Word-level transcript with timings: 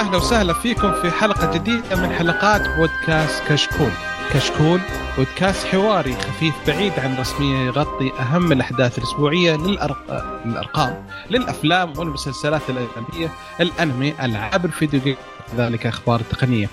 يا 0.00 0.04
أهلا 0.04 0.16
وسهلا 0.16 0.52
فيكم 0.52 0.92
في 0.92 1.10
حلقة 1.10 1.54
جديدة 1.54 1.96
من 1.96 2.12
حلقات 2.12 2.62
بودكاست 2.78 3.42
كشكول. 3.48 3.90
كشكول 4.32 4.80
بودكاست 5.16 5.66
حواري 5.66 6.14
خفيف 6.14 6.54
بعيد 6.66 6.92
عن 6.98 7.16
رسميه 7.16 7.66
يغطي 7.66 8.12
أهم 8.20 8.52
الأحداث 8.52 8.98
الأسبوعية 8.98 9.56
للأرق... 9.56 10.24
للأرقام 10.46 11.06
للأفلام 11.30 11.98
والمسلسلات 11.98 12.62
الأجنبية، 12.68 13.30
الأنمي، 13.60 14.14
ألعاب 14.24 14.64
الفيديو 14.64 15.16
كذلك 15.52 15.86
أخبار 15.86 16.20
تقنية. 16.20 16.68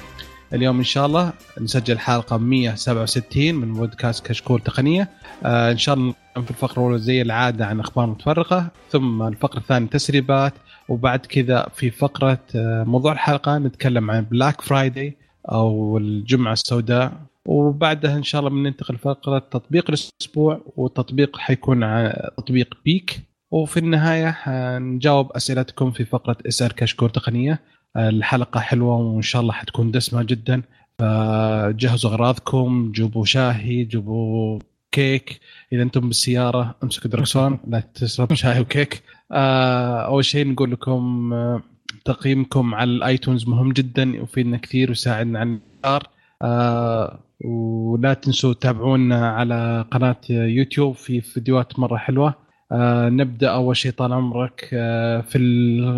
اليوم 0.54 0.78
إن 0.78 0.84
شاء 0.84 1.06
الله 1.06 1.34
نسجل 1.62 2.00
حلقة 2.00 2.38
167 2.38 3.56
من 3.56 3.73
بودكاست 3.73 4.26
كشكول 4.26 4.62
تقنية 4.62 5.09
آه 5.44 5.72
إن 5.72 5.78
شاء 5.78 5.96
الله 5.96 6.14
في 6.36 6.52
الفقرة 6.52 6.73
الأولى 6.73 7.00
زي 7.00 7.22
العادة 7.22 7.66
عن 7.66 7.80
أخبار 7.80 8.06
متفرقة 8.06 8.68
ثم 8.92 9.22
الفقرة 9.22 9.59
الثانية 9.59 9.88
تسريبات 9.88 10.54
وبعد 10.90 11.26
كذا 11.26 11.68
في 11.76 11.91
فقرة 11.91 12.40
آه 12.55 12.84
موضوع 12.84 13.12
الحلقة 13.12 13.58
نتكلم 13.58 14.12
عن 14.12 14.22
Black 14.22 14.62
Friday 14.62 15.18
أو 15.52 15.98
الجمعة 15.98 16.54
السوداء. 16.54 17.14
وبعدها 17.45 18.18
إن 18.18 18.23
شاء 18.23 18.40
الله 18.40 18.52
بننتقل 18.52 18.95
لفقرة 18.95 19.40
تطبيق 19.40 19.86
الأسبوع 19.90 20.62
والتطبيق 20.76 21.38
حيكون 21.38 22.12
تطبيق 22.38 22.78
بيك 22.86 23.20
وفي 23.52 23.78
النهاية 23.78 24.31
حنجاوب 24.31 25.31
أسئلتكم 25.31 25.92
في 25.92 26.06
فقرة 26.06 26.38
اسال 26.47 26.75
كشكول 26.75 27.09
تقنية. 27.09 27.59
الحلقة 27.97 28.59
حلوة 28.59 28.97
وإن 28.97 29.22
شاء 29.22 29.42
الله 29.42 29.53
حتكون 29.53 29.92
دسمة 29.92 30.23
جدا. 30.23 30.62
فجهزوا 31.00 32.12
أغراضكم 32.12 32.92
جيبوا 32.95 33.25
شاهي 33.25 33.84
جيبوا 33.84 34.59
كيك. 34.92 35.40
إذا 35.73 35.84
أنتم 35.84 36.08
بالسيارة 36.08 36.75
امسكوا 36.84 37.09
دركسون 37.09 37.59
لا 37.67 37.84
تشرب 37.94 38.34
شاي 38.34 38.59
وكيك. 38.59 39.03
آه، 39.31 40.00
أول 40.06 40.25
شيء 40.25 40.47
نقول 40.47 40.72
لكم 40.72 41.33
آه، 41.33 41.61
تقييمكم 42.06 42.75
على 42.75 42.92
ال 42.92 43.00
iTunes 43.00 43.48
مهم 43.47 43.72
جدا 43.72 44.03
يفيدنا 44.03 44.58
كثير 44.58 44.89
ويساعدنا 44.89 45.39
على 45.39 45.50
الانتشار. 45.50 46.03
آه 46.42 47.19
ولا 47.45 48.14
تنسوا 48.14 48.53
تتابعونا 48.53 49.30
على 49.30 49.86
قناة 49.92 50.22
يوتيوب 50.30 50.95
في 50.95 51.22
فيديوهات 51.22 51.80
مرة 51.80 51.97
حلوة. 51.97 52.34
آه 52.72 53.09
نبدأ 53.09 53.50
أول 53.50 53.78
شيء 53.78 53.92
طال 53.92 54.14
عمرك 54.14 54.69
آه 54.73 55.22
في 55.22 55.38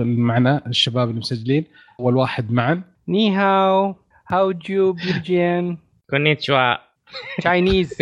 معنا 0.06 0.62
الشباب 0.68 1.10
المسجلين 1.10 1.66
اول 2.00 2.16
واحد 2.16 2.52
معا. 2.52 2.82
ني 3.08 3.36
هاو 3.36 3.96
هاو 4.28 4.52
جو 4.52 4.94
بيرجين 4.94 5.78
كونيتشوا 6.10 6.76
Chinese 7.40 7.94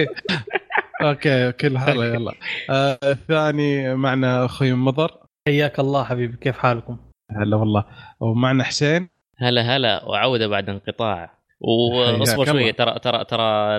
أوكي 1.01 1.51
كل 1.51 1.77
هلا 1.77 2.05
يلا. 2.13 2.33
آه 2.69 2.99
الثاني 3.03 3.95
معنا 3.95 4.45
أخوي 4.45 4.73
مضر. 4.73 5.11
حياك 5.47 5.79
الله 5.79 6.03
حبيبي 6.03 6.37
كيف 6.37 6.57
حالكم؟ 6.57 6.97
هلا 7.31 7.57
والله. 7.57 7.85
ومعنا 8.19 8.63
حسين. 8.63 9.09
هلا 9.37 9.61
هلا. 9.61 10.03
وعودة 10.05 10.47
بعد 10.47 10.69
انقطاع. 10.69 11.37
وأصبر 11.61 12.45
شوية 12.45 12.71
ترى 12.71 12.99
ترى 12.99 13.25
ترى 13.25 13.77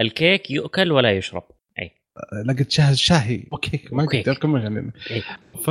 الكيك 0.00 0.50
يؤكل 0.50 0.92
ولا 0.92 1.12
يشرب. 1.12 1.42
لقيت 2.46 2.70
شاهي 2.70 2.96
شاهي. 2.96 3.44
أوكي 3.52 3.84
ما 3.92 4.06
قلت 4.06 4.28
لكم 4.28 4.56
يعني 4.56 4.92
ف 5.64 5.70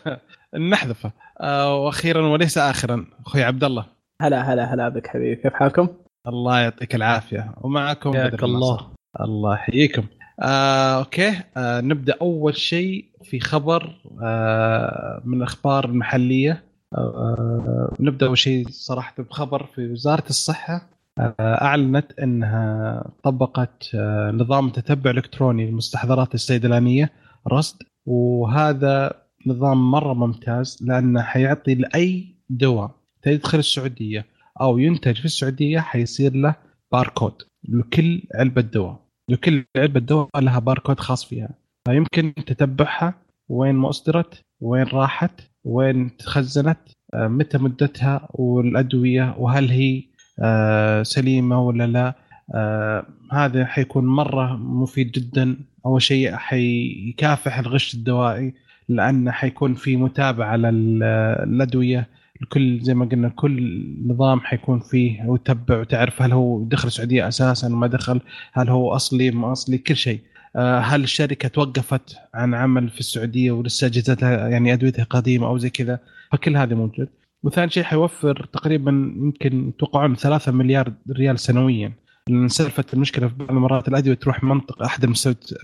نحذفه. 0.70 1.12
آه 1.40 1.76
وأخيرا 1.76 2.26
وليس 2.26 2.58
اخرا 2.58 3.06
أخوي 3.26 3.42
عبد 3.42 3.64
الله. 3.64 3.86
هلا 4.22 4.52
هلا 4.52 4.74
هلا 4.74 4.88
بك 4.88 5.06
حبيبي. 5.06 5.42
كيف 5.42 5.54
حالكم؟ 5.54 5.88
الله 6.26 6.60
يعطيك 6.60 6.94
العافية. 6.94 7.54
ومعكم 7.60 8.12
حياك 8.12 8.42
الله. 8.42 8.90
الله 9.20 9.54
يحييكم. 9.54 10.02
آه، 10.40 10.98
أوكي. 10.98 11.32
آه، 11.56 11.80
نبدأ 11.80 12.14
أول 12.20 12.56
شيء 12.56 13.04
في 13.24 13.40
خبر 13.40 13.94
آه، 14.22 15.22
من 15.24 15.38
الأخبار 15.38 15.84
المحلية. 15.84 16.64
آه، 16.94 17.96
نبدأ 18.00 18.26
أول 18.26 18.38
شيء 18.38 18.68
صراحة 18.68 19.22
بخبر 19.22 19.66
في 19.74 19.92
وزارة 19.92 20.24
الصحة. 20.30 20.88
آه، 21.18 21.34
أعلنت 21.40 22.12
إنها 22.18 23.04
طبقت 23.22 23.90
آه، 23.94 24.30
نظام 24.30 24.70
تتبع 24.70 25.10
إلكتروني 25.10 25.66
للمستحضرات 25.66 26.34
الصيدلانيه 26.34 27.10
رصد. 27.48 27.82
وهذا 28.06 29.12
نظام 29.46 29.90
مرة 29.90 30.14
ممتاز 30.14 30.78
لأنه 30.80 31.22
حيعطي 31.22 31.74
لأي 31.74 32.34
دواء 32.50 32.90
تدخل 33.22 33.58
السعودية 33.58 34.26
أو 34.60 34.78
ينتج 34.78 35.18
في 35.18 35.24
السعودية 35.24 35.80
حيصير 35.80 36.34
له 36.34 36.54
باركود. 36.92 37.42
لكل 37.64 38.22
علبة 38.34 38.62
دواء. 38.62 39.08
لكل 39.28 39.64
علبة 39.76 40.00
دواء 40.00 40.28
لها 40.36 40.58
باركود 40.58 41.00
خاص 41.00 41.24
فيها. 41.24 41.50
فيمكن 41.88 42.34
تتبعها 42.34 43.14
وين 43.48 43.74
ما 43.74 43.88
أصدرت 43.88 44.42
وين 44.60 44.82
راحت 44.82 45.40
وين 45.64 46.16
تخزنت 46.16 46.78
آه، 47.14 47.28
متى 47.28 47.58
مدتها 47.58 48.28
والأدوية 48.30 49.34
وهل 49.38 49.68
هي 49.70 50.02
آه، 50.42 51.02
سليمة 51.02 51.62
ولا 51.62 51.86
لا. 51.86 52.14
آه، 52.54 53.06
هذا 53.32 53.64
حيكون 53.66 54.06
مرة 54.06 54.56
مفيد 54.56 55.10
جدا. 55.10 55.56
أول 55.86 56.02
شيء 56.02 56.36
حيكافح 56.36 57.58
الغش 57.58 57.94
الدوائي 57.94 58.54
لأنه 58.88 59.30
حيكون 59.30 59.74
في 59.74 59.96
متابعة 59.96 60.56
للأدوية. 60.56 62.08
الكل 62.42 62.80
زي 62.82 62.94
ما 62.94 63.04
قلنا 63.04 63.28
كل 63.28 63.84
نظام 64.06 64.40
حيكون 64.40 64.80
فيه 64.80 65.24
وتتبع 65.26 65.80
وتعرف 65.80 66.22
هل 66.22 66.32
هو 66.32 66.64
دخل 66.64 66.88
السعودية 66.88 67.28
أساسا 67.28 67.68
ما 67.68 67.86
دخل 67.86 68.20
هل 68.52 68.68
هو 68.68 68.92
أصلي 68.96 69.30
ما 69.30 69.52
أصلي 69.52 69.78
كل 69.78 69.96
شيء. 69.96 70.20
آه، 70.56 70.78
هل 70.78 71.02
الشركة 71.02 71.48
توقفت 71.48 72.16
عن 72.34 72.54
عمل 72.54 72.88
في 72.88 73.00
السعودية 73.00 73.52
ولسه 73.52 73.86
أجهزتها 73.86 74.48
يعني 74.48 74.72
أدويتها 74.72 75.04
قديمة 75.04 75.46
أو 75.46 75.58
زي 75.58 75.70
كذا؟ 75.70 75.98
فكل 76.32 76.56
هذا 76.56 76.74
موجود. 76.74 77.08
وثاني 77.42 77.70
شيء 77.70 77.82
حيوفر 77.82 78.48
تقريبا 78.52 78.90
يمكن 79.16 79.68
يتوقعون 79.68 80.14
3 80.16 80.52
مليار 80.52 80.92
ريال 81.10 81.38
سنويا. 81.38 81.92
لأن 82.28 82.48
سالفة 82.48 82.84
المشكلة 82.94 83.28
في 83.28 83.34
بعض 83.34 83.50
المرات 83.50 83.88
الأدوية 83.88 84.14
تروح 84.14 84.44
منطقة 84.44 84.86
أحد 84.86 85.14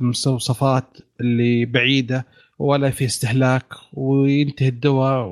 المستوصفات 0.01 0.99
اللي 1.21 1.65
بعيدة 1.65 2.27
ولا 2.59 2.91
في 2.91 3.05
استهلاك 3.05 3.67
وينتهي 3.93 4.69
الدواء 4.69 5.27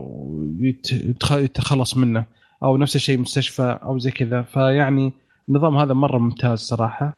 ويتخلص 1.31 1.97
منه 1.97 2.25
أو 2.63 2.77
نفس 2.77 2.97
الشيء 2.97 3.19
مستشفى 3.19 3.79
أو 3.83 3.99
زي 3.99 4.11
كذا. 4.11 4.43
فيعني 4.43 5.13
النظام 5.49 5.77
هذا 5.77 5.95
مرة 5.95 6.19
ممتاز 6.19 6.59
صراحة. 6.59 7.15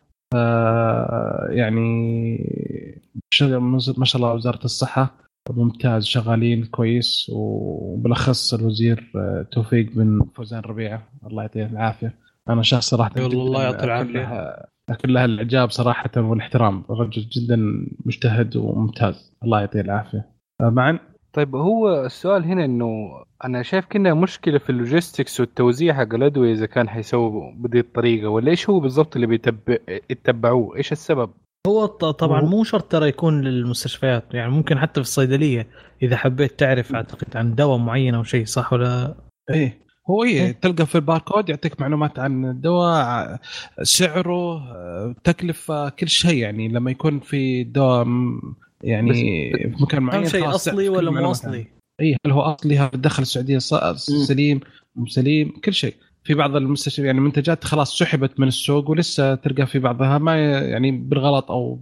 يعني 1.48 2.37
ما 3.48 4.04
شاء 4.04 4.16
الله 4.16 4.32
وزارة 4.32 4.64
الصحة 4.64 5.14
ممتاز 5.50 6.04
شغالين 6.04 6.64
كويس 6.64 7.31
وبالأخص 7.34 8.54
الوزير 8.54 9.12
توفيق 9.53 9.93
بن 9.93 10.26
فوزان 10.34 10.60
ربيعة. 10.60 11.03
الله 11.26 11.43
يعطيه 11.43 11.66
العافية. 11.66 12.14
أنا 12.48 12.62
شخص 12.62 12.88
صراحة 12.88 13.12
الله 13.16 13.62
يعطيه 13.62 13.84
العافية. 13.84 14.74
كلها 14.93 15.25
الإعجاب 15.25 15.71
صراحة 15.71 16.11
والاحترام. 16.17 16.84
رجل 16.91 17.22
جدا 17.22 17.87
مجتهد 18.06 18.56
وممتاز. 18.56 19.37
الله 19.45 19.61
يعطيه 19.61 19.81
العافية. 19.81 20.31
معا 20.61 20.99
طيب 21.33 21.56
هو 21.56 22.05
السؤال 22.05 22.45
هنا 22.45 22.65
إنه 22.65 23.11
أنا 23.44 23.62
شايف 23.62 23.87
كنا 23.87 24.15
مشكلة 24.15 24.59
في 24.59 24.71
اللوجيستكس 24.71 25.41
والتوزيع 25.41 25.94
حق 25.94 26.15
الأدوية 26.15 26.53
إذا 26.53 26.67
كان 26.67 26.89
حيسووا 26.89 27.53
بهذه 27.56 27.81
الطريقة 27.81 28.28
ولا 28.28 28.50
إيش 28.50 28.71
هو 28.71 28.81
بالضبط 28.81 29.15
اللي 29.17 29.27
بيتبع 29.27 29.77
يتبعوه؟ 30.11 30.77
إيش 30.77 30.93
السبب؟ 30.93 31.31
هو 31.67 31.87
طبعا 31.87 32.41
مو 32.41 32.65
شرط 32.65 32.93
ترى 32.93 33.09
يكون 33.09 33.41
للمستشفيات 33.41 34.34
يعني 34.34 34.50
ممكن 34.50 34.78
حتى 34.78 34.94
في 34.94 35.00
الصيدلية 35.00 35.67
إذا 36.03 36.17
حبيت 36.17 36.58
تعرف 36.58 36.94
أعتقد 36.94 37.37
عن 37.37 37.55
دواء 37.55 37.79
معين 37.79 38.14
أو 38.14 38.23
شيء 38.23 38.44
صح 38.44 38.73
ولا 38.73 39.14
إيه. 39.50 39.83
هو 40.11 40.25
إيه. 40.25 40.53
تلقى 40.53 40.87
في 40.87 40.95
الباركود 40.95 41.49
يعطيك 41.49 41.81
معلومات 41.81 42.19
عن 42.19 42.45
الدواء 42.45 43.39
سعره 43.83 44.62
تكلفة 45.25 45.89
كل 45.89 46.09
شيء 46.09 46.37
يعني 46.37 46.69
لما 46.69 46.91
يكون 46.91 47.21
في 47.21 47.65
دواء 47.65 48.06
يعني 48.83 49.15
في 49.15 49.75
مكان 49.81 50.03
معين 50.03 50.29
شيء 50.29 50.55
أصلي 50.55 50.89
ولا 50.89 51.11
مو 51.11 51.31
أصلي؟ 51.31 51.67
اي 52.01 52.17
هل 52.27 52.33
هو 52.33 52.41
أصلي؟ 52.41 52.79
هل 52.79 52.91
دخل 52.95 53.23
السعودية 53.23 53.59
سليم 54.29 54.61
مو 54.97 55.06
سليم 55.06 55.53
كل 55.65 55.75
شيء. 55.75 55.95
في 56.25 56.35
بعض 56.35 56.56
المستشفيات 56.56 57.06
يعني 57.06 57.21
منتجات 57.21 57.65
خلاص 57.65 57.99
سحبت 57.99 58.41
من 58.41 58.49
السوق 58.49 58.91
ولسه 58.91 59.35
تلقى 59.35 59.67
في 59.67 59.79
بعضها 59.79 60.19
ما 60.19 60.37
يعني 60.61 60.91
بالغلط 60.91 61.51
أو 61.51 61.79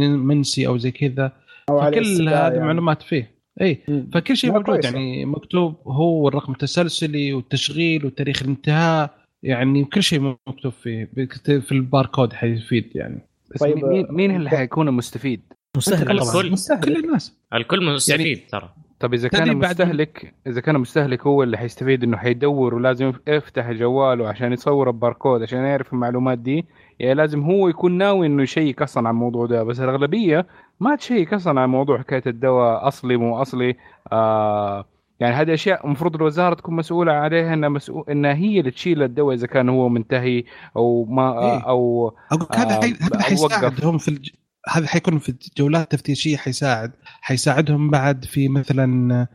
منسي 0.00 0.66
أو 0.66 0.78
زي 0.78 0.90
كذا. 0.90 1.32
كل 1.68 2.28
هذه 2.28 2.52
يعني. 2.52 2.60
معلومات 2.60 3.02
فيه. 3.02 3.41
إي 3.60 3.82
فكل 4.12 4.36
شيء 4.36 4.52
موجود 4.52 4.84
يعني 4.84 5.24
مكتوب 5.24 5.74
هو 5.86 6.28
الرقم 6.28 6.52
التسلسلي 6.52 7.32
والتشغيل 7.32 8.06
وتاريخ 8.06 8.42
الانتهاء 8.42 9.14
يعني 9.42 9.84
كل 9.84 10.02
شيء 10.02 10.36
مكتوب 10.48 10.72
فيه 10.72 11.10
في 11.44 11.72
الباركود 11.72 12.32
حيفيد 12.32 12.90
يعني. 12.94 13.28
طيب 13.60 13.84
مين 13.84 14.06
مين 14.10 14.36
اللي 14.36 14.50
حيكون 14.50 14.90
مستفيد؟ 14.90 15.40
مستهلك 15.76 16.10
الكل 16.10 16.50
مستهلك. 16.50 16.84
كل 16.84 16.96
الناس. 16.96 17.38
الكل 17.54 17.84
مستفيد 17.84 18.20
يعني 18.20 18.34
ترى. 18.50 18.74
طب 19.00 19.14
إذا 19.14 19.28
كان 19.28 19.56
مستهلك 19.56 20.34
إذا 20.46 20.60
كان 20.60 20.78
مستهلك 20.78 21.26
هو 21.26 21.42
اللي 21.42 21.58
حيستفيد 21.58 22.02
إنه 22.02 22.16
حيدور 22.16 22.74
ولازم 22.74 23.12
يفتح 23.28 23.70
جواله 23.70 24.28
عشان 24.28 24.52
يصور 24.52 24.88
الباركود 24.88 25.42
عشان 25.42 25.58
يعرف 25.58 25.92
المعلومات 25.92 26.38
دي 26.38 26.64
يعني 26.98 27.14
لازم 27.14 27.42
هو 27.42 27.68
يكون 27.68 27.98
ناوي 27.98 28.26
إنه 28.26 28.42
يشيك 28.42 28.82
أصلا 28.82 29.08
على 29.08 29.14
الموضوع 29.14 29.46
ده 29.46 29.62
بس 29.62 29.80
الأغلبية 29.80 30.46
ما 30.80 30.96
ت 30.96 31.02
check 31.02 31.34
أصلا 31.34 31.60
على 31.60 31.68
موضوع 31.68 31.98
حكاية 31.98 32.22
الدواء 32.26 32.88
أصلي 32.88 33.16
مو 33.16 33.42
أصلي 33.42 33.76
آه 34.12 34.84
يعني 35.20 35.34
هذه 35.34 35.54
أشياء 35.54 35.86
المفروض 35.86 36.14
الوزارة 36.14 36.54
تكون 36.54 36.76
مسؤولة 36.76 37.12
عليها 37.12 37.54
إنها 37.54 37.68
مسؤول 37.68 38.04
إنها 38.10 38.34
هي 38.34 38.60
اللي 38.60 38.70
تشيل 38.70 39.02
الدواء 39.02 39.34
إذا 39.34 39.46
كان 39.46 39.68
هو 39.68 39.88
منتهي 39.88 40.44
أو 40.76 41.04
ما 41.04 41.38
إيه. 41.42 41.60
أو 41.68 42.12
أقول 42.32 42.48
هذا. 42.54 42.76
آه، 42.76 42.84
هذا 42.84 43.22
حيساعدهم 43.22 43.98
في 43.98 44.08
الج... 44.08 44.30
هذا 44.68 44.86
حيكون 44.86 45.18
في 45.18 45.28
الجولات 45.28 45.82
التفتيشية 45.82 46.36
حيساعد 46.36 46.92
حيساعدهم 47.20 47.90
بعد 47.90 48.24
في 48.24 48.48
مثلا 48.48 49.14
آه 49.14 49.28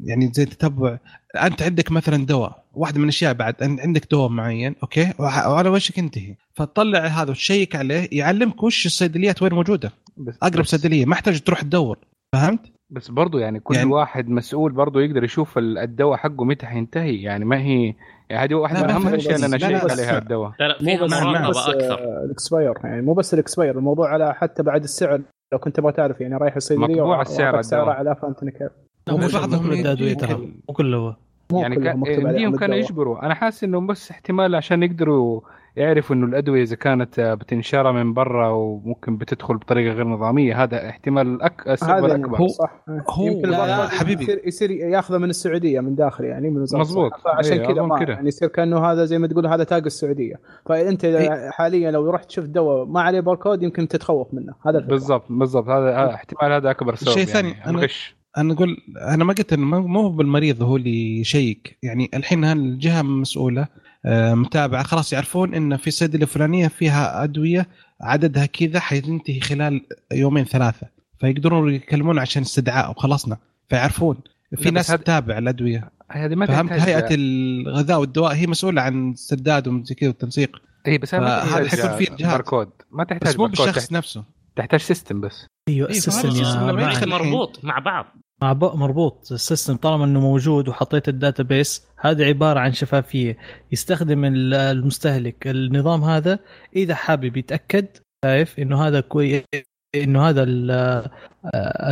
يعني 0.00 0.30
زي 0.34 0.44
تتبع. 0.44 0.98
أنت 1.42 1.62
عندك 1.62 1.92
مثلا 1.92 2.26
دواء 2.26 2.64
واحدة 2.74 2.98
من 2.98 3.04
الأشياء 3.04 3.32
بعد 3.32 3.62
أن 3.62 3.80
عندك 3.80 4.10
دواء 4.10 4.28
معين 4.28 4.74
أوكي؟ 4.82 5.12
وعلى 5.18 5.68
وشك 5.68 5.98
ينتهي 5.98 6.34
فتطلع 6.54 6.98
هذا 7.06 7.30
وت 7.30 7.43
check 7.43 7.76
عليه 7.76 8.08
يعلمك 8.12 8.62
وش 8.62 8.86
الصيدليات 8.86 9.42
وين 9.42 9.54
موجودة. 9.54 9.92
بس 10.16 10.38
أقرب 10.42 10.62
بس, 10.62 10.70
صيدلية 10.70 11.04
ما 11.06 11.12
يحتاج 11.12 11.40
تروح 11.40 11.62
تدور. 11.62 11.98
فهمت؟ 12.32 12.60
بس 12.90 13.08
برضو 13.10 13.38
يعني 13.38 13.60
كل 13.60 13.74
يعني- 13.74 13.90
واحد 13.90 14.28
مسؤول 14.28 14.72
برضو 14.72 14.98
يقدر 14.98 15.24
يشوف 15.24 15.58
ال- 15.58 15.78
الدواء 15.78 16.16
حقه 16.18 16.44
متى 16.44 16.66
حينتهي. 16.66 17.22
يعني 17.22 17.44
ما 17.44 17.58
هي 17.58 17.94
يعني 18.30 18.44
هذه 18.44 18.54
واحدة 18.54 18.82
من 18.82 18.90
أهم 18.90 19.08
الأشياء 19.08 19.34
اللي 19.34 19.46
أنا 19.46 19.56
بس- 19.84 19.90
عليها 19.92 20.18
الدواء. 20.18 20.52
لا 20.60 20.68
لا 20.68 20.76
مو 20.98 21.04
بس 21.06 21.12
مراقبه 21.12 21.48
أكثر. 21.70 21.98
آه، 21.98 22.24
الإكسباير 22.24 22.74
يعني 22.84 23.02
مو 23.02 23.12
بس 23.14 23.34
الإكسباير 23.34 23.78
الموضوع 23.78 24.08
على 24.12 24.34
حتى 24.34 24.62
بعد 24.62 24.82
السعر. 24.82 25.20
لو 25.52 25.58
كنت 25.58 25.76
تبغى 25.76 25.92
تعرف 25.92 26.20
يعني 26.20 26.36
رايح 26.36 26.56
الصيدليه 26.56 26.86
مطبوع 26.86 27.22
السعر 27.22 27.62
سعره. 27.62 27.90
على 27.90 28.16
فهمتني 28.16 28.50
كيف 28.50 28.70
لا، 29.06 29.14
مو 29.14 29.28
بعضهم 29.34 29.66
كل 29.66 29.72
الادويه 29.72 30.14
ترى 30.14 30.34
مو 30.68 30.74
كله 30.74 30.96
هو 30.96 31.16
مو 31.52 31.60
يعني 31.60 31.76
كان 31.76 32.06
يمديهم 32.06 32.56
كانوا. 32.56 32.74
يجبروا 32.74 33.26
أنا 33.26 33.34
حاسس 33.34 33.64
انه 33.64 33.80
بس 33.80 34.10
احتمال 34.10 34.54
عشان 34.54 34.82
يقدروا 34.82 35.40
يعرفوا 35.76 36.16
إنه 36.16 36.26
الأدوية 36.26 36.62
إذا 36.62 36.76
كانت 36.76 37.20
بتنشرى 37.40 37.92
من 37.92 38.14
برا 38.14 38.48
وممكن 38.48 39.16
بتدخل 39.16 39.56
بطريقة 39.56 39.94
غير 39.94 40.06
نظامية 40.06 40.62
هذا 40.62 40.88
احتمال 40.88 41.26
الأك... 41.26 41.68
السبب 41.68 42.04
الاكبر 42.04 42.38
هو 42.40 42.46
صح 42.48 42.84
هو- 43.10 43.26
يمكن 43.26 43.48
لا، 43.48 43.88
حبيبي. 43.88 44.22
يصير, 44.22 44.40
يصير 44.44 44.70
ياخذه 44.70 45.18
من 45.18 45.30
السعودية 45.30 45.80
من 45.80 45.94
داخل 45.94 46.24
يعني 46.24 46.50
من 46.50 46.62
وزارة 46.62 46.80
مظبوط. 46.80 47.12
الصحة. 47.14 47.34
فعشان 47.34 47.58
إيه، 47.60 47.66
كذا 47.66 47.82
ما 47.82 47.98
كذا. 47.98 48.12
يعني 48.14 48.28
يصير 48.28 48.48
كأنه 48.48 48.84
هذا 48.84 49.04
زي 49.04 49.18
ما 49.18 49.26
تقول 49.26 49.46
هذا 49.46 49.64
تاج 49.64 49.84
السعودية 49.84 50.34
فانت 50.66 51.04
إيه. 51.04 51.50
حاليا 51.50 51.90
لو 51.90 52.10
رحت 52.10 52.30
شفت 52.30 52.48
دواء 52.48 52.84
ما 52.84 53.00
عليه 53.00 53.20
باركود 53.20 53.62
يمكن 53.62 53.88
تتخوف 53.88 54.34
منه 54.34 54.52
هذا. 54.66 54.78
بالضبط 54.78 55.24
بالضبط 55.30 55.68
هذا 55.68 56.14
احتمال 56.14 56.52
هذا 56.52 56.70
أكبر 56.70 56.94
سبب 56.94 57.08
الشيء 57.08 57.34
يعني 57.34 57.48
الثاني، 57.50 57.64
أنا- 57.64 57.68
الغش 57.68 58.16
أنا 58.38 58.52
أقول 58.52 58.76
أنا 59.08 59.24
ما 59.24 59.32
قلت 59.32 59.52
إنه 59.52 59.64
مو 59.66 59.86
مو 59.86 60.08
بالمريض 60.08 60.62
هو 60.62 60.76
اللي 60.76 61.20
يشيك 61.20 61.78
يعني 61.82 62.10
الحين 62.14 62.44
هالجهه 62.44 63.02
مسؤولة 63.02 63.62
آه، 63.62 63.68
متابعة. 64.08 64.82
خلاص 64.82 65.12
يعرفون 65.12 65.54
إن 65.54 65.76
في 65.76 65.90
صيدله 65.90 66.26
فلانيه 66.26 66.68
فيها 66.68 67.24
أدوية 67.24 67.66
عددها 68.00 68.46
كذا 68.46 68.80
حينتهي 68.80 69.40
خلال 69.40 69.80
يومين 70.12 70.44
ثلاثة. 70.44 70.86
فيقدرون 71.20 71.74
يكلمون 71.74 72.18
عشان 72.18 72.42
استدعاء 72.42 72.90
وخلصنا. 72.90 73.36
فيعرفون 73.68 74.16
في 74.56 74.70
ناس 74.70 74.90
هذا- 74.90 75.02
تتابع 75.02 75.38
الأدوية. 75.38 75.90
هذه 76.10 76.34
ما 76.34 76.46
فهمت؟ 76.46 76.70
تحتاج 76.70 76.88
هيئة 76.88 77.08
الغذاء 77.10 78.00
والدواء 78.00 78.34
هي 78.34 78.46
مسؤولة 78.46 78.82
عن 78.82 79.10
السداد 79.10 79.68
وزي 79.68 79.94
كذا 79.94 80.08
والتنسيق. 80.08 80.56
اي 80.86 80.98
بس 80.98 81.14
هذا 81.14 81.44
حيكون 81.44 81.96
فيه 81.96 82.06
جهات. 82.16 82.20
باركود 82.32 82.68
ما 82.90 83.04
تحتاج 83.04 83.28
بس 83.28 83.38
مو 83.38 83.46
بالشخص 83.46 83.84
تحت- 83.86 83.92
نفسه. 83.92 84.24
تحتاج 84.56 84.80
system 84.80 85.20
بس. 85.20 85.46
أيوه 85.68 85.88
إيه، 85.88 85.96
ال 85.96 86.10
system. 86.10 87.08
مربوط 87.08 87.64
مع 87.64 87.78
بعض. 87.78 88.06
مع 88.42 88.52
مربوط 88.52 89.32
ال 89.32 89.38
system 89.38 89.76
طالما 89.76 90.04
إنه 90.04 90.20
موجود 90.20 90.68
وحطيت 90.68 91.08
ال 91.08 91.15
data 91.15 91.42
base 91.42 91.86
هذا 92.00 92.24
عبارة 92.26 92.60
عن 92.60 92.72
شفافية. 92.72 93.36
يستخدم 93.72 94.24
ال- 94.24 94.54
المستهلك. 94.54 95.46
النظام 95.46 96.04
هذا 96.04 96.38
إذا 96.76 96.94
حابب 96.94 97.36
يتأكد 97.36 97.86
شايف 98.24 98.58
إنه 98.58 98.86
هذا 98.86 99.00
كوي 99.00 99.44
إنه 99.94 100.28
هذا 100.28 100.42
آه، 100.42 101.10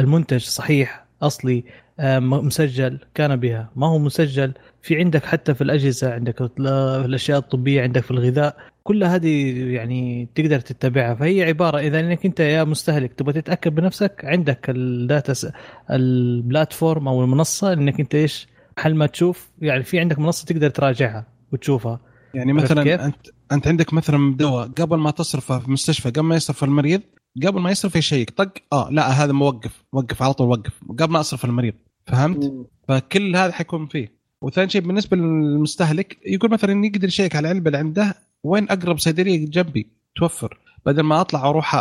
المنتج 0.01 0.41
صحيح 0.41 1.05
أصلي 1.23 1.65
آه، 2.01 2.19
مسجل 2.19 2.99
كان 3.15 3.37
بها. 3.37 3.71
ما 3.77 3.87
هو 3.87 3.99
مسجل 3.99 4.53
في 4.83 4.99
عندك 4.99 5.25
حتى 5.25 5.55
في 5.55 5.61
الأجهزة 5.65 6.15
عندك 6.15 6.41
ال- 6.41 6.67
الأشياء 7.05 7.39
الطبية 7.39 7.83
عندك 7.83 8.03
في 8.03 8.11
الغذاء. 8.11 8.57
كل 8.87 9.05
هذه 9.05 9.55
يعني 9.73 10.29
تقدر 10.35 10.61
تتبعها. 10.61 11.15
فهي 11.15 11.43
عبارة 11.43 11.79
إذا 11.79 12.01
إنك 12.01 12.27
أنت 12.27 12.41
يا 12.41 12.65
مستهلك 12.65 13.13
تبغى 13.13 13.33
تتأكد 13.33 13.75
بنفسك 13.75 14.21
عندك 14.25 14.71
الداتا 14.71 15.53
البلاتفورم 15.91 17.09
أو 17.09 17.25
المنصة 17.25 17.73
إنك 17.73 18.01
أنت 18.01 18.15
إيش 18.15 18.49
حل 18.79 18.95
ما 18.95 19.07
تشوف 19.07 19.51
يعني 19.61 19.83
في 19.83 20.01
عندك 20.01 20.19
منصة 20.19 20.45
تقدر 20.45 20.71
تراجعها 20.71 21.27
وتشوفها. 21.53 22.01
يعني؟ 22.35 22.53
مثلا 22.53 23.07
انت 23.07 23.17
أنت 23.53 23.69
عندك 23.69 23.93
مثلا 23.93 24.37
دواء 24.37 24.69
قبل 24.69 24.99
ما 24.99 25.11
تصرفه 25.11 25.59
في 25.59 25.71
مستشفى 25.71 26.11
قبل 26.11 26.21
ما 26.21 26.37
يصرف 26.37 26.65
المريض 26.65 27.01
قبل 27.47 27.61
ما 27.61 27.71
يصرف 27.71 27.97
يشيك 27.97 28.31
طق 28.31 28.53
آه 28.73 28.89
لا 28.91 29.09
هذا 29.09 29.33
موقف 29.33 29.85
وقف 29.93 30.23
على 30.23 30.35
طول 30.35 30.49
وقف 30.49 30.81
قبل 30.99 31.13
ما 31.13 31.21
أصرف 31.21 31.45
المريض. 31.45 31.75
فهمت؟ 32.07 32.53
فكل 32.89 33.37
هذا 33.37 33.53
حيكون 33.53 33.87
فيه. 33.87 34.19
وثاني 34.43 34.71
شيء 34.71 34.81
بالنسبة 34.81 35.17
للمستهلك 35.17 36.19
يقول 36.27 36.51
مثلا 36.51 36.87
يقدر 36.87 37.09
يشيك 37.09 37.37
على 37.37 37.49
العلبة 37.49 37.69
اللي 37.69 37.79
عنده 37.79 38.15
وين 38.45 38.71
أقرب 38.71 38.99
صيدلية 38.99 39.47
جنبي؟ 39.51 39.87
توفر. 40.17 40.59
بدل 40.87 41.03
ما 41.03 41.21
أطلع 41.21 41.47
وأروح 41.47 41.73
أ- 41.77 41.79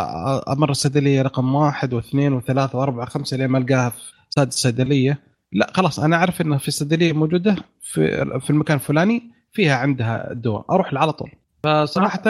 أمر 0.50 0.70
الصيدلية 0.70 1.22
رقم 1.22 1.54
واحد 1.54 1.92
واثنين 1.94 2.32
وثلاثة 2.32 2.78
وأربعة 2.78 3.06
خمسة 3.06 3.36
لين 3.36 3.46
ما 3.46 3.58
ألقاها 3.58 3.88
في 3.90 4.00
سادس 4.30 4.54
صيدليه 4.54 5.18
لا 5.52 5.72
خلاص 5.74 6.00
أنا 6.00 6.16
أعرف 6.16 6.40
انه 6.40 6.58
في 6.58 6.70
صيدلية 6.70 7.12
موجودة 7.12 7.56
في 7.80 8.24
في 8.40 8.50
المكان 8.50 8.76
الفلاني 8.76 9.22
فيها 9.52 9.76
عندها 9.76 10.30
الدواء. 10.32 10.64
أروح 10.70 10.94
على 10.94 11.12
طول. 11.12 11.30
فصراحة 11.62 12.22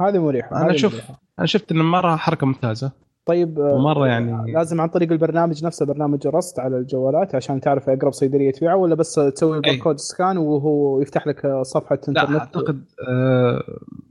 هذه 0.00 0.18
مريحة 0.18 0.56
أنا 0.56 0.70
هذه 0.72 0.76
شوف- 0.76 0.92
مريحة. 0.94 1.20
أنا 1.38 1.46
شفت 1.46 1.72
انه 1.72 1.82
مره 1.84 2.16
حركة 2.16 2.46
ممتازة. 2.46 2.92
طيب 3.28 3.60
آه، 3.60 3.74
ومرة 3.74 4.06
يعني 4.06 4.52
لازم 4.52 4.80
عن 4.80 4.88
طريق 4.88 5.12
البرنامج 5.12 5.64
نفسه 5.64 5.86
برنامج 5.86 6.26
الرصد 6.26 6.60
على 6.60 6.76
الجوالات 6.78 7.34
عشان 7.34 7.60
تعرف 7.60 7.88
أقرب 7.88 8.12
صيدلية 8.12 8.50
تبيعه 8.50 8.76
ولا 8.76 8.94
بس 8.94 9.14
تسوي 9.14 9.60
باركود 9.60 9.98
سكان 9.98 10.38
وهو 10.38 11.00
يفتح 11.02 11.26
لك 11.26 11.46
صفحة 11.62 11.98
لا 12.08 12.08
انترنت 12.08 12.40
أعتقد 12.40 12.84
آه، 13.08 13.62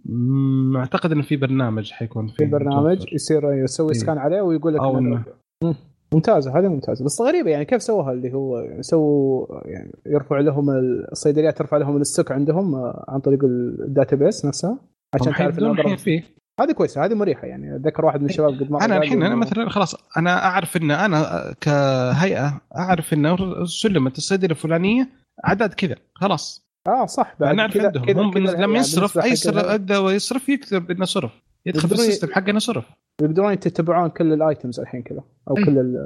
م- 0.06 0.78
أعتقد 0.78 1.12
إنه 1.12 1.22
في 1.22 1.36
برنامج 1.36 1.92
حيكون 1.92 2.28
في 2.28 2.46
برنامج 2.46 2.92
متوفر. 2.98 3.14
يصير 3.14 3.54
يسوي 3.54 3.88
إيه. 3.94 4.00
سكان 4.00 4.18
عليه 4.18 4.42
ويقول 4.42 4.74
لك 4.74 4.82
أو. 4.82 5.00
ممتازه 6.14 6.60
هذه 6.60 6.68
ممتازه 6.68 7.06
بس 7.06 7.22
غريبة 7.22 7.50
يعني 7.50 7.66
كيف 7.66 7.82
سووها 7.84 8.12
اللي 8.12 8.34
هو 8.34 8.68
سووا 8.82 9.46
يعني 9.66 9.92
يرفع 10.06 10.40
لهم 10.40 10.70
الصيدليات 11.12 11.58
ترفع 11.58 11.78
لهم 11.78 11.98
ال 11.98 12.04
stock 12.04 12.32
عندهم 12.32 12.76
آه، 12.76 13.06
عن 13.08 13.20
طريق 13.20 13.44
ال 13.44 13.58
data 13.58 14.16
base 14.16 14.46
نفسها؟ 14.46 14.78
عشان 15.14 15.34
تعرف 15.34 15.56
فيه. 16.02 16.24
هذه 16.62 16.72
كويسة 16.72 17.06
هذه 17.06 17.14
مريحة 17.14 17.48
يعني. 17.48 17.76
أتذكر 17.76 18.06
واحد 18.06 18.22
من 18.22 18.30
الشباب 18.30 18.50
قد 18.50 18.72
مر 18.72 18.82
أنا 18.82 18.98
الحين 18.98 19.24
أنا 19.24 19.36
مثلا 19.36 19.70
خلاص 19.70 19.96
أنا 20.18 20.46
أعرف 20.46 20.78
إن 20.78 20.92
أنا 20.92 21.54
كهيئة 21.62 22.62
أعرف 22.78 23.14
انه 23.14 23.66
سلمت 23.66 24.18
الصيدله 24.18 24.52
الفلانية 24.52 25.10
عدد 25.44 25.74
كذا 25.74 25.96
خلاص. 26.16 26.70
آه 26.88 27.06
صح 27.06 27.36
بعد 27.40 27.50
أنا 27.54 27.62
اعرف 27.62 27.78
عندهم. 27.78 28.06
كذا- 28.06 28.22
هم 28.22 28.32
كذا 28.32 28.42
لما 28.42 28.60
يعني 28.60 28.78
يصرف 28.78 29.18
أي 29.18 29.36
سر 29.36 29.82
يصرف 29.92 30.50
يكتب 30.50 30.92
إنه 30.92 31.06
صرف. 31.06 31.32
يدخل 31.66 31.88
في 31.88 31.94
ال 31.94 31.99
system 31.99 32.28
حقه 32.34 32.50
إنه 32.50 32.60
صرف. 32.60 32.86
يقدرون 33.22 33.52
يتبعون 33.54 34.10
كل 34.10 34.34
ال 34.34 34.42
items 34.42 34.80
الحين 34.80 35.02
كذا 35.02 35.24
أو 35.50 35.58
إيه. 35.58 35.66
كل 35.66 35.98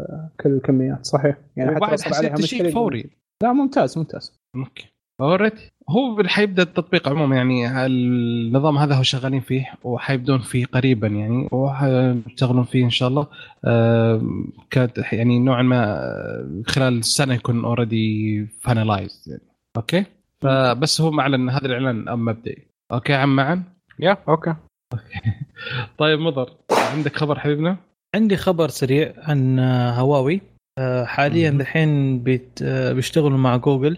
كل 0.42 0.50
الكميات 0.50 1.06
صحيح؟ 1.06 1.38
يعني 1.56 1.70
حتى 1.76 1.78
وبعد 1.78 2.02
حسيت 2.02 2.42
شيء 2.42 2.72
فوري. 2.72 3.10
لا 3.44 3.54
ممتاز 3.54 3.98
ممتاز. 3.98 4.40
أوكي. 4.56 4.94
already 5.22 5.73
هو 5.90 6.24
حيبدأ 6.26 6.64
التطبيق 6.64 7.10
عموما 7.10 7.36
يعني 7.36 7.86
النظام 7.86 8.78
هذا 8.78 8.96
هو 8.96 9.04
شغالين 9.04 9.42
فيه 9.42 9.74
وحيبدون 9.84 10.40
فيه 10.40 10.66
قريبا 10.66 11.08
يعني 11.08 11.50
وحيشتغلون 11.52 12.64
فيه 12.64 12.86
إن 12.86 12.90
شاء 12.90 13.10
الله. 13.10 13.28
آه، 13.66 14.22
كاد 14.70 15.04
يعني 15.12 15.40
نوعا 15.40 15.62
ما 15.62 15.84
آه، 15.84 16.62
خلال 16.68 16.98
السنة 16.98 17.34
يكون 17.34 17.66
already 17.66 18.48
finalized 18.62 19.24
يعني. 19.28 19.42
أوكي؟ 19.78 20.06
فبس 20.42 21.02
هو 21.02 21.12
معلن 21.12 21.50
هذا 21.50 21.66
الإعلان 21.66 22.20
مبدئي. 22.20 22.68
أوكي 22.92 23.14
عم 23.14 23.36
معن 23.36 23.64
يا 24.00 24.18
أوكي. 24.28 24.56
طيب 26.00 26.20
مضر 26.20 26.50
عندك 26.72 27.16
خبر 27.16 27.40
حبيبنا؟ 27.40 27.78
عندي 28.16 28.38
خبر 28.38 28.68
سريع 28.68 29.14
عن 29.18 29.60
هواوي. 30.00 30.42
آه، 30.80 31.06
حاليا. 31.06 31.50
الحين 31.50 32.24
بيشتغلوا 32.24 33.38
مع 33.38 33.58
جوجل. 33.58 33.98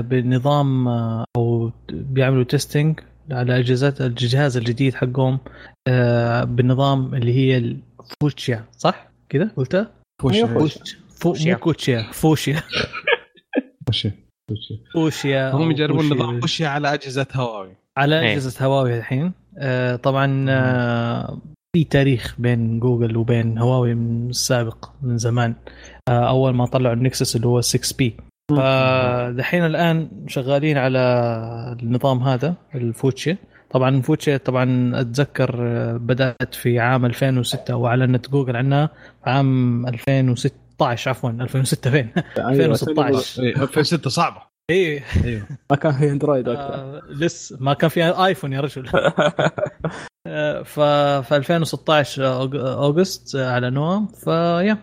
بنظام 0.00 0.88
آه، 0.88 1.24
أو 1.36 1.72
بيعملوا 1.88 2.44
testing 2.44 3.00
على 3.30 3.58
اجهزات 3.58 4.00
الجهاز 4.00 4.56
الجديد 4.56 4.94
حقهم 4.94 5.38
آه، 5.88 6.44
بالنظام 6.44 7.14
اللي 7.14 7.34
هي 7.34 7.56
الفوشيا 7.56 8.64
صح 8.78 9.08
كذا 9.28 9.50
قلتها؟ 9.56 9.90
فوش 10.22 10.34
أيوة، 10.34 10.48
فوش. 10.58 10.74
فوش 10.74 10.94
فو 10.94 11.32
فوشيا. 11.32 11.54
مو 11.54 11.60
كوتشيا 11.60 12.02
فوشيا 12.12 12.62
فوش 13.86 14.06
فوش. 14.48 14.72
فوشيا 14.94 15.50
هم 15.50 15.70
يجربون 15.70 16.02
فوشيا. 16.08 16.14
نظام 16.16 16.40
فوش 16.40 16.62
على 16.62 16.94
أجهزة 16.94 17.26
هواوي 17.34 17.76
على 17.98 18.20
إيه. 18.20 18.32
أجهزة 18.32 18.66
هواوي 18.66 18.98
الحين 18.98 19.32
آه، 19.58 19.96
طبعا 19.96 20.46
آه، 20.48 21.38
في 21.76 21.84
تاريخ 21.84 22.34
بين 22.38 22.80
جوجل 22.80 23.16
وبين 23.16 23.58
هواوي 23.58 23.94
من 23.94 24.30
السابق 24.30 24.90
من 25.02 25.18
زمان 25.18 25.54
آه، 26.08 26.28
أول 26.28 26.54
ما 26.54 26.66
طلعوا 26.66 26.94
ال 26.94 27.01
Nexus 27.01 27.36
اللي 27.36 27.46
هو 27.46 27.60
6P 27.60 28.16
فدحين 28.50 29.64
الآن 29.66 30.10
شغالين 30.28 30.78
على 30.78 30.98
النظام 31.82 32.22
هذا 32.22 32.54
الفوتشي. 32.74 33.36
طبعا 33.70 34.02
فوتشي 34.02 34.38
طبعا 34.38 34.92
أتذكر 35.00 35.56
آه، 35.60 35.96
بدأت 35.96 36.54
في 36.54 36.78
عام 36.80 37.04
2006 37.06 37.76
وأعلنت 37.76 38.30
جوجل 38.30 38.56
عنها 38.56 38.86
في 39.24 39.30
عام 39.30 39.86
2006 39.86 40.66
2016 40.80 41.10
عفوا 41.10 41.30
2006 41.30 41.90
فين؟ 41.90 42.10
أيوة، 42.36 42.50
2016 42.50 43.42
إيه، 43.42 43.62
2006 43.62 44.10
صعبة. 44.10 44.42
اي 44.70 45.02
أيوه. 45.24 45.42
ما 45.70 45.76
كان 45.76 45.92
في 45.92 46.10
Android 46.10 46.48
وقتها 46.48 46.74
آه، 46.74 47.02
لسه 47.10 47.56
ما 47.60 47.74
كان 47.74 47.90
في 47.90 48.04
iPhone 48.26 48.52
يا 48.52 48.60
رجل. 48.60 48.88
آه، 50.26 50.62
ف 50.62 50.80
في 51.28 51.36
2016 51.36 52.22
Aug- 52.22 52.54
August 52.66 53.36
أعلنوها 53.36 54.08
فيا. 54.24 54.78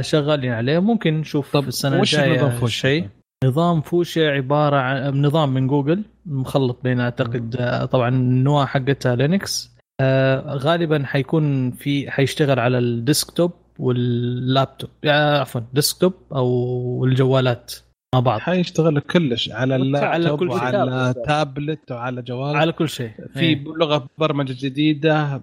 شغالين 0.00 0.52
عليه. 0.52 0.78
ممكن 0.78 1.14
نشوف 1.14 1.52
طب 1.52 1.68
السنة 1.68 2.00
وش 2.00 2.14
الجاية؟ 2.14 2.66
شيء. 2.66 3.08
نظام 3.44 3.80
فوشي 3.80 4.28
عبارة 4.28 4.76
عن 4.76 5.22
نظام 5.22 5.54
من 5.54 5.66
جوجل 5.66 6.04
مخلط 6.26 6.80
بين 6.84 7.00
أعتقد 7.00 7.56
آه، 7.60 7.84
طبعا 7.84 8.08
النواة 8.08 8.64
حقتها 8.66 9.16
Linux. 9.16 9.76
آه، 10.00 10.54
غالبا 10.56 11.02
حيكون 11.06 11.70
في 11.70 12.10
حيشتغل 12.10 12.58
على 12.58 12.78
ال 12.78 12.87
desktop 12.87 13.52
وال 13.78 14.03
laptop. 14.03 14.90
يعني 15.02 15.36
عفوا 15.36 15.60
desktop 15.72 16.12
أو 16.32 17.04
الجوالات 17.04 17.74
مع 18.14 18.20
بعض. 18.20 18.40
حيشتغل 18.40 19.00
كلش 19.00 19.50
على 19.50 19.74
على 19.74 19.82
اللابتوب 19.82 20.38
كل 20.38 20.50
شيء. 20.52 20.58
وعلى 20.58 21.14
تابلت 21.26 21.92
وعلى 21.92 22.22
جوال. 22.22 22.56
على 22.56 22.72
كل 22.72 22.88
شيء. 22.88 23.10
في 23.34 23.40
إيه. 23.40 23.64
لغه 23.64 24.06
برمجة 24.18 24.66
جديدة 24.66 25.42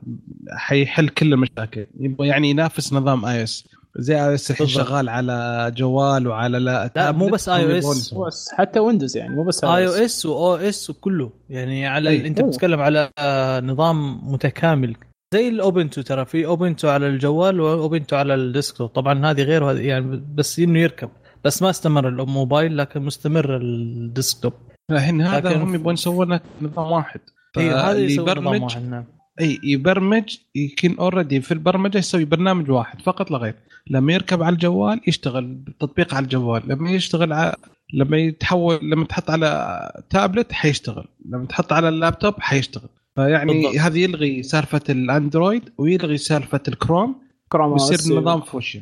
حيحل 0.52 1.10
كل 1.10 1.34
المشاكل. 1.34 1.86
يبغى 2.00 2.28
يعني 2.28 2.50
ينافس 2.50 2.94
نظام 2.94 3.26
OS 3.25 3.68
زي 3.98 4.16
iOS 4.16 4.52
الحين. 4.52 4.68
شغال 4.68 5.10
على 5.10 5.72
جوال 5.78 6.28
وعلى 6.28 6.60
لا, 6.60 6.92
لا، 6.96 7.12
مو 7.12 7.28
بس. 7.28 7.48
يبغون 7.48 7.98
يسوون. 7.98 8.28
بس 8.28 8.50
حتى 8.54 8.80
Windows 8.80 9.18
يعني 9.18 9.36
مو 9.36 9.44
بس 9.44 9.64
iOS 9.63 10.25
و 10.25 10.56
OS 10.56 10.90
وكله 10.90 11.32
يعني 11.50 11.88
على 11.88 12.10
أي. 12.10 12.28
أنت. 12.28 12.42
بتتكلم 12.42 12.80
على 12.82 13.10
آه، 13.20 13.60
نظام 13.60 14.32
متكامل 14.34 14.96
زي 15.34 15.48
ال 15.48 15.55
Ubuntu 15.55 16.02
ترى 16.02 16.26
في 16.26 16.46
Ubuntu 16.46 16.90
على 16.90 17.08
الجوال 17.08 17.60
و 17.60 17.68
Ubuntu 17.68 18.16
على 18.16 18.34
ال 18.36 18.42
desktop 18.42 18.90
طبعا 18.90 19.32
هذه 19.32 19.42
غير 19.42 19.64
وهذه 19.64 19.82
يعني 19.82 20.24
بس 20.36 20.60
إنه 20.60 20.80
يركب 20.80 21.10
بس 21.44 21.62
ما 21.62 21.70
استمر 21.70 22.08
الموبايل 22.08 22.78
لكن 22.78 23.02
مستمر 23.02 23.58
ال 23.58 23.70
desktop 23.70 24.54
الحين 24.92 25.22
هذا 25.22 25.64
هم 25.64 25.76
يبغون 25.76 25.94
يسوون 25.94 26.34
لك 26.34 26.42
نظام 26.62 26.92
واحد 26.92 27.20
اي 27.58 27.72
هذا 27.72 27.98
يبرمج 27.98 28.62
واحد 28.62 28.90
نعم. 28.90 29.06
أي 29.42 29.60
يبرمج 29.63 30.38
يكون 30.56 30.98
already 31.00 31.42
في 31.42 31.52
البرمجة 31.52 31.98
يسوي 31.98 32.25
برنامج 32.25 32.72
واحد 32.72 33.02
فقط 33.02 33.32
لا 33.32 33.38
غير. 33.38 33.56
لما 33.90 34.13
يركب 34.13 34.44
على 34.44 34.54
الجوال 34.54 35.02
يشتغل 35.08 35.46
بالتطبيق 35.46 36.13
على 36.13 36.24
الجوال 36.24 36.62
لما 36.68 36.92
يشتغل 36.92 37.34
على 37.34 37.56
لما 37.94 38.18
يتحول 38.18 38.80
لما 38.82 39.06
تحط 39.06 39.30
على 39.30 40.04
تابلت 40.10 40.52
حيشتغل 40.52 41.06
لما 41.25 41.46
تحط 41.46 41.74
على 41.74 41.90
اللابتوب 41.90 42.34
حيشتغل. 42.40 42.90
فيعني 43.16 43.54
بالضبط. 43.54 43.75
هذا 43.75 43.98
يلغي 43.98 44.44
سالفة 44.44 44.82
ال 44.90 45.00
Android 45.00 45.70
ويلغي 45.78 46.18
سالفة 46.18 46.62
الكروم 46.68 47.16
كروم 47.50 47.72
ويصير 47.72 48.18
نظام 48.18 48.42
فوشي. 48.42 48.80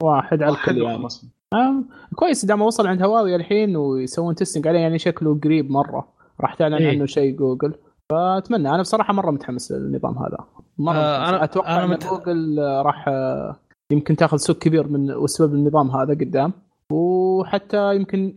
واحد 0.00 0.42
على 0.42 0.52
الكل 0.52 0.82
يعني. 0.82 1.08
آم، 1.54 1.88
كويس 2.14 2.44
دام 2.44 2.62
وصل 2.62 2.86
عند 2.86 3.02
هواوي 3.02 3.36
الحين 3.36 3.76
ويسوون 3.76 4.34
testing 4.34 4.68
عليه 4.68 4.78
يعني 4.78 4.98
شكله 4.98 5.40
قريب 5.44 5.70
مرة. 5.70 6.08
راح 6.40 6.54
تعلن 6.54 6.74
إيه. 6.74 6.88
عنه 6.88 7.06
شيء 7.06 7.36
جوجل. 7.36 7.74
فأتمنى 8.10 8.68
أنا 8.70 8.80
بصراحة 8.80 9.12
مرة 9.12 9.30
متحمس 9.30 9.72
للنظام 9.72 10.18
هذا. 10.18 10.38
مرة 10.78 10.94
آه، 10.96 11.20
متحمس. 11.20 11.38
أنا- 11.38 11.42
أتوقع 11.42 11.76
أنا 11.76 11.84
إن 11.84 11.90
مت- 11.90 12.06
جوجل 12.06 12.58
راح 12.58 13.04
آه، 13.08 13.56
يمكن 13.92 14.16
تاخذ 14.16 14.36
سوق 14.36 14.58
كبير 14.58 14.88
من 14.88 15.10
وسبب 15.12 15.54
النظام 15.54 15.90
هذا 15.90 16.14
قدام. 16.14 16.52
وحتى 16.92 17.96
يمكن 17.96 18.34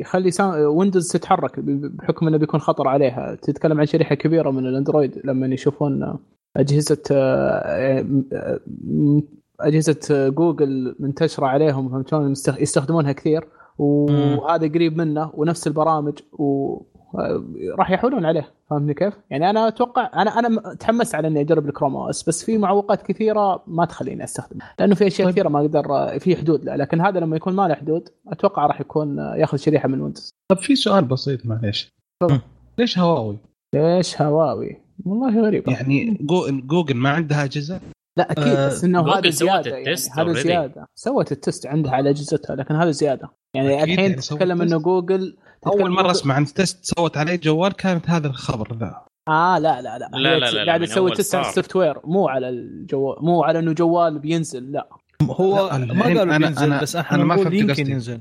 يخلي 0.00 0.30
سا- 0.30 0.66
ويندوز 0.66 1.08
تتحرك 1.12 1.60
بحكم 1.60 2.28
إنه 2.28 2.36
بيكون 2.36 2.60
خطر 2.60 2.88
عليها. 2.88 3.34
تتكلم 3.42 3.80
عن 3.80 3.86
شريحة 3.86 4.14
كبيرة 4.14 4.50
من 4.50 4.66
الأندرويد 4.66 5.20
لما 5.24 5.46
يشوفون 5.46 6.02
آه، 6.02 6.18
أجهزة 6.56 7.02
آه، 7.12 8.04
أجهزة 9.60 10.28
جوجل 10.28 10.96
منتشرة 11.00 11.46
عليهم 11.46 11.88
فهمت 11.88 12.08
شلون 12.08 12.30
يستخدمونها 12.60 13.12
كثير. 13.12 13.44
وهذا 13.78 14.68
قريب 14.68 14.96
منه 14.98 15.30
ونفس 15.34 15.66
البرامج. 15.66 16.18
و 16.32 16.76
راح 17.78 17.90
يحولون 17.90 18.24
عليه 18.26 18.52
فهمتني 18.70 18.94
كيف؟ 18.94 19.14
يعني 19.30 19.50
أنا 19.50 19.68
أتوقع 19.68 20.10
أنا 20.22 20.38
أنا 20.38 20.74
تحمست 20.74 21.14
على 21.14 21.28
إني 21.28 21.40
أجرب 21.40 21.66
ال 21.68 21.96
Chrome 21.96 22.10
OS 22.10 22.28
بس 22.28 22.44
في 22.44 22.58
معوقات 22.58 23.02
كثيرة 23.02 23.62
ما 23.66 23.84
تخليني 23.84 24.24
أستخدمه 24.24 24.64
لأنه 24.78 24.94
في 24.94 25.06
أشياء 25.06 25.26
طيب. 25.26 25.34
كثيرة 25.34 25.48
ما 25.48 25.60
أقدر 25.60 26.18
في 26.18 26.36
حدود 26.36 26.64
له 26.64 26.76
لكن 26.76 27.00
هذا 27.00 27.20
لما 27.20 27.36
يكون 27.36 27.54
ما 27.54 27.68
له 27.68 27.74
حدود 27.74 28.08
أتوقع 28.28 28.66
راح 28.66 28.80
يكون 28.80 29.18
ياخذ 29.18 29.58
شريحة 29.58 29.88
من 29.88 30.00
ويندوز 30.00 30.30
طب 30.52 30.58
في 30.58 30.76
سؤال 30.76 31.04
بسيط 31.04 31.46
معليش. 31.46 31.92
ليش 32.78 32.98
هواوي؟ 32.98 33.36
ليش 33.74 34.22
هواوي؟ 34.22 34.76
والله 35.06 35.40
غريبة 35.40 35.72
يعني 35.72 36.18
جو- 36.20 36.46
جوجل 36.50 36.96
ما 36.96 37.10
عندها 37.10 37.44
أجهزة؟ 37.44 37.80
لا 38.18 38.32
أكيد 38.32 38.58
بس 38.66 38.84
إنه 38.84 39.12
هذا 39.14 39.30
زيادة 39.30 39.70
يعني 39.70 39.96
هذا. 40.16 40.32
زيادة 40.32 40.86
سوت 40.94 41.32
ال 41.32 41.39
test 41.39 41.66
عندها 41.66 41.92
على 41.92 42.10
أجهزتها 42.10 42.56
لكن 42.56 42.74
هذا 42.74 42.90
زيادة 42.90 43.30
يعني 43.54 43.82
الحين 43.82 43.98
يعني 44.00 44.14
تتكلم 44.14 44.62
إنه. 44.62 44.78
جوجل 44.78 45.36
أول 45.66 45.90
مرة 45.90 46.10
أسمع 46.10 46.34
عن 46.34 46.44
test 46.44 46.84
سوت 46.84 47.16
عليه 47.16 47.36
جوال 47.36 47.72
كانت 47.72 48.10
هذا 48.10 48.26
الخبر 48.26 48.76
ذا 48.76 49.02
آه 49.28 49.58
لا 49.58 49.82
لا 49.82 49.98
لا 49.98 50.08
لا، 50.18 50.38
لا، 50.38 50.78
لا، 50.78 50.86
تسوي 50.86 50.98
أول 51.08 51.16
test 51.16 51.34
على. 51.34 51.48
ال 51.48 51.76
software 51.76 51.96
مو 52.04 52.28
على 52.28 52.48
الجوال 52.48 53.16
مو 53.24 53.42
على 53.44 53.58
إنه 53.58 53.72
جوال 53.72 54.18
بينزل 54.18 54.72
لا 54.72 54.88
هو 55.22 55.68
لا، 55.70 55.78
ما 55.94 56.04
قالوا 56.04 56.24
أنا- 56.24 56.38
بينزل 56.42 56.78
أنا- 56.78 56.82
بس 56.82 56.96
إحنا 56.96 57.16
أنا 57.16 57.24
ما 57.24 57.36
فهمت 57.36 57.52
يمكن 57.52 57.70
قصدي. 57.72 57.90
ينزل. 57.92 58.20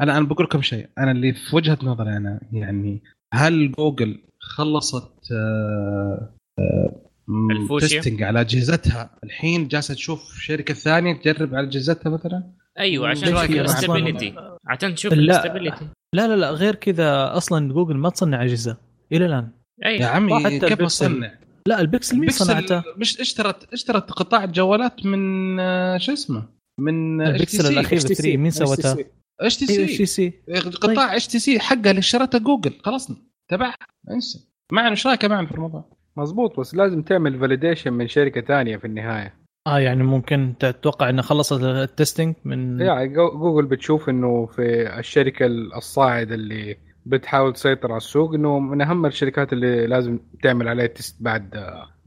أنا 0.00 0.16
أنا 0.18 0.20
بقول 0.20 0.44
لكم 0.46 0.62
شيء 0.62 0.88
أنا 0.98 1.10
اللي 1.10 1.32
في 1.32 1.56
وجهة 1.56 1.78
نظري 1.82 2.16
أنا 2.16 2.40
يعني 2.52 3.02
هل 3.34 3.72
جوجل 3.72 4.22
خلصت 4.40 5.12
آه 5.32 6.34
آه؟ 6.58 7.78
testing 7.80 8.22
على 8.22 8.40
أجهزتها 8.40 9.10
الحين 9.24 9.68
جالسة 9.68 9.94
تشوف 9.94 10.34
شركة 10.40 10.74
ثانية 10.74 11.14
تجرب 11.14 11.54
على 11.54 11.66
أجهزتها 11.66 12.10
مثلا 12.10 12.50
أيوه 12.78 13.08
عشان 13.08 13.28
تشوف 13.34 13.50
ال 13.50 13.58
stability 13.58 14.34
عشان 14.66 14.94
تشوف 14.94 15.12
لا. 15.12 15.18
ال 15.20 15.27
stability 15.27 15.86
لا 16.14 16.28
لا 16.28 16.36
لا 16.36 16.50
غير 16.50 16.74
كذا 16.74 17.36
أصلا 17.36 17.72
جوجل 17.72 17.96
ما 17.96 18.10
تصنع 18.10 18.44
أجهزة 18.44 18.76
إلى 19.12 19.26
الآن 19.26 19.48
يا 19.82 19.88
اي 19.88 20.04
عمي 20.04 20.44
حتى 20.44 20.68
كيف. 20.68 20.80
اصنع 20.80 21.32
لا 21.66 21.80
البكسل 21.80 22.18
مين 22.18 22.30
صنعته؟ 22.30 22.82
مش 22.96 23.20
اشترت 23.20 23.72
اشترت 23.72 24.10
قطاع 24.10 24.44
الجوالات 24.44 25.06
من 25.06 25.60
آه، 25.60 25.98
شو 25.98 26.12
اسمه 26.12 26.48
من 26.80 27.22
البكسل 27.22 27.72
الأخير. 27.72 28.00
HTC. 28.00 28.02
3 28.06 28.36
مين 28.36 28.50
سوتها؟ 28.50 28.94
HTC. 28.94 29.04
اتش 29.40 29.56
تي 29.56 29.72
أيوه 29.72 29.86
شي 29.86 30.06
سي 30.06 30.06
سي 30.06 30.60
قطاع 30.70 31.16
اتش 31.16 31.26
تي 31.26 31.38
سي 31.38 31.60
حقها 31.60 31.90
اللي 31.90 31.98
اشترته 31.98 32.38
جوجل 32.38 32.72
خلصنا 32.84 33.16
تبعها 33.50 33.76
انسى 34.10 34.48
معنا 34.72 34.90
إيش 34.90 35.06
رأيك 35.06 35.24
معنا 35.24 35.46
في 35.46 35.54
الموضوع؟ 35.54 35.96
مزبوط 36.16 36.60
بس 36.60 36.74
لازم 36.74 37.02
تعمل 37.02 37.38
فاليديشن 37.40 37.92
من 37.92 38.08
شركة 38.08 38.40
ثانية 38.40 38.76
في 38.76 38.86
النهاية 38.86 39.39
آه 39.66 39.78
يعني 39.78 40.02
ممكن 40.02 40.54
تتوقع 40.60 41.08
إنه 41.10 41.22
خلصت 41.22 41.62
التستنج 41.62 42.34
من 42.44 42.80
يعني 42.80 43.08
جو- 43.08 43.38
جوجل 43.38 43.66
بتشوف 43.66 44.08
إنه 44.08 44.46
في 44.46 44.98
الشركة 44.98 45.46
الصاعدة 45.46 46.34
اللي 46.34 46.76
بتحاول 47.06 47.52
تسيطر 47.52 47.88
على 47.88 47.96
السوق 47.96 48.34
إنه 48.34 48.58
من 48.58 48.80
أهم 48.82 49.06
الشركات 49.06 49.52
اللي 49.52 49.86
لازم 49.86 50.18
تعمل 50.42 50.68
عليها 50.68 50.86
تيست 50.86 51.22
بعد 51.22 51.50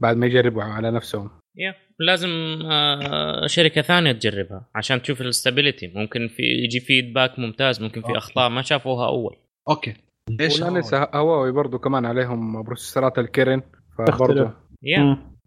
بعد 0.00 0.16
ما 0.16 0.26
يجربوا 0.26 0.62
على 0.62 0.90
نفسهم. 0.90 1.30
يا 1.56 1.74
لازم 2.00 2.28
آه، 2.70 3.46
شركة 3.46 3.82
ثانية 3.82 4.12
تجربها 4.12 4.68
عشان 4.74 5.02
تشوف 5.02 5.20
ال 5.20 5.27
stability 5.27 5.92
ممكن 5.94 6.28
في 6.28 6.42
يجي 6.42 6.80
feedback 6.80 7.38
ممتاز 7.38 7.82
ممكن 7.82 8.00
في 8.00 8.06
okay. 8.06 8.18
أخطاء 8.18 8.48
ما 8.48 8.62
شافوها 8.62 9.06
أول. 9.06 9.36
أوكي. 9.68 9.94
ولا 10.30 10.48
هواوي؟ 10.62 10.74
ننسى 10.76 11.06
هواوي 11.14 11.52
برضو 11.52 11.78
كمان 11.78 12.04
عليهم 12.06 12.62
processor 12.62 13.12
ات 13.12 13.18
ال 13.18 13.25
Kirin 13.25 13.62
فبرضو. 13.98 14.12
تختلف. 14.44 14.50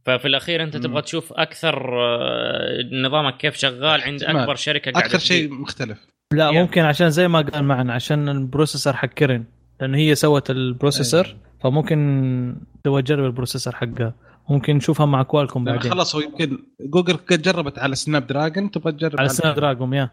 ففي 0.08 0.28
الأخير 0.28 0.64
أنت. 0.64 0.78
تبغى 0.78 1.02
تشوف 1.02 1.34
أكثر 1.34 2.00
آه، 2.02 2.84
نظامك 3.06 3.38
كيف 3.38 3.56
شغال 3.56 4.02
عند. 4.02 4.24
أكبر 4.24 4.56
شركة 4.56 4.92
قاعدة 4.92 5.08
أكثر 5.08 5.20
شيء. 5.20 5.52
مختلف 5.54 5.98
لا 6.34 6.46
يا. 6.52 6.62
ممكن 6.62 6.82
عشان 6.82 7.10
زي 7.10 7.28
ما 7.28 7.42
قال 7.42 7.64
معنا 7.64 7.94
عشان 7.94 8.30
ال 8.30 8.36
processor 8.36 8.94
حق 8.94 9.08
Kirin 9.08 9.44
لأنه 9.82 9.98
هي 9.98 10.16
سوت 10.16 10.50
ال 10.52 10.59
processor 10.59 11.28
فممكن 11.64 12.56
تبغى 12.84 13.02
تجرب 13.02 13.26
ال 13.26 13.31
processor 13.31 13.76
حقها 13.76 14.14
ممكن 14.50 14.76
نشوفها 14.76 15.06
مع 15.06 15.24
Qualcomm 15.24 15.64
بعدين 15.64 15.92
خلاص 15.92 16.16
هو 16.16 16.22
يمكن 16.22 16.58
جوجل 16.82 17.14
قد 17.18 17.42
جربت 17.42 17.80
على 17.80 17.96
Snap 17.96 18.28
dragon 18.28 18.72
تبغى 18.72 18.92
تجرب 18.92 19.20
على 19.20 19.30
Snapdragon 19.30 19.94
يا 19.94 20.10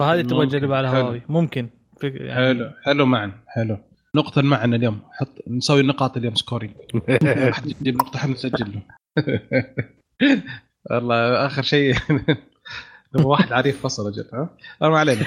فهذه 0.00 0.20
تبغى. 0.22 0.46
تجربها 0.46 0.76
على. 0.78 0.88
هواوي 0.88 1.22
ممكن 1.28 1.68
يعني 2.02 2.34
حلو 2.34 2.70
حلو 2.84 3.06
معنا 3.06 3.32
حلو 3.46 3.78
نقطة 4.16 4.42
معنا 4.42 4.76
اليوم. 4.76 5.00
حط 5.12 5.28
نسوي 5.48 5.82
نقاط 5.82 6.16
اليوم 6.16 6.34
scoring 6.34 6.74
واحد 7.46 7.66
يجيب 7.66 7.94
نقطة 7.96 8.16
إحنا 8.16 8.32
نسجل 8.32 8.72
له 8.74 8.82
والله 10.90 11.46
آخر 11.46 11.62
شيء. 11.62 11.94
واحد 13.24 13.52
عريف 13.52 13.82
فصل 13.82 14.08
أجل 14.08 14.24
ها؟ 14.32 14.48
ما 14.88 14.98
علينا. 14.98 15.26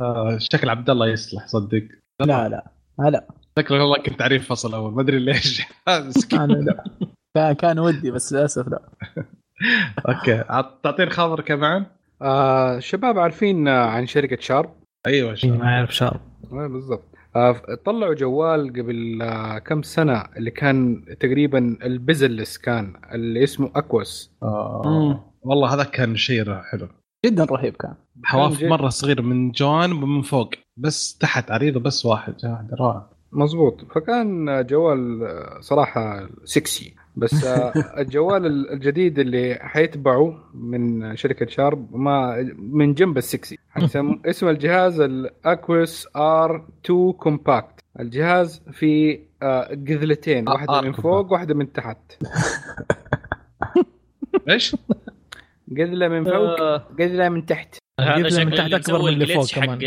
آه، 0.00 0.38
شكل 0.38 0.68
عبد 0.68 0.90
الله 0.90 1.06
يصلح 1.08 1.46
صدق. 1.46 1.82
لا 2.20 2.48
لا. 2.48 2.70
هلا. 3.00 3.26
شكله 3.58 3.78
والله 3.80 4.02
كنت 4.02 4.22
عريف 4.22 4.48
فصل 4.48 4.74
أول. 4.74 4.92
ما 4.92 5.02
أدري 5.02 5.18
ليش. 5.18 5.62
مسكين. 5.88 6.40
أنا 6.40 6.52
لا. 6.52 6.84
كان- 7.36 7.52
كان 7.52 7.78
ودي 7.78 8.10
بس 8.10 8.32
للأسف 8.32 8.68
لا. 8.68 8.82
okay. 10.08 10.44
عط- 10.48 10.80
تعطيني 10.84 11.10
خبر 11.10 11.40
كمان 11.40 11.86
آه 12.22 12.78
شباب 12.78 13.18
عارفين 13.18 13.68
آه، 13.68 13.86
عن 13.86 14.06
شركة 14.06 14.40
شارب؟ 14.40 14.70
أيوه 15.06 15.34
شاء 15.34 15.50
ما 15.50 15.64
أعرف 15.64 15.94
شارب 15.94 16.20
آه 16.52 16.66
بالضبط. 16.66 17.04
آه 17.36 17.60
طلعوا 17.84 18.14
جوال 18.14 18.68
قبل 18.72 19.22
آه 19.22 19.58
كم 19.58 19.82
سنة 19.82 20.24
اللي 20.36 20.50
كان 20.50 21.04
تقريبا 21.20 21.58
ال 21.84 21.91
bezel-less 21.91 22.58
كان 22.58 22.94
اللي 23.12 23.44
اسمه 23.44 23.70
Aquos. 23.76 24.32
آه. 24.42 25.24
والله 25.42 25.74
هذا 25.74 25.84
كان 25.84 26.16
شيء 26.16 26.54
حلو. 26.62 26.88
جدا 27.26 27.44
رهيب 27.44 27.76
كان. 27.76 27.94
حواف 28.24 28.62
مرة 28.62 28.88
صغيره 28.88 29.22
من 29.22 29.50
جوانب 29.50 30.02
ومن 30.02 30.22
فوق 30.22 30.50
بس 30.76 31.18
تحت 31.18 31.50
عريضة 31.50 31.80
بس 31.80 32.06
واحد. 32.06 32.34
واحد 32.44 32.74
رائع 32.80 33.06
مزبوط 33.32 33.84
فكان 33.94 34.62
جوال 34.66 35.28
صراحة 35.60 36.28
سكسي. 36.44 36.94
بس 37.18 37.44
الجوال 38.02 38.72
الجديد 38.72 39.18
اللي 39.18 39.58
حيتبعه 39.60 40.50
من 40.54 41.16
شركة 41.16 41.46
شارب 41.46 41.96
ما 41.96 42.36
مر 42.58 42.94
جنب 42.94 43.18
ال 43.18 43.26
sexy 43.26 43.58
اسم 44.30 44.48
الجهاز 44.48 45.00
ال 45.00 45.18
Aquos 45.18 46.08
R 46.16 46.66
2 46.84 47.12
Compact 47.12 47.78
الجهاز 48.00 48.62
في 48.72 49.20
قذلتين 49.88 50.48
واحدة 50.48 50.80
من 50.80 50.92
فوق 50.92 51.32
واحدة 51.32 51.54
من 51.54 51.72
تحت. 51.72 51.98
إيش؟ 54.50 54.76
قذلة 55.78 56.08
من 56.08 56.24
فوق 56.24 56.76
قذلة 56.98 57.28
من 57.28 57.46
تحت. 57.46 57.76
هذا 58.00 58.44
من 58.44 58.54
تحت 58.54 58.72
أكبر 58.72 59.02
من 59.02 59.08
اللي 59.08 59.26
فوق 59.26 59.54
كمان 59.54 59.70
حق 59.70 59.78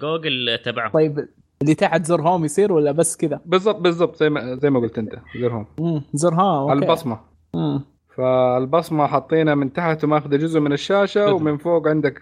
جوجل 0.00 0.58
تبعه. 0.64 0.90
طيب 0.90 1.28
اللي 1.62 1.74
تحت 1.74 2.06
زر 2.06 2.22
هوم 2.22 2.44
يصير 2.44 2.72
ولا 2.72 2.92
بس 2.92 3.16
كذا؟ 3.16 3.40
بالضبط 3.46 3.80
بالضبط 3.80 4.16
زي 4.16 4.30
ما 4.30 4.56
زي 4.62 4.70
ما 4.70 4.80
قلت 4.80 4.98
انت 4.98 5.12
زر 5.40 5.52
هوم. 5.52 5.66
امم 5.80 6.02
زر 6.14 6.34
هوم 6.34 6.72
البصمة. 6.72 7.20
امم 7.54 7.84
فالبصمة 8.16 9.06
حاطينها 9.06 9.54
من 9.54 9.72
تحت 9.72 10.04
وماخذة 10.04 10.36
جزء 10.36 10.60
من 10.60 10.72
الشاشة 10.72 11.32
ومن 11.32 11.56
فوق 11.56 11.88
عندك 11.88 12.20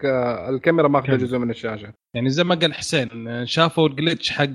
الكاميرا 0.49 0.87
ماخذة 0.87 1.15
جزء 1.15 1.37
من 1.37 1.49
الشاشة. 1.49 1.93
يعني 2.13 2.29
زي 2.29 2.43
ما 2.43 2.55
قال 2.55 2.73
حسين 2.73 3.09
شافوا 3.45 3.87
الجلتش 3.87 4.31
حق 4.31 4.45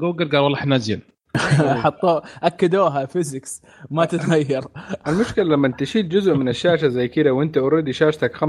جوجل 0.00 0.30
قال 0.30 0.40
والله 0.40 0.58
إحنا 0.58 0.78
زين. 0.78 1.00
حطوا 1.84 2.20
أكدوها 2.42 3.06
فيزكس 3.06 3.62
ما 3.90 4.04
تتغير. 4.04 4.64
المشكلة 5.08 5.44
لما 5.44 5.68
تشيل 5.68 6.08
جزء 6.08 6.34
من 6.34 6.48
الشاشة 6.48 6.88
زي 6.88 7.08
كذا 7.08 7.30
وأنت 7.30 7.56
اوريدي 7.58 7.92
شاشتك 7.92 8.36
5.2 8.36 8.44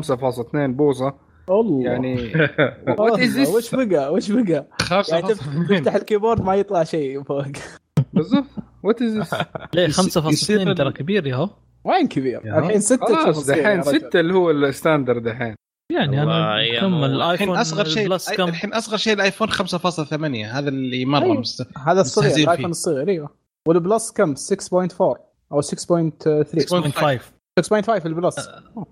بوصة 0.56 1.14
الله. 1.50 1.84
يعني 1.84 2.34
وش 3.56 3.76
بقى؟ 3.76 4.14
وش 4.14 4.32
بقى؟ 4.32 4.68
يعني 5.10 5.34
تفتح 5.34 5.96
الكيبورد 5.96 6.42
ما 6.42 6.56
يطلع 6.56 6.84
شيء 6.84 7.24
فوق. 7.24 7.46
بالضبط. 8.14 8.46
وات 8.84 9.02
از 9.02 9.18
ليه 9.76 9.88
5.2 9.88 10.78
ترى 10.78 10.92
كبير 10.92 11.28
يا 11.28 11.36
هو. 11.36 11.50
وين 11.84 12.08
كبير؟ 12.08 12.58
الحين 12.58 12.82
6 12.82 13.06
خلاص 13.06 13.46
دحين 13.46 13.82
6 13.82 14.20
اللي 14.20 14.34
هو 14.34 14.52
الستاندر 14.52 15.18
دحين. 15.18 15.56
يعني 15.92 16.24
أنا 16.24 16.58
كم 16.80 17.04
الآيفون 17.04 17.32
الحين 17.34 17.50
أصغر 17.50 17.86
شيء 17.86 18.16
الحين 18.40 18.74
أصغر 18.74 18.98
شيء 18.98 19.14
الآيفون 19.14 19.50
5.8 19.50 20.14
هذا 20.54 20.70
اللي 20.70 21.06
مرة 21.06 21.24
أيوه. 21.24 21.40
مست... 21.40 21.68
هذا 21.88 22.02
الصغير 22.02 22.38
الآيفون 22.38 22.72
الصغير 22.72 23.08
أيوه. 23.10 23.30
وال 23.68 23.82
Plus 23.82 24.12
كم؟ 24.12 24.36
6.4 24.36 25.02
أو 25.52 25.62
6.3 25.62 25.72
6.5 25.72 27.22
6.5 27.60 28.06
ال 28.06 28.15
Plus 28.15 28.50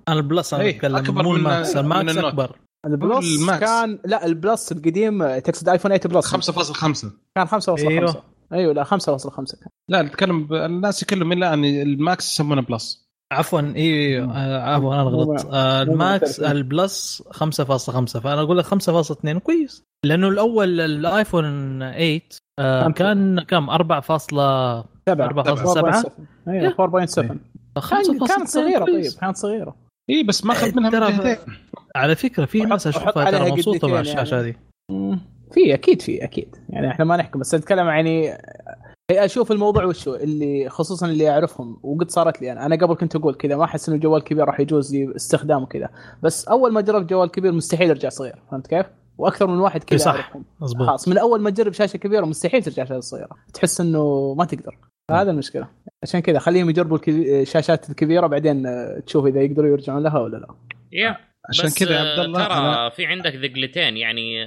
أنا 0.08 0.20
ال 0.20 0.27
Plus 0.27 0.54
أنا 0.54 0.70
اتكلم 0.70 1.24
مو 1.24 1.36
الماكس. 1.36 1.78
الماكس 1.78 2.18
أكبر. 2.18 2.56
البلس 2.86 3.40
الماكس. 3.40 3.60
كان 3.60 4.00
لا 4.06 4.26
ال 4.26 4.35
Plus 4.35 4.72
القديم 4.72 5.40
تقصد 5.40 5.70
ايفون 5.70 5.98
8 5.98 6.16
Plus 6.16 6.52
5.5 6.52 7.08
كان 7.36 7.48
5.5 7.48 7.88
أيوه. 7.88 8.24
أيوه 8.54 8.74
لا 8.74 8.84
5.5 8.84 9.36
كان. 9.36 9.46
لا 9.90 10.02
نتكلم 10.02 10.54
الناس 10.54 11.04
يكلموا 11.04 11.34
إلا 11.34 11.50
عن 11.50 11.66
ال 11.66 11.83
Max 11.83 12.34
يسمونه 12.34 12.62
Plus 12.62 13.12
عفوا 13.34 13.62
اي 13.76 14.20
عفوا 14.62 14.94
أنا 14.94 15.04
غلطت. 15.04 15.48
آه 15.52 15.82
ال 15.82 15.96
Max 15.96 16.40
ال 16.40 16.57
Plus 16.57 17.24
5.5 17.32 18.20
فأنا 18.20 18.42
أقول 18.42 18.58
لك 18.58 18.66
5.2 18.66 19.38
كويس. 19.38 19.84
لأنه 20.06 20.28
الأول 20.28 20.82
الآيفون 20.82 21.44
8 21.80 22.22
آه 22.60 22.90
كان 22.90 23.40
كم؟ 23.40 23.70
4.7 23.70 23.74
4.7 23.74 23.80
أيوه 26.48 27.06
4.7 27.08 27.26
كانت 28.28 28.48
صغيرة 28.48 28.86
طيب 28.86 29.12
كانت 29.22 29.38
صغيرة. 29.38 29.76
إي 30.10 30.24
بس 30.24 30.46
ما 30.46 30.54
اخذ 30.54 30.76
منها 30.76 30.90
ترى 30.90 31.38
على 31.96 32.16
فكرة 32.16 32.46
في 32.46 32.60
ناس 32.60 32.88
أشوفها 32.88 33.32
ترى 33.32 33.52
مبسوطة 33.52 33.88
مع 33.88 34.00
الشاشة 34.00 34.40
هذه. 34.40 34.56
في 35.52 35.74
أكيد 35.74 36.02
في 36.02 36.24
أكيد. 36.24 36.56
يعني 36.70 36.88
إحنا 36.88 37.06
ما 37.06 37.18
نحكم 37.18 37.40
بس 37.40 37.56
نتكلم 37.56 37.88
يعني 37.88 38.38
أشوف 39.12 39.52
الموضوع 39.52 39.86
وشو 39.86 40.16
اللي 40.16 40.70
خصوصا 40.70 41.06
اللي 41.06 41.30
أعرفهم 41.30 41.80
وقد 41.84 42.12
صارت 42.12 42.42
لي 42.42 42.52
أنا. 42.52 42.66
أنا 42.66 42.76
قبل 42.76 42.96
كنت 42.96 43.16
أقول 43.16 43.36
كذا 43.36 43.56
ما 43.56 43.64
أحس 43.64 43.90
إنه 43.90 43.98
جوال 43.98 44.24
كبير 44.24 44.46
راح 44.46 44.60
يجوز 44.60 44.96
لي 44.96 45.16
استخدامه 45.16 45.66
كذا. 45.66 45.90
بس 46.24 46.48
أول 46.48 46.74
ما 46.74 46.82
جربت 46.82 47.10
جوال 47.10 47.32
كبير 47.32 47.52
مستحيل 47.52 47.90
أرجع 47.90 48.10
صغير 48.10 48.42
فهمت 48.52 48.68
كيف؟ 48.68 48.86
وأكثر 49.18 49.48
من 49.48 49.60
واحد 49.60 49.84
كذا 49.84 49.98
صح. 49.98 50.34
مظبوط. 50.62 50.88
خلاص 50.88 51.08
من 51.08 51.18
أول 51.18 51.42
ما 51.42 51.50
تجرب 51.50 51.74
شاشة 51.74 51.98
كبيرة 51.98 52.26
مستحيل 52.26 52.64
ترجع 52.64 52.86
شاشة 52.86 53.00
صغيرة. 53.00 53.30
تحس 53.54 53.82
إنه 53.82 54.34
ما 54.38 54.46
تقدر. 54.46 54.78
هذا 55.12 55.32
المشكلة. 55.32 55.68
عشان 56.04 56.20
كذا 56.20 56.40
خليهم 56.40 56.70
يجربوا 56.70 57.00
الشاشات 57.08 57.90
الكبيرة 57.90 58.28
بعدين 58.28 58.68
تشوف 59.06 59.26
إذا 59.26 59.42
يقدروا 59.42 59.70
يرجعون 59.70 60.04
لها 60.04 60.20
ولا 60.20 60.38
لا. 60.38 60.48
يا. 60.92 61.18
عشان 61.50 61.70
كذا 61.70 61.96
يا 61.96 62.00
عبد 62.00 62.20
الله 62.20 62.46
ترى 62.46 62.54
أنا... 62.54 62.90
في 62.90 63.06
عندك 63.06 63.36
ذقلتين 63.36 63.98
يعني 63.98 64.46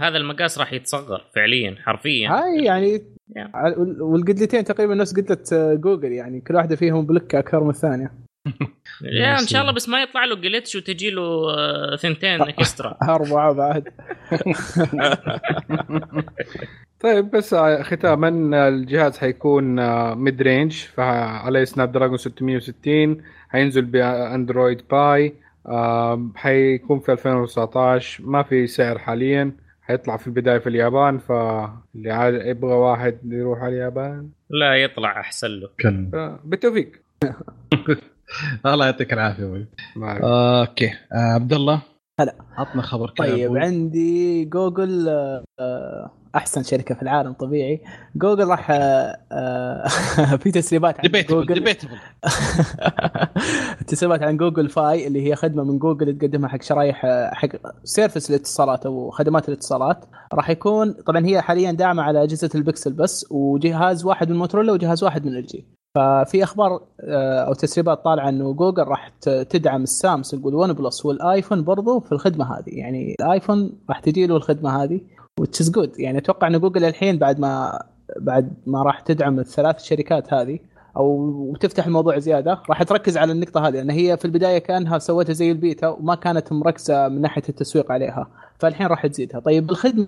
هذا 0.00 0.16
المقاس 0.16 0.58
راح 0.58 0.72
يتصغر 0.72 1.26
فعليا 1.34 1.76
حرفيا. 1.78 2.30
هاي 2.30 2.64
يعني 2.64 2.98
yeah. 2.98 3.78
والقطعتين 4.00 4.64
تقريبا 4.64 4.94
نفس 4.94 5.20
قدله 5.20 5.74
جوجل 5.74 6.12
يعني 6.12 6.40
كل 6.40 6.54
واحدة 6.54 6.76
فيهم 6.76 7.06
بلوك 7.06 7.34
أكثر 7.34 7.64
من 7.64 7.70
الثانية. 7.70 8.12
يا 9.20 9.38
إن 9.38 9.46
شاء 9.46 9.60
الله 9.62 9.72
بس 9.72 9.88
ما 9.88 10.02
يطلع 10.02 10.24
له 10.24 10.36
glitch 10.36 10.76
وتجي 10.76 11.10
له 11.10 11.46
ثنتين 11.96 12.42
extra. 12.52 12.96
أربعة 13.02 13.52
بعد. 13.52 13.88
طيب 17.00 17.30
بس 17.30 17.54
ختاما 17.80 18.28
الجهاز 18.68 19.18
حيكون 19.18 19.64
mid 20.14 20.42
range 20.42 20.72
فعليه 20.72 21.64
سناب 21.64 21.92
دراجون 21.92 22.16
660 22.16 23.22
حينزل 23.48 23.82
بأندرويد 23.84 24.82
باي 24.90 25.34
حيكون 26.36 27.00
في 27.00 27.12
2019 27.12 28.22
ما 28.24 28.42
في 28.42 28.66
سعر 28.66 28.98
حاليا 28.98 29.52
حيطلع 29.82 30.16
في 30.16 30.26
البداية 30.26 30.58
في 30.58 30.68
اليابان 30.68 31.18
فاللي 31.18 32.42
يبغى 32.50 32.72
واحد 32.74 33.18
يروح 33.24 33.58
على 33.58 33.74
اليابان؟ 33.74 34.28
لا 34.50 34.74
يطلع 34.74 35.20
أحسن 35.20 35.48
له. 35.48 35.68
بالتوفيق. 36.44 36.92
الله 38.66 38.84
يعطيك 38.86 39.12
العافية 39.12 39.66
آه، 40.22 40.60
okay. 40.60 40.86
آه، 41.12 41.16
عبد 41.34 41.52
الله. 41.52 41.82
هلا. 42.20 42.34
عطنا 42.56 42.82
خبر 42.82 43.08
طيب 43.08 43.56
عندي 43.56 44.44
جوجل 44.44 45.08
آه 45.60 46.10
أحسن 46.34 46.62
شركة 46.62 46.94
في 46.94 47.02
العالم 47.02 47.32
طبيعي. 47.32 47.80
جوجل 48.16 48.48
راح 48.48 48.70
آه، 48.70 49.16
آه، 49.32 49.86
في 50.42 50.50
تسريبات 50.50 51.00
عن 51.00 51.22
جوجل. 51.28 51.54
debatable 51.54 51.98
تسريبات 53.86 54.22
عن 54.22 54.36
جوجل 54.36 54.68
فاي 54.68 55.06
اللي 55.06 55.28
هي 55.30 55.36
خدمة 55.36 55.64
من 55.64 55.78
جوجل 55.78 56.18
تقدمها 56.18 56.48
حق 56.48 56.62
شرايح 56.62 57.04
آه، 57.04 57.30
حق 57.34 57.48
service 57.84 58.30
الاتصالات 58.30 58.86
أو 58.86 59.10
خدمات 59.10 59.48
الاتصالات. 59.48 60.04
راح 60.34 60.50
يكون 60.50 60.92
طبعا 60.92 61.26
هي 61.26 61.40
حاليا 61.40 61.72
داعمة 61.72 62.02
على 62.02 62.22
أجهزة 62.22 62.50
البكسل 62.54 62.92
بس 62.92 63.26
وجهاز 63.30 64.04
واحد 64.04 64.30
من 64.30 64.36
موتورولا 64.36 64.72
وجهاز 64.72 65.04
واحد 65.04 65.26
من 65.26 65.36
ال 65.36 65.46
جي 65.46 65.79
ففي 65.94 66.42
أخبار 66.42 66.80
أو 67.46 67.52
تسريبات 67.52 68.04
طالعة 68.04 68.28
إنه 68.28 68.52
جوجل 68.52 68.82
راح 68.82 69.08
تدعم 69.50 69.82
السامسونج 69.82 70.46
والون 70.46 70.72
بلس 70.72 71.06
والآيفون 71.06 71.64
برضو 71.64 72.00
في 72.00 72.12
الخدمة 72.12 72.58
هذه. 72.58 72.70
يعني 72.70 73.16
الآيفون 73.20 73.72
راح 73.88 74.00
تجي 74.00 74.26
له 74.26 74.36
الخدمة 74.36 74.82
هذه 74.82 75.00
وتش 75.40 75.70
جود 75.70 76.00
يعني 76.00 76.18
أتوقع 76.18 76.46
إن 76.46 76.58
جوجل 76.60 76.84
الحين 76.84 77.18
بعد 77.18 77.40
ما 77.40 77.82
بعد 78.20 78.54
ما 78.66 78.82
راح 78.82 79.00
تدعم 79.00 79.38
الثلاث 79.38 79.82
شركات 79.82 80.34
هذه 80.34 80.58
أو 80.96 81.56
تفتح 81.60 81.86
الموضوع 81.86 82.18
زيادة 82.18 82.62
راح 82.68 82.82
تركز 82.82 83.16
على 83.16 83.32
النقطة 83.32 83.68
هذه. 83.68 83.74
لأن 83.74 83.90
هي 83.90 84.16
في 84.16 84.24
البداية 84.24 84.58
كأنها 84.58 84.98
سوتها 84.98 85.32
زي 85.32 85.50
البيتا 85.50 85.88
وما 85.88 86.14
كانت 86.14 86.52
مركزة 86.52 87.08
من 87.08 87.20
ناحية 87.20 87.42
التسويق 87.48 87.92
عليها 87.92 88.30
فالحين 88.58 88.86
راح 88.86 89.06
تزيدها. 89.06 89.40
طيب 89.40 89.70
الخدمة 89.70 90.06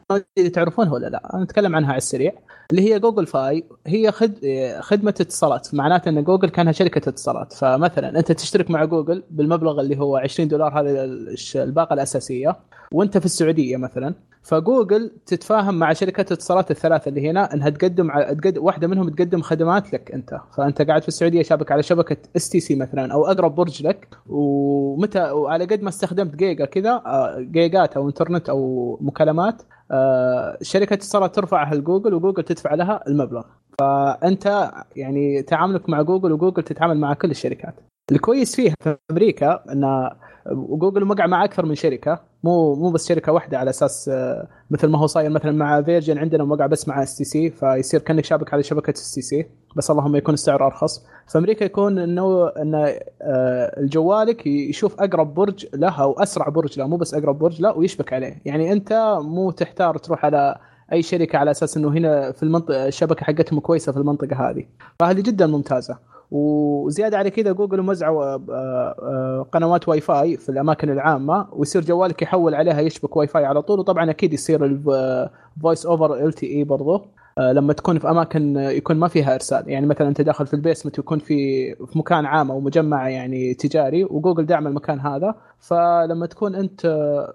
تعرفونها 0.55 0.93
ولا 0.93 1.07
لا؟ 1.07 1.35
أنا 1.35 1.43
أتكلم 1.43 1.77
عنها 1.77 1.89
على 1.89 1.99
السريع. 1.99 2.33
اللي 2.73 2.83
هي 2.83 2.99
جوجل 2.99 3.27
فاي 3.27 3.65
هي 3.87 4.13
خد... 4.13 4.35
خدمة 4.81 5.15
اتصالات. 5.21 5.75
معناته 5.75 6.09
إن 6.09 6.25
جوجل 6.25 6.49
كانها 6.49 6.73
شركة 6.73 7.09
اتصالات. 7.09 7.53
فمثلا 7.53 8.19
أنت 8.19 8.33
تشترك 8.33 8.71
مع 8.71 8.85
جوجل 8.85 9.23
بالمبلغ 9.31 9.81
اللي 9.81 9.99
هو 9.99 10.17
20 10.17 10.49
دولار 10.49 10.81
هذه 10.81 11.09
الباقة 11.55 11.95
الأساسية 11.95 12.57
وأنت 12.93 13.19
في 13.19 13.25
السعودية 13.25 13.77
مثلا. 13.77 14.15
فجوجل 14.43 15.11
تتفاهم 15.27 15.75
مع 15.75 15.93
شركات 15.93 16.33
الاتصالات 16.33 16.71
الثلاثة 16.71 17.09
اللي 17.09 17.31
هنا 17.31 17.55
إنها 17.55 17.71
تقدم 17.71 18.11
تقدم 18.41 18.65
واحدة 18.65 18.87
منهم 18.87 19.11
تقدم 19.11 19.43
خدمات 19.43 19.93
لك 19.93 20.11
أنت. 20.13 20.41
فأنت 20.57 20.83
قاعد 20.83 21.03
في 21.03 21.09
السعودية 21.09 21.43
شابك 21.43 21.73
على 21.73 21.83
شبكة 21.83 22.17
اس 22.37 22.49
تي 22.49 22.61
سي 22.61 22.75
مثلا 22.75 23.13
أو 23.13 23.27
أقرب 23.27 23.55
برج 23.55 23.87
لك. 23.87 24.09
ومتى 24.29 25.31
وعلى 25.31 25.65
قد 25.65 25.83
ما 25.83 25.89
استخدمت 25.89 26.37
جيجا 26.37 26.65
كذا 26.65 26.91
آه، 27.07 27.39
جيجات 27.41 27.97
أو 27.97 28.09
إنترنت 28.09 28.49
أو 28.49 28.99
مكالمات 29.01 29.63
آه، 29.93 30.59
شركة 30.63 30.95
اتصالات 30.95 31.35
ترفعها 31.35 31.75
لجوجل 31.75 32.15
وجوجل 32.15 32.43
تدفع 32.43 32.75
لها 32.75 33.05
المبلغ. 33.09 33.43
فأنت 33.79 34.73
يعني 34.97 35.43
تعاملك 35.43 35.89
مع 35.89 36.03
جوجل 36.03 36.33
وجوجل 36.33 36.63
تتعامل 36.63 36.99
مع 36.99 37.15
كل 37.15 37.31
الشركات. 37.31 37.75
الكويس 38.13 38.57
فيها 38.57 38.75
في 38.83 38.97
أمريكا 39.11 39.65
إن 39.73 40.11
جوجل 40.51 41.05
مقع 41.05 41.27
مع 41.27 41.45
أكثر 41.45 41.67
من 41.67 41.75
شركة. 41.75 42.21
مو 42.45 42.75
مو 42.75 42.91
بس 42.91 43.09
شركة 43.09 43.33
واحدة 43.33 43.59
على 43.59 43.71
أساس 43.71 44.09
آه، 44.09 44.49
مثل 44.71 44.89
ما 44.89 44.99
هو 44.99 45.07
صاير 45.07 45.31
مثلا 45.31 45.53
مع 45.53 45.83
فيرجن 45.83 46.19
عندنا 46.19 46.45
موقع 46.45 46.67
بس 46.67 46.89
مع 46.89 47.03
اس 47.03 47.17
تي 47.17 47.25
سي 47.25 47.51
فيصير 47.51 48.01
كأنك 48.01 48.25
شابك 48.25 48.55
على 48.55 48.63
شبكة 48.63 48.91
اس 48.91 49.15
تي 49.15 49.23
سي 49.23 49.47
بس 49.77 49.91
اللهم 49.91 50.17
يكون 50.17 50.35
السعر 50.35 50.67
أرخص. 50.67 51.07
في 51.29 51.39
أمريكا 51.39 51.65
يكون 51.65 51.99
إنه 51.99 52.49
إن 52.49 52.75
آه، 52.75 53.81
الجوالك 53.81 54.47
يشوف 54.47 55.01
أقرب 55.01 55.35
برج 55.35 55.67
له 55.75 56.03
أو 56.03 56.13
أسرع 56.13 56.49
برج 56.49 56.79
له 56.79 56.87
مو 56.87 56.97
بس 56.97 57.15
أقرب 57.15 57.39
برج 57.39 57.63
له 57.63 57.79
ويشبك 57.79 58.13
عليه. 58.13 58.43
يعني 58.45 58.73
أنت 58.73 59.19
مو 59.23 59.51
تحتار 59.51 59.99
تروح 59.99 60.25
على 60.25 60.59
أي 60.93 61.03
شركة 61.03 61.39
على 61.39 61.51
أساس 61.51 61.77
إنه 61.77 61.89
هنا 61.89 62.33
في 62.33 62.43
المنطقة 62.43 62.87
الشبكة 62.87 63.25
حقتهم 63.25 63.61
كويسة 63.61 63.93
في 63.93 63.99
المنطقة 63.99 64.51
هذه. 64.51 64.65
فهذه 65.01 65.21
جدا 65.21 65.47
ممتازة. 65.47 66.12
وزيادة 66.33 67.19
على 67.19 67.31
كذا 67.31 67.53
جوجل 67.53 67.83
موزعوا 67.83 68.25
آه، 68.25 68.41
آه، 68.51 69.47
قنوات 69.53 69.89
واي 69.89 70.01
فاي 70.01 70.37
في 70.37 70.49
الأماكن 70.49 70.91
العامة 70.91 71.47
ويصير 71.53 71.83
جوالك 71.83 72.23
يحول 72.23 72.55
عليها 72.55 72.81
يشبك 72.81 73.17
واي 73.17 73.27
فاي 73.27 73.45
على 73.45 73.63
طول 73.63 73.79
وطبعا 73.79 74.11
أكيد 74.11 74.33
يصير 74.33 74.65
ال 74.65 76.33
voice 76.33 76.47
over 76.47 76.57
LTE 76.57 76.65
برضه 76.65 77.05
آه، 77.39 77.53
لما 77.53 77.73
تكون 77.73 77.99
في 77.99 78.11
أماكن 78.11 78.57
يكون 78.57 78.97
ما 78.97 79.09
فيها 79.09 79.35
إرسال. 79.35 79.69
يعني 79.71 79.87
مثلا 79.87 80.09
أنت 80.09 80.21
داخل 80.21 80.47
في 80.47 80.55
ال 80.55 80.60
basement 80.60 80.99
يكون 80.99 81.19
في 81.19 81.75
في 81.75 81.99
مكان 81.99 82.27
عام 82.27 82.51
أو 82.51 82.61
مجمع 82.61 83.09
يعني 83.09 83.55
تجاري 83.55 84.05
وجوجل 84.05 84.47
دعم 84.47 84.67
المكان 84.67 85.01
هذا. 85.01 85.35
فلما 85.61 86.27
تكون 86.27 86.55
أنت 86.55 86.87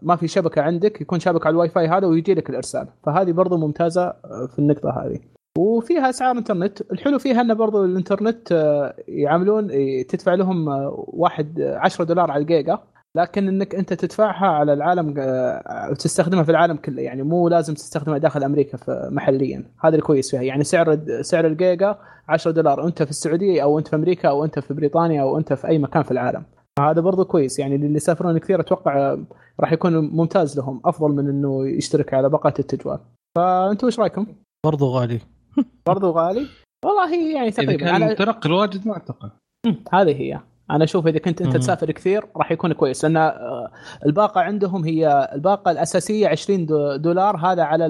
ما 0.01 0.15
في 0.15 0.27
شبكة 0.27 0.61
عندك 0.61 1.01
يكون 1.01 1.19
شابك 1.19 1.47
على 1.47 1.53
الواي 1.53 1.69
فاي 1.69 1.87
هذا 1.87 2.07
ويجي 2.07 2.33
لك 2.33 2.49
الإرسال. 2.49 2.87
فهذه 3.03 3.31
برضو 3.31 3.57
ممتازة 3.57 4.13
في 4.47 4.59
النقطة 4.59 4.89
هذه. 4.89 5.36
وفيها 5.57 6.09
أسعار 6.09 6.37
انترنت 6.37 6.81
الحلو 6.91 7.19
فيها 7.19 7.41
انه 7.41 7.53
برضو 7.53 7.85
الإنترنت 7.85 8.51
آه، 8.51 8.95
يعاملون 9.07 9.67
تدفع 10.07 10.33
لهم 10.33 10.69
آه، 10.69 11.05
واحد 11.07 11.61
10 11.61 12.03
دولار 12.03 12.31
على 12.31 12.41
الجيجا. 12.41 12.79
لكن 13.15 13.47
إنك 13.47 13.75
أنت 13.75 13.93
تدفعها 13.93 14.47
على 14.47 14.73
العالم 14.73 15.13
وتستخدمها 15.91 16.43
في 16.43 16.51
العالم 16.51 16.75
كله. 16.77 17.01
يعني 17.01 17.23
مو 17.23 17.47
لازم 17.49 17.73
تستخدمها 17.73 18.17
داخل 18.17 18.43
أمريكا 18.43 18.77
محليا. 19.09 19.63
هذا 19.83 19.95
الكويس 19.95 20.31
فيها. 20.31 20.41
يعني 20.41 20.63
سعر 20.63 20.99
سعر 21.21 21.47
الجيجا 21.47 21.97
10 22.29 22.51
دولار. 22.51 22.87
أنت 22.87 23.03
في 23.03 23.09
السعودية 23.09 23.63
أو 23.63 23.79
أنت 23.79 23.87
في 23.87 23.95
أمريكا 23.95 24.29
أو 24.29 24.45
أنت 24.45 24.59
في 24.59 24.73
بريطانيا 24.73 25.21
أو 25.21 25.37
أنت 25.37 25.53
في 25.53 25.67
أي 25.67 25.79
مكان 25.79 26.03
في 26.03 26.11
العالم. 26.11 26.43
هذا 26.79 27.01
برضو 27.01 27.25
كويس. 27.25 27.59
يعني 27.59 27.75
اللي 27.75 27.95
يسافرون 27.95 28.37
كثير 28.37 28.59
أتوقع 28.59 29.17
راح 29.59 29.73
يكون 29.73 29.97
ممتاز 29.97 30.57
لهم. 30.57 30.81
أفضل 30.85 31.11
من 31.11 31.29
إنه 31.29 31.67
يشترك 31.67 32.13
على 32.13 32.29
باقات 32.29 32.59
التجوال. 32.59 32.99
فانتم 33.35 33.87
إيش 33.87 33.99
رأيكم؟ 33.99 34.25
برضو 34.65 34.85
غالي. 34.85 35.19
برضو 35.85 36.11
غالي؟ 36.11 36.47
والله 36.85 37.35
يعني 37.35 37.51
تقريبا 37.51 37.91
على 37.91 38.15
ترقل 38.15 38.51
واجد 38.51 38.87
ما 38.87 38.93
أعتقد. 38.93 39.31
هذه 39.93 40.21
هي. 40.21 40.39
أنا 40.71 40.83
أشوف 40.83 41.07
إذا 41.07 41.19
كنت 41.19 41.41
أنت 41.41 41.53
مم. 41.53 41.59
تسافر 41.59 41.91
كثير 41.91 42.25
راح 42.37 42.51
يكون 42.51 42.73
كويس 42.73 43.05
لأن 43.05 43.17
آه، 43.17 43.71
الباقة 44.05 44.41
عندهم 44.41 44.85
هي 44.85 45.29
الباقة 45.33 45.71
الأساسية 45.71 46.27
20 46.27 46.65
دولار 47.01 47.37
هذا 47.37 47.63
على 47.63 47.85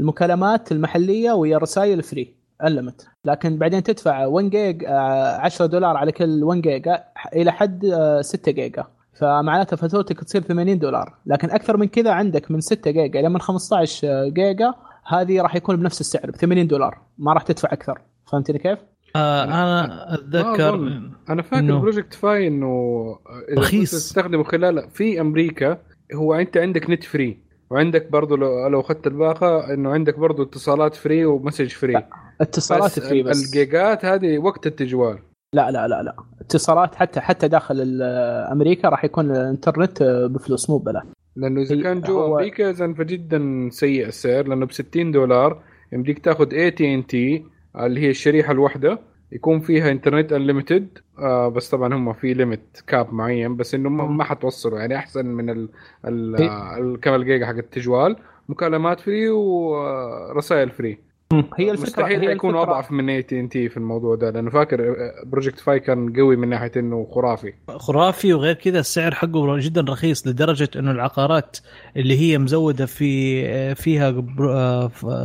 المكالمات 0.00 0.72
المحلية 0.72 1.32
وهي 1.32 1.56
الرسائل 1.56 2.02
free 2.02 2.36
unlimited 2.64 3.06
لكن 3.24 3.58
بعدين 3.58 3.82
تدفع 3.82 4.26
1 4.26 4.50
جيجا 4.50 4.84
10 4.84 5.66
دولار 5.66 5.96
على 5.96 6.12
كل 6.12 6.44
1 6.44 6.60
جيجا 6.60 7.04
إلى 7.34 7.52
حد 7.52 7.86
6 8.20 8.48
آه، 8.48 8.52
جيجا 8.52 8.84
فمعناته 9.18 9.76
فاتورتك 9.76 10.24
تصير 10.24 10.42
80 10.42 10.78
دولار. 10.78 11.14
لكن 11.26 11.50
أكثر 11.50 11.76
من 11.76 11.88
كذا 11.88 12.10
عندك 12.10 12.50
من 12.50 12.60
6 12.60 12.90
جيجا 12.90 13.20
إلى 13.20 13.28
من 13.28 13.40
15 13.40 14.28
جيجا 14.28 14.74
هذه 15.08 15.40
راح 15.40 15.56
يكون 15.56 15.76
بنفس 15.76 16.00
السعر 16.00 16.30
ب 16.30 16.36
80 16.36 16.66
دولار. 16.66 16.98
ما 17.18 17.32
راح 17.32 17.42
تدفع 17.42 17.68
أكثر. 17.72 18.00
فهمتني 18.32 18.58
كيف؟ 18.58 18.78
آه 19.16 19.44
أنا 19.44 20.14
أتذكر 20.14 20.74
أنا 21.28 21.42
فاكر. 21.42 21.78
Project 21.78 22.14
Fi 22.14 22.46
إنه 22.46 23.04
رخيص. 23.58 23.90
تستخدمه 23.90 24.44
خلال 24.44 24.90
في 24.90 25.20
أمريكا 25.20 25.78
هو 26.14 26.34
أنت 26.34 26.56
عندك 26.56 26.90
نت 26.90 27.04
free 27.04 27.38
وعندك 27.70 28.10
برضه 28.10 28.36
لو 28.36 28.68
لو 28.68 28.80
أخذت 28.80 29.06
الباقه 29.06 29.74
إنه 29.74 29.92
عندك 29.92 30.18
برضه 30.18 30.42
اتصالات 30.42 30.94
free 30.94 31.24
و 31.24 31.29
message 31.29 31.68
free 31.68 32.02
اتصالات 32.40 33.00
free 33.00 33.22
بس. 33.22 33.44
الجيجات 33.44 34.04
هذه 34.04 34.38
وقت 34.38 34.66
التجوال. 34.66 35.18
لا 35.54 35.70
لا 35.70 35.88
لا 35.88 36.02
لا. 36.02 36.16
اتصالات 36.40 36.94
حتى 36.94 37.20
حتى 37.20 37.48
داخل 37.48 38.02
أمريكا 38.52 38.88
راح 38.88 39.04
يكون 39.04 39.30
الإنترنت 39.30 40.02
بفلوس 40.02 40.70
مو 40.70 40.78
ببلاش. 40.78 41.04
لأنه 41.36 41.62
إذا 41.62 41.82
كان 41.82 42.00
جوا 42.00 42.26
أمريكا 42.26 42.70
اذا 42.70 42.92
فجدا 42.92 43.68
سيء 43.72 44.06
السعر 44.06 44.46
لأنه 44.48 44.66
ب 44.66 44.72
60 44.72 45.12
دولار 45.12 45.62
يمديك 45.92 46.18
تاخذ 46.18 46.54
اي 46.54 46.70
تي 46.70 46.94
ان 46.94 47.06
تي 47.06 47.44
اللي 47.76 48.00
هي 48.00 48.10
الشريحة 48.10 48.52
الواحده 48.52 48.98
يكون 49.32 49.60
فيها 49.60 49.90
إنترنت 49.90 50.32
unlimited 50.32 50.98
آه 51.18 51.48
بس 51.48 51.70
طبعا 51.70 51.94
هم 51.94 52.12
في 52.12 52.34
limit 52.34 52.82
cap 52.86 53.14
معين 53.14 53.56
بس 53.56 53.74
إنه 53.74 53.88
ما 53.88 54.24
حتوصلوا 54.24 54.78
يعني 54.78 54.96
أحسن 54.96 55.26
من 55.26 55.50
ال 55.50 55.68
ال 56.04 57.00
كم 57.00 57.14
الجيجا 57.14 57.46
حق 57.46 57.54
التجوال. 57.54 58.16
مكالمات 58.48 59.00
free 59.00 59.28
ورسائل 59.28 60.70
free 60.70 61.05
هي 61.32 61.70
الفكرة 61.70 61.82
مستحيل 61.82 62.20
هي 62.20 62.32
يكون 62.32 62.56
أضعف 62.56 62.92
من 62.92 63.08
اي 63.10 63.22
تي 63.22 63.40
ان 63.40 63.48
تي 63.48 63.68
في 63.68 63.76
الموضوع 63.76 64.14
ده 64.14 64.30
لأنه 64.30 64.50
فاكر 64.50 64.94
Project 65.26 65.60
Fi 65.60 65.80
كان 65.80 66.12
قوي 66.16 66.36
من 66.36 66.48
ناحية 66.48 66.72
إنه 66.76 67.06
خرافي. 67.14 67.52
خرافي 67.76 68.34
وغير 68.34 68.54
كذا 68.54 68.78
السعر 68.78 69.14
حقه 69.14 69.58
جدا 69.58 69.80
رخيص 69.80 70.26
لدرجة 70.26 70.68
إنه 70.76 70.90
العقارات 70.90 71.56
اللي 71.96 72.20
هي 72.20 72.38
مزودة 72.38 72.86
في 72.86 73.74
فيها 73.74 74.10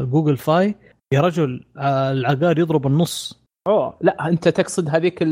جوجل 0.03 0.37
فاي 0.37 0.75
يا 1.13 1.21
رجل 1.21 1.65
العقار 2.11 2.59
يضرب 2.59 2.87
النص. 2.87 3.41
أوه 3.67 3.97
لا 4.01 4.27
أنت 4.27 4.47
تقصد 4.47 4.89
هذيك 4.89 5.23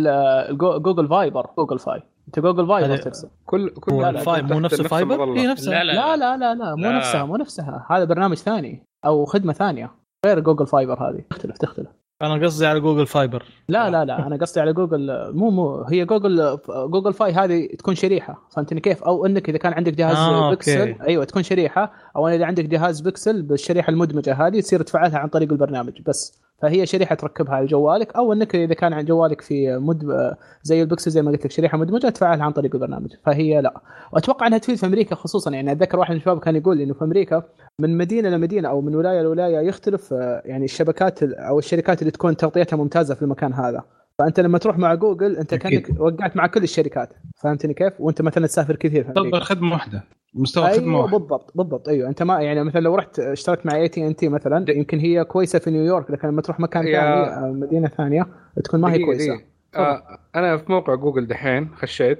جوجل 0.52 1.08
فايبر 1.08 1.48
جوجل 1.58 1.80
فاي 1.80 2.02
أنت 2.28 2.40
جوجل 2.40 2.68
فايبر 2.68 2.98
تقصد. 2.98 3.30
كل 3.46 3.70
كل 3.70 4.02
لا 4.02 4.12
لا 4.12 4.42
مو 4.42 4.60
نفس 4.60 4.82
فايبر 4.82 5.24
هي 5.24 5.48
نفسها. 5.48 5.84
لا 5.84 5.94
لا 5.94 6.18
لا 6.18 6.38
لا, 6.38 6.56
لا, 6.56 6.76
مو 6.76 6.84
لا. 6.84 6.98
نفسها 6.98 7.24
مو 7.24 7.36
نفسها. 7.36 7.86
هذا 7.90 8.04
برنامج 8.04 8.38
ثاني 8.38 8.84
أو 9.06 9.26
خدمة 9.26 9.54
ثانية. 9.54 9.99
غير 10.26 10.40
جوجل 10.40 10.68
فايبر 10.68 11.10
هذه. 11.10 11.22
تختلف 11.30 11.58
تختلف. 11.58 11.88
أنا 12.22 12.46
قصدي 12.46 12.66
على 12.66 12.80
جوجل 12.80 13.08
فايبر 13.08 13.46
لا 13.70 13.90
لا 13.90 14.06
لا. 14.06 14.28
أنا 14.28 14.36
قصدي 14.36 14.60
على 14.60 14.74
جوجل 14.74 15.32
مو 15.34 15.50
مو. 15.50 15.82
هي 15.82 16.06
جوجل 16.06 16.60
جوجل 16.70 17.14
فاي 17.14 17.32
هذه 17.32 17.68
تكون 17.80 17.96
شريحة. 17.96 18.48
فهمتني 18.56 18.80
كيف؟ 18.80 19.04
أو 19.04 19.26
إنك 19.26 19.50
إذا 19.50 19.58
كان 19.58 19.74
عندك 19.74 19.94
جهاز 19.94 20.18
آه، 20.18 20.50
بيكسل 20.50 20.90
okay. 20.90 21.04
أيوه 21.04 21.24
تكون 21.26 21.44
شريحة. 21.44 21.94
أو 22.16 22.28
إذا 22.28 22.46
عندك 22.46 22.66
جهاز 22.66 23.02
بيكسل 23.02 23.42
بالشريحة 23.42 23.90
المدمجة 23.90 24.48
هذه 24.48 24.60
تصير 24.60 24.82
تفعلها 24.82 25.20
عن 25.20 25.28
طريق 25.28 25.52
البرنامج. 25.52 26.02
بس. 26.02 26.42
فهي 26.62 26.86
شريحة 26.86 27.16
تركبها 27.16 27.56
على 27.56 27.66
جوالك 27.66 28.16
أو 28.16 28.34
إنك 28.34 28.56
إذا 28.56 28.74
كان 28.74 28.94
عن 28.94 29.06
جوالك 29.06 29.42
في 29.42 29.78
مد 29.78 30.34
زي 30.64 30.82
البكسل 30.82 31.12
زي 31.12 31.22
ما 31.22 31.32
قلت 31.32 31.46
لك 31.46 31.52
شريحة 31.52 31.78
مدمجة 31.78 32.10
تفعلها 32.10 32.46
عن 32.46 32.52
طريق 32.52 32.76
البرنامج. 32.76 33.14
فهي 33.26 33.62
لا. 33.62 33.82
وأتوقع 34.14 34.48
إنها 34.48 34.58
تفيد 34.58 34.76
في 34.76 34.86
أمريكا 34.86 35.16
خصوصا 35.16 35.52
يعني 35.52 35.72
أتذكر 35.72 36.00
واحد 36.00 36.12
من 36.12 36.18
الشباب 36.18 36.40
كان 36.40 36.56
يقول 36.56 36.82
إنه 36.82 36.94
في 36.94 37.04
أمريكا 37.04 37.44
من 37.80 37.98
مدينة 37.98 38.30
لمدينه 38.30 38.70
أو 38.70 38.82
من 38.82 38.96
ولاية 38.96 39.22
لولايه 39.22 39.60
يختلف 39.60 40.12
يعني 40.46 40.66
الشبكات 40.66 41.24
أو 41.24 41.60
الشركات 41.60 42.02
اللي 42.02 42.12
تكون 42.12 42.38
تغطيتها 42.38 42.78
ممتازة 42.78 43.16
في 43.16 43.22
المكان 43.22 43.54
هذا. 43.54 43.84
فأنت 44.20 44.40
لما 44.40 44.58
تروح 44.58 44.78
مع 44.78 44.94
جوجل 44.94 45.38
أنت 45.38 45.56
كأنك 45.56 45.90
وقعت 46.00 46.38
مع 46.38 46.48
كل 46.48 46.64
الشركات. 46.64 47.14
فهمتني 47.36 47.74
كيف؟ 47.74 47.94
وأنت 48.00 48.22
مثلا 48.22 48.48
تسافر 48.48 48.76
كثير 48.76 49.04
في 49.04 49.20
أمريكا. 49.20 49.40
خدمة 49.40 49.72
واحدة. 49.72 50.04
مستوى 50.34 50.66
أيوة 50.68 50.78
خدمه 50.78 51.00
واحد 51.00 51.12
بالضبط 51.12 51.52
بالضبط 51.56 51.90
أيوه. 51.90 52.10
أنت 52.10 52.24
ما 52.24 52.42
يعني 52.42 52.64
مثلا 52.64 52.82
لو 52.82 52.96
رحت 52.96 53.20
اشتركت 53.20 53.66
مع 53.66 53.76
اي 53.76 53.88
تي 53.88 54.08
ان 54.08 54.16
تي 54.16 54.30
مثلا 54.30 54.66
يمكن 54.70 55.00
هي 55.00 55.24
كويسة 55.24 55.60
في 55.60 55.72
نيويورك 55.72 56.12
لكن 56.12 56.28
لما 56.28 56.42
تروح 56.42 56.60
مكان 56.60 56.84
ثاني 56.84 57.52
مدينة 57.52 57.88
ثانية 57.88 58.28
تكون 58.64 58.82
ما 58.82 58.94
هي 58.94 59.06
كويسة. 59.06 59.42
آه 59.76 60.20
أنا 60.36 60.58
في 60.58 60.72
موقع 60.72 60.96
جوجل 60.96 61.28
دحين 61.28 61.70
خشيت. 61.76 62.20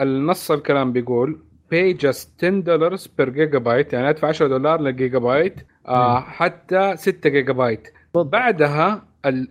النص 0.00 0.50
الكلام 0.50 0.92
بيقول 0.92 1.38
pay 1.74 1.96
just 2.06 2.28
10 2.38 2.60
dollar 2.60 2.96
per 3.18 3.30
gigabyte 3.30 3.92
يعني 3.92 4.10
أدفع 4.10 4.28
10 4.28 4.46
دولار 4.46 4.80
للجيجا 4.80 5.18
بايت 5.18 5.54
آه 5.88 6.20
حتى 6.20 6.96
6 6.96 7.30
جيجا 7.30 7.52
بايت 7.52 7.88
بعدها 8.14 9.02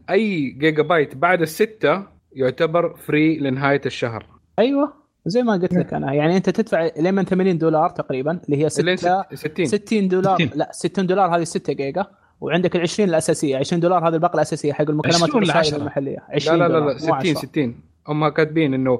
أي 0.09 0.49
جيجا 0.49 0.83
بايت 0.83 1.15
بعد 1.15 1.41
الستة 1.41 2.03
يعتبر 2.31 2.95
free 2.95 3.38
لنهاية 3.38 3.81
الشهر. 3.86 4.25
أيوه. 4.59 5.02
زي 5.25 5.43
ما 5.43 5.53
قلت 5.53 5.73
لك 5.73 5.93
أنا. 5.93 6.13
يعني 6.13 6.38
أنت 6.38 6.49
تدفع 6.49 6.89
لين 6.97 7.23
80 7.23 7.57
دولار 7.57 7.89
تقريبا 7.89 8.39
اللي 8.45 8.63
هي 8.63 8.69
6 8.69 8.95
60 9.33 9.65
60 9.65 10.07
دولار. 10.07 10.36
60. 10.36 10.49
لا 10.55 10.69
60 10.73 11.07
دولار 11.07 11.36
هذه 11.36 11.43
6 11.43 11.73
جيجا 11.73 12.05
وعندك 12.41 12.75
ال 12.75 12.81
20 12.81 13.09
الأساسية. 13.09 13.57
20 13.57 13.79
دولار 13.79 14.07
هذه 14.07 14.13
الباقه 14.13 14.36
الأساسية 14.36 14.73
حق 14.73 14.89
المكالمات 14.89 15.36
والرسائل 15.36 15.81
المحلية. 15.81 16.17
20 16.29 16.59
لا 16.59 16.67
لا 16.67 16.79
لا, 16.79 16.86
لا 16.86 16.97
60 16.97 17.36
60 17.36 17.75
هم 18.07 18.27
كاتبين 18.27 18.73
إنه 18.73 18.99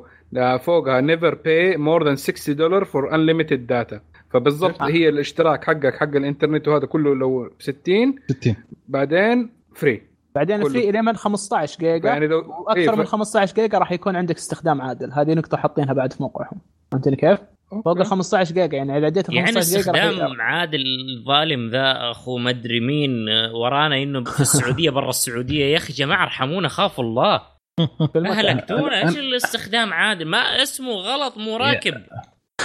فوقها 0.60 1.02
never 1.02 1.36
pay 1.36 1.78
more 1.78 2.06
than 2.06 2.16
60 2.16 2.56
dollar 2.56 2.86
for 2.86 3.16
unlimited 3.16 3.68
data 3.68 4.00
فبالضبط 4.30 4.82
آه. 4.82 4.90
هي 4.90 5.10
الاشتراك 5.10 5.64
حقك 5.64 5.96
حق 5.96 6.16
الإنترنت 6.16 6.68
وهذا 6.68 6.86
كله 6.86 7.16
لو 7.16 7.50
60 7.60 8.16
60 8.28 8.56
بعدين 8.88 9.50
free 9.76 10.02
بعدين 10.36 10.70
في 10.70 10.90
إلى 10.90 11.02
من 11.02 11.16
15 11.16 11.80
جيجا 11.80 12.10
يعني 12.10 12.28
لو 12.28 12.38
وأكثر 12.38 12.82
إيه 12.82 12.88
ف... 12.88 13.00
من 13.00 13.06
15 13.06 13.56
جيجا 13.56 13.78
راح 13.78 13.92
يكون 13.92 14.16
عندك 14.16 14.36
استخدام 14.36 14.82
عادل. 14.82 15.12
هذه 15.12 15.34
نقطة 15.34 15.58
حاطينها 15.58 15.94
بعد 15.94 16.14
في 16.14 16.24
موقعهم. 16.24 16.62
فهمتني 16.92 17.16
كيف؟ 17.16 17.40
فوق 17.86 17.98
ال 17.98 18.06
15 18.06 18.54
جيجا 18.54 18.78
يعني 18.78 18.98
إذا 18.98 19.06
عديت 19.06 19.28
15 19.28 19.36
يعني 19.36 19.60
جيجا 19.60 19.98
يعني 19.98 20.10
استخدام 20.10 20.42
عادل 20.42 20.84
الظالم 21.18 21.70
ذا 21.70 22.12
أخو 22.12 22.38
مدري 22.38 22.80
مين 22.80 23.30
ورانا 23.54 24.04
إنه 24.04 24.24
في 24.24 24.40
السعودية 24.40 24.90
برا 24.90 25.10
السعودية. 25.10 25.66
يا 25.66 25.78
أخي 25.78 25.94
جماعة 25.94 26.24
ارحمونا 26.24 26.68
خافوا 26.68 27.04
الله. 27.04 27.42
اهلكتونا 28.16 29.04
إيش 29.04 29.18
الاستخدام 29.18 29.94
عادل؟ 29.94 30.26
ما 30.26 30.38
اسمه 30.38 30.92
غلط 30.92 31.38
مو 31.38 31.58
راكب. 31.58 31.94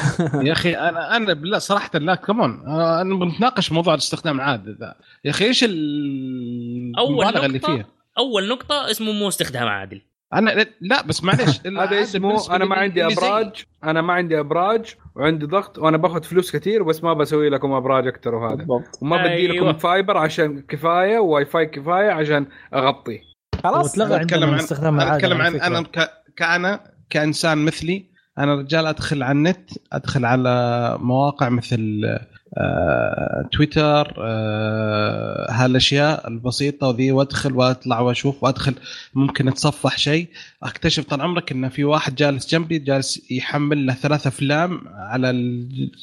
يا 0.47 0.53
أخي 0.53 0.75
أنا 0.77 1.17
أنا 1.17 1.33
بالله 1.33 1.59
صراحة 1.59 1.99
لا 1.99 2.15
كمان 2.15 2.63
أنا 3.01 3.15
بنتناقش 3.15 3.73
موضوع 3.73 3.95
الاستخدام 3.95 4.37
العادي 4.37 4.71
ذا. 4.71 4.95
يا 5.25 5.31
أخي 5.31 5.45
إيش 5.45 5.65
المبالغة 5.65 7.47
اللي 7.47 7.59
فيها؟ 7.59 7.87
أول 8.19 8.49
نقطة 8.49 8.91
اسمه 8.91 9.13
مو 9.13 9.29
استخدام 9.29 9.69
عادل 9.69 10.01
أنا 10.35 10.67
لا 10.81 11.03
بس 11.03 11.25
معليش. 11.25 11.61
هذا 11.67 12.03
اسمه 12.03 12.57
أنا 12.57 12.65
ما 12.65 12.77
عندي 12.77 13.07
أبراج 13.07 13.65
أنا 13.85 14.03
ما 14.03 14.13
عندي 14.13 14.41
أبراج 14.41 14.95
وعندي 15.15 15.47
ضغط 15.47 15.79
وأنا 15.79 15.97
باخذ 15.97 16.23
فلوس 16.23 16.57
كثير 16.57 16.83
بس 16.83 17.05
ما 17.05 17.13
بسوي 17.13 17.49
لكم 17.49 17.73
أبراج 17.73 18.07
أكثر 18.07 18.35
وهذا. 18.35 18.67
وما 19.03 19.17
بدي 19.17 19.47
لكم 19.47 19.57
أيوة. 19.57 19.73
fiber 19.73 20.17
عشان 20.17 20.63
كفاية 20.63 21.19
وواي 21.19 21.45
فاي 21.45 21.67
كفاية 21.67 22.11
عشان 22.11 22.47
أغطي. 22.75 23.21
خلاص 23.65 23.99
أتكلم 24.01 24.51
عن 24.51 24.61
العادي 24.83 25.27
أتكلم 25.27 25.41
عن. 25.41 25.61
أنا 25.61 25.83
ك... 25.83 26.11
كأنا 26.37 26.81
كإنسان 27.11 27.59
مثلي 27.59 28.08
أنا 28.38 28.55
رجال 28.55 28.87
أدخل 28.87 29.22
على 29.22 29.37
النت 29.37 29.70
أدخل 29.92 30.24
على 30.24 30.96
مواقع 31.01 31.48
مثل 31.48 32.18
آه، 32.59 33.48
تويتر 33.53 34.14
آه، 34.18 35.46
هالأشياء 35.51 36.29
البسيطة 36.29 36.87
وذي 36.88 37.12
وأدخل 37.12 37.53
وأطلع 37.53 38.01
وأشوف 38.01 38.44
وأدخل 38.44 38.74
ممكن 39.14 39.48
أتصفح 39.48 39.98
شيء. 39.98 40.29
أكتشف 40.62 41.05
طال 41.05 41.20
عمرك 41.20 41.53
إن 41.53 41.68
في 41.68 41.85
واحد 41.85 42.14
جالس 42.14 42.51
جنبي 42.51 42.79
جالس 42.79 43.31
يحمل 43.31 43.87
له 43.87 43.94
ثلاث 43.94 44.27
أفلام 44.27 44.81
على 44.88 45.33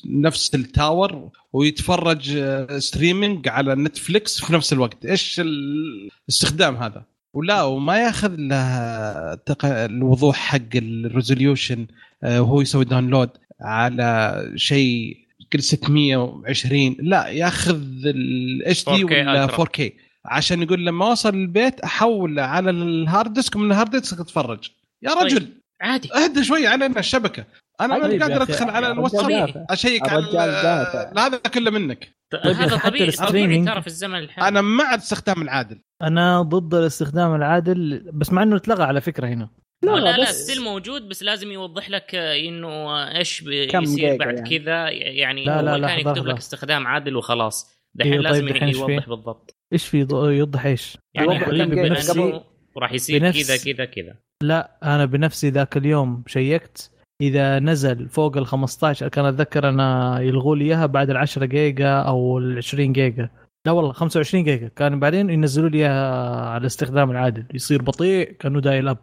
نفس 0.05 0.55
التاور 0.55 1.29
ويتفرج 1.53 2.37
آه، 2.37 2.79
streaming 2.79 3.47
على 3.47 3.75
نتفليكس 3.75 4.41
في 4.41 4.53
نفس 4.53 4.73
الوقت. 4.73 5.05
إيش 5.05 5.39
الاستخدام 5.39 6.75
هذا؟ 6.75 7.03
ولا 7.33 7.63
وما 7.63 7.97
ياخذ 7.97 8.35
له 8.35 9.39
الوضوح 9.63 10.35
حق 10.35 10.75
ال 10.75 10.86
resolution 10.86 11.87
وهو 12.25 12.61
يسوي 12.61 12.85
download 12.85 13.29
على 13.61 14.41
شيء 14.55 15.17
كل 15.53 15.61
620 15.63 16.95
لا 16.99 17.27
ياخذ 17.27 17.81
ال 18.05 18.85
HD 18.89 18.91
4K 19.05 19.11
ولا 19.11 19.43
Ultra. 19.43 19.65
4K 19.65 19.91
عشان 20.25 20.61
يقول 20.61 20.85
لما 20.85 21.05
اوصل 21.09 21.35
البيت 21.35 21.79
أحول 21.79 22.39
على 22.39 22.69
ال 22.69 22.82
hard 22.82 23.33
disk 23.33 23.55
ومن 23.55 23.71
ال 23.71 23.75
hard 23.75 23.89
disk 23.91 24.19
أتفرج. 24.19 24.69
يا 25.03 25.13
طيب. 25.13 25.23
رجل 25.23 25.47
عادي. 25.81 26.09
اهدى 26.13 26.43
شوي 26.43 26.67
علينا 26.67 26.99
الشبكة. 26.99 27.45
أنا 27.81 27.93
طيب 27.93 28.03
ماني 28.03 28.15
يا 28.15 28.19
قادر 28.19 28.41
أدخل 28.41 28.69
على 28.69 28.91
الواتساب. 28.91 29.65
أشيك 29.69 30.09
على 30.09 31.11
هذا 31.17 31.37
كله 31.37 31.71
منك. 31.71 32.15
طيب 32.31 32.55
هذا 32.55 32.77
طبيعي 32.77 32.79
طبيعي 32.91 33.07
ال 33.09 33.14
streaming- 33.14 33.65
ترى 33.65 33.81
في 33.81 33.87
الزمن 33.87 34.19
الحالي. 34.19 34.47
أنا 34.47 34.61
مع 34.61 34.93
الاستخدام 34.93 35.41
العادل. 35.41 35.79
أنا 36.01 36.41
ضد 36.41 36.73
الاستخدام 36.75 37.35
العادل 37.35 38.09
بس 38.13 38.33
مع 38.33 38.43
إنه 38.43 38.55
اتلغى 38.55 38.83
على 38.83 39.01
فكرة 39.01 39.27
هنا. 39.27 39.49
لا 39.83 39.91
لا, 39.91 40.17
لا 40.17 40.23
بس- 40.23 40.43
still 40.43 40.63
موجود 40.63 41.09
بس 41.09 41.23
لازم 41.23 41.51
يوضح 41.51 41.89
لك 41.89 42.15
آه، 42.15 42.35
إنه 42.39 42.67
آه، 42.67 43.17
إيش 43.17 43.41
ب- 43.41 43.67
كم 43.71 43.83
يصير 43.83 43.97
جيجا 44.11 44.17
بعد 44.17 44.35
يعني. 44.35 44.59
كذا. 44.59 44.89
يعني 44.89 45.45
لا، 45.45 45.61
لا، 45.61 45.71
هو 45.71 45.75
كان 45.75 45.81
لحظة، 45.81 45.97
يكتب 45.99 46.11
لحظة. 46.17 46.31
لك 46.31 46.37
استخدام 46.37 46.87
عادل 46.87 47.15
وخلاص. 47.15 47.75
دحين 47.95 48.11
إيه، 48.13 48.19
طيب، 48.19 48.27
لازم 48.31 48.49
دحين 48.49 48.63
إيش 48.63 48.77
يوضح 48.77 48.99
فيه؟ 48.99 49.09
بالضبط. 49.09 49.55
إيش 49.73 49.87
في 49.87 49.97
يوضح 50.13 50.65
إيش؟ 50.65 50.97
يعني 51.13 51.27
يوضح 51.27 51.41
يقول 51.41 51.57
كم 51.57 51.71
لك 51.71 51.75
جيجا 51.77 51.89
بنفسي 51.89 52.21
بانه 52.21 52.43
راح 52.77 52.91
يصير 52.93 53.21
بنفس- 53.21 53.65
كذا 53.65 53.73
كذا. 53.73 53.85
كذا 53.85 54.15
لا 54.43 54.77
أنا 54.83 55.05
بنفسي 55.05 55.49
ذاك 55.49 55.77
اليوم 55.77 56.23
شيكت. 56.27 56.91
إذا 57.21 57.59
نزل 57.59 58.09
فوق 58.09 58.37
ال 58.37 58.45
15 58.47 59.07
كان 59.07 59.25
أتذكر 59.25 59.69
أنا 59.69 60.19
يلغوا 60.21 60.55
لي 60.55 60.65
إياها 60.65 60.85
بعد 60.85 61.09
ال 61.09 61.17
10 61.17 61.45
جيجا 61.45 61.89
أو 61.93 62.37
ال 62.39 62.57
20 62.57 62.93
جيجا. 62.93 63.29
لا 63.65 63.71
والله 63.71 63.91
25 63.91 64.43
جيجا. 64.43 64.67
كان 64.67 64.99
بعدين 64.99 65.29
ينزلوا 65.29 65.69
لي 65.69 65.77
إياها 65.77 66.45
على 66.45 66.61
الاستخدام 66.61 67.11
العادل. 67.11 67.45
يصير 67.53 67.81
بطيء 67.81 68.31
كأنه 68.31 68.59
dial 68.61 68.87
up. 68.87 68.97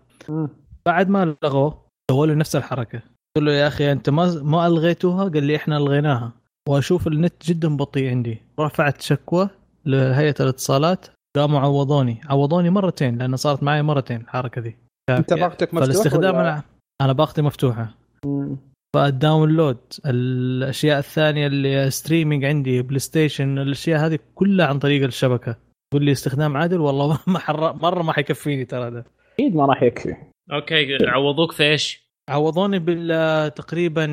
بعد 0.87 1.09
ما 1.09 1.37
لغوه 1.45 1.83
سووا 2.11 2.27
لي 2.27 2.35
نفس 2.35 2.57
الحركة. 2.57 2.99
قلت 3.37 3.45
له 3.47 3.53
يا 3.53 3.67
أخي 3.69 3.93
أنت 3.93 4.11
ما 4.11 4.43
ما 4.43 4.67
ألغيتوها؟ 4.67 5.25
قال 5.29 5.45
لي 5.45 5.57
إحنا 5.57 5.77
ألغيناها. 5.77 6.33
وأشوف 6.69 7.07
النت 7.07 7.47
جدا 7.47 7.77
بطيء 7.77 8.11
عندي. 8.11 8.43
رفعت 8.61 9.01
شكوى 9.01 9.49
لهيئة 9.87 10.35
الاتصالات 10.41 11.07
قاموا 11.37 11.61
عوضوني 11.61 12.21
عوضوني 12.25 12.71
مرتين 12.71 13.19
لأن 13.19 13.37
صارت 13.37 13.63
معي 13.63 13.83
مرتين 13.83 14.21
الحركة 14.21 14.61
دي. 14.61 14.77
أنت 15.11 15.33
باقتك 15.35 15.75
مفتوح 15.75 15.81
فالاستخدام 15.81 16.35
ولا- 16.35 16.41
أنا, 16.53 16.63
أنا 17.03 17.13
باقتي 17.13 17.43
مفتوحة. 17.43 17.95
مم. 18.27 18.57
فال 18.97 19.13
download 19.13 19.79
الأشياء 20.07 20.99
الثانية 20.99 21.47
اللي 21.47 21.91
streaming 21.91 22.45
عندي 22.45 22.83
PlayStation 22.83 23.59
الأشياء 23.59 24.07
هذه 24.07 24.19
كلها 24.35 24.67
عن 24.67 24.79
طريق 24.79 25.05
الشبكة. 25.05 25.57
تقول 25.93 26.05
لي 26.05 26.13
استخدام 26.13 26.57
عادل؟ 26.57 26.81
والله 26.81 27.19
ما 27.27 27.39
حر... 27.39 27.73
مرة 27.73 28.03
ما 28.03 28.13
حيكفيني 28.13 28.65
ترى 28.65 28.91
ده 28.91 29.05
أكيد 29.35 29.55
ما 29.57 29.67
راح 29.67 29.83
يكفي. 29.83 30.17
okay 30.53 30.97
عوضوك 31.07 31.53
في 31.53 31.63
إيش؟ 31.63 32.03
عوضوني 32.31 32.79
بال 32.79 33.55
تقريبا 33.55 34.07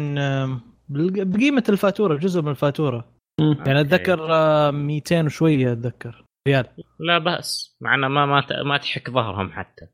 بقيمة 0.89 1.63
الفاتورة 1.69 2.15
جزء 2.17 2.41
من 2.41 2.47
الفاتورة 2.51 3.05
مم. 3.41 3.57
يعني. 3.65 3.81
أتذكر 3.81 4.27
آه، 4.33 4.71
200 4.71 5.25
وشوية 5.25 5.71
أتذكر 5.71 6.23
ريال 6.47 6.65
لا 6.99 7.17
بأس 7.17 7.75
معنا 7.81 8.07
ما 8.07 8.25
ما 8.25 8.41
ت- 8.41 8.53
ما 8.65 8.77
تحك 8.77 9.09
ظهرهم 9.09 9.51
حتى 9.51 9.85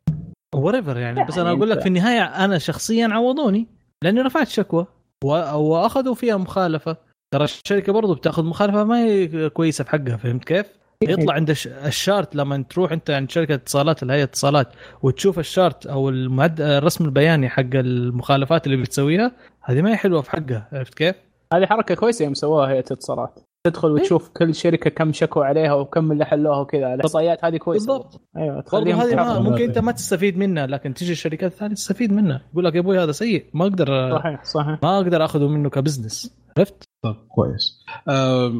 وريفر 0.55 0.97
يعني 0.97 1.23
بس 1.25 1.37
يعني 1.37 1.49
أنا 1.49 1.57
أقول 1.57 1.69
لك 1.69 1.79
في 1.81 1.87
النهاية 1.87 2.23
أنا 2.23 2.57
شخصيا 2.57 3.07
عوضوني 3.07 3.67
لأني 4.03 4.21
رفعت 4.21 4.47
شكوى 4.47 4.85
و... 5.23 5.27
وأخذوا 5.55 6.15
فيها 6.15 6.37
مخالفة 6.37 6.97
ترى 7.33 7.43
الشركة 7.43 7.93
برضو 7.93 8.13
بتأخذ 8.13 8.45
مخالفة 8.45 8.83
ما 8.83 9.05
هي 9.05 9.49
كويسة 9.49 9.83
في 9.83 9.89
حقها 9.89 10.17
فهمت 10.17 10.43
كيف؟ 10.43 10.65
يطلع 11.01 11.33
عند 11.33 11.49
الش- 11.49 11.67
الشارت 11.67 12.35
لما 12.35 12.63
تروح 12.69 12.91
انت 12.91 13.09
عند 13.09 13.31
شركة 13.31 13.53
اتصالات 13.53 14.03
الهيئه 14.03 14.23
اتصالات 14.23 14.67
وتشوف 15.01 15.39
ال 15.39 15.47
chart 15.47 15.85
أو 15.85 16.09
المعد... 16.09 16.61
الرسم 16.61 17.05
البياني 17.05 17.49
حق 17.49 17.75
المخالفات 17.75 18.65
اللي 18.65 18.77
بتسويها 18.77 19.31
هذه 19.61 19.81
ما 19.81 19.91
هي 19.91 19.95
حلوة 19.95 20.21
في 20.21 20.31
حقها 20.31 20.67
عرفت 20.73 20.93
كيف؟ 20.93 21.15
هذه 21.53 21.65
حركة 21.65 21.95
كويسة 21.95 22.25
يوم 22.25 22.33
سووها 22.33 22.69
هيئه 22.69 22.79
اتصالات 22.79 23.39
تدخل 23.67 23.91
وتشوف 23.91 24.29
كل 24.29 24.55
شركة 24.55 24.89
كم 24.89 25.13
شكوى 25.13 25.45
عليها 25.45 25.73
وكم 25.73 26.11
اللي 26.11 26.25
حلوها 26.25 26.57
وكذا. 26.57 26.93
الإحصائيات 26.93 27.45
هذه 27.45 27.57
كويسة. 27.57 27.85
بالضبط. 27.85 28.21
أيوه 28.37 28.61
تخليهم 28.61 28.99
هذه. 28.99 29.39
ممكن 29.39 29.63
أنت 29.63 29.79
ما 29.79 29.91
تستفيد 29.91 30.37
منها 30.37 30.67
لكن 30.67 30.93
تيجي 30.93 31.11
الشركات 31.11 31.51
الثانية 31.51 31.75
تستفيد 31.75 32.11
منها. 32.11 32.41
يقول 32.51 32.65
لك 32.65 32.75
يا 32.75 32.79
أبوي 32.79 32.99
هذا 32.99 33.11
سيء 33.11 33.45
ما 33.53 33.63
أقدر 33.63 34.17
صحيح 34.19 34.43
صحيح. 34.43 34.79
ما 34.83 34.97
أقدر 34.97 35.25
أخذه 35.25 35.47
منه 35.47 35.69
ك 35.69 35.76
business. 35.76 36.37
عرفت؟ 36.57 36.83
طيب 37.03 37.15
كويس. 37.29 37.85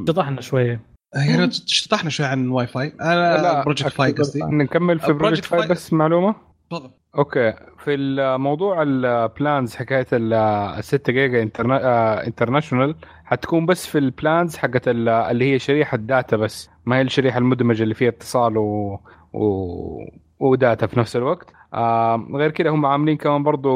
شطحنا 0.08 0.42
شوية. 0.42 0.95
يعني 1.16 1.52
شطحنا 1.52 2.10
شوي 2.10 2.26
عن 2.26 2.50
واي 2.50 2.68
فاي. 2.68 2.94
أنا 3.02 3.64
Project 3.64 3.88
Fi 3.90 4.12
قصدي. 4.12 4.40
نكمل 4.44 5.00
في 5.00 5.14
Project 5.14 5.46
Fi 5.46 5.64
Fi- 5.64 5.70
بس 5.72 5.94
معلومة؟ 5.94 6.36
تفضل. 6.72 6.90
okay. 7.18 7.54
في 7.78 7.94
الموضوع 7.96 8.82
ال 8.82 8.97
plans 8.97 9.76
حكاية 9.76 10.08
ال 10.14 10.84
6 10.84 11.14
جيجا 11.14 11.42
interna- 11.44 11.80
آه، 11.84 12.28
international 12.28 12.96
حتكون 13.26 13.66
بس 13.66 13.88
في 13.88 13.98
ال 13.98 14.08
plans 14.08 14.58
حقت 14.58 14.88
ال- 14.88 15.10
اللي 15.10 15.54
هي 15.54 15.60
شريحة 15.60 15.98
data 15.98 16.38
بس. 16.38 16.70
ما 16.86 16.96
هي 16.98 17.02
الشريحة 17.02 17.38
المدمجة 17.38 17.84
اللي 17.84 17.94
فيها 17.94 18.10
اتصال 18.10 18.58
و... 18.58 19.00
و... 19.34 20.00
و 20.40 20.49
data 20.49 20.88
في 20.88 21.00
نفس 21.00 21.16
الوقت. 21.16 21.54
آه 21.74 22.28
غير 22.34 22.52
كده 22.52 22.70
هم 22.70 22.86
عاملين 22.86 23.18
كمان 23.18 23.44
برضو 23.44 23.72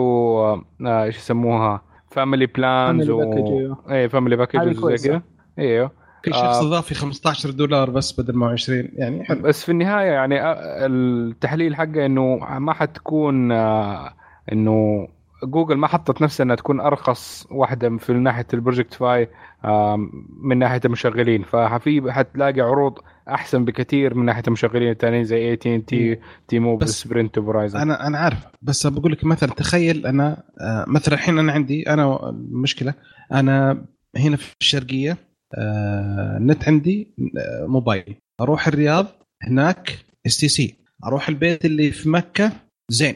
آه 0.45 0.63
إيش 0.81 1.17
يسموها؟ 1.17 1.81
family 2.11 2.45
plans 2.45 3.09
و... 3.09 3.21
اي 3.91 4.09
family 4.09 4.35
package 4.35 4.73
زي 4.73 4.81
كويسة. 4.81 5.07
كده. 5.09 5.23
أيوه 5.59 5.91
في 6.23 6.33
آه. 6.33 6.53
شخص 6.53 6.63
اضافي 6.63 6.95
15 6.95 7.49
دولار 7.51 7.89
بس 7.89 8.19
بدل 8.21 8.35
ما 8.35 8.47
20 8.49 8.89
يعني 8.93 9.23
حلو. 9.25 9.41
بس 9.41 9.63
في 9.63 9.71
النهاية 9.71 10.11
يعني 10.11 10.41
آه، 10.41 10.55
التحليل 10.85 11.75
حقه 11.75 12.05
إنه 12.05 12.35
ما 12.59 12.73
حتكون 12.73 13.51
آه، 13.51 14.13
إنه 14.51 15.07
جوجل 15.43 15.75
ما 15.75 15.87
حطت 15.87 16.21
نفسها 16.21 16.43
إنها 16.43 16.55
تكون 16.55 16.79
أرخص 16.79 17.47
واحدة 17.51 17.97
في 17.97 18.13
ناحية 18.13 18.45
ال 18.53 18.58
Project 18.58 18.93
Fi 18.93 19.29
آم، 19.65 20.11
من 20.41 20.57
ناحية 20.57 20.81
المشغلين. 20.85 21.43
ففي 21.43 22.11
حتلاقي 22.11 22.61
عروض 22.61 22.99
أحسن 23.29 23.65
بكثير 23.65 24.13
من 24.13 24.25
ناحية 24.25 24.43
المشغلين 24.47 24.91
الثانيين 24.91 25.23
زي 25.23 25.49
AT&T 25.49 25.75
T-Mobile 25.75 26.87
Sprint 26.87 27.37
و 27.37 27.43
Verizon 27.43 27.79
أنا 27.79 28.07
أنا 28.07 28.17
عارف. 28.17 28.37
بس 28.61 28.87
بقول 28.87 29.11
لك 29.11 29.25
مثلا 29.25 29.49
تخيل 29.49 30.05
أنا 30.05 30.43
آه، 30.61 30.85
مثلا 30.87 31.13
الحين 31.13 31.39
أنا 31.39 31.51
عندي 31.51 31.89
أنا 31.89 32.29
المشكلة 32.29 32.93
أنا 33.33 33.85
هنا 34.17 34.37
في 34.37 34.55
الشرقية 34.61 35.11
آه، 35.11 35.17
النت 35.57 36.67
عندي 36.67 37.07
موبايلي. 37.61 38.15
أروح 38.41 38.67
الرياض 38.67 39.07
هناك 39.43 39.97
STC 40.25 40.75
أروح 41.05 41.29
البيت 41.29 41.65
اللي 41.65 41.91
في 41.91 42.09
مكة 42.09 42.51
زين. 42.91 43.15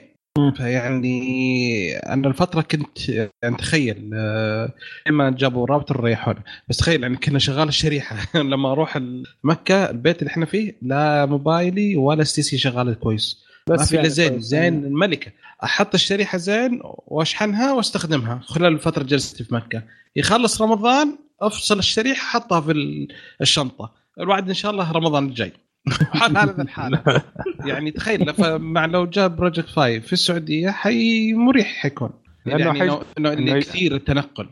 فيعني 0.55 1.97
أنا 1.97 2.27
الفترة 2.27 2.61
كنت 2.61 3.09
يعني 3.09 3.55
تخيل 3.57 4.11
آه، 4.13 4.73
لما 5.07 5.29
جابوا 5.29 5.65
راوتر 5.65 6.03
ريحونا 6.03 6.43
بس 6.69 6.77
تخيل 6.77 7.03
يعني 7.03 7.17
كنا 7.17 7.39
شغال 7.39 7.67
الشريحة. 7.67 8.15
لما 8.51 8.71
أروح 8.71 8.99
مكة 9.43 9.89
البيت 9.89 10.19
اللي 10.19 10.31
إحنا 10.31 10.45
فيه 10.45 10.75
لا 10.81 11.25
موبايلي 11.25 11.95
ولا 11.95 12.21
STC 12.21 12.57
شغال 12.57 12.99
كويس. 12.99 13.43
ما 13.69 13.77
في 13.77 13.95
يعني 13.95 14.09
زين 14.09 14.29
كويس. 14.29 14.43
زين 14.43 14.85
الملكة. 14.85 15.31
أحط 15.63 15.93
الشريحة 15.93 16.37
زين 16.37 16.79
وأشحنها 16.83 17.73
وأستخدمها 17.73 18.39
خلال 18.43 18.73
الفترة 18.73 19.03
جلستي 19.03 19.43
في 19.43 19.53
مكة. 19.55 19.83
يخلص 20.15 20.61
رمضان 20.61 21.17
أفصل 21.41 21.79
الشريحة 21.79 22.23
احطها 22.39 22.61
في 22.61 22.71
ال- 22.71 23.07
الشنطة. 23.41 23.91
الوعد 24.19 24.47
إن 24.47 24.53
شاء 24.53 24.71
الله 24.71 24.91
رمضان 24.91 25.25
الجاي. 25.25 25.53
حال 26.19 26.37
هذا 26.37 26.61
الحاله 26.61 27.03
يعني 27.65 27.91
تخيل 27.91 28.33
فمع 28.33 28.85
لو 28.85 29.05
جاء 29.05 29.27
بروجكت 29.27 29.67
5 29.67 29.99
في 29.99 30.13
السعودية 30.13 30.69
حي 30.69 31.33
مريح 31.33 31.67
حيكون. 31.67 32.09
لأنه 32.45 32.65
يعني 32.65 32.83
انه 33.17 33.33
إنه 33.33 33.51
ي- 33.55 33.59
كثير 33.59 33.95
التنقل. 33.95 34.49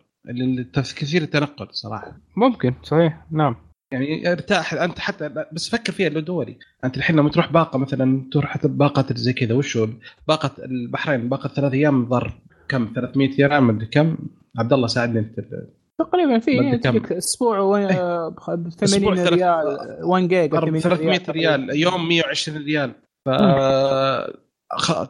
كثير 0.73 1.21
التنقل 1.21 1.67
صراحة. 1.71 2.17
ممكن 2.35 2.73
صحيح. 2.83 3.17
نعم. 3.31 3.55
يعني 3.91 4.31
ارتاح 4.31 4.73
أنت 4.73 4.99
حتى 4.99 5.45
بس 5.51 5.69
فكر 5.69 5.93
فيها 5.93 6.09
لو 6.09 6.19
دولي 6.19 6.57
أنت 6.83 6.97
الحين 6.97 7.15
لما 7.15 7.29
تروح 7.29 7.51
باقة 7.51 7.79
مثلا 7.79 8.29
تروح 8.31 8.45
حتى 8.45 8.67
باقه 8.67 9.05
زي 9.13 9.33
كذا 9.33 9.53
وشو 9.55 9.87
باقة 10.27 10.51
البحرين 10.65 11.29
باقة 11.29 11.49
ثلاث 11.49 11.73
أيام 11.73 12.05
ضرب 12.05 12.31
كم؟ 12.69 12.91
300 12.95 13.29
ريال 13.47 13.63
مدري 13.63 13.85
كم؟ 13.85 14.17
عبد 14.57 14.73
الله 14.73 14.87
ساعدني 14.87 15.19
أنت. 15.19 15.39
تقريبا 15.99 16.39
في 17.07 17.17
أسبوع 17.17 17.59
و 17.59 17.71
ب 17.77 18.69
80 18.69 19.15
ثلاث- 19.15 19.33
ريال 19.33 19.97
1 20.03 20.27
جيجا 20.27 20.79
300 20.79 21.21
ريال 21.29 21.75
يوم 21.75 22.07
120 22.07 22.57
ريال. 22.65 22.91
ف. 23.25 23.29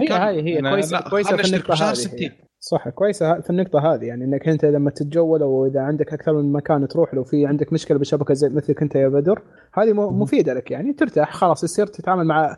هي 0.02 0.08
هي 0.42 0.62
كويسه 0.72 1.02
كويسة 1.02 1.38
في 1.38 1.46
النقطة 1.46 1.74
هذه 1.74 1.94
60 1.94 2.20
هي. 2.20 2.32
صح 2.64 2.90
كويسة 2.90 3.40
في 3.40 3.50
النقطة 3.50 3.94
هذه 3.94 4.06
يعني 4.06 4.26
إنك 4.26 4.48
أنت 4.50 4.66
لما 4.66 4.90
تتجول 4.90 5.42
أو 5.42 5.66
اذا 5.66 5.82
عندك 5.82 6.14
أكثر 6.14 6.34
من 6.34 6.52
مكان 6.52 6.88
تروح 6.88 7.14
لو 7.14 7.24
في 7.24 7.46
عندك 7.46 7.74
مشكلة 7.74 7.98
بالشبكه 7.98 8.34
زي 8.34 8.50
مثلك 8.50 8.82
أنت 8.82 8.96
يا 8.96 9.08
بدر 9.08 9.42
هذه 9.74 9.94
مفيدة 9.94 10.54
لك 10.54 10.72
يعني 10.72 10.94
ترتاح 10.94 11.34
خلاص 11.34 11.64
يصير 11.64 11.88
تتعامل 11.88 12.24
مع 12.26 12.58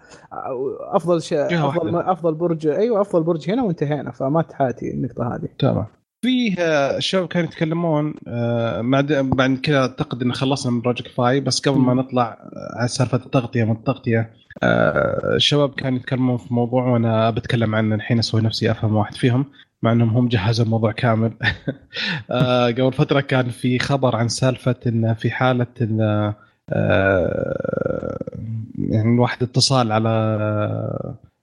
أفضل 0.80 1.22
شيء 1.22 1.68
أفضل. 1.68 1.96
أفضل 1.96 2.34
برج 2.34 2.68
أيوه 2.68 3.02
أفضل 3.02 3.24
برج 3.24 3.50
هنا 3.52 3.64
وانتهينا 3.64 4.12
فما 4.12 4.42
تحاتي 4.42 4.92
النقطة 4.92 5.36
هذه 5.36 5.50
تمام 5.60 5.86
فيه 6.24 6.56
آه، 6.60 6.98
الشباب 6.98 7.28
كانوا 7.28 7.50
يتكلمون 7.50 8.14
آه، 8.28 8.82
بعد 8.82 9.14
بعد 9.14 9.58
كذا 9.58 9.80
أعتقد 9.80 10.22
إن 10.22 10.34
خلصنا 10.34 10.72
من 10.72 10.82
Project 10.82 11.08
Fi 11.08 11.40
بس 11.40 11.60
قبل 11.60 11.80
ما. 11.80 11.94
نطلع 11.94 12.24
آه، 12.32 12.80
على 12.80 12.88
سالفة 12.88 13.18
التغطية 13.18 13.64
من 13.64 13.72
التغطية 13.72 14.34
آه، 14.64 15.36
الشباب 15.36 15.74
كانوا 15.74 16.00
يتكلمون 16.00 16.38
في 16.38 16.54
موضوع 16.54 16.88
وأنا 16.88 17.30
بتكلم 17.30 17.76
عنه 17.76 17.96
الحين 17.96 18.20
أسوي 18.20 18.42
نفسي 18.42 18.72
أفهم 18.72 18.96
واحد 18.96 19.16
فيهم 19.16 19.46
مع 19.84 19.92
انهم 19.92 20.10
هم 20.10 20.28
جهزوا 20.28 20.66
الموضوع 20.66 20.92
كامل. 20.92 21.34
آه، 22.32 22.68
قبل 22.68 22.94
فترة 22.94 23.22
كان 23.22 23.50
في 23.50 23.80
خبر 23.80 24.16
عن 24.16 24.28
سالفة 24.28 24.76
إن 24.88 25.14
في 25.14 25.32
حالة 25.32 25.68
إن 25.82 26.34
آه، 26.70 28.20
يعني 28.78 29.14
الواحد 29.14 29.44
اتصال 29.44 29.92
على 29.92 30.10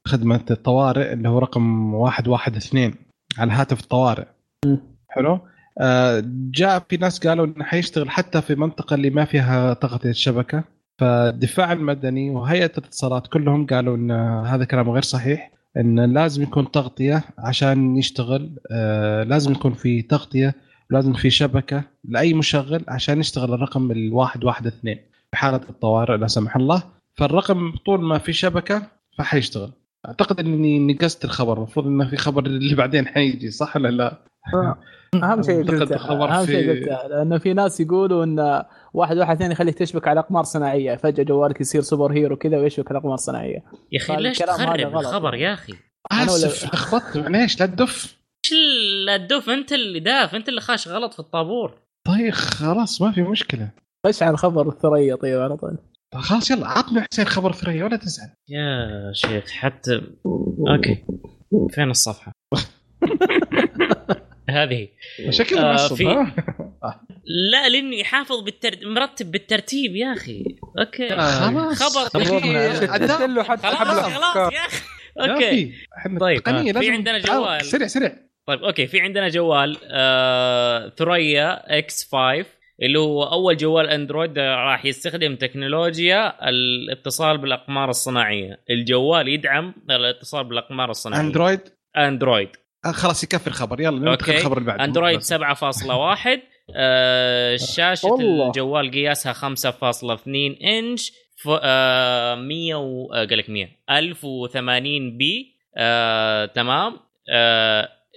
خدمة 0.06 0.44
الطوارئ 0.50 1.12
اللي 1.12 1.28
هو 1.28 1.38
رقم 1.38 1.92
112 1.92 2.94
على 3.38 3.52
هاتف 3.52 3.80
الطوارئ. 3.80 4.26
حلو؟ 5.08 5.40
آه، 5.78 6.22
جاء 6.26 6.84
في 6.88 6.96
ناس 6.96 7.26
قالوا 7.26 7.46
إنه 7.46 7.64
حيشتغل 7.64 8.10
حتى 8.10 8.42
في 8.42 8.54
منطقة 8.54 8.94
اللي 8.94 9.10
ما 9.10 9.24
فيها 9.24 9.74
تغطيه 9.74 10.10
الشبكة. 10.10 10.64
فالدفاع 11.00 11.72
المدني 11.72 12.30
وهيئة 12.30 12.72
الاتصالات 12.78 13.26
كلهم 13.26 13.66
قالوا 13.66 13.96
إن 13.96 14.10
هذا 14.46 14.64
كلام 14.64 14.90
غير 14.90 15.02
صحيح. 15.02 15.59
إن 15.76 16.14
لازم 16.14 16.42
يكون 16.42 16.70
تغطية 16.70 17.24
عشان 17.38 17.96
يشتغل 17.96 18.50
آه، 18.70 19.22
لازم 19.22 19.52
يكون 19.52 19.74
في 19.74 20.02
تغطية 20.02 20.54
لازم 20.90 21.12
في 21.12 21.30
شبكة 21.30 21.82
لأي 22.04 22.34
مشغل 22.34 22.84
عشان 22.88 23.20
يشتغل 23.20 23.54
الرقم 23.54 23.90
الواحد 23.90 24.44
واحد 24.44 24.66
اثنين 24.66 24.98
في 25.30 25.36
حالة 25.36 25.60
الطوارئ 25.70 26.16
لا 26.16 26.26
سمح 26.26 26.56
الله. 26.56 26.82
فالرقم 27.14 27.72
طول 27.86 28.02
ما 28.02 28.18
في 28.18 28.32
شبكة 28.32 28.82
فحيشتغل. 29.18 29.70
أعتقد 30.06 30.40
إني 30.40 30.92
نقصت 30.92 31.24
الخبر. 31.24 31.56
المفروض 31.56 31.86
إنه 31.86 32.10
في 32.10 32.16
خبر 32.16 32.46
اللي 32.46 32.74
بعدين 32.74 33.06
حيجي 33.06 33.50
صح 33.50 33.76
ولا 33.76 33.88
لا؟ 33.88 34.16
أهم 35.14 35.42
شيء 35.42 35.64
قلته 35.64 36.24
أهم 36.40 36.46
شيء 36.46 36.70
قلته 36.70 37.06
لأنه 37.08 37.38
في 37.38 37.52
ناس 37.52 37.80
يقولوا 37.80 38.24
إن 38.24 38.62
واحد 38.94 39.16
واحد 39.18 39.36
اثنين 39.36 39.52
يخليك 39.52 39.74
تشبك 39.78 40.08
على 40.08 40.20
أقمار 40.20 40.44
صناعية. 40.44 40.96
فجأة 40.96 41.22
جوالك 41.24 41.60
يصير 41.60 41.80
سوبر 41.82 42.12
هيرو 42.12 42.36
كذا 42.36 42.58
ويشبك 42.58 42.90
على 42.90 42.98
أقمار 42.98 43.16
صناعية. 43.16 43.62
يا 43.92 43.98
أخي 43.98 44.16
ليش 44.16 44.38
تخرب 44.38 44.96
الخبر 44.96 45.34
يعني. 45.34 45.44
يا 45.44 45.52
أخي؟ 45.54 45.72
اسف 46.12 46.74
لخبطت 46.74 47.16
معليش 47.16 47.60
لا 47.60 47.66
تدف. 47.66 48.16
إيش 48.44 48.54
لا 49.06 49.16
تدوف 49.16 49.50
أنت 49.50 49.72
اللي 49.72 50.00
داف 50.00 50.34
أنت 50.34 50.48
اللي 50.48 50.60
خاش 50.60 50.88
غلط 50.88 51.12
في 51.12 51.20
الطابور. 51.20 51.74
طيب 52.06 52.30
خلاص 52.32 53.02
ما 53.02 53.12
في 53.12 53.22
مشكلة. 53.22 53.70
خش 54.06 54.22
على 54.22 54.36
خبر 54.36 54.68
الثريا 54.68 55.14
طيب 55.16 55.40
على 55.40 55.56
طول. 55.56 55.78
طيب 56.12 56.22
خلاص 56.22 56.50
يلا 56.50 56.66
عطنا 56.66 57.06
حسين 57.12 57.24
خبر 57.24 57.52
ثريا 57.52 57.84
ولا 57.84 57.96
تزعل. 57.96 58.28
يا 58.48 59.12
شيخ 59.12 59.50
حتى 59.50 60.00
أوكي. 60.68 61.04
فين 61.70 61.90
الصفحة؟ 61.90 62.32
هذه. 64.50 64.88
شكله 65.30 65.60
آه، 65.60 65.88
في- 65.88 66.26
ها؟ 66.84 67.00
لا 67.50 67.68
لأني 67.68 68.04
حافظ 68.04 68.40
بالتر... 68.40 68.76
مرتب 68.84 69.30
بالترتيب 69.30 69.96
يا 69.96 70.12
أخي. 70.12 70.44
أوكي. 70.78 71.08
خلاص. 71.08 71.82
خبر. 71.82 72.20
له 73.26 73.42
حتى 73.42 73.66
خلاص 73.66 74.14
خلاص 74.14 74.52
يا 74.52 74.66
أخي. 74.66 74.82
أوكي. 75.20 75.72
طيب، 76.20 76.42
تقنية 76.42 76.72
في 76.72 76.90
عندنا. 76.90 77.18
جوال. 77.18 77.64
سريع 77.64 77.86
سريع. 77.86 78.16
طيب 78.46 78.64
أوكي. 78.64 78.86
في 78.86 79.00
عندنا 79.00 79.28
جوال 79.28 79.76
آه... 79.84 80.88
ثريا 80.88 81.78
X5 81.78 82.44
اللي 82.82 82.98
هو 82.98 83.22
أول 83.24 83.56
جوال 83.56 83.88
Android 83.88 84.38
راح 84.38 84.84
يستخدم 84.84 85.36
تكنولوجيا 85.36 86.48
الاتصال 86.48 87.38
بالأقمار 87.38 87.90
الصناعية. 87.90 88.60
الجوال 88.70 89.28
يدعم 89.28 89.74
الاتصال 89.90 90.44
بالأقمار 90.44 90.90
الصناعية. 90.90 91.22
أندرويد؟ 91.22 91.60
أندرويد. 91.96 92.48
آه، 92.84 92.92
خلاص 92.92 93.24
يكفي 93.24 93.46
الخبر. 93.46 93.80
يلا 93.80 93.98
ننتقل 93.98 94.10
أوكي. 94.10 94.38
الخبر 94.38 94.58
اللي 94.58 94.66
بعده. 94.66 94.84
Android 94.84 95.18
بس. 95.18 95.32
7.1 95.34 96.40
آه 96.76 97.56
شاشة 97.56 98.08
والله. 98.08 98.46
الجوال 98.46 98.90
قياسها 98.90 99.32
5.2 99.32 100.64
إنش 100.64 101.12
ف... 101.44 101.48
آه 101.62 102.34
100 102.34 102.74
و... 102.74 103.12
آه 103.12 103.24
قال 103.24 103.38
لك 103.38 103.50
100 103.50 103.68
1080 103.90 105.16
p 105.16 105.56
آه 105.76 106.44
تمام. 106.46 106.96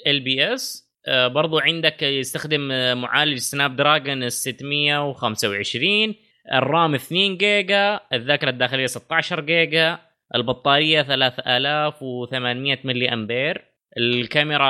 ال 0.07 0.19
PS. 0.19 0.83
برضو 1.09 1.59
عندك 1.59 2.03
يستخدم 2.03 2.71
آه، 2.71 2.93
معالج 2.93 3.37
Snapdragon 3.37 4.23
ال 4.23 4.31
625 4.31 6.15
ال 6.53 6.64
RAM 6.64 6.95
2 6.95 7.37
جيجا. 7.37 7.99
الذاكرة 8.13 8.49
الداخلية 8.49 8.85
16 8.85 9.39
جيجا. 9.41 9.99
البطارية 10.35 11.01
3800 11.01 12.77
ملي 12.83 13.13
أمبير. 13.13 13.65
الكاميرا 13.97 14.67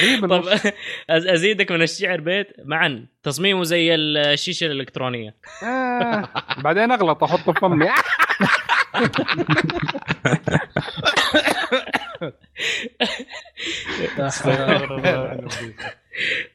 قريب 0.00 0.26
طب 0.30 0.44
أزيدك 1.10 1.72
من 1.72 1.82
الشعر 1.82 2.20
بيت. 2.20 2.46
معا. 2.64 3.06
تصميمه 3.22 3.64
زي 3.64 3.94
الشيشة 3.94 4.66
الإلكترونية. 4.66 5.34
آه. 5.64 6.28
بعدين 6.58 6.92
أغلط 6.92 7.24
أحطه 7.24 7.52
في 7.52 7.60
فمي. 7.60 7.88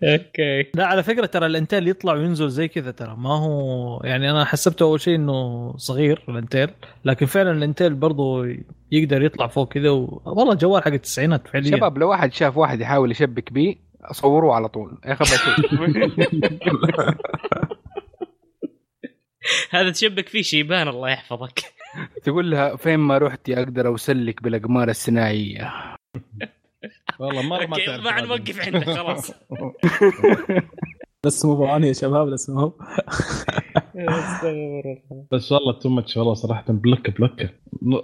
أوكي. 0.03 0.72
لا 0.76 0.86
على 0.86 1.03
فكرة 1.03 1.26
ترى 1.26 1.45
الانتيل 1.45 1.88
يطلع 1.88 2.14
وينزل 2.14 2.49
زي 2.49 2.68
كذا 2.68 2.91
ترى. 2.91 3.16
ما 3.18 3.30
هو 3.30 4.01
يعني 4.03 4.32
أنا 4.32 4.45
حسبته 4.45 4.84
أول 4.84 5.01
شيء 5.01 5.16
إنه 5.16 5.74
صغير 5.78 6.24
الانتيل 6.30 6.70
لكن 7.05 7.26
فعلا 7.26 7.51
الانتيل 7.51 7.93
برضو 7.93 8.45
يقدر 8.91 9.24
يطلع 9.24 9.47
فوق 9.47 9.74
كذا 9.74 9.89
و... 9.89 10.22
والله 10.26 10.53
جوال 10.53 10.84
حق 10.84 10.91
التسعينات 10.91 11.47
فعليا. 11.47 11.78
شباب 11.78 11.97
لو 11.97 12.09
واحد 12.09 12.34
شاف 12.34 12.57
واحد 12.57 12.82
يحاول 12.82 13.12
يشبك 13.12 13.53
بيه 13.53 13.76
صوروه 14.12 14.55
على 14.55 14.68
طول. 14.68 14.97
يا 15.05 15.18
هذا 19.72 19.91
تشبك 19.91 20.30
فيه 20.30 20.41
شيبان 20.41 20.88
الله 20.88 21.09
يحفظك. 21.09 21.59
تقول 22.24 22.51
لها 22.51 22.76
فين 22.76 22.99
ما 22.99 23.18
رحتي 23.18 23.59
أقدر 23.59 23.88
اوصلك 23.88 24.43
بالأقمار 24.43 24.89
الصناعيه 24.89 25.74
والله 27.19 27.41
مرة 27.41 27.65
ما 27.65 27.77
تعرف 27.86 28.05
ما. 28.05 28.21
نوقف 28.21 28.67
عندك 28.67 28.89
خلاص. 28.89 29.32
بس 31.25 31.45
مو 31.45 31.55
بواني 31.55 31.88
يا 31.88 31.93
شباب 31.93 32.27
بس 32.27 32.49
مو. 32.49 32.73
بس 35.32 35.51
والله 35.51 35.79
تو 35.79 35.89
ماتش 35.89 36.17
والله 36.17 36.34
صراحة 36.34 36.65
بلوك 36.69 37.09
بلوك. 37.09 37.41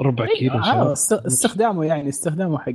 ربع 0.01 0.25
كيلو 0.25 0.53
آه، 0.53 0.93
استخدامه 0.93 1.86
يعني 1.86 2.09
استخدامه 2.09 2.57
حق 2.59 2.71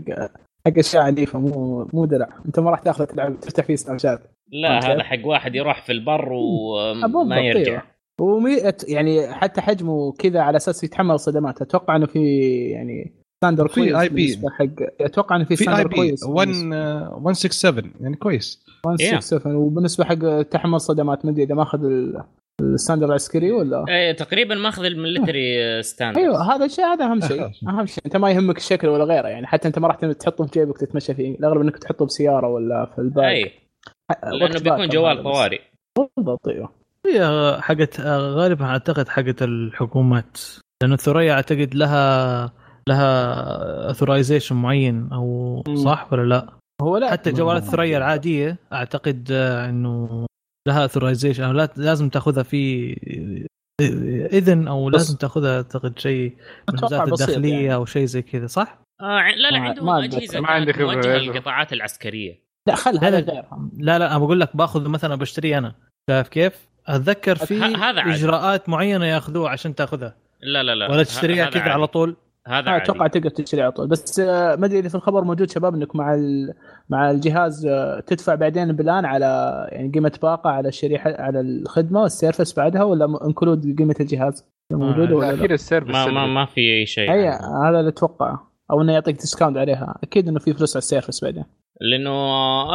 حق 0.67 0.79
أشياء 0.79 1.03
عنيفة 1.03 1.39
مو 1.39 1.89
مو 1.93 2.05
درع. 2.05 2.29
أنت 2.47 2.59
ما 2.61 2.71
راح 2.71 2.81
تأخذ 2.81 3.05
تلعب 3.05 3.41
تفتح 3.41 3.65
فيه 3.65 3.75
سناب 3.77 3.99
شات 3.99 4.21
لا. 4.53 4.79
هذا 4.79 5.03
حق 5.03 5.27
واحد 5.27 5.55
يروح 5.55 5.83
في 5.83 5.93
البر 5.93 6.33
وما 6.33 7.41
يرجع. 7.41 7.71
أيوه. 7.73 7.83
ومي 8.21 8.57
يعني 8.89 9.33
حتى 9.35 9.61
حجمه 9.61 10.13
كذا 10.13 10.41
على 10.41 10.57
أساس 10.57 10.85
يتحمل 10.85 11.21
صدمات. 11.21 11.63
أتوقع 11.63 11.97
إنه 11.97 12.07
في 12.07 12.21
يعني 12.71 13.22
ستاندر 13.43 13.69
في 13.69 13.75
كويس 13.93 14.09
IP. 14.09 14.13
بالنسبة 14.13 14.51
حق 14.51 14.67
أتوقع 15.01 15.37
إنه 15.37 15.45
في 15.45 15.51
اي 15.51 15.57
ستاندر 15.57 15.87
بي 15.89 15.95
كويس 15.95 16.25
1 16.25 16.49
167 16.49 17.93
يعني 18.01 18.17
كويس. 18.17 18.65
167 18.87 19.55
وبالنسبة 19.55 20.05
حق 20.05 20.43
تحمل 20.43 20.81
صدمات 20.81 21.25
ما 21.25 21.31
أدري 21.31 21.43
إذا 21.43 21.55
ماخذ 21.55 21.85
ال- 21.85 22.23
ال 22.61 22.66
standard 22.66 23.07
العسكري 23.07 23.53
ولا؟ 23.53 23.85
إيه 23.89 24.13
تقريبا 24.13 24.55
ماخذ 24.55 24.85
ال 24.85 24.96
military 24.96 25.83
standard 25.83 26.19
أيوه 26.19 26.55
هذا 26.55 26.65
الشيء 26.65 26.85
هذا 26.85 27.05
أهم 27.05 27.21
شيء. 27.21 27.51
أهم 27.69 27.87
شيء. 27.87 28.05
أنت 28.07 28.17
ما 28.17 28.31
يهمك 28.31 28.57
الشكل 28.57 28.89
ولا 28.89 29.05
غيره 29.05 29.29
يعني 29.29 29.47
حتى 29.47 29.69
أنت 29.69 29.79
ما 29.79 29.89
راح 29.89 29.97
تحطه 29.97 30.45
في 30.45 30.51
جيبك 30.61 30.79
تتمشى 30.79 31.15
فيه. 31.15 31.35
الأغلب 31.39 31.61
إنك 31.61 31.79
تحطه 31.79 32.07
بسيارة 32.07 32.49
ولا 32.49 32.91
في 32.95 33.01
ال 33.01 33.05
bag. 33.05 33.25
أي. 33.25 33.51
لأنه 34.33 34.61
بيكون 34.61 34.89
جوال 34.89 35.23
طوارئ. 35.23 35.61
بالضبط 36.17 36.49
أيوه. 36.49 36.69
هي 37.07 37.57
حقت 37.61 38.01
غالبا 38.01 38.65
أعتقد 38.65 39.09
حقت 39.09 39.43
الحكومات. 39.43 40.39
لأنه 40.83 40.95
الثريا 40.95 41.33
أعتقد 41.33 41.75
لها 41.75 42.53
لها 42.89 43.91
authorization 43.91 44.57
معين 44.57 45.09
أو. 45.13 45.63
صح 45.85 46.13
ولا 46.13 46.29
لا؟ 46.29 46.49
هو 46.83 46.97
لا 46.97 47.11
حتى 47.11 47.33
جوالات 47.33 47.63
الثريا 47.63 47.99
العادية 47.99 48.57
أعتقد 48.73 49.29
آه، 49.33 49.69
إنه 49.69 50.27
لها 50.69 50.85
اثورايزيشن 50.85 51.43
أو 51.43 51.53
لا- 51.53 51.69
لازم 51.77 52.09
تأخذها 52.09 52.43
في 52.43 52.93
إذن 54.33 54.69
أو 54.69 54.87
بس- 54.87 54.93
لازم 54.93 55.17
تأخذها 55.17 55.57
أعتقد 55.57 55.99
شيء 55.99 56.37
من 56.69 56.75
أتوقع 56.75 56.87
وزاره 56.87 57.11
بسيط 57.11 57.29
الداخلية 57.29 57.55
يعني. 57.55 57.75
أو 57.75 57.85
شيء 57.85 58.05
زي 58.05 58.23
كذا 58.23 58.47
صح؟ 58.47 58.79
آه 59.01 59.05
لا 59.37 59.51
لا 59.51 59.59
عندهم 59.59 59.89
أجهزة. 59.89 60.41
ما 60.41 60.49
عندي. 60.49 60.73
موجهه 60.85 61.17
للقطاعات 61.19 61.73
العسكرية 61.73 62.43
لا 62.69 62.75
خل 62.75 62.99
هذا 63.05 63.21
لا، 63.21 63.33
غير 63.33 63.45
لا 63.79 63.99
لا 63.99 64.11
أنا 64.11 64.19
بقول 64.19 64.41
لك 64.41 64.57
باخذ 64.57 64.89
مثلا 64.89 65.15
بشتريه 65.15 65.59
أنا 65.59 65.75
شايف 66.11 66.29
كيف؟ 66.29 66.69
أتذكر 66.87 67.37
في 67.37 67.59
هذا. 67.61 68.01
إجراءات 68.01 68.69
معينة 68.69 69.07
يأخذوها 69.07 69.51
عشان 69.51 69.75
تأخذها 69.75 70.15
لا 70.43 70.63
لا 70.63 70.75
لا 70.75 70.91
ولا 70.91 71.03
تشتريها 71.03 71.51
كذا. 71.51 71.63
على 71.63 71.87
طول 71.87 72.17
هذا 72.47 72.71
آه، 72.71 72.77
أتوقع 72.77 73.07
تقدر 73.07 73.31
تشتري 73.31 73.63
على 73.63 73.73
طول. 73.73 73.89
بس 73.89 74.21
آه، 74.21 74.57
ما 74.57 74.67
أدري 74.67 74.79
إذا 74.79 74.89
في 74.89 74.95
الخبر 74.95 75.25
موجود 75.25 75.51
شباب 75.51 75.75
إنك 75.75 75.97
مع 75.97 76.15
ال... 76.15 76.55
مع 76.89 77.11
الجهاز 77.11 77.67
آه، 77.67 78.01
تدفع 78.01 78.35
بعدين 78.35 78.73
plan 78.73 79.05
على 79.05 79.27
يعني 79.73 79.93
قيمة 79.95 80.19
باقة 80.23 80.51
على 80.51 80.69
الشريحة 80.69 81.15
على 81.23 81.41
الخدمة 81.41 82.03
وال 82.03 82.14
service 82.14 82.53
بعدها 82.53 82.83
ولا 82.83 83.27
included 83.27 83.79
قيمة 83.79 83.97
الجهاز 84.01 84.47
موجودة 84.71 85.17
ولا 85.17 85.27
لا؟ 85.27 85.35
اخير 85.35 85.53
ال 85.53 85.57
service 85.57 85.91
ما 85.91 86.07
ما 86.07 86.27
ما 86.27 86.47
في 86.47 86.61
أي 86.61 86.87
شيء 86.87 87.13
أي 87.13 87.29
عنه. 87.29 87.69
هذا 87.69 87.79
اللي 87.79 87.89
اتوقعه 87.89 88.53
أو 88.71 88.83
إنه 88.83 88.93
يعطيك 88.93 89.17
discount 89.17 89.57
عليها. 89.57 89.99
أكيد 90.03 90.29
إنه 90.29 90.39
في 90.39 90.53
فلوس 90.53 90.77
على 90.77 90.79
ال 90.79 90.84
service 90.84 91.25
بعدين. 91.25 91.45
لأنه 91.81 92.11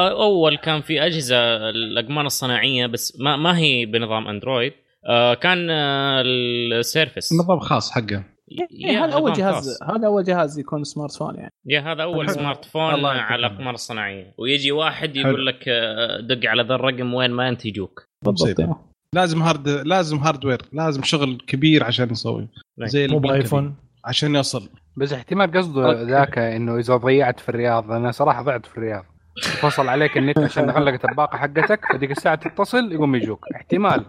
أول 0.09 0.57
كان 0.57 0.82
في 0.82 1.05
أجهزة 1.05 1.70
الأقمار 1.70 2.26
الصناعية 2.26 2.86
بس 2.86 3.20
ما 3.20 3.36
ما 3.36 3.57
هي 3.57 3.86
بنظام 3.86 4.28
Android 4.28 4.74
آه، 5.05 5.34
كان 5.34 5.70
آه، 5.70 6.22
ال 6.26 6.38
service. 6.38 7.34
نظام 7.34 7.59
خاص 7.59 7.91
حقه. 7.91 8.37
إيه 8.52 9.06
هذا 9.06 9.14
أول 9.14 9.34
جهاز. 9.34 9.80
هذا 9.84 10.08
أول 10.08 10.24
جهاز 10.24 10.60
يكون 10.60 10.84
smartphone 10.84 11.36
يعني. 11.36 11.52
يا 11.66 11.91
هذا 11.91 12.04
أول. 12.04 12.30
smartphone 12.30 13.05
على 13.06 13.48
الاقمار 13.48 13.74
الصناعية. 13.74 14.34
ويجي 14.38 14.72
واحد. 14.72 15.16
يقول 15.16 15.45
لك 15.45 15.64
آه، 15.68 16.20
دق 16.22 16.50
على 16.50 16.64
ذا 16.64 16.76
الرقم 16.76 17.14
وين 17.14 17.32
ما 17.32 17.50
أنت 17.50 17.66
يجوك. 17.66 18.04
بالضبط. 18.26 18.78
لازم 19.16 19.41
hard 19.41 19.70
لازم 19.70 20.18
hardware 20.18 20.62
لازم 20.74 21.04
شغل 21.04 21.38
كبير 21.48 21.84
عشان 21.84 22.12
يسوي 22.12 22.48
نعم. 22.78 22.89
زي 22.89 23.08
مو 23.08 23.20
ب 23.20 23.26
iPhone. 23.26 23.76
عشان 24.06 24.36
يصل. 24.36 24.70
بس 24.98 25.14
احتمال 25.14 25.52
قصده 25.52 26.04
ذاك 26.04 26.38
إنه 26.38 26.78
إذا 26.78 26.98
ضيعت 26.98 27.39
في 27.39 27.50
الرياض 27.50 27.91
أنا 27.91 28.12
صراحة 28.12 28.41
ضعت 28.41 28.66
في 28.66 28.78
الرياض. 28.78 29.06
فصل 29.60 29.88
عليك 29.88 30.18
النت 30.18 30.38
عشان 30.38 30.70
غلقت 30.70 31.06
الباقه 31.06 31.38
حقتك 31.38 31.80
فديك 31.93 32.12
الساعة 32.12 32.36
تتصل 32.36 32.91
يقوم 32.91 33.16
يجوك. 33.16 33.45
احتمال. 33.56 34.06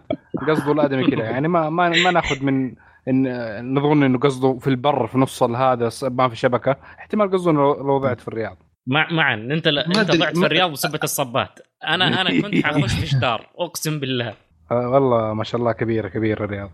قصده 0.48 0.72
الآدمي 0.72 1.10
كذا. 1.10 1.24
يعني 1.24 1.48
ما 1.48 1.70
ما 1.70 1.88
ما 1.88 2.10
ناخذ 2.10 2.44
من 2.44 2.74
إن 3.08 3.74
نظن 3.74 4.02
إنه 4.02 4.18
قصده 4.18 4.58
في 4.58 4.66
البر 4.66 5.06
في 5.06 5.18
نص 5.18 5.42
هذا 5.42 5.90
ما 6.02 6.28
في 6.28 6.36
شبكة. 6.36 6.76
احتمال 6.98 7.30
قصده 7.30 7.50
إنه 7.50 7.60
لو 7.60 7.98
ضعت 7.98 8.20
في 8.20 8.28
الرياض. 8.28 8.56
مع 8.86 9.12
معا. 9.12 9.34
أنت 9.34 9.68
ل... 9.68 9.74
ما 9.74 10.00
أنت 10.00 10.10
ضعت 10.10 10.38
في 10.38 10.46
الرياض 10.46 10.70
بسبه 10.72 11.00
الصبات. 11.04 11.58
أنا 11.84 12.20
أنا 12.20 12.40
كنت 12.42 12.64
حخش 12.66 12.94
في 12.94 13.06
شدار 13.06 13.46
أقسم 13.58 14.00
بالله. 14.00 14.34
آه 14.70 14.88
والله 14.88 15.34
ما 15.34 15.44
شاء 15.44 15.60
الله 15.60 15.72
كبيره 15.72 16.08
كبيره 16.08 16.44
الرياض. 16.44 16.70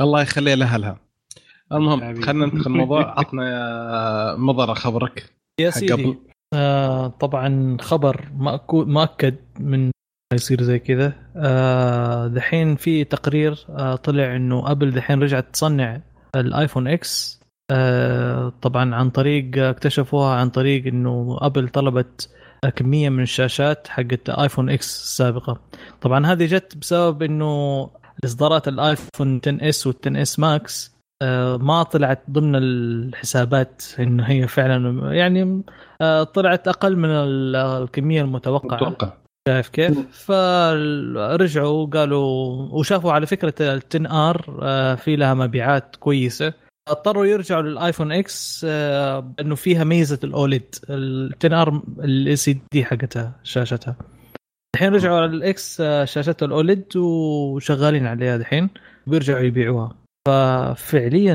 الله 0.00 0.22
يخليها 0.22 0.56
لاهلها 0.56 0.96
المهم. 1.72 2.20
خلينا 2.22 2.46
ندخل 2.46 2.70
الموضوع 2.70 3.02
عطنا 3.18 3.50
يا 3.50 4.36
مضر 4.36 4.74
خبرك. 4.74 5.32
يا 5.60 5.70
سيدي 5.70 6.18
آه 6.54 7.06
طبعا 7.08 7.76
خبر 7.80 8.16
مأكو- 8.38 8.86
مؤكد 8.86 9.36
من 9.60 9.90
يصير 10.34 10.62
زي 10.62 10.78
كذا. 10.78 11.12
آه 11.36 12.26
دحين 12.26 12.76
في 12.76 13.04
تقرير 13.04 13.66
آه 13.70 13.94
طلع 13.96 14.36
إنه 14.36 14.70
ابل 14.70 14.90
دحين 14.90 15.22
رجعت 15.22 15.46
تصنع 15.52 16.00
الآيفون 16.36 16.88
إكس. 16.88 17.40
آه 17.72 18.52
طبعا 18.62 18.94
عن 18.94 19.10
طريق 19.10 19.58
اكتشفوها 19.58 20.34
عن 20.34 20.50
طريق 20.50 20.86
إنه 20.86 21.38
أبل 21.40 21.68
طلبت 21.68 22.30
كمية 22.76 23.08
من 23.08 23.22
الشاشات 23.22 23.88
حقت 23.88 24.30
آيفون 24.30 24.70
إكس 24.70 25.02
السابقة. 25.02 25.60
طبعا 26.00 26.26
هذه 26.26 26.46
جت 26.46 26.76
بسبب 26.76 27.22
إنه 27.22 27.90
إصدارات 28.24 28.68
الآيفون 28.68 29.40
10 29.46 29.68
اس 29.68 29.86
وال 29.86 29.94
10 30.06 30.22
اس 30.22 30.38
ماكس 30.38 30.94
ما 31.60 31.82
طلعت 31.82 32.22
ضمن 32.30 32.56
الحسابات 32.56 33.82
إنه 33.98 34.24
هي 34.24 34.46
فعلا 34.46 35.12
يعني 35.14 35.62
طلعت 36.34 36.68
أقل 36.68 36.96
من 36.96 37.08
ال- 37.10 37.56
الكمية 37.56 38.22
المتوقعة. 38.22 38.76
أتوقع 38.76 39.12
شايف 39.48 39.68
كيف؟ 39.68 40.24
فرجعوا 40.26 41.86
قالوا 41.86 42.26
وشافوا 42.72 43.12
على 43.12 43.26
فكرة 43.26 43.54
ال 43.60 43.82
10 43.94 44.30
ار 44.30 44.96
في 44.96 45.16
لها 45.16 45.34
مبيعات 45.34 45.96
كويسة. 45.96 46.52
اضطروا 46.88 47.26
يرجعوا 47.26 47.62
للآيفون 47.62 48.12
إكس 48.12 48.66
آه، 48.68 49.34
إنه 49.40 49.54
فيها 49.54 49.84
ميزة 49.84 50.18
ال 50.24 50.32
OLED. 50.32 50.74
ال 50.90 51.34
10 51.44 51.62
آر 51.62 51.82
LCD 51.98 52.84
حقتها 52.84 53.32
شاشتها. 53.42 53.96
الحين 54.76 54.94
رجعوا 54.94 55.16
على 55.16 55.26
الاكس 55.26 55.80
آه، 55.80 56.04
شاشتها 56.04 56.46
ال 56.46 56.56
OLED 56.56 56.96
وشغالين 56.96 58.06
عليها 58.06 58.36
الحين 58.36 58.70
وبيرجعوا 59.06 59.40
يبيعوها. 59.40 59.96
ففعليا 60.28 61.32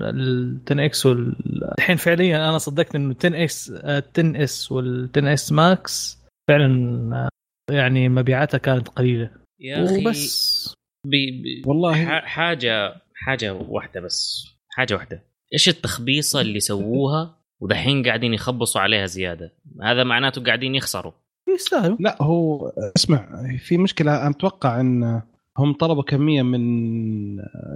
ال 0.00 0.58
10 0.70 0.84
إكس 0.84 1.06
وال... 1.06 1.36
الحين 1.78 1.96
فعليا 1.96 2.48
أنا 2.48 2.58
صدقت 2.58 2.94
إنه 2.94 3.14
10 3.24 3.42
إكس 3.44 3.70
10 3.70 4.44
إس 4.44 4.72
وال 4.72 5.10
10 5.16 5.32
إس 5.32 5.52
ماكس 5.52 6.18
فعلا 6.48 6.70
آه، 7.16 7.28
يعني 7.70 8.08
مبيعاتها 8.08 8.58
كانت 8.58 8.88
قليلة. 8.88 9.30
يا 9.60 9.84
أخي 9.84 10.06
وبس. 10.06 10.74
بي 11.06 11.30
بي 11.42 11.62
والله. 11.66 12.20
حاجة 12.20 12.94
حاجة 13.14 13.54
واحدة 13.54 14.00
بس. 14.00 14.46
حاجة 14.68 14.94
واحدة. 14.94 15.22
إيش 15.52 15.68
التخبيصة 15.68 16.40
اللي 16.40 16.60
سووها 16.60 17.38
ودحين 17.60 18.02
قاعدين 18.02 18.34
يخبصوا 18.34 18.80
عليها 18.80 19.06
زيادة؟ 19.06 19.52
هذا 19.82 20.04
معناته 20.04 20.44
قاعدين 20.44 20.74
يخسروا. 20.74 21.12
يستاهلوا. 21.54 21.96
لا 22.00 22.22
هو 22.22 22.68
اسمع 22.96 23.46
في 23.58 23.78
مشكلة. 23.78 24.30
أتوقع 24.30 24.80
إن 24.80 25.22
هم 25.58 25.72
طلبوا 25.72 26.02
كمية 26.02 26.42
من 26.42 26.62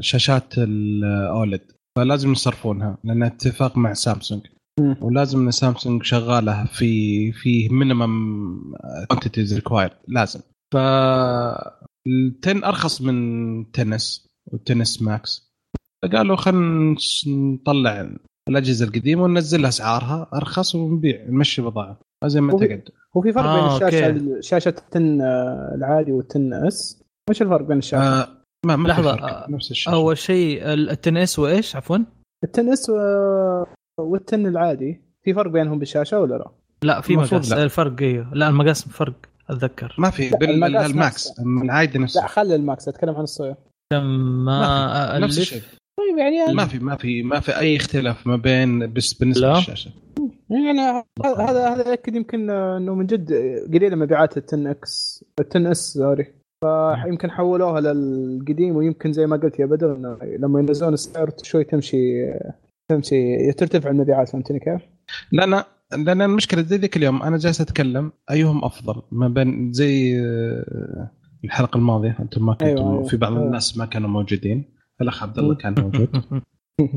شاشات 0.01 0.59
الاولد 0.59 1.73
فلازم 1.97 2.33
يصرفونها 2.33 2.99
لأن 3.05 3.23
اتفاق 3.23 3.77
مع 3.77 3.93
سامسونج. 3.93 4.47
ولازم 5.01 5.41
ان 5.45 5.51
سامسونج 5.51 6.03
شغالة 6.03 6.65
في 6.65 7.33
في 7.33 7.69
minimum 7.69 8.61
quantities 9.09 9.55
required 9.55 9.93
لازم. 10.09 10.41
ف 10.75 10.77
ال 12.07 12.35
10 12.47 12.67
أرخص 12.69 13.03
من 13.03 13.71
ten 13.73 14.15
S 14.15 14.29
وال 14.53 14.70
ten 14.70 14.95
S 14.95 15.03
Max 15.03 15.51
فقالوا 16.05 16.37
خلينا 16.37 16.97
نطلع 17.27 18.11
الأجهزة 18.49 18.87
القديمة 18.87 19.23
وننزل 19.23 19.67
أسعارها 19.67 20.31
أرخص 20.35 20.75
ونبيع 20.75 21.25
نمشي 21.29 21.63
بضاعة. 21.63 22.01
زي 22.25 22.41
ما 22.41 22.55
وفي- 22.55 22.67
تقعد 22.67 22.83
هو 23.17 23.23
في 23.23 23.33
فرق 23.33 23.45
آه، 23.45 23.57
بين 23.79 23.87
الشاشة 23.87 24.07
أوكي. 24.07 24.43
شاشة 24.43 24.69
ال 24.69 24.82
ten 24.82 25.21
آه، 25.21 25.73
العادي 25.75 26.13
وال 26.13 26.30
ten 26.30 26.55
S 26.55 27.03
وش 27.31 27.43
الفرق 27.43 27.67
بين 27.67 27.79
الشاشة؟ 27.79 28.03
آه 28.23 28.29
ما 28.67 28.75
آه، 28.75 29.51
نفس 29.51 29.71
الشيء. 29.71 29.93
أول 29.93 30.19
شيء 30.19 30.73
ال 30.73 30.84
ten 30.84 31.17
S 31.17 31.39
وإيش؟ 31.39 31.77
عفوا؟ 31.77 31.99
ال 32.45 32.52
ten 32.52 32.73
S 32.73 32.91
و- 32.91 33.65
وال 33.99 34.18
ten 34.18 34.47
العادي 34.47 35.01
في 35.23 35.35
فرق 35.35 35.51
بينهم 35.51 35.79
بالشاشة 35.79 36.21
ولا 36.21 36.35
لا؟ 36.35 36.51
لا 36.83 37.01
في 37.01 37.17
مقاس 37.17 37.53
لا. 37.53 37.63
الفرق 37.63 38.03
أيوه 38.03 38.35
لا 38.35 38.49
المقاس 38.49 38.89
فرق 38.89 39.15
أتذكر 39.51 39.95
ما 39.99 40.11
في 40.11 40.31
بال 40.31 40.68
Max. 40.68 41.41
العادي 41.41 41.99
نفسه 41.99 42.21
لا 42.21 42.27
خلي 42.27 42.55
ال 42.55 42.63
Max 42.63 42.89
أتكلم 42.89 43.15
عن 43.15 43.23
الصغير 43.23 43.55
ما. 43.93 45.19
نفس. 45.19 45.39
الشيء 45.39 45.63
طيب 45.99 46.19
يعني 46.19 46.55
ما 46.55 46.67
في 46.67 46.79
ما 46.79 46.97
في 46.97 47.23
ما 47.23 47.41
في 47.41 47.59
أي 47.59 47.77
اختلاف 47.77 48.27
ما 48.27 48.37
بين 48.37 48.93
بس 48.93 49.13
بالنسبة 49.13 49.47
لا. 49.47 49.55
للشاشة 49.55 49.91
يعني 50.51 50.81
هذا 50.81 51.05
هذا 51.25 51.69
هذا 51.69 51.91
يأكد 51.91 52.15
يمكن 52.17 52.51
إنه 52.51 52.95
من 52.95 53.07
جد 53.07 53.33
قليلة 53.75 53.97
مبيعات 53.97 54.37
ال 54.37 54.44
ten 54.44 54.67
X 54.67 55.25
ال 55.41 55.47
ten 55.47 55.67
S 55.67 55.93
sorry 55.93 56.35
فيمكن 57.05 57.31
حولوها 57.31 57.81
للقديم 57.81 58.77
ويمكن 58.77 59.13
زي 59.13 59.27
ما 59.27 59.37
قلت 59.37 59.59
يا 59.59 59.67
بدر 59.67 59.97
إنه 59.97 60.19
لما 60.39 60.61
ينزلون 60.61 60.95
السعر 60.95 61.31
شوي 61.43 61.65
تمشي 61.65 62.27
تمشي 62.95 63.53
ترتفع 63.53 63.91
المبيعات 63.91 64.29
فهمتني 64.29 64.59
كيف؟ 64.61 64.81
لأن 65.33 65.63
لأن 65.97 66.23
المشكلة 66.23 66.63
زي 66.63 66.77
ذيك 66.77 66.97
اليوم 66.97 67.23
أنا 67.23 67.39
جالس 67.39 67.61
أتكلم 67.61 68.13
أيهم 68.31 68.65
أفضل 68.65 69.03
ما 69.13 69.29
بين 69.29 69.73
زي 69.73 70.21
آه، 70.21 71.11
الحلقة 71.45 71.77
الماضية 71.77 72.17
أنتم 72.21 72.47
ما 72.47 72.53
كنتم 72.53 72.67
أيوة، 72.67 72.81
أيوة. 72.93 73.09
في 73.09 73.17
بعض 73.17 73.33
أيوة. 73.33 73.47
الناس 73.47 73.77
ما 73.77 73.87
كانوا 73.87 74.09
موجودين 74.09 74.65
الأخ 75.01 75.23
عبد 75.23 75.39
الله 75.39 75.55
كان 75.55 75.75
موجود 75.83 76.23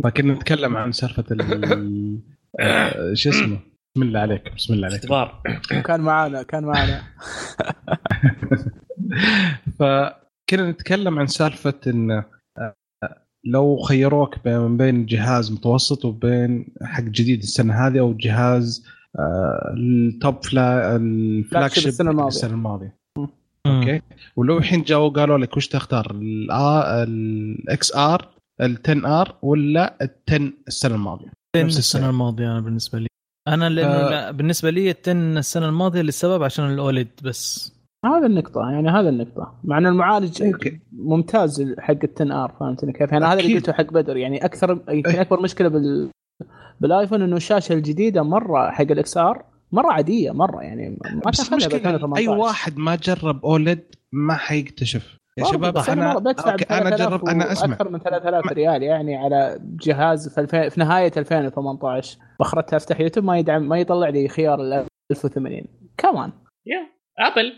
فكنا 0.04 0.34
نتكلم 0.34 0.78
عن 0.78 0.92
سالفة 0.92 1.24
ال- 1.32 2.20
آه، 2.60 3.14
شو 3.14 3.30
اسمه 3.30 3.60
بسم 3.96 4.04
الله 4.04 4.20
عليك 4.20 4.54
بسم 4.56 4.74
الله 4.74 4.88
عليك 4.88 5.00
اختبار 5.00 5.42
كان 5.86 6.02
معانا 6.02 6.44
كان 6.44 6.64
معانا 6.64 7.02
فكنا 9.80 10.72
نتكلم 10.72 11.20
عن 11.20 11.28
سالفة 11.28 11.74
إن 11.88 12.12
آه، 12.12 12.26
لو 13.46 13.78
خيروك 13.78 14.36
بين 14.44 14.78
بين 14.78 15.06
جهاز 15.06 15.52
متوسط 15.52 16.06
وبين 16.06 16.74
حق 16.82 17.04
جديد 17.04 17.42
السنة 17.42 17.88
هذه 17.88 18.00
أو 18.00 18.14
جهاز 18.14 18.86
آه، 19.20 19.74
ال 19.78 19.95
top 19.95 20.46
فلا 20.46 20.96
ال 20.96 21.72
flagship 21.72 21.88
السنة 21.88 22.12
الماضية. 22.12 22.28
السنة 22.28 22.52
الماضية. 22.54 22.96
أوكي 23.68 24.02
ولو 24.36 24.58
الحين 24.58 24.84
جاوا 24.84 25.10
قالوا 25.10 25.38
لك 25.38 25.58
وش 25.58 25.68
تختار 25.68 26.12
ال 26.22 27.96
XR 27.96 28.30
ال 28.62 28.78
10 28.86 29.22
R 29.22 29.36
ولا 29.42 29.98
ال 30.02 30.10
10 30.30 30.52
السنة 30.68 30.96
الماضية 30.96 31.32
نفس 31.58 31.78
السنة. 31.78 32.10
الماضية 32.10 32.52
أنا 32.52 32.60
بالنسبة 32.60 33.00
لي 33.00 33.08
أنا 33.48 33.70
لأنه 33.70 33.90
آه. 33.90 34.32
بالنسبة 34.32 34.70
لي 34.70 34.90
ال 34.90 35.02
ten 35.02 35.38
السنة 35.38 35.70
الماضية 35.70 36.02
للسبب 36.02 36.44
عشان 36.44 36.74
ال 36.74 36.80
OLED 36.80 37.08
بس 37.24 37.74
هذا 38.06 38.26
النقطة 38.26 38.72
يعني 38.72 38.90
هذا 38.90 39.10
النقطة. 39.10 39.60
مع 39.64 39.78
إن 39.78 39.86
المعالج 39.86 40.44
أوكي. 40.44 40.80
ممتاز 40.92 41.74
حق 41.80 41.96
ال 42.04 42.11
ten 42.11 42.32
R 42.32 42.56
فهمتني 42.60 42.94
كيف؟ 42.94 43.12
يعني 43.12 43.26
هذا 43.26 43.40
اللي. 43.40 43.54
قلته 43.54 43.74
حق 43.74 43.94
بدر. 43.94 44.18
يعني 44.18 44.46
أكثر 44.46 44.72
يمكن 44.90 45.12
إيه. 45.12 45.22
أكبر 45.22 45.42
مشكلة 45.42 45.68
بال 45.68 46.10
بالآيفون 46.80 47.22
إنه 47.22 47.36
الشاشة 47.36 47.74
الجديدة 47.74 48.24
مرة 48.24 48.72
حق 48.72 48.92
ال 48.92 49.18
XR 49.18 49.46
مرة 49.72 49.92
عادية 49.92 50.32
مرة. 50.32 50.62
يعني 50.62 50.90
ما 50.90 51.32
بس 51.32 51.38
تاخذها 51.38 51.58
ب 51.58 51.62
المشكلة 51.62 51.78
2018 51.78 52.32
أي 52.32 52.38
واحد 52.38 52.78
ما 52.78 52.96
جرب 52.96 53.46
OLED 53.46 53.84
ما 54.12 54.34
حيكتشف. 54.34 55.18
يا 55.38 55.44
شباب 55.44 55.78
أنا 55.78 56.20
بدفع 56.20 56.50
أنا 56.52 56.58
3000 56.58 57.00
جرب 57.00 57.26
أنا 57.26 57.52
أسمع. 57.52 57.74
أكثر 57.74 57.90
من 57.90 58.00
3000 58.00 58.52
ريال 58.52 58.84
يعني 58.84 59.16
على 59.16 59.60
جهاز 59.62 60.30
في, 60.30 60.42
الفي... 60.42 60.70
في 60.70 60.80
نهاية 60.80 61.12
2018 61.18 62.18
واخرتها 62.40 62.78
أفتح 62.78 63.00
يوتيوب 63.00 63.26
ما 63.26 63.38
يدعم 63.38 63.70
ما 63.70 63.78
يطلع 63.80 64.10
لي 64.10 64.28
خيار 64.28 64.62
ال 64.62 64.86
1080 65.12 65.62
كمان 65.98 66.32
يا 66.66 66.90
أبل 67.20 67.54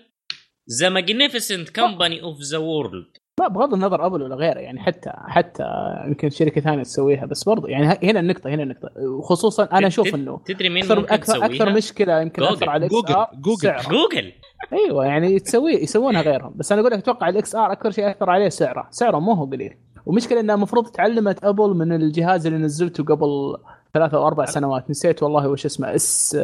the 0.79 0.89
magnificent 0.89 1.69
company 1.69 2.21
of 2.23 2.37
the 2.51 2.57
world 2.57 3.05
لا 3.39 3.47
بغض 3.47 3.73
النظر 3.73 4.05
أبل 4.05 4.21
ولا 4.21 4.35
غيره 4.35 4.59
يعني 4.59 4.79
حتى 4.79 5.11
حتى 5.27 5.63
يمكن 6.07 6.29
شركة 6.29 6.61
ثانية 6.61 6.83
تسويها 6.83 7.25
بس 7.25 7.43
برضو 7.43 7.67
يعني 7.67 7.99
هنا 8.03 8.19
النقطة 8.19 8.49
هنا 8.49 8.63
النقطة 8.63 8.89
وخصوصا 9.19 9.63
أنا 9.63 9.87
أشوف 9.87 10.15
إنه 10.15 10.39
تدري 10.45 10.69
مين 10.69 10.83
أكثر 10.83 10.99
ممكن 10.99 11.13
أكثر 11.13 11.47
تسويها؟ 11.47 11.73
مشكلة 11.73 12.21
يمكن 12.21 12.41
جوجل. 12.41 12.55
أثر 12.55 12.69
على 12.69 12.79
ال 12.85 12.89
X 12.89 12.93
جوجل. 12.95 13.13
R 13.13 13.27
جوجل. 13.35 13.61
سعره. 13.61 13.89
جوجل 13.89 14.31
أيوه 14.73 15.05
يعني 15.05 15.39
تسوي 15.39 15.71
يسوونها 15.71 16.21
غيرهم 16.21 16.53
بس 16.55 16.71
أنا 16.71 16.81
أقول 16.81 16.91
لك 16.91 16.99
أتوقع 16.99 17.29
ال 17.29 17.55
XR 17.55 17.71
أكثر 17.71 17.91
شيء 17.91 18.11
أثر 18.11 18.29
عليه 18.29 18.49
سعره 18.49 18.87
سعره 18.91 19.19
مو 19.19 19.31
هو 19.33 19.45
قليل 19.45 19.73
ومشكلة 20.05 20.39
إنها 20.39 20.55
المفروض 20.55 20.87
تعلمت 20.87 21.43
أبل 21.43 21.69
من 21.69 21.93
الجهاز 21.93 22.45
اللي 22.47 22.59
نزلته 22.59 23.03
قبل 23.03 23.57
ثلاثة 23.93 24.17
أو 24.17 24.27
أربع 24.27 24.45
سنوات 24.45 24.89
نسيت 24.89 25.23
والله 25.23 25.47
وش 25.47 25.65
اسمه 25.65 25.95
S 25.95 26.37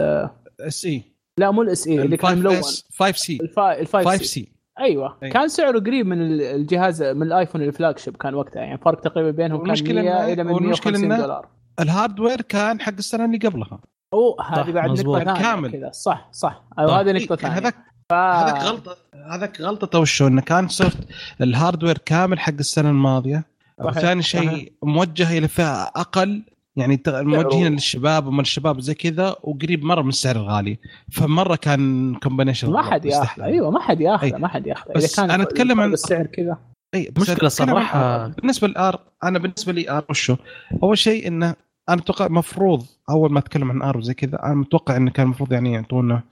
SE 0.59 1.03
لا 1.37 1.51
مو 1.51 1.61
ال 1.61 1.87
SE 1.87 2.01
اللي 2.01 2.17
كان 2.17 2.37
ملون 2.37 2.55
5 2.99 3.11
سي 3.11 3.37
الفا... 3.41 3.79
الفايف 3.79 4.07
5 4.07 4.23
سي. 4.23 4.51
أيوه 4.79 5.17
أي. 5.23 5.29
كان 5.29 5.47
سعره 5.47 5.79
قريب 5.79 6.05
من 6.07 6.21
ال- 6.21 6.41
الجهاز 6.41 7.03
من 7.03 7.21
الآيفون 7.27 7.61
ال 7.61 7.97
flagship 7.99 8.17
كان 8.17 8.33
وقتها 8.35 8.61
يعني 8.61 8.77
فرق 8.77 8.99
تقريبا 8.99 9.31
بينهم 9.31 9.49
كان 9.57 9.61
والمشكلة 9.61 10.01
100 10.01 10.11
إنه- 10.11 10.29
إلى 10.29 10.43
من 10.43 10.51
والمشكلة 10.51 10.97
150 10.99 11.17
إنه- 11.17 11.21
دولار 11.21 11.47
ال 11.79 11.86
hardware 11.86 12.41
كان 12.41 12.81
حق 12.81 12.93
السنة 12.93 13.25
اللي 13.25 13.37
قبلها 13.37 13.79
أوه 14.13 14.41
هذه 14.53 14.71
بعد. 14.71 14.89
نقطة 14.89 15.23
ثانية 15.23 15.41
كامل. 15.41 15.71
كذا 15.71 15.91
صح 15.91 16.29
صح 16.31 16.63
أيوه 16.79 16.91
صح. 16.91 16.97
هذه 16.97 17.11
نقطة 17.11 17.33
إيه، 17.33 17.37
ثانية 17.37 17.57
هذاك 17.57 17.75
ف... 18.09 18.13
هذاك 18.13 18.61
غلطه 18.63 18.95
هذاك 19.31 19.61
غلطته 19.61 19.99
وشو 19.99 20.27
إنه 20.27 20.41
كان 20.41 20.67
soft 20.67 20.97
ال 21.41 21.47
hardware 21.47 21.97
كامل 21.97 22.39
حق 22.39 22.53
السنة 22.59 22.89
الماضية. 22.89 23.43
وثاني 23.79 24.21
شيء 24.21 24.73
موجه 24.83 25.37
إلى 25.37 25.47
فئة 25.47 25.83
أقل 25.83 26.43
يعني 26.75 26.97
ت- 26.97 27.09
موجهين 27.09 27.71
للشباب 27.73 28.27
ومن 28.27 28.39
الشباب 28.39 28.79
زي 28.79 28.93
كذا 28.93 29.35
وقريب 29.43 29.83
مرة 29.83 30.01
من 30.01 30.09
السعر 30.09 30.35
الغالي 30.35 30.77
فمرة 31.11 31.55
كان 31.55 32.15
combination 32.15 32.71
ما 32.71 32.81
حد 32.81 33.05
ياخذ 33.05 33.41
أيوه 33.41 33.71
ما 33.71 33.79
حد 33.81 34.01
ياخذ 34.01 34.33
أي. 34.33 34.39
ما 34.39 34.47
حد 34.47 34.67
ياخذ 34.67 34.91
بس 34.95 35.19
أنا 35.19 35.43
أتكلم 35.43 35.81
عن- 35.81 35.93
السعر 35.93 36.25
كذا 36.25 36.57
أي 36.95 37.11
صراحة. 37.47 37.99
R. 38.25 38.29
بالنسبة 38.29 38.67
لل 38.67 38.88
R 38.88 38.99
أنا 39.23 39.39
بالنسبة 39.39 39.71
لي 39.73 39.89
R 39.91 40.05
وشو 40.09 40.35
أول 40.83 40.97
شيء 40.97 41.27
إنه 41.27 41.55
أنا 41.89 42.01
أتوقع 42.01 42.27
مفروض 42.27 42.85
أول 43.09 43.31
ما 43.31 43.39
أتكلم 43.39 43.71
عن 43.71 43.81
R 43.81 43.97
وزي 43.97 44.13
كذا 44.13 44.43
أنا 44.43 44.53
متوقع 44.55 44.97
إنه 44.97 45.11
كان 45.11 45.25
المفروض 45.25 45.53
يعني 45.53 45.73
يعطونا 45.73 46.23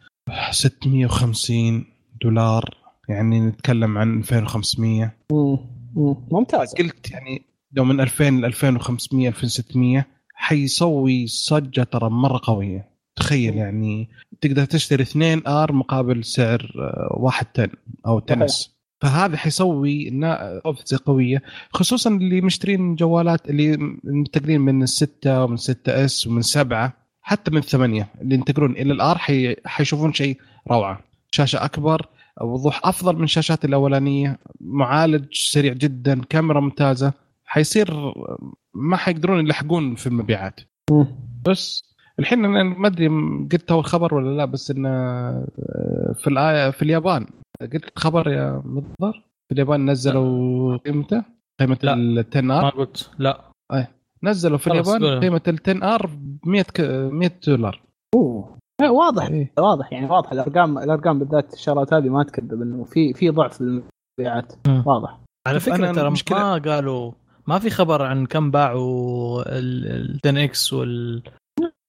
650 0.52 1.86
دولار 2.22 2.78
يعني 3.10 3.40
نتكلم 3.40 3.98
عن 3.98 4.20
2500 4.20 5.14
مم. 5.32 5.58
مم. 5.96 6.16
ممتاز 6.32 6.74
قلت 6.74 7.12
يعني 7.12 7.42
لو 7.74 7.84
من 7.84 8.02
2000 8.02 8.40
ل 8.42 8.46
2500 8.46 9.28
2600 9.30 10.06
حيسوي 10.44 11.28
ضجة 11.28 11.84
ترى 11.84 12.10
مرة 12.10 12.40
قوية. 12.44 12.90
تخيل. 13.16 13.56
يعني 13.56 14.10
تقدر 14.42 14.66
تشتري 14.66 15.04
اثنين 15.04 15.48
R 15.48 15.74
مقابل 15.74 16.24
سعر 16.26 16.72
آه، 16.80 17.16
واحد 17.20 17.46
ten 17.46 17.68
أو 18.08 18.20
ten 18.20 18.53
S. 18.53 18.76
فهذا 19.02 19.38
حيسوي 19.38 20.10
نا- 20.10 20.62
اوفيس 20.66 20.96
قوية 20.96 21.42
خصوصا 21.74 22.10
اللي 22.10 22.42
مشترين 22.42 22.96
جوالات 22.96 23.50
اللي 23.50 23.78
منتقلين 24.04 24.62
من 24.62 24.84
الستة 24.84 25.44
ومن 25.44 25.58
6 25.58 26.06
S 26.06 26.28
ومن 26.28 26.42
سبعة 26.42 26.94
حتى 27.22 27.52
من 27.52 27.58
الثمانية 27.58 28.08
اللي 28.22 28.36
ينتقلون 28.36 28.72
إلى 28.72 28.94
ال 28.94 29.06
R 29.06 29.18
حي... 29.18 29.56
حيشوفون 29.66 30.14
شيء 30.14 30.38
روعة. 30.72 31.00
شاشة 31.32 31.66
أكبر 31.66 32.06
وضوح 32.42 32.82
أفضل 32.84 33.16
من 33.16 33.24
الشاشات 33.24 33.66
الأولانية 33.66 34.40
معالج 34.62 35.26
سريع 35.34 35.74
جدا 35.74 36.22
كاميرا 36.30 36.60
ممتازة. 36.60 37.14
حيصير 37.50 38.14
ما 38.74 38.98
حيقدرون 38.98 39.40
يلحقون 39.46 39.96
في 39.96 40.08
المبيعات. 40.08 40.60
بس 41.46 41.84
الحين 42.20 42.46
أنا 42.46 42.64
ما 42.64 42.88
أدري 42.88 43.08
قلت 43.52 43.72
أول 43.72 43.86
خبر 43.86 44.14
ولا 44.16 44.38
لا 44.38 44.46
بس 44.46 44.72
انه 44.72 44.90
في 46.14 46.28
الآية 46.28 46.70
في 46.72 46.82
اليابان. 46.82 47.26
قلت 47.62 48.00
خبر 48.00 48.28
يا 48.30 48.62
مضر؟ 48.66 49.24
في 49.48 49.52
اليابان 49.54 49.90
نزلوا 49.90 50.78
قيمته 50.78 51.24
قيمة. 51.60 51.78
ال 51.84 52.26
10 52.32 52.42
ما 52.42 52.68
ار 52.68 52.70
قلت. 52.70 53.12
لا. 53.20 53.42
نزلوا 54.24 54.58
في 54.58 54.68
اليابان. 54.68 55.20
قيمة 55.20 55.42
ال 55.48 55.60
10 55.68 55.96
ار 55.96 56.06
ب 56.06 56.48
100 56.48 56.62
ك- 56.64 56.82
100 57.12 57.32
دولار. 57.48 57.82
أوه. 58.16 58.58
إيه، 58.82 58.90
واضح 58.90 59.26
إيه. 59.28 59.52
واضح 59.60 59.94
يعني 59.94 60.06
واضح. 60.06 60.32
الأرقام 60.32 60.78
الأرقام 60.78 61.20
بالذات 61.20 61.54
الشغلات 61.54 61.94
هذه 61.94 62.10
ما 62.10 62.24
تكذب 62.24 62.62
إنه 62.62 62.84
في 62.84 63.14
في 63.14 63.30
ضعف 63.30 63.54
في 63.58 63.62
المبيعات 64.20 64.54
مم. 64.68 64.84
واضح. 64.86 65.20
على 65.48 65.60
فكرة 65.60 65.76
أنا 65.76 65.94
ترى 65.94 66.14
ما 66.32 66.54
قالوا 66.58 67.12
ما 67.50 67.60
في 67.60 67.70
خبر 67.70 68.02
عن 68.02 68.26
كم 68.26 68.52
باعوا 68.52 69.44
ال 69.60 70.20
10 70.26 70.44
X 70.44 70.74
وال 70.74 71.24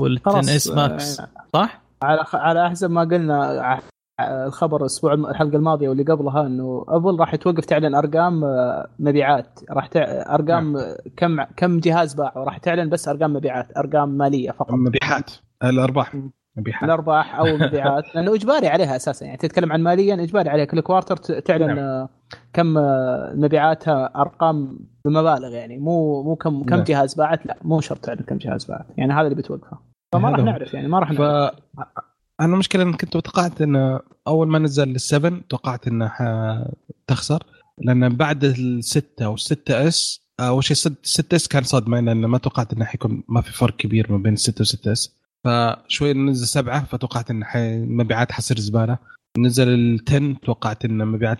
وال 0.02 0.18
10 0.26 0.32
خلاص 0.32 0.48
S 0.48 0.68
Max 0.70 1.20
آه، 1.20 1.28
صح؟ 1.54 1.80
على 2.02 2.24
على 2.34 2.70
حسب 2.70 2.90
ما 2.90 3.00
قلنا 3.00 3.44
ع- 3.44 3.80
الخبر 4.46 4.80
الأسبوع 4.80 5.14
الحلقة 5.14 5.56
الماضية 5.56 5.88
واللي 5.88 6.02
قبلها 6.04 6.46
إنه 6.46 6.84
أبل 6.88 7.20
راح 7.20 7.36
توقف 7.36 7.64
تعلن 7.64 7.94
أرقام 7.94 8.44
آه، 8.44 8.88
مبيعات 8.98 9.60
راح 9.70 9.86
تع... 9.86 10.00
أرقام 10.34 10.72
نعم. 10.72 10.76
آه، 10.76 10.96
كم 11.16 11.42
كم 11.42 11.78
جهاز 11.80 12.14
باعوا 12.14 12.44
راح 12.44 12.58
تعلن 12.58 12.88
بس 12.90 13.08
أرقام 13.08 13.32
مبيعات 13.32 13.76
أرقام 13.76 14.08
مالية 14.08 14.50
فقط 14.50 14.70
مبيعات 14.72 15.30
الأرباح. 15.64 16.16
مبيعات 16.60 16.82
الأرباح 16.82 17.34
أو 17.34 17.46
المبيعات 17.54 18.14
لأنه 18.14 18.34
إجباري 18.34 18.68
عليها 18.68 18.96
أساسا. 18.96 19.26
يعني 19.26 19.38
تتكلم 19.38 19.72
عن 19.72 19.82
ماليا 19.82 20.14
إجباري 20.14 20.50
عليها. 20.50 20.64
كل 20.64 20.80
quarter 20.80 21.16
تعلن 21.16 21.66
نعم. 21.66 21.78
آه، 21.78 22.08
كم 22.52 22.78
آه، 22.78 23.32
مبيعاتها 23.34 24.10
أرقام 24.16 24.78
بمبالغ 25.04 25.52
يعني. 25.52 25.78
مو 25.78 26.22
مو 26.22 26.36
كم 26.36 26.62
كم 26.62 26.76
نعم. 26.76 26.84
جهاز 26.84 27.14
باعت 27.14 27.46
لا 27.46 27.56
مو 27.62 27.80
شرط 27.80 27.98
تعلن 27.98 28.20
كم 28.20 28.38
جهاز 28.38 28.64
باعت. 28.64 28.86
يعني 28.96 29.12
هذا 29.12 29.22
اللي 29.22 29.34
بتوقفه. 29.34 29.78
فما 30.12 30.30
راح. 30.30 30.40
نعرف 30.40 30.74
يعني 30.74 30.88
ما 30.88 30.98
راح 30.98 31.12
ف 31.12 31.20
نعرف. 31.20 31.54
أنا 32.40 32.54
المشكلة 32.54 32.82
إن 32.82 32.92
كنت 32.92 33.16
توقعت 33.16 33.62
انه 33.62 34.00
أول 34.26 34.48
ما 34.48 34.58
نزل 34.58 34.90
ال 34.94 35.03
seven 35.03 35.48
توقعت 35.48 35.88
انه 35.88 36.12
تخسر. 37.06 37.42
لأن 37.78 38.08
بعد 38.08 38.44
الستة 38.44 39.28
والستة 39.28 39.88
S 39.88 40.20
أول 40.40 40.64
شيء 40.64 40.76
6 41.02 41.34
S 41.34 41.48
كان 41.48 41.62
صدمة. 41.62 42.00
لأن 42.00 42.26
ما 42.26 42.38
توقعت 42.38 42.72
إنه 42.72 42.84
حيكون 42.84 43.22
ما 43.28 43.40
في 43.40 43.52
فرق 43.52 43.76
كبير 43.76 44.12
ما 44.12 44.18
بين 44.18 44.36
6 44.36 44.64
و6 44.64 44.88
S 44.88 45.19
فشوي 45.44 46.12
نزل 46.12 46.46
سبعة 46.46 46.84
فتوقعت 46.84 47.32
حي... 47.42 47.78
مبيعات 47.78 48.32
حصير 48.32 48.58
زبالة. 48.58 48.98
نزل 49.38 49.68
ال 49.68 50.00
10 50.08 50.32
توقعت 50.42 50.84
إن 50.84 51.06
مبيعات 51.06 51.38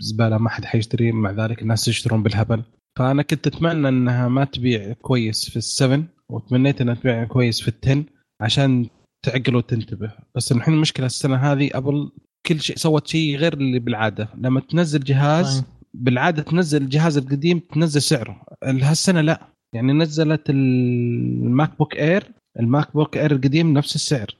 زبالة 0.00 0.38
ما 0.38 0.48
حد 0.48 0.64
حيشتري. 0.64 1.12
مع 1.12 1.30
ذلك 1.30 1.62
الناس 1.62 1.88
يشترون 1.88 2.22
بالهبل. 2.22 2.62
فأنا 2.98 3.22
كنت 3.22 3.46
أتمنى 3.46 3.88
إنها 3.88 4.28
ما 4.28 4.44
تبيع 4.44 4.92
كويس 4.92 5.50
في 5.50 5.56
ال 5.56 5.64
seven 5.64 6.04
وتمنيت 6.30 6.80
إنها 6.80 6.94
تبيع 6.94 7.24
كويس 7.24 7.60
في 7.60 7.68
ال 7.68 7.77
ten 7.77 8.04
عشان 8.40 8.86
تعقل 9.22 9.56
وتنتبه. 9.56 10.12
بس 10.34 10.52
الحين 10.52 10.74
المشكلة 10.74 11.06
السنة 11.06 11.36
هذه 11.36 11.70
أبل 11.74 12.10
كل 12.46 12.60
شيء 12.60 12.76
سوت 12.76 13.06
شيء 13.06 13.36
غير 13.36 13.52
اللي 13.52 13.78
بالعادة. 13.78 14.28
لما 14.38 14.60
تنزل 14.60 15.00
جهاز 15.00 15.60
طيب. 15.60 15.68
بالعادة 15.94 16.42
تنزل 16.42 16.82
الجهاز 16.82 17.16
القديم 17.16 17.58
تنزل 17.58 18.02
سعره. 18.02 18.46
هالسنة 18.64 19.20
لا. 19.20 19.48
يعني 19.74 19.92
نزلت 19.92 20.50
ال 20.50 21.78
MacBook 21.78 21.96
Air 21.96 22.32
ال 22.60 22.92
MacBook 22.94 23.16
Air 23.16 23.32
القديم 23.32 23.72
نفس 23.72 23.94
السعر. 23.94 24.36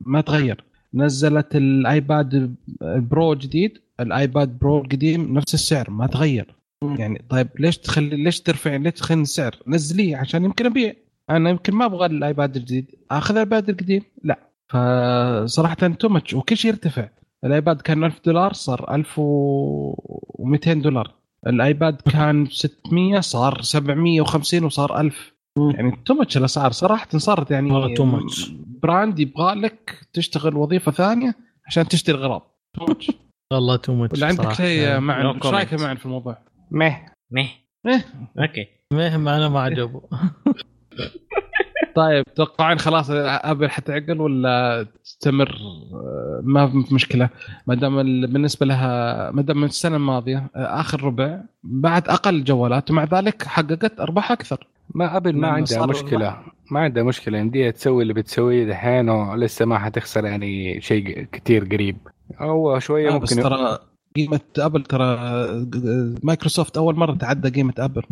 ما 0.00 0.20
تغير. 0.20 0.64
نزلت 0.94 1.56
ال 1.56 1.76
iPad 1.76 2.54
Pro 2.80 3.34
جديد 3.34 3.78
ال 4.00 4.12
iPad 4.12 4.58
Pro 4.58 4.78
القديم 4.78 5.34
نفس 5.34 5.54
السعر 5.54 5.90
ما 5.90 6.06
تغير. 6.06 6.54
يعني 6.98 7.24
طيب 7.28 7.48
ليش 7.58 7.78
تخلي 7.78 8.16
ليش 8.24 8.40
ترفع 8.40 8.76
ليش 8.76 8.92
تخلي 8.92 9.22
السعر؟ 9.22 9.56
نزليه 9.66 10.16
عشان 10.16 10.44
يمكن 10.44 10.66
أبيع. 10.66 10.94
أنا 11.30 11.50
يمكن 11.50 11.74
ما 11.74 11.84
أبغى 11.84 12.06
الايباد 12.06 12.56
الجديد. 12.56 12.86
آخذ 13.10 13.34
الايباد 13.34 13.68
القديم؟ 13.68 14.02
لا. 14.24 14.38
فصراحة 14.68 15.74
too 15.74 16.08
much 16.08 16.34
وكل 16.34 16.56
شيء 16.56 16.70
يرتفع. 16.70 17.08
الايباد 17.44 17.80
كان 17.80 18.04
1000 18.04 18.20
دولار 18.24 18.52
صار 18.52 18.94
1200 18.94 20.72
دولار. 20.72 21.14
الايباد 21.46 22.00
كان 22.00 22.46
600 22.50 23.20
صار 23.20 23.62
750 23.62 24.64
وصار 24.64 25.00
1000 25.00 25.31
يعني 25.58 26.02
too 26.04 26.14
much 26.14 26.36
الأسعار 26.36 26.72
صراحة 26.72 27.18
صارت 27.18 27.50
يعني 27.50 27.96
too 27.96 28.00
much. 28.00 28.50
brand 28.82 29.18
يبغى 29.18 29.54
لك 29.54 30.08
تشتغل 30.12 30.56
وظيفة 30.56 30.92
ثانية 30.92 31.34
عشان 31.66 31.88
تشتري 31.88 32.16
غراض 32.16 32.50
too 32.80 32.84
much. 32.90 33.14
والله 33.52 33.76
too 33.76 33.94
much 33.94 34.18
ولا 34.18 34.26
عندك 34.26 34.52
شيء 34.52 34.98
معن 34.98 35.32
no 35.40 35.44
إيش 35.44 35.54
رأيك. 35.54 35.74
معن 35.74 35.96
في 35.96 36.06
الموضوع؟ 36.06 36.38
مه 36.70 37.06
مه 37.30 37.48
إيه. 37.86 38.04
okay 38.38 38.66
مهم 38.92 39.28
أنا 39.28 39.48
ما 39.48 39.60
عجبه 39.60 40.02
طيب 41.94 42.24
تتوقعين 42.24 42.78
خلاص 42.78 43.06
ابل 43.10 43.70
حتعقل 43.70 44.20
ولا 44.20 44.86
تستمر؟ 45.04 45.58
آه، 45.94 46.40
ما 46.44 46.82
في 46.82 46.94
مشكلة. 46.94 47.28
ما 47.66 47.74
دام 47.74 47.98
ال- 47.98 48.26
بالنسبة 48.26 48.66
لها 48.66 49.30
ما 49.30 49.42
دام 49.42 49.56
من 49.58 49.64
السنة 49.64 49.96
الماضية 49.96 50.50
آه، 50.56 50.80
آخر 50.80 51.04
ربع 51.04 51.40
بعد 51.64 52.08
أقل 52.08 52.44
جوالات 52.44 52.90
ومع 52.90 53.04
ذلك 53.04 53.42
حققت 53.42 54.00
أرباح 54.00 54.32
أكثر. 54.32 54.66
ما 54.94 55.16
ابل 55.16 55.36
ما 55.36 55.48
عندها 55.48 55.86
مشكلة. 55.86 56.36
ما 56.70 56.80
عندها 56.80 57.02
مشكلة. 57.02 57.38
يمديها 57.38 57.70
تسوي 57.70 58.02
اللي 58.02 58.14
بتسويه 58.14 58.64
دحين 58.68 59.08
ولسه 59.08 59.64
ما 59.66 59.78
حتخسر 59.78 60.24
يعني 60.24 60.80
شيء 60.80 61.22
كتير 61.32 61.64
قريب. 61.64 61.96
هو 62.38 62.78
شوية 62.78 63.14
آه، 63.14 63.18
بس 63.18 63.32
ممكن 63.32 63.48
ترى 63.48 63.78
قيمة 64.16 64.40
أبل 64.58 64.82
ترى 64.82 65.04
آه، 65.04 65.66
مايكروسوفت 66.22 66.76
أول 66.76 66.96
مرة 66.96 67.14
تعدى 67.14 67.48
قيمة 67.48 67.74
أبل. 67.78 68.02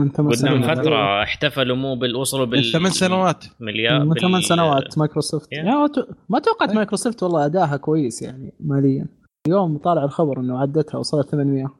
من 0.00 0.10
ثمان 0.10 0.32
سنوات. 0.34 0.78
فترة 0.78 1.22
احتفلوا 1.22 1.76
مو 1.76 1.94
بال 1.96 2.16
وصلوا 2.16 2.44
من 2.46 2.50
بال 2.50 2.72
ثمان 2.72 2.90
سنوات. 2.92 3.44
مليار 3.60 4.04
من 4.04 4.14
ثمان 4.14 4.40
سنوات 4.42 4.98
مايكروسوفت. 4.98 5.46
Yeah. 5.46 5.52
يعني 5.56 5.70
ما 5.70 5.86
تو- 5.86 6.04
ما 6.28 6.38
توقعت 6.38 6.68
إيه. 6.68 6.76
مايكروسوفت 6.76 7.22
والله 7.22 7.46
أداها 7.46 7.76
كويس 7.76 8.22
يعني 8.22 8.54
ماليا. 8.60 9.06
اليوم 9.46 9.78
طالع 9.78 10.04
الخبر 10.04 10.40
إنه 10.40 10.58
عدتها 10.60 10.98
وصلت 10.98 11.28
800 11.30 11.74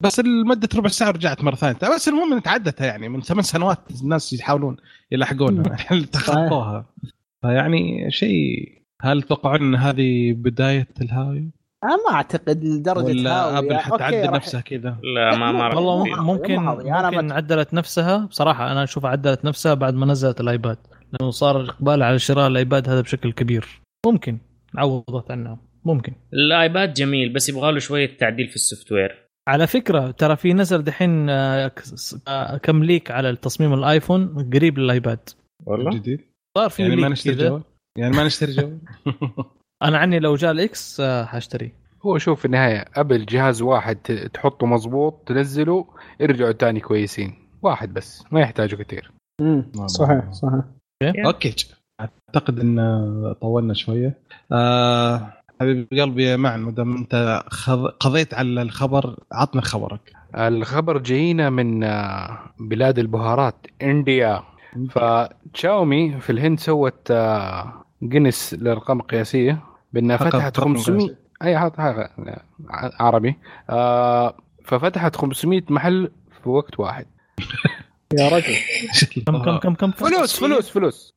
بس 0.00 0.20
لمده 0.20 0.68
ربع 0.76 0.88
ساعة 0.88 1.10
رجعت 1.10 1.44
مرة 1.44 1.54
ثانية. 1.54 1.78
بس 1.94 2.08
المهم 2.08 2.32
ان 2.32 2.42
تعدتها 2.42 2.86
يعني 2.86 3.08
من 3.08 3.20
ثمان 3.20 3.42
سنوات 3.42 3.78
الناس 4.02 4.32
يحاولون 4.32 4.76
يلحقونها 5.12 5.76
تخطوها. 6.12 6.86
فيعني 7.42 8.10
شيء 8.10 8.68
هل 9.02 9.22
تتوقعون 9.22 9.62
إن 9.62 9.74
هذه 9.74 10.32
بداية 10.32 10.88
الهاوي 11.02 11.50
أنا 11.84 11.96
ما 11.96 12.14
أعتقد 12.14 12.64
لدرجة 12.64 13.04
ولا. 13.04 13.58
أبل 13.58 13.76
حتعدل 13.76 14.30
نفسها 14.30 14.60
كذا. 14.60 14.96
لا 15.14 15.36
ما 15.36 15.52
ما 15.52 15.68
راح 15.68 15.76
والله 15.76 16.22
ممكن 16.22 16.56
ممكن 16.56 17.32
عدلت 17.32 17.74
نفسها. 17.74 18.26
بصراحة 18.26 18.72
أنا 18.72 18.84
أشوف 18.84 19.06
عدلت 19.06 19.44
نفسها 19.44 19.74
بعد 19.74 19.94
ما 19.94 20.06
نزلت 20.06 20.40
الآيباد 20.40 20.78
لأنه 21.12 21.30
صار 21.30 21.60
الاقبال 21.60 22.02
على 22.02 22.18
شراء 22.18 22.46
الآيباد 22.46 22.88
هذا 22.88 23.00
بشكل 23.00 23.32
كبير. 23.32 23.80
ممكن. 24.06 24.38
عوضت 24.76 25.30
عنها. 25.30 25.58
ممكن. 25.84 26.12
الآيباد 26.32 26.92
جميل 26.92 27.32
بس 27.32 27.48
يبغى 27.48 27.72
له 27.72 27.78
شوية 27.78 28.16
تعديل 28.16 28.48
في 28.48 28.56
ال 28.56 28.92
software 28.92 29.24
على 29.48 29.66
فكرة 29.66 30.10
ترى 30.10 30.36
في 30.36 30.52
نزل 30.52 30.82
دحين 30.84 31.30
آه، 31.30 31.72
آه، 32.28 32.56
كم 32.56 32.84
leak 32.84 33.10
على 33.10 33.30
التصميم 33.30 33.74
الآيفون 33.74 34.50
قريب 34.54 34.78
للآيباد. 34.78 35.28
والله؟ 35.66 35.90
جديد؟ 35.90 36.20
صار 36.58 36.70
في 36.70 36.82
يعني 36.82 36.96
ما 36.96 37.08
نشتري 37.08 37.34
جوال؟ 37.34 37.62
يعني 37.98 38.16
ما 38.16 38.24
نشتري 38.24 38.52
جوال؟ 38.52 38.78
أنا 39.84 39.98
عني 39.98 40.18
لو 40.18 40.34
جاء 40.36 40.50
ال 40.50 40.75
X 40.75 41.00
آه، 41.00 41.24
حاشتريه 41.24 41.72
هو 42.06 42.18
شوف 42.18 42.38
في 42.38 42.44
النهاية 42.44 42.84
ابل 42.96 43.26
جهاز 43.26 43.62
واحد 43.62 43.96
تحطه 44.34 44.66
مظبوط 44.66 45.22
تنزله 45.26 45.86
يرجعوا 46.20 46.52
تاني 46.52 46.80
كويسين. 46.80 47.34
واحد 47.62 47.94
بس 47.94 48.24
ما 48.30 48.40
يحتاجوا 48.40 48.78
كثير. 48.84 49.10
امم 49.40 49.86
صحيح 49.86 50.30
صحيح. 50.32 50.60
okay. 51.26 51.54
أعتقد 52.00 52.60
إن 52.60 52.78
طولنا 53.40 53.74
شوية. 53.74 54.18
آه 54.52 55.32
حبيب 55.60 55.88
قلبي 55.92 56.24
يا 56.24 56.36
معن 56.36 56.60
ما 56.60 56.70
دام 56.70 56.96
أنت 56.96 57.42
خض- 57.48 57.90
قضيت 58.00 58.34
على 58.34 58.62
الخبر 58.62 59.16
عطنا 59.32 59.62
خبرك. 59.62 60.12
الخبر 60.34 60.98
جاينا 60.98 61.50
من 61.50 61.84
آه، 61.84 62.38
بلاد 62.60 62.98
البهارات 62.98 63.66
India. 63.82 64.42
فتشاومي 64.90 66.20
في 66.20 66.30
الهند 66.30 66.60
سوت 66.60 67.10
آه، 67.10 67.72
Guinness 68.02 68.54
للارقام 68.54 69.00
القياسيه 69.00 69.62
بانها 69.94 70.16
فتحت 70.16 70.58
رقم 70.60 70.74
500 70.76 71.00
قياسي. 71.06 71.16
أي 71.42 71.58
حط 71.58 71.76
حاجة 71.76 72.10
عربي. 73.00 73.36
آه، 73.70 74.36
ففتحت 74.64 75.16
500 75.16 75.62
محل 75.70 76.10
في 76.42 76.48
وقت 76.48 76.80
واحد. 76.80 77.06
يا 78.18 78.28
رجل. 78.28 78.54
كم 79.26 79.42
كم 79.42 79.58
كم 79.58 79.74
كم؟ 79.74 79.90
فلوس 79.90 80.40
فلوس 80.40 80.70
فلوس. 80.70 81.14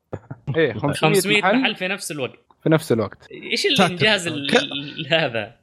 إيه 0.56 0.74
500, 0.74 0.94
500 1.16 1.42
محل, 1.42 1.62
محل 1.62 1.76
في 1.76 1.88
نفس 1.88 2.12
الوقت. 2.12 2.36
في 2.64 2.70
نفس 2.70 2.92
الوقت. 2.92 3.28
إيش 3.32 3.66
الإنجاز 3.80 4.28
ال- 4.28 4.58
ال- 4.58 5.08
هذا؟ 5.14 5.56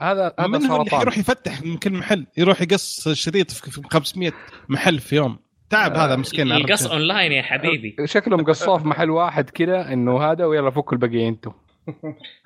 هذا 0.00 0.34
هذا 0.38 0.46
منهم 0.46 0.80
اللي 0.80 0.96
يروح 1.00 1.18
يفتح 1.18 1.62
من 1.62 1.76
كل 1.76 1.92
محل؟ 1.92 2.26
يروح 2.36 2.62
يقص 2.62 3.08
شريط 3.08 3.50
في 3.50 3.70
في 3.70 3.82
500 3.90 4.32
محل 4.68 4.98
في 4.98 5.16
يوم. 5.16 5.38
تعب 5.70 5.96
هذا 5.96 6.16
مسكين 6.16 6.52
الرجال. 6.52 6.90
اونلاين 6.92 7.32
يا 7.32 7.42
حبيبي. 7.42 7.96
شكلهم 8.04 8.44
قصوه 8.44 8.78
في 8.78 8.88
محل 8.88 9.10
واحد 9.10 9.50
كده 9.50 9.92
إنه 9.92 10.22
هذا 10.22 10.44
ويلا 10.44 10.70
فكوا 10.70 10.92
البقية 10.92 11.28
أنتم. 11.28 11.52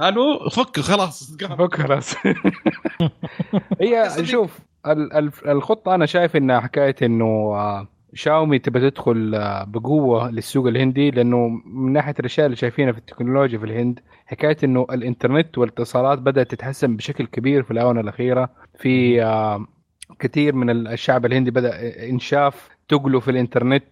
ألو 0.03 0.49
فك 0.49 0.81
خلاص. 0.81 1.37
فك 1.59 1.75
خلاص. 1.75 2.15
هي 3.81 4.11
شوف 4.25 4.59
ال- 4.87 5.13
ال- 5.13 5.49
الخطة 5.49 5.95
أنا 5.95 6.07
شايف 6.07 6.37
إنها 6.37 6.61
حكاية 6.61 6.97
إنه 7.03 7.25
آه، 7.55 7.89
شاومي 8.15 8.59
تبى 8.59 8.91
تدخل 8.91 9.35
آه، 9.35 9.65
بقوة 9.65 10.31
للسوق 10.31 10.67
الهندي 10.67 11.11
لأنه 11.11 11.49
من 11.65 11.93
ناحية 11.93 12.15
الأشياء 12.21 12.47
اللي 12.47 12.57
شايفينها 12.57 12.93
في 12.93 12.99
التكنولوجيا 12.99 13.59
في 13.59 13.65
الهند 13.65 14.01
حكاية 14.27 14.57
إنه 14.65 14.87
الإنترنت 14.93 15.59
والإتصالات 15.59 16.19
بدأت 16.19 16.51
تتحسن 16.51 16.97
بشكل 16.97 17.27
كبير 17.27 17.63
في 17.63 17.71
الآونة 17.71 18.01
الأخيرة. 18.01 18.51
في 18.79 19.23
آه، 19.23 19.67
كثير 20.19 20.55
من 20.55 20.71
الشعب 20.87 21.27
الهندي 21.27 21.51
بدأ 21.51 21.73
إنشاف 22.11 22.69
تقله 22.89 23.21
في 23.21 23.31
الإنترنت 23.31 23.85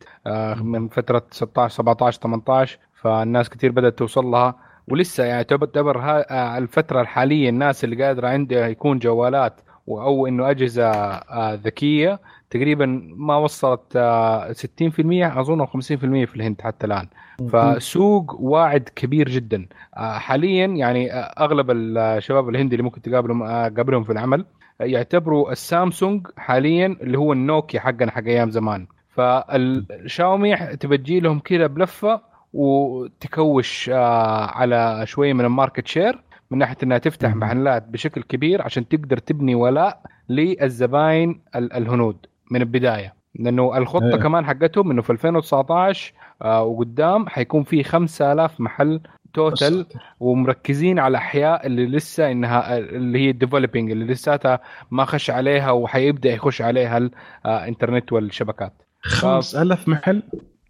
من 0.60 0.88
فترة 0.88 1.22
16 1.30 1.74
17 1.74 2.20
18 2.20 2.78
فالناس 3.02 3.50
كثير 3.50 3.72
بدأت 3.72 3.98
توصل 3.98 4.24
لها. 4.24 4.54
ولسه 4.88 5.24
يعني 5.24 5.44
تعتبر 5.44 6.00
آه، 6.30 6.58
الفترة 6.58 7.00
الحالية 7.00 7.48
الناس 7.48 7.84
اللي 7.84 8.04
قادرة 8.04 8.28
عندها 8.28 8.68
يكون 8.68 8.98
جوالات 8.98 9.60
أو 9.88 10.26
إنه 10.26 10.50
أجهزة 10.50 10.90
آه، 10.90 11.54
ذكية 11.54 12.20
تقريبا 12.50 12.86
ما 13.16 13.36
وصلت 13.36 13.96
آه، 13.96 14.52
60% 14.52 15.40
أظن 15.40 15.60
أو 15.60 15.66
50% 15.66 16.26
في 16.26 16.36
الهند 16.36 16.60
حتى 16.60 16.86
الآن. 16.86 17.08
فسوق 17.52 18.36
واعد 18.40 18.88
كبير 18.96 19.28
جدا. 19.28 19.66
آه، 19.96 20.18
حاليا 20.18 20.66
يعني 20.66 21.12
آه، 21.12 21.16
أغلب 21.16 21.70
الشباب 21.70 22.48
الهندي 22.48 22.74
اللي 22.74 22.82
ممكن 22.82 23.02
تقابلهم 23.02 23.42
آه، 23.42 23.68
قابلهم 23.68 24.04
في 24.04 24.12
العمل 24.12 24.44
آه، 24.80 24.84
يعتبروا 24.84 25.52
السامسونج 25.52 26.26
حاليا 26.36 26.86
اللي 27.00 27.18
هو 27.18 27.32
النوكيا 27.32 27.80
حقنا 27.80 28.10
حق 28.10 28.24
أيام 28.24 28.50
زمان. 28.50 28.86
فالشاومي 29.08 30.56
تبى 30.56 30.98
تجي 30.98 31.20
لهم 31.20 31.38
كذا 31.38 31.66
بلفة 31.66 32.20
وتكوش 32.52 33.90
آه، 33.92 34.46
على 34.46 35.02
شوية 35.06 35.32
من 35.32 35.44
ال 35.44 35.50
market 35.50 35.86
share 35.86 36.22
من 36.50 36.58
ناحية 36.58 36.76
إنها 36.82 36.98
تفتح. 36.98 37.34
محلات 37.36 37.82
بشكل 37.88 38.22
كبير 38.22 38.62
عشان 38.62 38.88
تقدر 38.88 39.18
تبني 39.18 39.54
ولاء 39.54 40.00
للزباين 40.28 41.40
ال- 41.56 41.72
الهنود 41.72 42.16
من 42.50 42.60
البداية 42.62 43.14
لأنه 43.34 43.78
الخطة 43.78 44.06
إيه. 44.14 44.16
كمان 44.16 44.46
حقتهم 44.46 44.90
إنه 44.90 45.02
في 45.02 45.10
2019 45.10 46.12
آه 46.42 46.62
وقدام 46.62 47.28
حيكون 47.28 47.62
في 47.62 47.82
5000 47.84 48.60
محل 48.60 49.00
total 49.34 49.86
ومركزين 50.20 50.98
على 50.98 51.10
الاحياء 51.10 51.66
اللي 51.66 51.86
لسه 51.86 52.30
إنها 52.30 52.78
اللي 52.78 53.18
هي 53.18 53.32
developing 53.32 53.90
اللي 53.90 54.04
لساتها 54.04 54.60
ما 54.90 55.04
خش 55.04 55.30
عليها 55.30 55.70
وحيبدأ 55.70 56.30
يخش 56.32 56.62
عليها 56.62 57.10
الانترنت 57.46 58.12
والشبكات 58.12 58.72
5000 59.02 59.88
محل 59.88 60.22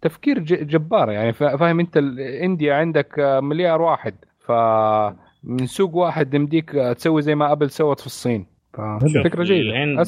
تفكير 0.03 0.39
جبار 0.39 1.11
يعني 1.11 1.33
فا- 1.33 1.57
فاهم 1.57 1.79
انت 1.79 1.97
ال- 1.97 2.19
India 2.19 2.73
عندك 2.75 3.13
مليار 3.19 3.81
واحد 3.81 4.15
ف 4.39 4.51
من 5.43 5.65
سوق 5.65 5.95
واحد 5.95 6.33
يمديك 6.33 6.69
تسوي 6.71 7.21
زي 7.21 7.35
ما 7.35 7.51
أبل 7.51 7.69
سوت 7.69 7.99
في 7.99 8.05
الصين. 8.05 8.45
فكرة 9.23 9.43
جيدة. 9.43 9.69
الهند 9.69 9.99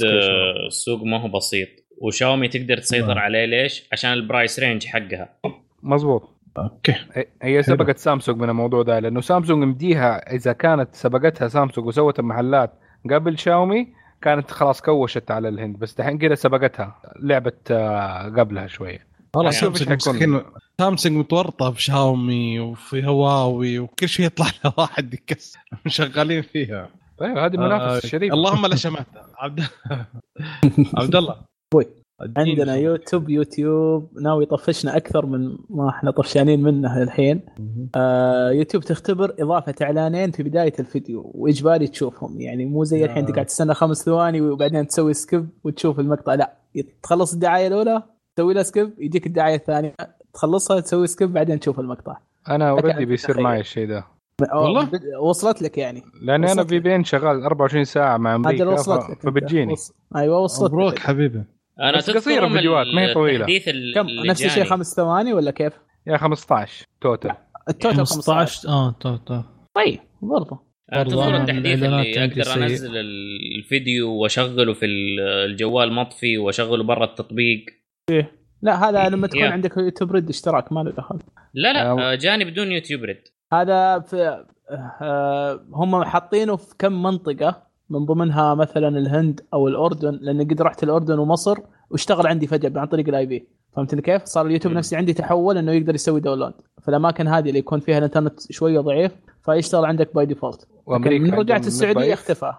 السوق 0.68 1.04
ما 1.04 1.18
هو 1.22 1.28
بسيط. 1.28 1.68
وشاومي 2.02 2.48
تقدر 2.48 2.78
تسيطر 2.78 3.08
نعم. 3.08 3.18
عليه 3.18 3.46
ليش؟ 3.46 3.90
عشان 3.94 4.14
ال 4.14 4.22
price 4.22 4.60
range 4.60 4.86
حقها. 4.86 5.30
مظبوط. 5.84 6.30
okay. 6.58 6.96
هي- 7.14 7.28
هي 7.42 7.64
سبقت 7.64 7.98
سامسونج 7.98 8.40
من 8.42 8.50
الموضوع 8.50 8.82
ده 8.84 9.00
لأنه 9.00 9.22
سامسونج 9.22 9.64
مديها 9.64 10.34
إذا 10.36 10.54
كانت 10.54 10.96
سبقتها 10.96 11.48
سامسونج 11.48 11.88
وسوت 11.88 12.20
المحلات 12.20 12.74
قبل 13.12 13.38
شاومي 13.38 13.88
كانت 14.22 14.52
خلاص 14.52 14.82
كوشت 14.82 15.32
على 15.32 15.50
الهند 15.50 15.80
بس 15.80 15.94
دحين 15.96 16.18
كده 16.18 16.36
سبقتها 16.36 16.96
لعبت 17.20 17.72
آه، 17.72 18.24
قبلها 18.30 18.68
شوية. 18.68 19.15
والله 19.36 19.52
يعني 19.52 19.66
شوف 19.66 19.78
سامسونج. 19.78 20.24
مسكين. 20.24 20.42
سامسونج 20.80 21.16
متورطة 21.18 21.72
في 21.72 21.82
شاومي 21.82 22.60
وفي 22.60 23.06
هواوي 23.08 23.80
وكل 23.80 24.10
شيء 24.10 24.26
يطلع 24.26 24.46
له 24.66 24.74
واحد 24.78 25.14
يكسر. 25.14 25.60
شغالين 25.88 26.42
فيها. 26.42 26.90
طيب 27.18 27.38
هذه 27.38 27.56
آه، 27.56 27.58
منافسة 27.58 28.08
شريفة. 28.10 28.34
اللهم 28.36 28.66
لا 28.66 28.76
شماتة. 28.76 29.22
عبد 29.44 29.64
عبد 30.98 31.16
الله. 31.16 31.36
اديني 32.22 32.50
عندنا. 32.52 32.76
يوتيوب 32.76 33.30
يوتيوب. 33.30 34.10
ناوي 34.22 34.44
يطفشنا 34.44 34.98
أكثر 34.98 35.26
من 35.26 35.58
ما 35.70 35.90
إحنا 35.90 36.12
طفشانين 36.12 36.64
منه 36.64 37.04
الحين. 37.04 37.42
آه 37.96 38.52
يوتيوب 38.52 38.84
تختبر 38.84 39.36
إضافة 39.40 39.76
إعلانين 39.82 40.32
في 40.32 40.44
بداية 40.44 40.74
الفيديو. 40.80 41.32
واجباري 41.36 41.88
تشوفهم؟ 41.88 42.42
يعني 42.42 42.66
مو 42.66 42.84
زي 42.84 43.06
الحين 43.06 43.26
آه. 43.26 43.32
تقعد 43.32 43.46
تستنى 43.46 43.74
خمس 43.74 44.06
ثواني 44.06 44.42
وبعدين 44.42 44.88
تسوي 44.88 45.14
skip 45.14 45.50
وتشوف 45.64 46.00
المقطع. 46.00 46.34
لا 46.34 46.58
تخلص 47.04 47.34
الدعاية 47.34 47.68
الأولى 47.68 48.04
تسوي 48.36 48.54
لها 48.54 48.64
skip 48.64 48.94
يجيك 49.00 49.26
الدعاية 49.28 49.56
الثانية 49.56 49.96
تخلصها 50.34 50.80
تسوي 50.80 51.08
skip 51.08 51.34
بعدين 51.34 51.60
تشوف 51.60 51.80
المقطع 51.80 52.18
أنا 52.50 52.70
already 52.70 53.06
بيصير. 53.06 53.42
معي 53.42 53.60
الشيء 53.60 53.88
ده 53.88 54.04
والله؟ 54.54 54.90
وصلت 55.22 55.62
لك 55.62 55.78
يعني 55.78 56.02
لأني 56.22 56.52
أنا 56.52 56.64
V 56.64 56.76
لك. 56.76 56.82
PN 56.84 57.04
شغال 57.04 57.44
24 57.44 57.84
ساعة 57.84 58.18
مع 58.18 58.36
أمريكا 58.36 58.66
وصلت 58.66 59.04
ف- 59.04 59.10
لك. 59.10 59.22
فبتجيني 59.22 59.74
وص... 59.74 59.92
أيوه 60.16 60.40
وصلت 60.40 60.72
مبروك. 60.74 61.00
حبيبي 61.00 61.44
أنا 61.80 61.98
بس 61.98 62.10
يوم 62.28 62.46
الفيديوهات، 62.46 62.88
ما 62.96 63.02
هي 63.02 63.14
ال- 63.70 63.94
كم 63.96 64.08
نفس 64.10 64.46
الشيء. 64.46 64.64
خمس 64.64 64.94
ثواني 64.96 65.34
ولا 65.34 65.52
كيف؟ 65.52 65.74
يا 66.08 66.18
15 66.18 66.86
total 67.02 67.32
ال 67.70 67.74
total 67.74 67.98
15 68.08 68.16
15 68.16 68.70
آه 68.70 68.96
تو 69.00 69.16
تو 69.18 69.42
طيب 69.76 70.00
برضه 70.22 70.60
أنا 70.94 71.42
التحديث 71.42 71.84
اللي 71.84 72.26
أقدر. 72.26 72.64
أنزل 72.64 72.98
الفيديو 73.58 74.12
وأشغله 74.14 74.74
في 74.74 74.86
ال- 74.86 75.20
الجوال 75.52 75.94
مطفي 75.94 76.38
وأشغله 76.38 76.84
برا 76.84 77.06
التطبيق 77.06 77.66
لا 78.62 78.90
هذا 78.90 79.10
لما 79.10 79.28
تكون. 79.28 79.44
عندك 79.44 79.78
YouTube 79.78 80.12
Red 80.12 80.30
اشتراك 80.30 80.72
ما 80.72 80.80
له 80.80 80.92
دخل 80.92 81.20
لا 81.54 81.74
لا 81.74 81.92
آه. 81.92 82.16
جاني 82.16 82.46
بدون 82.46 82.72
YouTube 82.72 83.04
Red 83.04 83.18
هذا 83.54 84.00
في 84.00 84.46
آه، 85.02 85.66
هم 85.74 86.04
حاطينه 86.04 86.56
في 86.56 86.76
كم 86.80 87.04
منطقة 87.04 87.64
من 87.90 88.06
ضمنها 88.06 88.56
مثلا 88.56 88.88
الهند 88.88 89.42
أو 89.54 89.68
الأردن 89.68 90.20
لاني 90.22 90.44
قد 90.44 90.62
رحت 90.62 90.84
الأردن 90.84 91.20
ومصر 91.20 91.58
واشتغل 91.90 92.28
عندي 92.28 92.48
فجأة 92.48 92.80
عن 92.80 92.88
طريق 92.88 93.08
ال 93.08 93.26
IP 93.26 93.48
فهمتني 93.76 94.02
كيف؟ 94.02 94.24
صار 94.24 94.46
اليوتيوب 94.46 94.72
مم. 94.72 94.78
نفسي 94.78 94.96
عندي 94.96 95.14
تحول 95.14 95.58
إنه 95.58 95.72
يقدر 95.72 95.96
يسوي 95.96 96.20
download 96.20 96.54
في 96.82 96.88
الاماكن 96.90 97.28
هذه 97.28 97.48
اللي 97.48 97.60
يكون 97.60 97.80
فيها 97.80 97.98
الإنترنت 97.98 98.52
شوية 98.52 98.80
ضعيف 98.80 99.12
فيشتغل 99.46 99.86
عندك 99.86 100.16
by 100.16 100.26
default 100.26 100.68
وأمريكا 100.86 101.24
من 101.24 101.34
رجعت 101.34 101.68
السعودية. 101.68 102.14
اختفى 102.14 102.54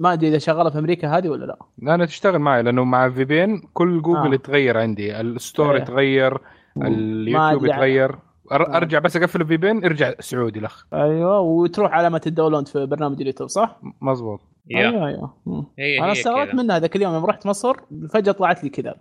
ما 0.00 0.12
أدري 0.12 0.28
إذا 0.28 0.38
شغالة 0.38 0.70
في 0.70 0.78
أمريكا 0.78 1.08
هذه 1.18 1.28
ولا 1.28 1.44
لا. 1.44 1.56
لا 1.78 1.94
أنا 1.94 2.06
تشتغل 2.06 2.38
معي 2.38 2.62
لأنه 2.62 2.84
مع 2.84 3.10
VPN 3.10 3.62
كل 3.74 4.02
جوجل 4.02 4.30
آه. 4.30 4.34
يتغير 4.34 4.78
عندي 4.78 5.20
ال 5.20 5.29
store 5.29 5.74
إيه. 5.76 5.82
يتغير 5.82 6.38
ما 6.76 6.88
اليوتيوب 6.88 7.64
أدري. 7.64 7.70
يتغير. 7.70 8.12
أر- 8.12 8.52
آه. 8.52 8.76
أرجع 8.76 8.98
بس 8.98 9.16
أقفل 9.16 9.40
ال 9.40 9.56
VPN 9.56 9.84
ارجع 9.84 10.12
سعودي 10.20 10.60
لخ 10.60 10.84
أيوه 10.94 11.40
وتروح 11.40 11.92
علامة 11.92 12.20
ال 12.26 12.31
download 12.31 12.68
في 12.68 12.86
برنامج 12.86 13.20
اليوتيوب 13.20 13.48
صح؟ 13.48 13.80
مزبوط. 14.02 14.40
أيوه 14.76 15.08
أيوه. 15.08 15.34
هي 15.78 15.98
أنا 15.98 16.12
استغربت 16.12 16.54
منها 16.54 16.78
ذاك 16.78 16.96
اليوم 16.96 17.14
يوم 17.14 17.24
رحت 17.26 17.46
مصر 17.46 17.76
فجأة 18.10 18.32
طلعت 18.32 18.64
لي 18.64 18.70
كذا. 18.70 18.94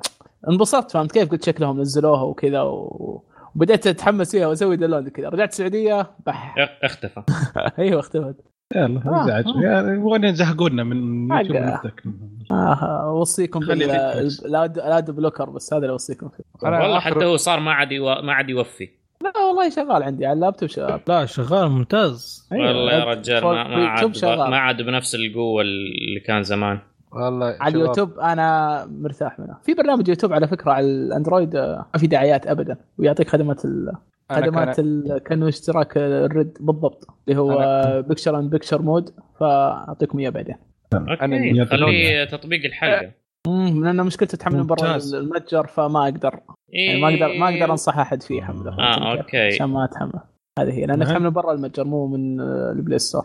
انبسطت 0.50 0.92
فهمت 0.92 1.12
كيف؟ 1.12 1.32
قلت 1.32 1.44
شكلهم 1.46 1.80
نزلوها 1.82 2.22
وكذا 2.22 2.62
و... 2.62 3.24
وبديت 3.56 3.88
أتحمس 3.88 4.32
فيها 4.32 4.48
وأسوي 4.48 4.76
download 4.78 5.10
كذا. 5.10 5.30
رجعت 5.30 5.50
السعودية 5.52 6.12
بح. 6.26 6.56
اخ- 6.58 6.70
اختفى. 6.84 7.22
أيوه 7.80 8.00
اختفت. 8.00 8.36
يلا 8.76 9.02
آه، 9.06 9.24
إزعاج 9.24 9.48
آه. 9.48 9.62
يعني 9.62 9.96
يبغون 9.96 10.24
يزهقونا 10.24 10.84
من 10.84 11.28
نفسك. 11.28 12.04
آه 12.52 13.04
أوصيكم 13.04 13.60
خلي 13.60 13.88
بال 13.88 15.02
blocker 15.14 15.50
بس 15.50 15.74
هذا 15.74 15.82
اللي 15.82 15.92
أوصيكم 15.92 16.30
فيه. 16.30 16.44
والله 16.64 17.00
حتى 17.00 17.26
هو 17.26 17.38
صار 17.38 17.60
ما 17.60 17.74
عاد 17.74 17.92
يو... 17.92 18.06
ما 18.06 18.34
عاد 18.34 18.50
يوفي. 18.50 18.90
لا 19.24 19.34
والله 19.48 19.70
شغال 19.70 20.04
عندي 20.04 20.26
على 20.26 20.34
اللابتوب 20.34 20.70
شغال. 20.70 21.00
لا 21.08 21.26
شغال 21.26 21.70
ممتاز. 21.70 22.48
أيوة، 22.52 22.68
والله 22.68 22.94
يا 22.94 23.04
رجال 23.04 23.44
ما, 23.44 23.60
عاد. 23.60 24.24
ما 24.24 24.58
عاد 24.58 24.82
بنفس 24.82 25.16
القوة 25.16 25.62
اللي 25.62 26.20
كان 26.20 26.44
زمان. 26.44 26.80
والله 27.12 27.46
على 27.46 27.72
شباب، 27.72 27.76
اليوتيوب 27.76 28.20
أنا 28.20 28.86
مرتاح 28.86 29.40
منه 29.40 29.56
في 29.64 29.74
برنامج 29.74 30.08
يوتيوب 30.08 30.34
على 30.34 30.48
فكرة 30.48 30.72
على 30.72 30.86
الأندرويد 30.86 31.56
آه، 31.56 31.86
ما 31.94 32.00
في 32.00 32.08
دعايات 32.08 32.48
ابدا 32.48 32.78
ويعطيك 32.98 33.30
خدمات 33.30 33.66
ال... 33.66 33.92
خدمات 34.30 34.76
كان- 34.76 34.86
ال... 34.86 35.18
كانه 35.26 35.48
اشتراك 35.48 35.98
ال 35.98 36.13
Red 36.13 36.58
بالضبط 36.60 37.08
اللي 37.28 37.40
هو 37.40 38.04
picture 38.08 38.40
in 38.40 38.50
picture 38.52 38.82
mode 38.82 39.10
فأعطيكم 39.40 40.20
إياه 40.20 40.30
بعدين 40.30 40.56
okay 40.94 41.66
خليه 41.66 42.24
تطبيق 42.26 42.66
الحلقة 42.66 43.12
امم 43.48 43.86
لأنه 43.86 44.04
مشكلته 44.04 44.38
تحمل 44.38 44.58
من 44.58 44.66
برا. 44.66 44.98
المتجر 45.14 45.68
فما 45.68 46.04
أقدر 46.04 46.40
يعني 46.70 47.02
ما 47.02 47.10
أقدر 47.10 47.40
ما 47.40 47.50
أقدر 47.50 47.72
أنصح 47.72 47.98
أحد 48.00 48.22
فيه 48.24 48.42
حمله 48.42 48.72
آه، 48.80 49.16
كيف؟ 49.16 49.20
okay. 49.20 49.38
عشان 49.48 49.66
ما 49.66 49.86
اتحمل 49.86 50.12
هذه 50.60 50.72
هي 50.74 50.86
لأنه. 50.86 51.06
تحمل 51.06 51.24
من 51.24 51.30
برا 51.30 51.54
المتجر 51.54 51.84
مو 51.84 52.08
من 52.08 52.42
ال 52.42 52.53
Play 52.53 53.00
Store 53.00 53.24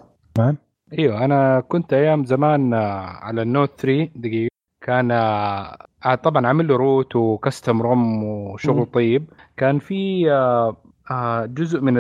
أيوه 0.99 1.25
أنا 1.25 1.61
كنت 1.61 1.93
أيام 1.93 2.25
زمان 2.25 2.75
آه، 2.75 2.81
على 3.01 3.43
ال 3.43 3.48
Note 3.48 3.71
3 3.81 4.09
دقيقة 4.17 4.49
كان 4.85 5.11
آه، 5.11 5.77
آه، 6.07 6.15
طبعا 6.15 6.47
عامل 6.47 6.69
له 6.69 6.77
root 6.77 7.17
و 7.17 7.26
custom 7.26 7.83
ROM 7.83 8.25
وشغل 8.25 8.77
مم. 8.77 8.85
طيب 8.85 9.25
كان 9.57 9.79
في 9.79 10.31
آه، 11.11 11.47
جزء 11.47 11.81
من 11.81 11.99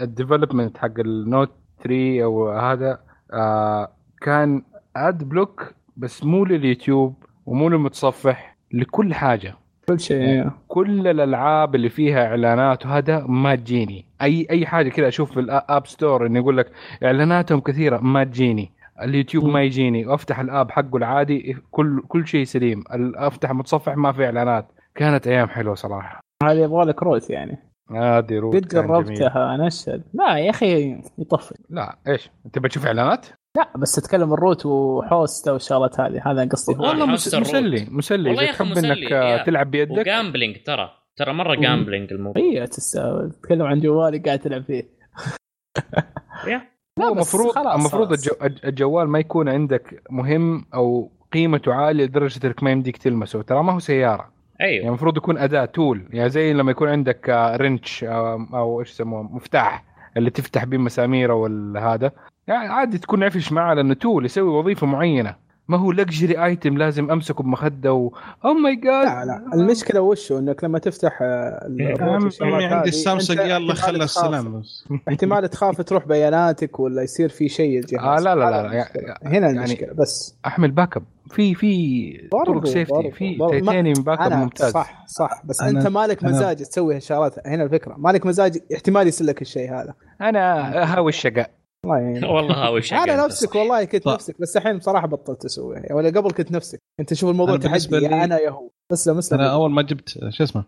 ال 0.00 0.07
development 0.07 0.78
حق 0.78 0.98
ال 0.98 1.08
Note 1.08 1.50
3 1.82 2.24
أو 2.24 2.50
هذا 2.50 2.98
آه، 3.32 3.92
كان 4.20 4.62
ad 4.96 5.24
block 5.24 5.74
بس 5.96 6.24
مو 6.24 6.44
لليوتيوب 6.44 7.14
ومو 7.46 7.68
للمتصفح 7.68 8.56
لكل 8.72 9.14
حاجة. 9.14 9.54
كل 9.88 10.00
شيء 10.00 10.50
كل 10.68 11.08
الألعاب 11.08 11.74
اللي 11.74 11.88
فيها 11.88 12.26
إعلانات 12.26 12.86
وهذا 12.86 13.26
ما 13.26 13.54
تجيني. 13.54 14.04
اي 14.22 14.46
أي 14.50 14.66
حاجة 14.66 14.88
كذا 14.88 15.08
أشوف 15.08 15.32
في 15.32 15.40
ال 15.40 15.51
App 15.51 15.86
Store 15.86 16.26
إنه 16.26 16.38
يقول 16.38 16.56
لك 16.56 16.72
إعلاناتهم 17.02 17.60
كثيرة 17.60 17.98
ما 17.98 18.24
تجيني. 18.24 18.70
اليوتيوب. 19.02 19.44
ما 19.44 19.62
يجيني. 19.62 20.06
وافتح 20.06 20.40
الآب 20.40 20.70
حقه 20.70 20.96
العادي 20.96 21.56
كل 21.70 22.02
كل 22.08 22.26
شيء 22.26 22.44
سليم. 22.44 22.84
أفتح 23.16 23.52
متصفح 23.52 23.96
ما 23.96 24.12
في 24.12 24.24
إعلانات. 24.24 24.66
كانت 24.94 25.26
أيام 25.26 25.48
حلوة 25.48 25.74
صراحة. 25.74 26.20
هذه 26.42 26.58
يبغى 26.58 26.84
لك 26.84 27.02
روت 27.02 27.30
يعني. 27.30 27.71
هذه 27.90 28.38
روت 28.38 28.54
قد. 28.56 28.68
جربتها 28.68 29.56
نشد 29.56 30.02
لا 30.14 30.38
يا 30.38 30.50
أخي 30.50 30.96
يطفي. 31.18 31.54
لا 31.70 31.98
إيش؟ 32.08 32.30
انت 32.46 32.58
بتشوف 32.58 32.86
إعلانات؟ 32.86 33.26
لا 33.56 33.68
بس 33.76 33.98
أتكلم 33.98 34.32
الروت 34.32 34.66
وحوسته 34.66 35.52
والشغلات 35.52 36.00
هذه. 36.00 36.22
هذا 36.24 36.44
قصدي. 36.48 36.82
والله 36.82 37.06
مس-. 37.06 37.34
مسلي 37.34 37.86
مسلي. 37.90 38.30
إذا 38.30 38.52
تحب 38.52 38.78
إنك 38.78 39.10
يا. 39.10 39.44
تلعب 39.44 39.70
بيدك. 39.70 39.98
وجامبلينج 39.98 40.56
ترى. 40.66 40.90
ترى 41.16 41.32
مرة. 41.32 41.54
جامبلينج 41.54 42.12
الموضوع. 42.12 42.42
هي 42.42 42.66
تستاهل 42.66 43.30
تتكلم 43.30 43.62
عن 43.62 43.80
جوالي 43.80 44.18
قاعد 44.18 44.38
تلعب 44.38 44.62
فيه. 44.62 44.82
لا 46.98 47.08
المفروض 47.12 47.50
خلاص 47.54 47.74
المفروض. 47.74 48.12
الجو... 48.12 48.32
الج- 48.42 48.66
الجوال 48.66 49.08
ما 49.08 49.18
يكون 49.18 49.48
عندك 49.48 50.02
مهم 50.10 50.64
أو 50.74 51.12
قيمته 51.32 51.74
عالية 51.74 52.04
لدرجة 52.04 52.46
إنك 52.46 52.62
ما 52.62 52.70
يمديك 52.70 52.96
تلمسه. 52.96 53.42
ترى 53.42 53.62
ما 53.62 53.72
هو 53.72 53.78
سيارة. 53.78 54.31
يعني 54.62 54.74
أيوه 54.74 54.88
المفروض 54.88 55.16
يكون 55.16 55.38
أداة 55.38 55.64
تول 55.64 56.08
يعني 56.10 56.30
زي 56.30 56.52
لما 56.52 56.70
يكون 56.70 56.88
عندك 56.88 57.30
آه، 57.30 57.56
رنش 57.56 58.04
آه، 58.04 58.48
أو 58.54 58.80
إيش 58.80 58.90
يسموه 58.90 59.22
مفتاح 59.22 59.84
اللي 60.16 60.30
تفتح 60.30 60.64
بيه 60.64 60.78
مسامير 60.78 61.32
أو 61.32 61.46
هذا 61.76 62.12
يعني 62.46 62.68
عادي 62.68 62.98
تكون 62.98 63.24
عفش 63.24 63.52
معه 63.52 63.74
لأنه 63.74 63.94
تول 63.94 64.24
يسوي 64.24 64.48
وظيفة 64.48 64.86
معينة. 64.86 65.34
ما 65.68 65.76
هو 65.78 65.92
لكجري 65.92 66.44
ايتم 66.44 66.78
لازم 66.78 67.10
أمسكه 67.10 67.42
بمخدة 67.44 67.92
و 67.92 68.12
أو 68.44 68.52
ماي 68.54 68.76
جاد 68.76 69.06
لا 69.06 69.24
لا 69.24 69.54
المشكلة 69.54 70.00
وش 70.00 70.32
إنك 70.32 70.64
لما 70.64 70.78
تفتح 70.78 71.22
عمي 71.22 72.24
والشغلات 72.24 72.72
عندي 72.72 72.88
السامسونج 72.88 73.38
يلا 73.38 73.74
خلى 73.74 74.04
السلام 74.04 74.60
بس 74.60 74.84
احتمال 75.08 75.48
تخاف 75.50 75.80
تروح 75.80 76.06
بياناتك 76.06 76.80
ولا 76.80 77.02
يصير 77.02 77.28
في 77.28 77.48
شيء 77.48 77.78
الجهاز 77.78 78.26
آه 78.26 78.34
لا 78.34 78.40
لا 78.40 78.50
لا, 78.50 78.62
لا. 78.68 78.72
يعني- 78.74 79.18
هنا 79.22 79.46
يعني 79.46 79.58
المشكلة 79.58 79.92
بس. 79.92 80.36
أحمل 80.46 80.70
باك 80.70 80.96
اب 80.96 81.02
في 81.30 81.54
في 81.54 82.28
طرق 82.46 82.66
سيفتي 82.66 83.10
في 83.10 83.38
تيتانيوم 83.50 84.04
باك 84.04 84.20
اب 84.20 84.32
ممتاز. 84.32 84.72
صح 84.72 85.04
صح 85.06 85.42
بس 85.44 85.60
أنا- 85.60 85.64
أنت 85.64 85.86
مالك 85.86 86.24
مزاج 86.24 86.56
تسوي 86.56 86.96
هالشغلات؟ 86.96 87.46
هنا 87.46 87.64
الفكرة. 87.64 87.94
مالك 87.98 88.26
مزاج 88.26 88.58
احتمال 88.74 89.06
يصير 89.08 89.26
لك 89.26 89.42
الشيء 89.42 89.70
هذا. 89.74 89.94
أنا 90.20 90.62
هاوي 90.94 91.08
الشقاء. 91.08 91.50
الله 91.84 91.98
يعينك 91.98 92.22
والله 92.30 92.54
هاوي 92.66 92.82
شقة 92.82 93.04
أنا 93.04 93.24
نفسك. 93.24 93.54
والله 93.54 93.84
كنت. 93.84 94.08
نفسك 94.08 94.40
بس 94.40 94.56
الحين 94.56 94.78
بصراحه 94.78 95.06
بطلت 95.06 95.44
اسويها 95.44 95.92
ولا 95.94 96.08
قبل 96.20 96.30
كنت 96.30 96.52
نفسك. 96.52 96.78
أنت 97.00 97.10
تشوف 97.10 97.30
الموضوع 97.30 97.56
تحدي 97.56 97.98
لي- 97.98 98.04
يا 98.04 98.24
أنا 98.24 98.38
يا 98.38 98.50
هو. 98.50 98.70
اسلم 98.92 99.18
اسلم 99.18 99.40
أنا 99.40 99.52
أول 99.52 99.70
ما 99.70 99.82
جبت 99.82 100.08
شو 100.30 100.44
اسمه؟ 100.44 100.64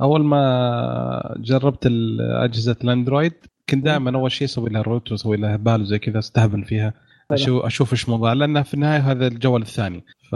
أول 0.00 0.24
ما 0.24 1.34
جربت 1.38 1.88
أجهزة 2.20 2.76
الأندرويد 2.84 3.32
كنت 3.70 3.84
دائما 3.84 4.14
أول 4.18 4.32
شيء 4.32 4.44
أسوي 4.48 4.70
لها 4.70 4.82
روت 4.82 5.12
وأسوي 5.12 5.36
لها 5.36 5.56
بال 5.56 5.80
وزي 5.80 5.98
كذا 5.98 6.18
أستهبل 6.18 6.64
فيها 6.64 6.94
أشوف 7.30 7.64
أشوف 7.64 7.92
إيش 7.92 8.08
موضوع. 8.08 8.32
لأن 8.32 8.62
في 8.62 8.74
النهاية 8.74 9.00
هذا 9.10 9.26
الجوال 9.26 9.62
الثاني. 9.62 10.04
ف 10.30 10.34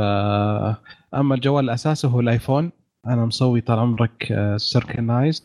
أما 1.14 1.34
الجوال 1.34 1.64
الأساسي 1.64 2.06
هو 2.06 2.20
الآيفون. 2.20 2.72
أنا 3.06 3.26
مسوي 3.26 3.60
طال 3.60 3.78
عمرك 3.78 4.34
synchronized 4.56 5.44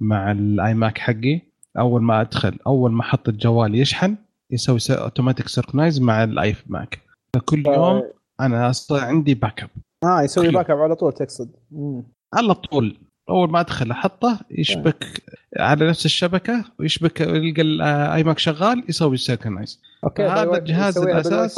مع 0.00 0.32
ال 0.32 0.74
iMac 0.74 0.98
حقي. 0.98 1.40
أول 1.78 2.02
ما 2.02 2.20
أدخل 2.20 2.58
أول 2.66 2.92
ما 2.92 3.00
أحط 3.00 3.28
الجوال 3.28 3.74
يشحن 3.74 4.16
يسوي 4.52 4.78
automatic 4.90 5.48
synchronize 5.48 6.00
مع 6.00 6.24
ال 6.24 6.56
iMac 6.66 6.98
فكل 7.36 7.66
يوم 7.66 8.02
أنا 8.40 8.70
أصلا 8.70 9.02
عندي 9.02 9.34
backup 9.34 9.70
آه 10.04 10.22
يسوي 10.22 10.48
backup 10.48 10.78
على 10.78 10.94
طول 10.96 11.12
تقصد. 11.12 11.50
مم. 11.70 12.02
على 12.34 12.54
طول. 12.54 12.96
أول 13.30 13.50
ما 13.50 13.60
أدخل 13.60 13.90
أحطه 13.90 14.40
يشبك 14.50 15.22
على 15.58 15.88
نفس 15.88 16.06
الشبكة 16.06 16.64
ويشبك 16.78 17.20
يلقى 17.20 17.62
ال 17.62 18.24
iMac 18.24 18.38
شغال 18.38 18.84
يسوي 18.88 19.16
synchronize 19.16 19.82
okay 20.04 20.22
هذا 20.22 20.58
الجهاز 20.58 20.98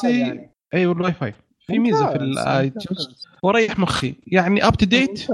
فاي 0.01 0.21
يعني. 0.21 0.51
أيوه 0.75 0.93
الواي 0.93 1.13
فاي. 1.13 1.35
في 1.67 1.79
ميزة 1.79 2.11
في 2.11 2.17
ال 2.17 2.30
iTunes 2.30 3.09
ممتاز. 3.09 3.27
وريح 3.43 3.79
مخي. 3.79 4.15
يعني 4.27 4.67
up 4.67 4.77
to 4.77 4.87
date. 4.87 5.27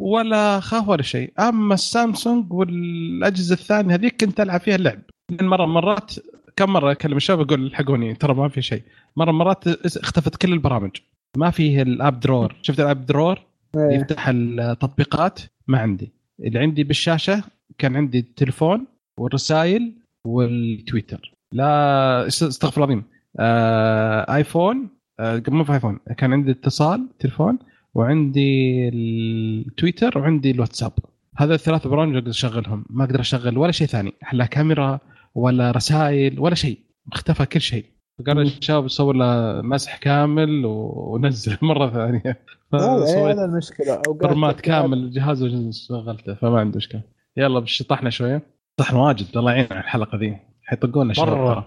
ولا 0.00 0.60
خاف 0.60 0.88
ولا 0.88 1.02
شيء. 1.02 1.32
أما 1.38 1.74
السامسونج 1.74 2.52
والأجهزة 2.52 3.52
الثانية 3.52 3.94
هذيك 3.94 4.24
كنت 4.24 4.40
ألعب 4.40 4.60
فيها 4.60 4.74
اللعب. 4.74 4.98
لأن 5.30 5.46
مرة 5.48 5.66
مرات 5.66 6.14
كم 6.56 6.72
مرة 6.72 6.92
أكلم 6.92 7.16
الشباب 7.16 7.40
أقول 7.40 7.66
الحقوني 7.66 8.14
ترى 8.14 8.34
ما 8.34 8.48
في 8.48 8.62
شيء. 8.62 8.82
مرة 9.16 9.32
مرات 9.32 9.68
اختفت 9.96 10.36
كل 10.36 10.52
البرامج. 10.52 10.90
ما 11.36 11.50
فيه 11.50 11.82
ال 11.82 11.91
app 11.91 12.20
drawer. 12.20 12.56
شفت 12.62 12.80
ال 12.80 12.86
app 12.86 13.06
drawer؟ 13.06 13.38
إيه. 13.76 13.96
يفتح 13.96 14.28
التطبيقات؟ 14.28 15.40
ما 15.68 15.78
عندي. 15.78 16.12
اللي 16.40 16.58
عندي 16.58 16.84
بالشاشة 16.84 17.42
كان 17.78 17.96
عندي 17.96 18.18
التليفون 18.18 18.86
والرسائل 19.18 19.92
والتويتر. 20.26 21.34
لا 21.52 22.26
است- 22.26 22.42
استغفر 22.42 22.84
الله 22.84 22.94
العظيم. 22.94 23.04
آه 23.40 24.34
آيفون 24.36 24.88
آه 25.20 25.42
مو 25.48 25.64
في 25.64 25.72
آيفون. 25.72 25.98
كان 26.18 26.32
عندي 26.32 26.50
اتصال 26.50 27.08
تليفون. 27.18 27.58
وعندي 27.94 28.88
التويتر 28.88 30.18
وعندي 30.18 30.50
الواتساب. 30.50 30.92
هذا 31.36 31.54
الثلاث 31.54 31.86
برامج 31.86 32.16
أقدر 32.16 32.30
أشغلهم. 32.30 32.84
ما 32.90 33.04
أقدر 33.04 33.20
أشغل 33.20 33.58
ولا 33.58 33.72
شيء 33.72 33.86
ثاني. 33.86 34.12
لا 34.32 34.46
كاميرا 34.46 35.00
ولا 35.34 35.70
رسائل 35.70 36.40
ولا 36.40 36.54
شيء. 36.54 36.78
اختفى 37.12 37.46
كل 37.46 37.60
شيء. 37.60 37.84
فقال 38.18 38.36
مم. 38.36 38.42
الشباب 38.42 38.88
سووا 38.88 39.12
له 39.12 39.62
مسح 39.62 39.96
كامل 39.96 40.62
ونزل 40.66 41.56
مرة 41.68 41.90
ثانية. 41.90 42.38
فسويت 42.72 43.36
هذا 43.36 43.44
المشكلة. 43.44 44.02
تحتاج- 44.20 44.60
كامل 44.60 44.98
الجهاز 44.98 45.42
وشغلته 45.42 46.34
فما 46.34 46.60
عنده 46.60 46.78
اشكال 46.78 47.02
يلا 47.36 47.58
بس 47.60 47.74
شطحنا 47.74 48.10
شوية. 48.10 48.42
شطحنا 48.76 48.98
واجد. 48.98 49.26
الله 49.36 49.52
يعين 49.52 49.66
على 49.70 49.80
الحلقة 49.80 50.18
ذي. 50.18 50.36
حيطقونا 50.72 51.14
شباب. 51.14 51.28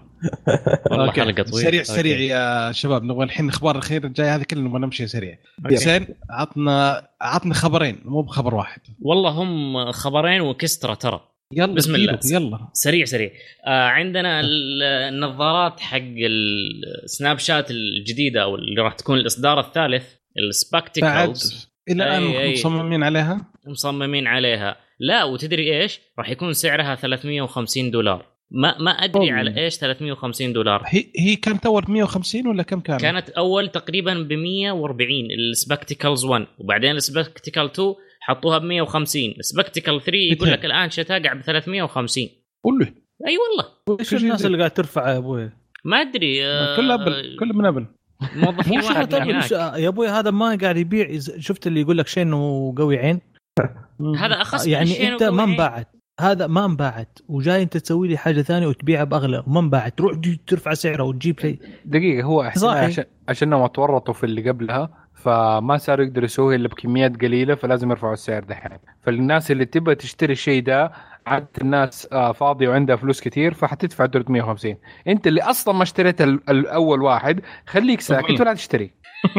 والله 0.90 1.06
okay. 1.06 1.20
حلقة 1.20 1.42
طويلة. 1.42 1.66
سريع. 1.68 1.82
سريع 1.82 2.18
يا 2.18 2.72
شباب. 2.72 3.04
نبغى 3.04 3.24
الحين 3.24 3.44
الأخبار 3.44 3.74
الأخيرة 3.74 4.06
الجاية 4.06 4.34
هذه 4.34 4.42
كلنا 4.42 4.68
نبغى 4.68 4.80
نمشي 4.80 5.06
سريع. 5.06 5.38
حسين 5.66 6.06
عطنا 6.30 7.08
عطنا 7.20 7.54
خبرين 7.54 8.00
مو 8.04 8.22
بخبر 8.22 8.54
واحد. 8.54 8.80
والله 9.00 9.30
هم 9.30 9.92
خبرين 9.92 10.40
وكسترة 10.40 10.94
ترى. 10.94 11.20
يلا 11.52 11.74
بسم 11.74 11.94
الله. 11.94 12.18
يلا. 12.32 12.68
سريع 12.72 13.04
سريع. 13.04 13.30
آه 13.66 13.86
عندنا 13.88 14.40
ال- 14.40 14.82
النظارات 14.82 15.80
حق 15.80 15.98
ال 17.04 17.38
Snapchat 17.38 17.70
الجديدة 17.70 18.42
أو 18.42 18.54
اللي 18.54 18.82
راح 18.82 18.92
تكون 18.94 19.18
الإصدار 19.18 19.60
الثالث 19.60 20.04
ال 20.48 20.59
Spectacles 20.59 21.70
إلى 21.90 22.04
الآن. 22.18 22.52
مصممين 22.52 23.02
عليها؟ 23.02 23.40
مصممين 23.66 24.26
عليها. 24.26 24.76
لا 25.00 25.24
وتدري 25.24 25.80
إيش؟ 25.82 26.00
راح 26.18 26.30
يكون 26.30 26.52
سعرها 26.52 26.94
350 26.94 27.90
دولار. 27.90 28.35
ما 28.50 28.78
ما 28.78 28.90
أدري 28.90 29.30
أوه. 29.30 29.38
على 29.38 29.64
إيش 29.64 29.76
350 29.76 30.52
دولار. 30.52 30.82
هي 30.86 31.04
هي 31.18 31.36
كانت 31.36 31.66
اول 31.66 31.84
150 31.88 32.46
ولا 32.46 32.62
كم 32.62 32.80
كان؟ 32.80 32.98
كانت 32.98 33.30
أول 33.30 33.68
تقريبا 33.68 34.14
ب 34.14 34.32
140 34.32 35.10
ال 35.50 35.57
Spectacles 35.57 36.24
1 36.24 36.46
وبعدين 36.58 36.90
ال 36.90 36.97
Spectacle 36.97 37.64
2 37.64 37.94
حطوها 38.20 38.58
ب 38.58 38.62
150 38.62 39.22
ال 39.38 39.44
Spectacle 39.44 40.00
3 40.00 40.12
يقول 40.32 40.50
لك 40.52 40.64
الآن 40.64 40.90
شتاقع 40.90 41.32
ب 41.32 41.40
350 41.40 42.28
قول 42.64 42.78
له. 42.78 42.86
أي 43.28 43.36
والله. 43.38 44.00
إيش 44.00 44.14
الناس 44.14 44.46
اللي 44.46 44.58
قاعد 44.58 44.70
ترفع 44.70 45.12
يا 45.12 45.16
أبوي؟ 45.16 45.50
ما 45.84 46.00
أدري 46.00 46.46
آه، 46.46 46.76
كل 46.76 46.90
أبل 46.90 47.36
كل 47.38 47.48
من 47.54 47.66
أبل. 47.66 47.86
موظفين 48.36 48.80
مو 48.80 48.86
واحد 48.86 49.14
هناك. 49.14 49.50
يا 49.50 49.88
أبوي 49.88 50.08
هذا 50.08 50.30
ما 50.30 50.58
قاعد 50.62 50.76
يبيع. 50.76 51.18
شفت 51.38 51.66
اللي 51.66 51.80
يقول 51.80 51.98
لك 51.98 52.06
شيء 52.06 52.22
إنه 52.22 52.74
قوي 52.78 52.98
عين؟ 52.98 53.20
هذا 54.18 54.34
أخص 54.34 54.66
يعني 54.66 55.08
أنت 55.08 55.22
ما 55.22 55.42
وقوي. 55.42 55.52
انباعت 55.52 55.95
هذا 56.20 56.46
ما 56.46 56.64
انباعت 56.64 57.18
وجاي 57.28 57.62
انت 57.62 57.76
تسوي 57.76 58.08
لي 58.08 58.16
حاجة 58.16 58.42
ثانية 58.42 58.66
وتبيعها 58.66 59.04
بأغلى 59.04 59.42
وما 59.46 59.60
انباعت. 59.60 59.98
تجي 59.98 60.40
ترفع 60.46 60.74
سعرها 60.74 61.02
وتجيب 61.02 61.40
شيء 61.40 61.58
دقيقة 61.84 62.24
هو 62.24 62.42
احسن 62.42 62.60
صحيح. 62.60 62.84
عشان 62.84 63.04
عشانهم 63.28 63.66
تورطوا 63.66 64.14
في 64.14 64.24
اللي 64.24 64.50
قبلها 64.50 64.90
فما 65.14 65.76
صاروا 65.76 66.04
يقدروا 66.04 66.24
يسووها 66.24 66.56
إلا 66.56 66.68
بكميات 66.68 67.22
قليلة 67.22 67.54
فلازم 67.54 67.90
يرفعوا 67.90 68.12
السعر 68.12 68.44
دحين. 68.44 68.78
فالناس 69.02 69.50
اللي 69.50 69.64
تبغى 69.64 69.94
تشتري 69.94 70.32
الشيء 70.32 70.62
ده 70.62 70.92
عادة 71.26 71.48
الناس 71.60 72.08
آه، 72.12 72.32
فاضيه 72.32 72.68
وعندها 72.68 72.96
فلوس 72.96 73.20
كتير 73.20 73.54
فحتدفع 73.54 74.06
350 74.06 74.76
انت 75.06 75.26
اللي 75.26 75.42
أصلا 75.42 75.74
ما 75.74 75.82
اشتريت 75.82 76.20
ال- 76.22 76.40
الأول 76.50 77.02
واحد 77.02 77.40
خليك 77.66 78.00
ساكت 78.00 78.40
ولا 78.40 78.54
تشتري. 78.54 78.90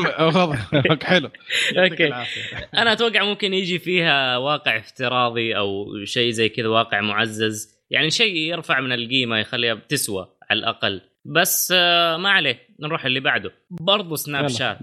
حلو. 1.02 1.30
العافية. 1.76 2.42
أنا 2.78 2.92
أتوقع 2.92 3.24
ممكن 3.24 3.54
يجي 3.54 3.78
فيها 3.78 4.36
واقع 4.36 4.76
افتراضي 4.78 5.56
أو 5.56 5.86
شيء 6.04 6.30
زي 6.30 6.48
كذا 6.48 6.68
واقع 6.68 7.00
معزز. 7.00 7.80
يعني 7.90 8.10
شيء 8.10 8.36
يرفع 8.36 8.80
من 8.80 8.92
القيمة 8.92 9.38
يخليها 9.38 9.74
بتسوى 9.74 10.28
على 10.50 10.58
الأقل. 10.60 11.00
بس 11.24 11.72
آه، 11.76 12.16
ما 12.16 12.30
عليه. 12.30 12.58
نروح 12.80 13.04
اللي 13.04 13.20
بعده. 13.20 13.52
برضو 13.70 14.16
سناب. 14.16 14.48
شات. 14.48 14.78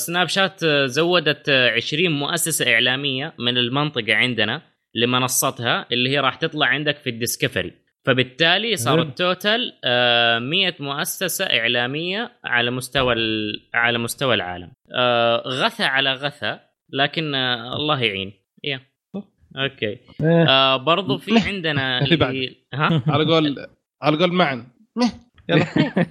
سناب 0.00 0.28
شات 0.28 0.62
آه، 0.64 0.86
زودت 0.86 1.48
آه، 1.48 1.70
20 1.70 2.12
مؤسسة 2.12 2.74
إعلامية 2.74 3.34
من 3.38 3.58
المنطقة 3.58 4.14
عندنا. 4.14 4.62
لمنصتها 4.94 5.86
اللي 5.92 6.10
هي 6.10 6.18
راح 6.18 6.34
تطلع 6.34 6.66
عندك 6.66 6.96
في 6.96 7.10
الديسكفري. 7.10 7.72
فبالتالي 8.06 8.76
صار. 8.76 9.02
التوتال 9.02 9.72
آه، 9.84 10.38
100 10.38 10.74
مؤسسة 10.80 11.44
إعلامية 11.44 12.32
على 12.44 12.70
مستوى 12.70 13.14
على 13.74 13.98
مستوى 13.98 14.34
العالم. 14.34 14.72
آه، 14.96 15.42
غثى 15.46 15.84
على 15.84 16.12
غثى 16.12 16.58
لكن 16.92 17.34
آه، 17.34 17.76
الله 17.76 18.02
يعين. 18.02 18.32
يا. 18.64 18.80
أوكي. 19.56 19.86
إيه. 20.20 20.48
آه 20.48 20.76
برضو 20.76 21.18
في 21.18 21.38
عندنا 21.48 21.98
اللي 22.04 22.56
ها؟ 22.74 23.02
على 23.06 23.24
قول 23.24 23.66
على 24.02 24.16
قول 24.16 24.32
معن. 24.32 24.66
يلا. 25.48 25.64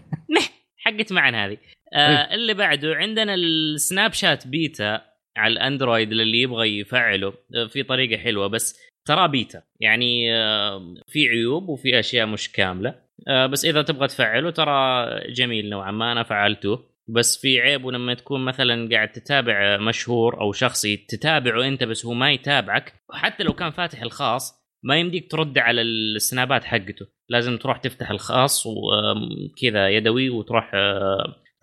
حقت 0.77 1.13
معنا 1.13 1.45
هذه. 1.45 1.57
آه 1.93 2.35
اللي 2.35 2.53
بعده 2.53 2.95
عندنا 2.95 3.33
السناب 3.35 4.13
شات 4.13 4.47
بيتا. 4.47 5.01
على 5.37 5.53
الأندرويد 5.53 6.11
اللي 6.11 6.41
يبغى 6.41 6.79
يفعله 6.79 7.33
آه، 7.55 7.65
في 7.65 7.83
طريقة 7.83 8.21
حلوة. 8.21 8.47
بس 8.47 8.79
ترى 9.05 9.27
بيتا. 9.27 9.63
يعني 9.79 10.35
آه، 10.35 10.95
في 11.07 11.27
عيوب 11.27 11.69
وفي 11.69 11.99
أشياء 11.99 12.27
مش 12.27 12.51
كاملة. 12.51 12.95
آه، 13.27 13.45
بس 13.45 13.65
إذا 13.65 13.81
تبغى 13.81 14.07
تفعله 14.07 14.49
ترى 14.51 15.05
جميل 15.31 15.69
نوعا 15.69 15.91
ما 15.91 16.11
أنا 16.11 16.23
فعلته. 16.23 16.89
بس 17.09 17.41
في 17.41 17.59
عيب 17.59 17.87
لما 17.87 18.13
تكون 18.13 18.45
مثلا 18.45 18.89
قاعد 18.91 19.11
تتابع 19.11 19.77
مشهور 19.77 20.41
أو 20.41 20.51
شخصي 20.51 20.97
تتابعه 20.97 21.67
أنت 21.67 21.83
بس 21.83 22.05
هو 22.05 22.13
ما 22.13 22.31
يتابعك 22.31 22.93
حتى 23.11 23.43
لو 23.43 23.53
كان 23.53 23.71
فاتح 23.71 24.01
الخاص 24.01 24.59
ما 24.83 24.97
يمديك 24.97 25.31
ترد 25.31 25.57
على 25.57 25.81
السنابات 25.81 26.63
حقته. 26.63 27.07
لازم 27.29 27.57
تروح 27.57 27.77
تفتح 27.77 28.11
الخاص 28.11 28.65
وكذا 28.65 29.89
يدوي 29.89 30.29
وتروح 30.29 30.71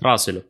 تراسله. 0.00 0.42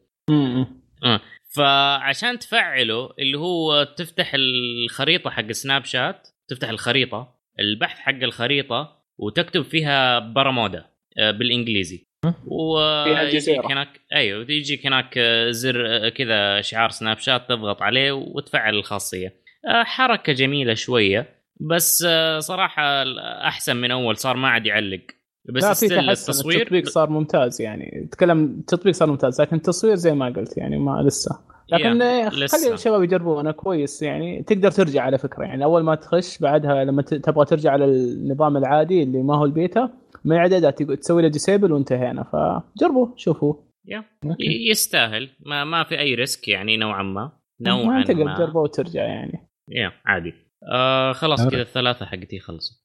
فعشان 1.57 2.39
تفعله 2.39 3.11
اللي 3.19 3.39
هو 3.39 3.85
تفتح 3.97 4.33
الخريطة 4.35 5.31
حق 5.31 5.53
سناب 5.53 5.85
شات 5.85 6.29
تفتح 6.49 6.69
الخريطة 6.69 7.35
البحث 7.61 7.99
حق 7.99 8.23
الخريطة 8.23 9.03
وتكتب 9.19 9.63
فيها 9.63 10.19
برمودا 10.19 10.85
آه، 11.19 11.31
بالإنجليزي. 11.31 12.07
فيها 12.23 13.23
ويجيك. 13.23 13.65
هناك 13.71 14.01
أيوه 14.15 14.47
يجيك 14.51 14.87
هناك 14.87 15.19
زر 15.51 16.09
كذا 16.09 16.61
شعار 16.61 16.91
سناب 16.91 17.19
شات 17.19 17.49
تضغط 17.49 17.83
عليه 17.83 18.13
وتفعل 18.13 18.75
الخاصية. 18.75 19.35
آه، 19.69 19.83
حركة 19.85 20.33
جميلة 20.33 20.75
شوية 20.75 21.37
بس 21.61 22.05
آه، 22.09 22.39
صراحة 22.39 23.03
أحسن 23.49 23.77
من 23.77 23.91
أول 23.91 24.17
صار 24.17 24.37
ما 24.37 24.49
عاد 24.49 24.67
يعلق. 24.67 25.01
بس 25.49 25.65
لا 25.65 25.75
في 25.75 26.01
التصوير 26.11 26.61
التطبيق 26.61 26.89
صار 26.89 27.11
ممتاز 27.11 27.61
يعني. 27.63 28.09
تكلم 28.13 28.45
التطبيق 28.45 28.95
صار 28.95 29.09
ممتاز 29.11 29.41
لكن 29.41 29.57
التصوير 29.57 29.95
زي 29.95 30.15
ما 30.15 30.27
قلت 30.27 30.57
يعني 30.57 30.79
ما 30.79 31.03
لسه. 31.03 31.39
لكن 31.73 32.01
يا، 32.01 32.31
خلي 32.31 32.45
لسه. 32.45 32.75
الشباب 32.75 33.03
يجربونه 33.03 33.51
كويس 33.51 34.03
يعني. 34.03 34.43
تقدر 34.43 34.71
ترجع 34.71 35.03
على 35.03 35.19
فكرة 35.19 35.45
يعني. 35.45 35.65
أول 35.65 35.83
ما 35.83 35.95
تخش 35.95 36.39
بعدها 36.39 36.85
لما 36.85 37.03
ت- 37.03 37.15
تبغى 37.15 37.45
ترجع 37.45 37.71
على 37.73 37.85
النظام 37.85 38.57
العادي 38.57 39.03
اللي 39.03 39.23
ما 39.23 39.37
هو 39.37 39.45
البيتا 39.45 39.91
من 40.25 40.37
اعدادات 40.37 40.83
تقول- 40.83 40.97
تسوي 40.97 41.23
له 41.23 41.29
disable 41.29 41.73
وانتهينا. 41.73 42.23
فجربوا 42.23 43.09
شوفوا. 43.17 43.55
يستاهل. 44.71 45.29
ما 45.47 45.65
ما 45.65 45.85
في 45.85 45.99
أي 45.99 46.15
risk 46.15 46.49
يعني 46.49 46.77
نوعا 46.77 47.03
ما. 47.03 47.33
نوعا 47.61 47.99
ما. 47.99 48.05
تقدر 48.05 48.35
تجربه 48.37 48.61
وترجع 48.61 49.03
يعني. 49.05 49.49
يا 49.71 49.93
عادي. 50.07 50.35
آه 50.73 51.13
خلاص 51.13 51.49
كذا 51.49 51.63
الثلاثة 51.63 52.07
حقتي 52.07 52.39
خلصت 52.39 52.85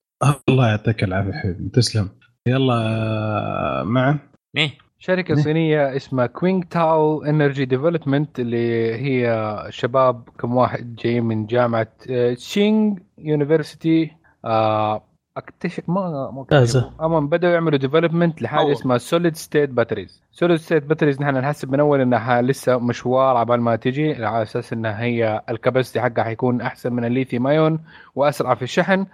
الله 0.50 0.68
يعطيك 0.70 1.04
العافية 1.04 1.32
حبيبي. 1.32 1.70
تسلم. 1.70 2.10
يلا 2.48 2.74
آه، 2.74 3.84
معا 3.84 4.20
إيه 4.58 4.72
شركة. 5.00 5.36
صينية 5.36 5.96
اسمها 5.96 6.26
كوينغ 6.26 6.64
تاو 6.64 7.24
energy 7.24 7.66
development 7.66 8.40
اللي 8.40 8.96
هي 8.96 9.66
شباب 9.70 10.30
كم 10.40 10.56
واحد 10.56 10.96
جاي 10.96 11.22
من 11.22 11.46
جامعة 11.46 11.88
آه، 12.10 12.34
تشينغ 12.34 12.96
university 13.18 14.12
آه، 14.46 15.04
أكتشف 15.38 15.90
ما 15.90 16.32
ممتازة. 16.32 16.92
اما 17.02 17.20
بدأوا 17.20 17.54
يعملوا 17.54 17.78
development 17.80 18.42
لحاجة 18.42 18.62
أول. 18.62 18.72
اسمها 18.72 18.98
solid 18.98 19.36
state 19.36 19.70
batteries 19.70 20.24
solid 20.32 20.58
state 20.58 20.84
batteries 20.84 21.22
نحن 21.22 21.36
نحسب 21.38 21.72
من 21.72 21.80
أول 21.80 22.02
إنها 22.02 22.42
لسه 22.42 22.78
مشوار 22.80 23.38
عبال 23.38 23.62
ما 23.62 23.76
تجي 23.76 24.26
على 24.26 24.42
أساس 24.42 24.74
إنها 24.74 25.02
هي 25.04 25.42
ال 25.50 25.55
capacity 25.55 26.02
حقها 26.02 26.24
حيكون 26.24 26.62
أحسن 26.62 26.94
من 26.94 27.06
ال 27.06 27.11
lithium 27.11 27.48
ion 27.48 27.80
وأسرع 28.16 28.56
في 28.56 28.62
الشحن 28.62 29.06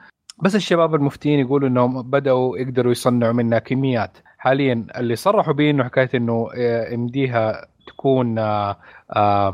بس 0.44 0.56
الشباب 0.56 0.96
المفتين 0.96 1.40
يقولوا 1.40 1.70
إنهم 1.70 2.02
بدأوا 2.02 2.58
يقدروا 2.58 2.92
يصنعوا 2.92 3.34
منها 3.34 3.60
كميات. 3.60 4.18
حاليا 4.38 4.86
اللي 4.98 5.16
صرحوا 5.16 5.54
به 5.54 5.70
إنه 5.70 5.84
حكاية 5.84 6.10
إنه 6.16 6.50
آه، 6.58 6.94
يمديها 6.94 7.68
تكون 7.88 8.40
آه، 8.40 8.78
آه، 9.16 9.54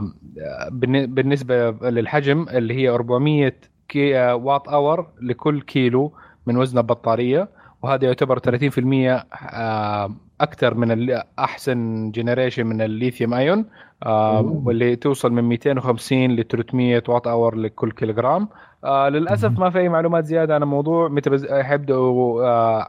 بالن- 0.72 1.06
بالنسبة 1.14 1.72
للحجم 1.72 2.46
اللي 2.50 2.74
هي 2.74 2.90
400 2.90 3.54
كي 3.90 4.18
آه، 4.20 4.36
واط 4.36 4.70
hour 4.70 5.08
لكل 5.22 5.62
كيلو 5.62 6.14
من 6.48 6.58
وزن 6.58 6.78
البطارية. 6.78 7.48
وهذا 7.84 8.06
يعتبر 8.06 8.40
30% 8.40 9.26
آه، 9.54 10.16
أكثر 10.42 10.74
من 10.74 11.18
أحسن 11.40 12.12
generation 12.12 12.66
من 12.66 12.82
ال 12.82 12.88
lithium 12.88 13.34
ion 13.34 13.66
آه،. 14.06 14.62
واللي 14.66 14.96
توصل 14.96 15.32
من 15.34 15.44
250 15.44 16.32
ل 16.36 16.44
300 16.44 17.04
واط 17.08 17.28
hour 17.28 17.56
لكل 17.56 17.92
كيلوغرام 17.92 18.48
آه 18.84 19.10
للأسف. 19.10 19.60
ما 19.60 19.70
في 19.70 19.80
أي 19.80 19.90
معلومات 19.90 20.26
زيادة 20.26 20.56
عن 20.56 20.64
الموضوع 20.64 21.08
متى. 21.08 21.64
حيبدأوا 21.64 22.44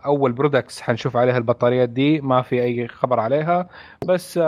أول 0.07 0.33
products 0.33 0.81
حنشوف 0.81 1.17
عليها 1.17 1.39
البطاريات 1.39 1.89
دي 1.89 2.21
ما 2.21 2.43
في 2.43 2.63
أي 2.63 2.89
خبر 2.89 3.21
عليها 3.21 3.69
بس 4.07 4.41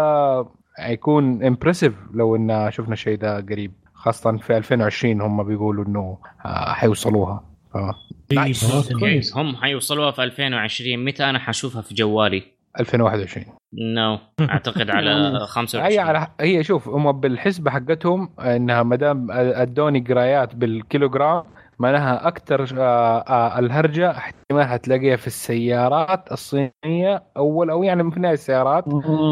حيكون 0.78 1.44
impressive 1.44 1.94
لو 2.14 2.36
إن 2.36 2.70
شفنا 2.70 2.92
الشيء 2.92 3.18
ده 3.18 3.36
قريب 3.40 3.72
خاصة 3.94 4.36
في 4.36 4.56
2020 4.56 5.20
هم 5.20 5.42
بيقولوا 5.42 5.84
إنه 5.84 6.18
حيوصلوها 6.74 7.42
nice. 8.32 8.92
كويس. 8.92 9.36
هم 9.36 9.56
حيوصلوها 9.56 10.10
في 10.10 10.22
2020 10.22 11.04
متى 11.04 11.24
أنا 11.24 11.38
حشوفها 11.38 11.82
في 11.82 11.94
جوالي؟ 11.94 12.42
2021 12.80 13.44
no 13.74 14.18
أعتقد 14.50 14.90
على 14.90 15.40
25 15.46 15.84
هي 15.92 15.98
على 15.98 16.26
هي 16.40 16.64
شوف 16.64 16.88
هم 16.88 17.12
بالحسبة 17.12 17.70
حقتهم 17.70 18.30
إنها 18.38 18.82
ما 18.82 18.96
دام 18.96 19.30
أدوني 19.30 20.00
قرايات 20.00 20.54
بالكيلوغرام 20.54 21.44
معناها 21.78 22.28
أكثر 22.28 22.62
الهرجة 23.58 24.10
احتمال 24.10 24.64
حتلاقيها 24.64 25.16
في 25.16 25.26
السيارات 25.26 26.32
الصينية 26.32 27.22
أول 27.36 27.70
أو 27.70 27.82
يعني 27.82 28.10
في 28.10 28.20
نهاية 28.20 28.34
السيارات. 28.34 28.84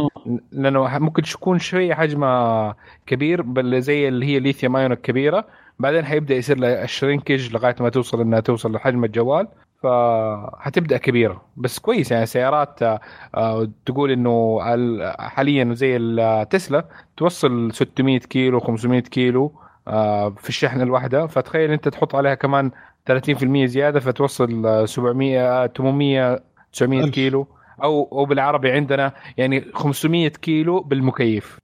لأنه 0.52 0.98
ممكن 0.98 1.22
تكون 1.22 1.58
شوية 1.58 1.94
حجمها 1.94 2.76
كبير 3.06 3.42
بل 3.42 3.82
زي 3.82 4.08
اللي 4.08 4.26
هي 4.26 4.40
ليثيوم 4.40 4.76
ايون 4.76 4.92
الكبيرة. 4.92 5.46
بعدين 5.78 6.04
حيبدأ 6.04 6.34
يصير 6.34 6.58
لها 6.58 6.84
الشرينكج 6.84 7.52
لغاية 7.54 7.76
ما 7.80 7.88
توصل 7.88 8.20
إنها 8.20 8.40
توصل 8.40 8.72
لحجم 8.72 9.04
الجوال. 9.04 9.48
فحتبدا 9.82 10.96
كبيرة. 10.96 11.42
بس 11.56 11.78
كويس 11.78 12.12
يعني 12.12 12.26
سيارات 12.26 12.82
آه، 12.82 13.00
آه، 13.34 13.68
تقول 13.86 14.10
إنه 14.10 14.60
ال- 14.74 15.14
حاليا 15.20 15.74
زي 15.74 15.96
التسلا 15.96 16.84
توصل 17.16 17.72
600 17.72 18.18
كيلو 18.18 18.60
500 18.60 19.00
كيلو 19.00 19.52
آه، 19.88 20.30
في 20.30 20.48
الشحنه 20.48 20.82
الواحدة. 20.82 21.26
فتخيل 21.26 21.70
أنت 21.70 21.88
تحط 21.88 22.14
عليها 22.14 22.34
كمان 22.34 22.70
30% 23.06 23.66
زيادة 23.66 24.00
فتوصل 24.00 24.66
آه، 24.66 24.84
700 24.84 25.66
800 25.66 26.42
900 26.72 27.00
ألف. 27.04 27.14
كيلو. 27.14 27.46
أو 27.82 28.08
أو 28.12 28.24
بالعربي 28.24 28.70
عندنا 28.72 29.12
يعني 29.36 29.64
500 29.74 30.28
كيلو 30.28 30.80
بالمكيف. 30.80 31.58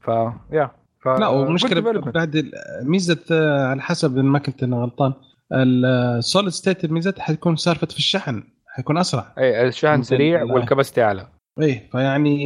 ف 0.00 0.08
يا 0.52 0.70
ف 1.00 1.08
لا 1.08 1.28
ومشكله. 1.28 2.00
بعد 2.00 2.50
ميزة 2.82 3.18
آه، 3.32 3.66
على 3.66 3.80
حسب 3.82 4.16
ما 4.16 4.38
كنت 4.38 4.62
أنا 4.62 4.76
غلطان. 4.76 5.12
ال 5.52 5.68
solid 5.68 6.48
state 6.48 6.86
ميزتها 6.90 7.22
حتكون 7.22 7.56
سالفة 7.56 7.86
في 7.86 7.98
الشحن 7.98 8.42
حيكون 8.66 8.98
أسرع. 8.98 9.32
أي 9.38 9.68
الشحن 9.68 10.02
سريع 10.02 10.42
لا. 10.42 10.52
وال 10.54 10.64
capacity 10.64 11.02
أعلى. 11.02 11.26
إيه 11.60 11.88
فيعني 11.92 12.38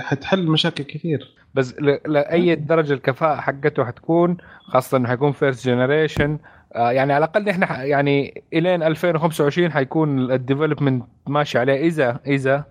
حتحل 0.00 0.46
مشاكل 0.46 0.84
كثير. 0.84 1.36
بس 1.54 1.74
لاي 2.06 2.54
درجة 2.54 2.92
الكفاءة 2.92 3.40
حقته 3.40 3.84
حتكون 3.84 4.36
خاصة 4.62 4.96
إنه 4.96 5.08
حيكون 5.08 5.32
first 5.32 5.66
generation 5.66 6.38
يعني 6.74 7.12
على 7.12 7.24
الأقل 7.24 7.48
إحنا 7.48 7.66
ح- 7.66 7.78
يعني 7.80 8.42
إلين 8.52 8.82
2025 8.82 9.72
حيكون 9.72 10.30
ال 10.32 10.38
development 10.38 11.04
ماشي 11.26 11.58
عليه. 11.58 11.86
اذا 11.86 12.20
إذا 12.26 12.64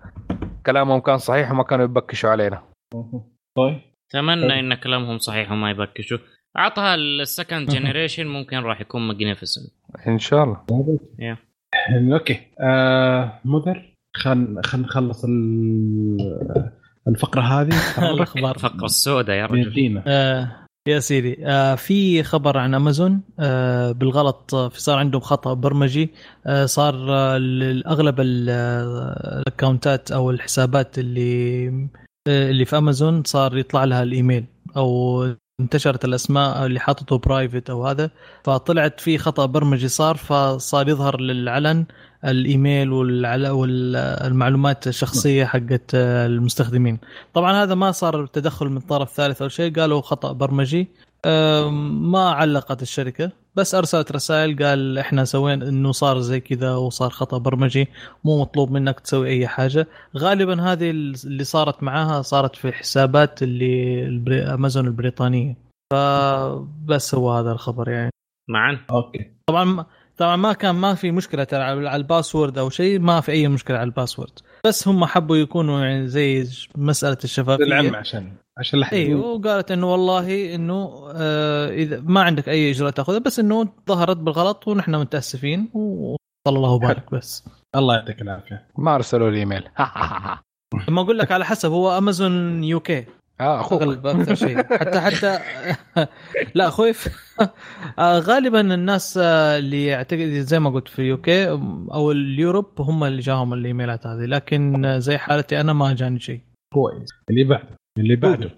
كلامهم 0.66 1.00
كان 1.00 1.18
صحيح 1.18 1.50
وما 1.50 1.62
كانوا 1.62 1.84
يبكشوا 1.84 2.30
علينا. 2.30 2.62
طيب. 3.56 3.78
أتمنى 4.14 4.60
إن 4.60 4.74
كلامهم 4.74 5.18
صحيح 5.18 5.52
وما 5.52 5.70
يبكشوا. 5.70 6.18
عطها 6.56 6.94
ال 6.94 7.05
second 7.05 7.68
generation 7.74 8.26
ممكن 8.26 8.56
راح 8.56 8.80
يكون 8.80 9.02
magnificent 9.08 9.70
إن 10.08 10.18
شاء 10.18 10.44
الله. 10.44 10.60
okay. 12.12 12.40
آه 12.60 13.40
مدري 13.44 13.94
خل 14.16 14.60
خل 14.64 14.80
نخلص 14.80 15.24
ال- 15.24 16.70
الفقرة 17.08 17.40
هذه. 17.42 17.70
الاخبار 18.14 18.54
الفقرة 18.54 18.84
السوداء 18.84 19.36
يا 19.36 19.46
رجل. 19.46 20.02
آه 20.06 20.56
يا 20.88 20.98
سيدي. 20.98 21.46
آه 21.46 21.74
في 21.74 22.22
خبر 22.22 22.58
عن 22.58 22.74
أمازون. 22.74 23.20
آه 23.40 23.92
بالغلط 23.92 24.54
آه، 24.54 24.68
في 24.68 24.80
صار 24.82 24.98
عندهم 24.98 25.20
خطأ 25.20 25.54
برمجي. 25.54 26.10
آه 26.46 26.66
صار 26.66 26.94
آه 27.14 27.36
ال- 27.36 27.86
أغلب 27.86 28.20
ال- 28.20 28.46
آه، 28.50 29.40
ال 29.40 29.48
accountات 29.48 30.12
أو 30.12 30.30
الحسابات 30.30 30.98
اللي 30.98 31.70
اللي 32.28 32.64
في 32.64 32.78
امازون 32.78 33.24
صار 33.24 33.58
يطلع 33.58 33.84
لها 33.84 34.02
الإيميل 34.02 34.44
أو 34.76 35.24
انتشرت 35.60 36.04
الأسماء 36.04 36.66
اللي 36.66 36.80
حاطته 36.80 37.18
private 37.18 37.70
أو 37.70 37.86
هذا. 37.86 38.10
فطلعت 38.44 39.00
في 39.00 39.18
خطأ 39.18 39.46
برمجي 39.46 39.88
صار 39.88 40.16
فصار 40.16 40.88
يظهر 40.88 41.20
للعلن 41.20 41.86
الإيميل 42.24 42.92
والمعلومات 42.92 44.86
الشخصية 44.86 45.44
حقت 45.44 45.90
آه، 45.94 46.26
المستخدمين. 46.26 46.98
طبعا 47.34 47.62
هذا 47.62 47.74
ما 47.74 47.92
صار 47.92 48.26
تدخل 48.26 48.68
من 48.68 48.80
طرف 48.80 49.12
ثالث 49.12 49.42
أو 49.42 49.48
شيء 49.48 49.74
قالوا 49.80 50.00
خطأ 50.00 50.32
برمجي. 50.32 50.88
ما 51.26 52.30
علقت 52.30 52.82
الشركة 52.82 53.32
بس 53.54 53.74
أرسلت 53.74 54.12
رسائل 54.12 54.64
قال 54.64 54.98
إحنا 54.98 55.24
سوينا 55.24 55.68
إنه 55.68 55.92
صار 55.92 56.20
زي 56.20 56.40
كذا 56.40 56.74
وصار 56.74 57.10
خطأ 57.10 57.38
برمجي 57.38 57.88
مو 58.24 58.40
مطلوب 58.40 58.70
منك 58.70 59.00
تسوي 59.00 59.28
أي 59.28 59.48
حاجة. 59.48 59.86
غالبا 60.16 60.62
هذه 60.62 60.90
اللي 60.90 61.44
صارت 61.44 61.82
معاها 61.82 62.22
صارت 62.22 62.56
في 62.56 62.72
حسابات 62.72 63.42
اللي 63.42 64.04
البري... 64.04 64.42
أمازون 64.42 64.86
البريطانية. 64.86 65.56
فبس 65.92 67.14
هو 67.14 67.32
هذا 67.32 67.52
الخبر 67.52 67.88
يعني. 67.88 68.10
معا. 68.50 68.78
okay. 68.90 69.30
طبعا 69.46 69.84
طبعا 70.16 70.36
ما 70.36 70.52
كان 70.52 70.74
ما 70.74 70.94
في 70.94 71.10
مشكلة 71.10 71.44
ترى 71.44 71.62
على 71.62 71.88
على 71.88 72.00
ال 72.00 72.06
password 72.06 72.58
أو 72.58 72.70
شيء 72.70 72.98
ما 72.98 73.20
في 73.20 73.32
أي 73.32 73.48
مشكلة 73.48 73.76
على 73.76 73.86
ال 73.86 73.91
password. 73.91 74.38
بس 74.66 74.88
هم 74.88 75.04
حبوا 75.04 75.36
يكونوا 75.36 75.80
يعني 75.80 76.08
زي 76.08 76.48
مسألة 76.76 77.18
الشفافية. 77.24 77.64
للعلم 77.64 77.96
عشان. 77.96 78.32
عشان 78.58 78.78
لا 78.80 78.92
أيوه. 78.92 79.26
وقالت 79.26 79.70
إنه 79.70 79.92
والله 79.92 80.54
إنه 80.54 81.04
آه 81.14 81.68
إذا 81.70 82.00
ما 82.00 82.22
عندك 82.22 82.48
أي 82.48 82.70
اجراء 82.70 82.90
تأخذها 82.90 83.18
بس 83.18 83.38
إنه 83.38 83.68
ظهرت 83.88 84.16
بالغلط 84.16 84.68
ونحن 84.68 84.94
متأسفين 84.94 85.68
وصلى 85.74 86.56
الله 86.56 86.70
وبارك 86.70 87.14
بس. 87.14 87.44
الله 87.76 87.94
يعطيك 87.94 88.22
العافية. 88.22 88.66
ما 88.78 88.94
أرسلوا 88.94 89.30
لي 89.30 89.38
إيميل. 89.38 89.62
لما 90.88 91.00
أقول 91.02 91.18
لك 91.18 91.32
على 91.32 91.44
حسب 91.44 91.70
هو 91.70 91.98
امازون 91.98 92.64
UK 92.64 93.06
آه 93.40 93.60
أخوك. 93.60 93.82
اغلب 93.82 94.06
أكثر 94.06 94.34
شيء. 94.34 94.56
حتى 94.78 95.00
حتى 95.00 95.38
لا 96.54 96.68
أخوي 96.68 96.92
في- 96.92 97.10
آه، 97.98 98.18
غالبا 98.18 98.60
الناس 98.60 99.18
آه، 99.22 99.58
اللي 99.58 99.94
اعتقد 99.94 100.28
زي 100.28 100.58
ما 100.58 100.70
قلت 100.70 100.88
في 100.88 101.02
يوكي 101.02 101.48
أو 101.92 102.12
اليوروب 102.12 102.80
هم 102.80 103.04
اللي 103.04 103.20
جاهم 103.20 103.52
الإيميلات 103.54 104.06
هذه. 104.06 104.24
لكن 104.26 104.94
زي 105.00 105.18
حالتي 105.18 105.60
أنا 105.60 105.72
ما 105.72 105.94
جاني 105.94 106.20
شيء. 106.20 106.40
كويس. 106.74 107.08
اللي 107.30 107.44
بعده. 107.44 107.79
اللي 108.00 108.16
بعده. 108.16 108.50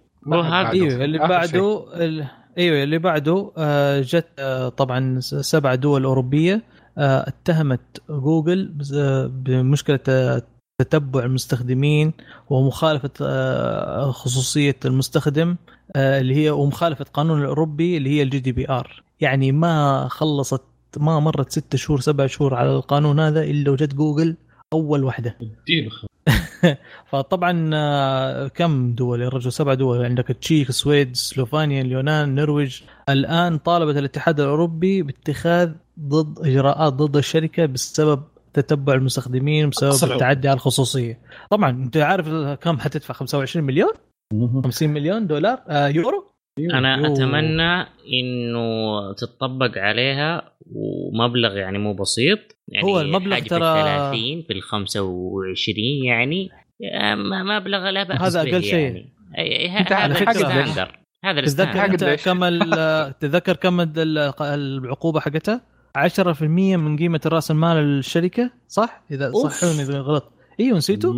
أيوه 0.71 1.05
اللي 1.05 1.19
بعده 1.19 1.87
ال... 2.05 2.27
أيوه 2.59 2.83
اللي 2.83 2.99
بعده 2.99 3.53
آه، 3.59 4.01
جت 4.01 4.27
آه، 4.39 4.69
طبعا 4.69 5.21
سبع 5.21 5.75
دول 5.75 6.05
أوروبية. 6.05 6.63
آه، 6.99 7.29
اتهمت 7.29 8.03
جوجل 8.11 8.75
بمشكلة 9.29 10.43
تتبع 10.79 11.25
المستخدمين 11.25 12.13
ومخالفة 12.51 13.11
خصوصية 14.11 14.77
المستخدم 14.85 15.57
اللي 15.97 16.35
هي 16.37 16.51
ومخالفة 16.51 17.03
القانون 17.03 17.41
الأوروبي 17.41 17.97
اللي 17.97 18.11
هي 18.11 18.23
ال 18.23 18.39
GDPR 18.39 19.03
يعني 19.21 19.53
ما 19.53 20.07
خلصت 20.11 20.63
ما 20.97 21.21
مرت 21.21 21.51
ستة 21.53 21.79
شهور 21.79 22.01
سبع 22.01 22.27
شهور 22.27 22.55
على 22.55 22.71
القانون 22.71 23.21
هذا 23.21 23.43
إلا 23.43 23.71
وجت 23.71 23.95
جوجل 23.95 24.37
أول 24.73 25.05
واحدة. 25.05 25.37
اديله 25.63 25.91
فطبعا 27.07 27.71
آه، 27.75 28.49
كم 28.49 28.93
دول؟ 28.95 29.23
يا 29.23 29.29
رجل 29.29 29.53
سبع 29.53 29.75
دول. 29.75 30.05
عندك 30.05 30.31
التشيك 30.31 30.69
السويد 30.69 31.17
سلوفانيا 31.17 31.83
اليونان 31.83 32.29
النرويج. 32.29 32.81
الآن 33.09 33.59
طالبت 33.59 33.97
الاتحاد 33.97 34.41
الأوروبي 34.41 35.03
باتخاذ 35.03 35.73
ضد 36.01 36.47
إجراءات 36.47 36.93
ضد 36.93 37.17
الشركة 37.17 37.67
بسبب 37.67 38.23
تتبع 38.55 38.95
المستخدمين 38.95 39.69
بسبب 39.69 40.13
التعدي 40.13 40.49
على 40.49 40.57
الخصوصية. 40.57 41.19
طبعا 41.51 41.71
أنت 41.71 41.97
عارف 41.97 42.29
كم 42.61 42.79
حتدفع؟ 42.79 43.15
25 43.15 43.67
مليون؟ 43.67 43.93
50 44.65 44.89
مليون 44.89 45.27
دولار؟ 45.27 45.59
آه 45.69 45.89
يورو؟ 45.89 46.33
أنا 46.59 46.97
يو. 46.97 47.13
أتمنى 47.13 47.87
إنه 48.23 49.13
تطبق 49.13 49.79
عليها 49.79 50.52
ومبلغ 50.75 51.57
يعني 51.57 51.79
مو 51.79 51.95
بسيط 51.95 52.39
يعني 52.69 52.87
هو 52.87 53.01
المبلغ 53.01 53.35
حاجة 53.35 53.43
ترى- 53.45 53.49
في 53.49 53.55
ال 53.57 53.85
30 53.85 54.43
في 54.47 54.53
ال 54.53 54.63
25 54.63 56.05
يعني 56.05 56.49
مبلغ 57.59 57.91
لا 57.91 58.03
بأس 58.03 58.21
هذا 58.23 58.45
به 58.45 58.51
أقل 58.57 58.63
شيء. 58.65 58.75
يعني. 58.79 59.13
أي- 59.37 59.81
أنت 59.81 59.93
هذا 59.93 59.97
على 60.03 60.13
الستاندر 60.31 60.99
هذا 61.25 61.41
تتذكر 61.41 61.85
أنت؟ 61.85 62.05
كم 62.25 62.45
ال- 62.45 63.15
تتذكر 63.21 63.57
كم 63.57 63.81
ال- 63.81 64.33
العقوبة 64.41 65.21
حقتها؟ 65.21 65.61
10% 65.99 66.43
من 66.77 66.97
قيمة 66.97 67.21
رأس 67.27 67.51
المال 67.51 67.77
الشركة 67.77 68.51
صح؟ 68.69 69.03
إذا. 69.11 69.33
صحوني 69.33 69.83
إذا 69.83 70.01
غلط. 70.01 70.33
إيوه 70.61 70.77
نسيتوا 70.79 71.15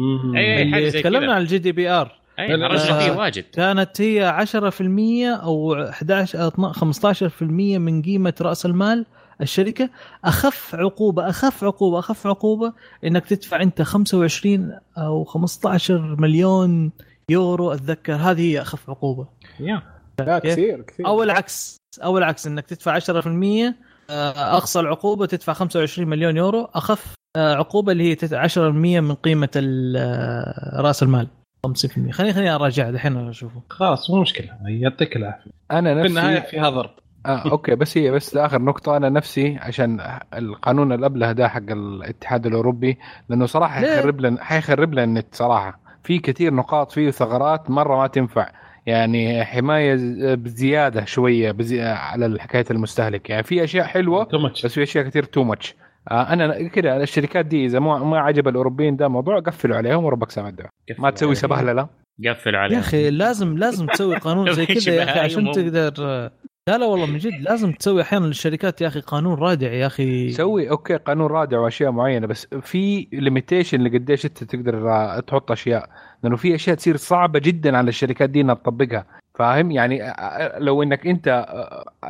زي 0.89 1.01
تكلمنا. 1.01 1.35
عن 1.35 1.41
ال 1.41 1.59
GDPR 1.59 2.13
أي 2.39 3.11
واجد. 3.11 3.43
كانت 3.53 4.01
هي 4.01 4.25
10% 4.25 5.27
أو 5.43 5.75
11 5.75 6.43
أو 6.43 6.49
12 6.49 7.29
15% 7.29 7.79
من 7.79 8.03
قيمة 8.03 8.35
رأس 8.41 8.67
المال 8.67 9.07
الشركة 9.41 9.91
أخف 10.25 10.75
عقوبة 10.75 11.29
أخف 11.31 11.65
عقوبة 11.65 11.99
أخف 11.99 12.27
عقوبة 12.27 12.73
إنك 13.05 13.27
تدفع 13.27 13.63
أنت 13.63 13.83
25 13.83 14.79
أو 14.99 15.25
15 15.25 16.17
مليون 16.21 16.93
يورو 17.31 17.73
أتذكر 17.73 18.15
هذه 18.15 18.41
هي 18.53 18.61
أخف 18.63 18.91
عقوبة. 18.91 19.27
يا. 19.61 19.83
لا؟ 20.21 20.39
كثير 20.39 20.83
كثير. 20.83 21.07
أو 21.07 21.23
العكس 21.23 21.77
أو 22.05 22.19
العكس 22.19 22.47
إنك 22.47 22.67
تدفع 22.67 22.93
10% 22.99 23.75
آه، 24.11 24.57
أقصى 24.57 24.81
العقوبة 24.81 25.27
تدفع 25.27 25.53
25 25.53 26.09
مليون 26.09 26.37
يورو 26.37 26.65
أخف 26.75 27.15
آه، 27.37 27.55
عقوبة 27.55 27.93
اللي 27.93 28.05
هي 28.11 28.15
تت- 28.15 28.35
10% 28.35 29.01
من 29.01 29.15
قيمة 29.15 29.49
آه، 29.97 30.81
رأس 30.81 31.03
المال. 31.03 31.29
50% 31.67 32.11
خليني 32.13 32.33
خليني 32.33 32.51
اراجع 32.55 32.89
الحين 32.89 33.29
أشوفه. 33.29 33.61
خلاص 33.71 34.11
مو 34.11 34.21
مشكلة. 34.21 34.49
يعطيك 34.67 35.17
العافية. 35.17 35.51
أنا 35.71 36.03
في 36.03 36.09
النهاية 36.09 36.37
نفسي 36.39 36.51
فيها 36.51 36.71
ضرب. 36.71 36.91
آه 37.27 37.51
أوكي 37.51 37.75
بس 37.75 37.99
هي 37.99 38.11
بس 38.11 38.37
آخر 38.37 38.63
نقطة. 38.63 38.97
أنا 38.97 39.09
نفسي 39.09 39.57
عشان 39.61 40.01
القانون 40.35 40.93
الابله 40.93 41.33
ده 41.33 41.49
حق 41.49 41.71
الاتحاد 41.71 42.47
الأوروبي 42.47 42.99
لأنه 43.29 43.47
صراحة؟ 43.47 43.75
حيخرب 43.81 44.21
لنا 44.21 44.45
حيخرب 44.45 44.93
لنا 44.93 45.05
النت 45.05 45.27
صراحة. 45.35 45.81
في 46.05 46.19
كثير 46.19 46.55
نقاط 46.55 46.93
فيه 46.93 47.11
ثغرات 47.11 47.71
مرة 47.71 47.97
ما 47.97 48.07
تنفع. 48.07 48.49
يعني 48.87 49.45
حماية 49.45 49.95
بزيادة 50.35 51.05
شوية 51.05 51.53
بزي... 51.53 51.83
على 51.83 52.41
حكاية 52.41 52.65
المستهلك. 52.71 53.31
يعني 53.31 53.43
في 53.43 53.65
أشياء 53.65 53.87
حلوة 53.87 54.25
بس 54.65 54.67
في 54.67 54.83
أشياء 54.83 55.05
كثير 55.05 55.23
too 55.25 55.45
much 55.45 55.75
أنا 56.11 56.69
كده 56.69 57.03
الشركات 57.03 57.47
دي 57.47 57.65
إذا 57.67 57.79
ما 57.79 57.99
ما 57.99 58.19
عجب 58.19 58.49
الأوروبيين 58.49 58.97
ده 58.97 59.09
موضوع 59.09 59.41
قفلوا 59.41 59.77
عليهم 59.77 60.05
وربك 60.05 60.31
سامع 60.31 60.49
الدعاء 60.49 60.71
ما 60.99 61.11
تسوي 61.11 61.35
سبهللة؟ 61.35 61.89
قفل 62.29 62.57
عليه 62.57 62.75
يا 62.75 62.81
أخي 62.81 63.11
لازم 63.11 63.59
لازم 63.59 63.87
تسوي 63.87 64.17
قانون 64.17 64.53
زي 64.53 64.67
كذا 64.75 64.95
يا 64.95 65.05
أخي 65.05 65.21
عشان. 65.21 65.53
تقدر 65.53 66.31
لا 66.69 66.79
لا 66.79 66.87
والله 66.87 67.07
من 67.07 67.19
جد 67.19 67.41
لازم 67.41 67.73
تسوي 67.73 68.03
أحيانا 68.03 68.27
للشركات 68.27 68.81
يا 68.81 68.87
أخي 68.87 69.01
قانون 69.01 69.39
رادع 69.39 69.73
يا 69.73 69.87
أخي. 69.87 70.31
سوي 70.33 70.71
okay 70.71 70.97
قانون 70.97 71.27
رادع 71.27 71.59
وأشياء 71.59 71.91
معينة 71.91 72.27
بس 72.27 72.47
في 72.47 73.09
limitation 73.13 73.81
لقديش 73.81 74.27
أنت 74.27 74.45
تقدر 74.45 74.91
آه، 74.91 75.21
تحط 75.21 75.51
أشياء. 75.51 75.89
لأنه 76.23 76.37
في 76.37 76.55
أشياء 76.55 76.77
تصير 76.77 76.97
صعبة 76.97 77.39
جدا 77.39 77.77
على 77.77 77.89
الشركات 77.89 78.31
دي 78.31 78.41
إنها 78.41 78.55
تطبقها. 78.55 79.07
فاهم؟ 79.35 79.71
يعني 79.71 80.03
آه، 80.03 80.07
آه، 80.07 80.59
لو 80.59 80.83
إنك 80.83 81.07
أنت 81.07 81.47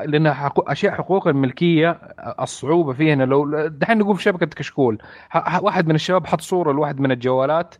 لأنها 0.06 0.32
حقو- 0.48 0.70
أشياء 0.72 0.92
حقوق 0.94 1.28
الملكية 1.28 1.90
الصعوبة 2.40 2.92
فيها 2.92 3.14
لو 3.26 3.66
دحين 3.66 3.98
نقول 3.98 4.16
في 4.16 4.22
شبكة 4.22 4.46
كشكول. 4.46 4.98
ح- 5.28 5.62
واحد 5.62 5.86
من 5.88 5.94
الشباب 5.94 6.26
حط 6.26 6.40
صورة 6.40 6.72
لواحد 6.72 7.00
من 7.00 7.12
الجوالات 7.12 7.74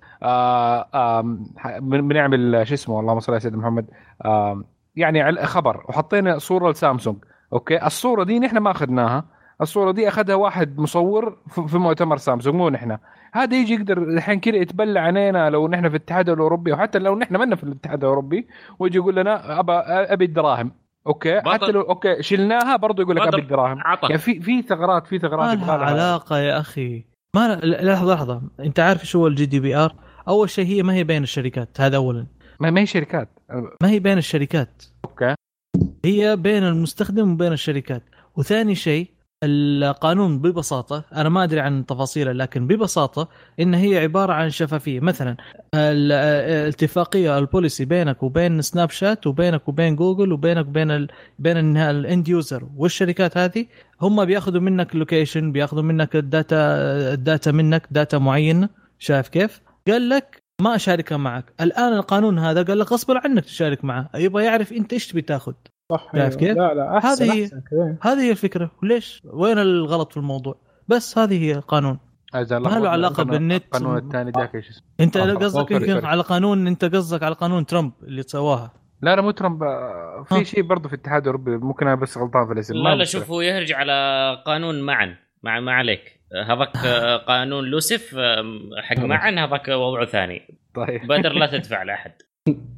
ح- 1.56 1.78
بن- 1.78 2.08
بنعمل 2.08 2.66
شو 2.68 2.74
اسمه 2.74 3.00
اللهم 3.00 3.20
صل 3.20 3.32
على 3.32 3.40
سيدنا 3.40 3.58
محمد 3.58 3.86
آم، 4.26 4.64
يعني 4.96 5.46
خبر 5.46 5.84
وحطينا 5.88 6.38
صورة 6.38 6.70
لسامسونج. 6.70 7.16
أوكي؟ 7.52 7.86
الصورة 7.86 8.24
دي 8.24 8.38
نحن 8.38 8.58
ما 8.58 8.70
أخذناها. 8.70 9.24
الصورة 9.60 9.92
دي 9.92 10.08
أخذها 10.08 10.34
واحد 10.34 10.78
مصور 10.78 11.38
في 11.66 11.78
مؤتمر 11.78 12.16
سامسونج 12.16 12.56
مو 12.56 12.68
نحن. 12.68 12.98
هذا 13.32 13.56
يجي 13.56 13.74
يقدر 13.74 13.98
الحين 13.98 14.40
كذا 14.40 14.56
يتبلى 14.56 15.00
علينا 15.00 15.50
لو 15.50 15.68
نحن 15.68 15.88
في 15.88 15.96
الاتحاد 15.96 16.28
الأوروبي 16.28 16.72
وحتى 16.72 16.98
لو 16.98 17.18
نحن 17.18 17.36
منا 17.36 17.56
في 17.56 17.64
الاتحاد 17.64 18.04
الأوروبي 18.04 18.48
ويجي 18.78 18.98
يقول 18.98 19.16
لنا 19.16 19.60
ابى 19.60 19.72
أبي 19.72 20.24
الدراهم. 20.24 20.72
أوكي؟ 21.06 21.40
بطل. 21.40 21.52
حتى 21.52 21.72
لو 21.72 21.80
أوكي 21.80 22.22
شلناها 22.22 22.76
برضه 22.76 23.02
يقول 23.02 23.16
لك. 23.16 23.26
أبي 23.26 23.42
الدراهم. 23.42 23.78
يعني 24.02 24.18
في 24.18 24.40
في 24.40 24.62
ثغرات 24.62 25.06
في 25.06 25.18
ثغرات 25.18 25.58
ما 25.58 25.64
لها 25.64 25.74
علاقة 25.74 26.38
يا 26.38 26.60
أخي. 26.60 27.04
ما 27.34 27.60
لحظة 27.62 28.14
لحظة. 28.14 28.42
أنت 28.60 28.80
عارف 28.80 29.04
شو 29.04 29.18
هو 29.18 29.26
ال 29.26 29.46
GDPR 29.46 29.94
أول 30.28 30.50
شيء 30.50 30.66
هي 30.66 30.82
ما 30.82 30.94
هي 30.94 31.04
بين 31.04 31.22
الشركات 31.22 31.80
هذا 31.80 31.96
اولا. 31.96 32.26
ما 32.60 32.70
ما 32.70 32.80
هي 32.80 32.86
شركات. 32.86 33.28
ما 33.82 33.88
هي 33.88 33.98
بين 33.98 34.18
الشركات؟ 34.18 34.82
أوكي. 35.04 35.34
هي 36.04 36.36
بين 36.36 36.64
المستخدم 36.64 37.32
وبين 37.32 37.52
الشركات. 37.52 38.02
وثاني 38.36 38.74
شيء 38.74 39.10
القانون 39.44 40.38
ببساطة 40.38 41.04
أنا 41.14 41.28
ما 41.28 41.44
أدري 41.44 41.60
عن 41.60 41.86
تفاصيله 41.86 42.32
لكن 42.32 42.66
ببساطة 42.66 43.28
إن 43.60 43.74
هي 43.74 43.98
عبارة 43.98 44.32
عن 44.32 44.50
شفافية. 44.50 45.00
مثلا 45.00 45.36
ال- 45.74 46.12
الاتفاقية 46.12 47.38
ال 47.38 47.45
policy 47.45 47.84
بينك 47.84 48.22
وبين 48.22 48.62
سناب 48.62 48.90
شات 48.90 49.26
وبينك 49.26 49.68
وبين 49.68 49.96
جوجل 49.96 50.32
وبينك 50.32 50.66
وبين 50.66 50.90
ال... 50.90 51.08
بين 51.38 51.76
ال 51.76 51.89
end 51.89 52.28
user 52.28 52.68
والشركات 52.76 53.38
هذه 53.38 53.66
هم 54.02 54.24
بياخذوا 54.24 54.60
منك 54.60 54.96
location 54.96 55.52
بياخذوا 55.52 55.82
منك 55.82 56.16
ال 56.16 56.24
data 56.24 56.56
ال 57.12 57.20
data 57.20 57.50
منك 57.52 57.88
data 57.90 58.18
معينة. 58.18 58.68
شايف 58.98 59.28
كيف؟ 59.28 59.60
قال 59.88 60.08
لك 60.08 60.43
ما 60.60 60.74
اشاركها 60.74 61.16
معك 61.16 61.52
الآن 61.60 61.92
القانون 61.92 62.38
هذا 62.38 62.62
قال 62.62 62.78
لك 62.78 62.92
غصبا 62.92 63.20
عنك 63.24 63.44
تشارك 63.44 63.84
معه 63.84 64.10
يبغى 64.14 64.44
يعرف 64.44 64.72
أنت 64.72 64.92
إيش 64.92 65.06
تبي 65.06 65.22
تاخذ 65.22 65.52
صح 65.92 66.12
شايف 66.12 66.16
أيوة. 66.16 66.36
كيف؟ 66.36 66.56
لا 66.56 66.74
لا 66.74 66.98
أحسن 66.98 67.24
هذه 67.30 67.34
هي. 67.34 67.50
هذه 68.02 68.20
هي 68.20 68.30
الفكرة 68.30 68.70
وليش 68.82 69.22
وين 69.24 69.58
الغلط 69.58 70.10
في 70.10 70.16
الموضوع 70.16 70.56
بس 70.88 71.18
هذه 71.18 71.42
هي 71.44 71.54
القانون 71.54 71.98
ما 72.34 72.40
له 72.40 73.08
القانون- 73.08 73.30
بالنت. 73.30 73.64
القانون 73.64 73.98
الثاني 73.98 74.32
ذاك 74.36 74.54
إيش 74.54 74.68
اسمه 74.68 74.82
أنت 75.00 75.16
آه، 75.16 75.34
قصدك 75.34 75.70
يمكن. 75.70 76.04
على 76.04 76.22
قانون 76.22 76.66
أنت 76.66 76.84
قصدك 76.84 77.22
على 77.22 77.34
قانون 77.34 77.66
ترامب 77.66 77.92
اللي 78.02 78.22
سواها 78.22 78.72
لا 79.02 79.16
لا 79.16 79.22
مو 79.22 79.30
ترامب 79.30 79.62
آه،. 79.62 80.24
في 80.28 80.44
شيء 80.44 80.62
برضه 80.62 80.88
في 80.88 80.94
الاتحاد 80.94 81.22
الأوروبي 81.22 81.56
ممكن 81.56 81.86
أنا 81.86 81.94
بس 81.94 82.18
غلطان 82.18 82.46
في 82.46 82.52
الاسم 82.52 82.74
لا 82.74 82.94
لا. 82.94 83.04
شوف 83.04 83.30
هو 83.30 83.40
يهرج 83.40 83.72
على 83.72 83.92
قانون 84.46 84.80
معا 84.80 85.16
مع 85.42 85.60
ما 85.60 85.72
عليك 85.72 86.20
هذاك 86.46 86.76
آه، 86.76 87.16
قانون 87.16 87.64
لوسف 87.64 88.14
آه، 88.18 88.44
حق 88.82 88.98
معا 88.98 89.30
هذاك 89.30 89.68
وضعه 89.68 90.06
ثاني. 90.06 90.42
طيب. 90.74 91.06
بدر 91.06 91.32
لا 91.32 91.46
تدفع 91.58 91.82
لأحد. 91.82 92.12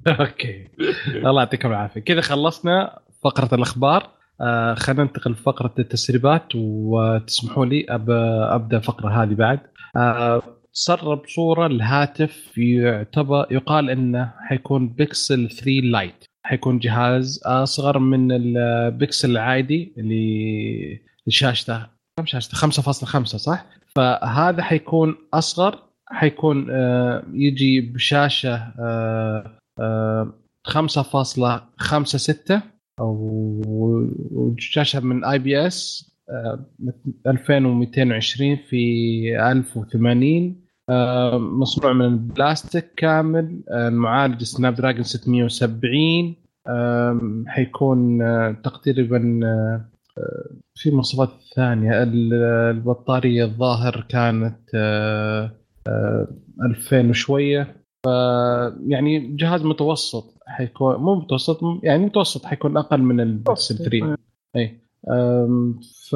أوكي. 0.08 0.68
الله 1.08 1.40
يعطيكم 1.42 1.68
العافية. 1.68 2.00
كذا 2.00 2.20
خلصنا 2.20 2.98
فقرة 3.24 3.54
الأخبار. 3.54 4.10
آه 4.40 4.74
خلينا 4.74 5.02
ننتقل 5.02 5.30
لفقرة 5.30 5.74
التسريبات 5.78 6.44
وتسمحوا 6.54 7.66
لي 7.66 7.86
أب 7.88 8.10
أبدأ 8.50 8.76
الفقره 8.76 9.22
هذه 9.22 9.34
بعد. 9.34 9.60
آه 9.96 10.42
تسرب 10.74 11.22
صورة 11.26 11.66
الهاتف 11.66 12.58
يعتبر 12.58 13.46
يقال 13.50 13.90
إنه 13.90 14.32
حيكون 14.48 14.88
بيكسل 14.88 15.50
3 15.50 15.70
Lite. 15.70 16.24
حيكون 16.42 16.78
جهاز 16.78 17.40
اصغر 17.46 17.98
من 17.98 18.32
البيكسل 18.32 19.30
العادي 19.30 19.94
اللي 19.98 21.00
شاشته 21.28 21.95
5.5 22.20 23.24
صح؟ 23.24 23.66
فهذا 23.96 24.62
حيكون 24.62 25.14
أصغر 25.34 25.82
حيكون 26.06 26.66
آه 26.70 27.22
يجي 27.32 27.80
بشاشة 27.80 28.54
آه 28.78 29.58
آه 29.80 30.32
5.56 30.68 32.52
أو 33.00 33.16
وشاشه 34.32 35.00
من 35.00 35.24
IPS 35.24 36.10
2220 37.26 38.56
في 38.56 39.52
1080 39.52 40.66
آه، 40.90 41.38
مصنوع 41.38 41.92
من 41.92 42.04
البلاستيك 42.04 42.84
كامل 42.96 43.60
آه، 43.70 43.88
المعالج 43.88 44.42
سناب 44.42 44.74
دراجون 44.74 45.02
670 45.02 46.34
آم، 46.68 47.44
حيكون 47.48 48.22
آه، 48.22 48.56
تقريبا 48.64 49.40
آه، 49.44 49.46
آه، 49.46 49.84
في 50.74 50.90
مواصفات 50.90 51.30
ثانية. 51.56 52.02
ال- 52.02 52.34
البطارية 52.76 53.44
الظاهر 53.44 54.06
كانت 54.08 54.58
آه، 54.74 55.50
آه، 55.88 56.26
2000 56.62 57.10
وشوية. 57.10 57.76
يعني 58.86 59.36
جهاز 59.36 59.62
متوسط 59.64 60.34
حيكون 60.46 60.96
مو 60.96 61.14
متوسط 61.14 61.60
يعني 61.82 62.04
متوسط 62.04 62.44
حيكون 62.44 62.76
أقل 62.76 63.00
من 63.02 63.20
البكسل 63.20 63.76
3 63.78 64.16
أي. 64.56 64.80
أم، 65.10 65.80
ف 66.10 66.14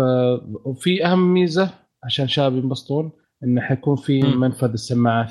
وفي 0.64 1.06
أهم 1.06 1.35
ميزة 1.35 1.70
عشان 2.05 2.28
شباب 2.28 2.55
ينبسطون 2.56 3.10
انه 3.44 3.60
حيكون 3.60 3.97
في. 3.97 4.22
منفذ 4.22 4.72
السماعة 4.72 5.27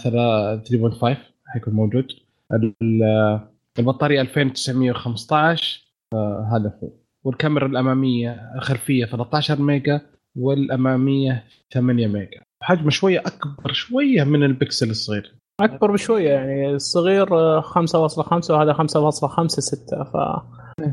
3.5 0.64 1.18
حيكون 1.46 1.74
موجود. 1.74 2.08
ال- 2.54 3.40
البطارية 3.80 4.22
2915 4.22 5.86
آه، 6.14 6.50
هذا 6.54 6.74
هو. 6.84 6.90
والكاميرا 7.26 7.68
الأمامية 7.68 8.52
الخلفية 8.56 9.06
13 9.06 9.62
ميجا 9.62 10.02
والأمامية 10.38 11.44
8 11.74 12.08
ميجا 12.08 12.42
حجمه 12.64 12.90
شوية 12.90 13.20
أكبر 13.20 13.72
شوية 13.74 14.24
من 14.24 14.44
البكسل 14.44 14.90
الصغير 14.90 15.34
أكبر 15.62 15.92
بشوية 15.92 16.30
يعني 16.30 16.70
الصغير 16.70 17.38
آه، 17.40 17.62
5.5 17.62 18.50
وهذا 18.52 18.74
5.56 18.74 20.04
ف 20.04 20.18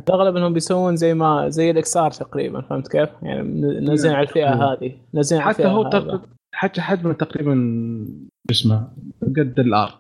الاغلب 0.09 0.37
إنهم 0.37 0.53
بيسوون 0.53 0.97
زي 0.97 1.15
ما 1.15 1.49
زي 1.49 1.71
ال 1.71 1.97
XR 1.97 2.11
تقريبا 2.11 2.61
فهمت 2.61 2.89
كيف؟ 2.89 3.09
يعني 3.23 3.43
نازلين 3.81 4.15
على 4.15 4.27
الفئة 4.29 4.51
نعم. 4.55 4.61
هذه 4.63 4.93
نازلين 5.15 5.43
على 5.43 5.55
حتى 5.55 5.63
الفئة 5.63 5.73
هو. 5.75 5.91
تق- 5.91 6.29
حتى 6.55 6.81
حجمه 6.81 7.13
تقريبا 7.13 7.55
شو 8.51 8.53
اسمه 8.53 8.89
قد 9.23 9.55
ال 9.61 9.80
R 9.80 9.99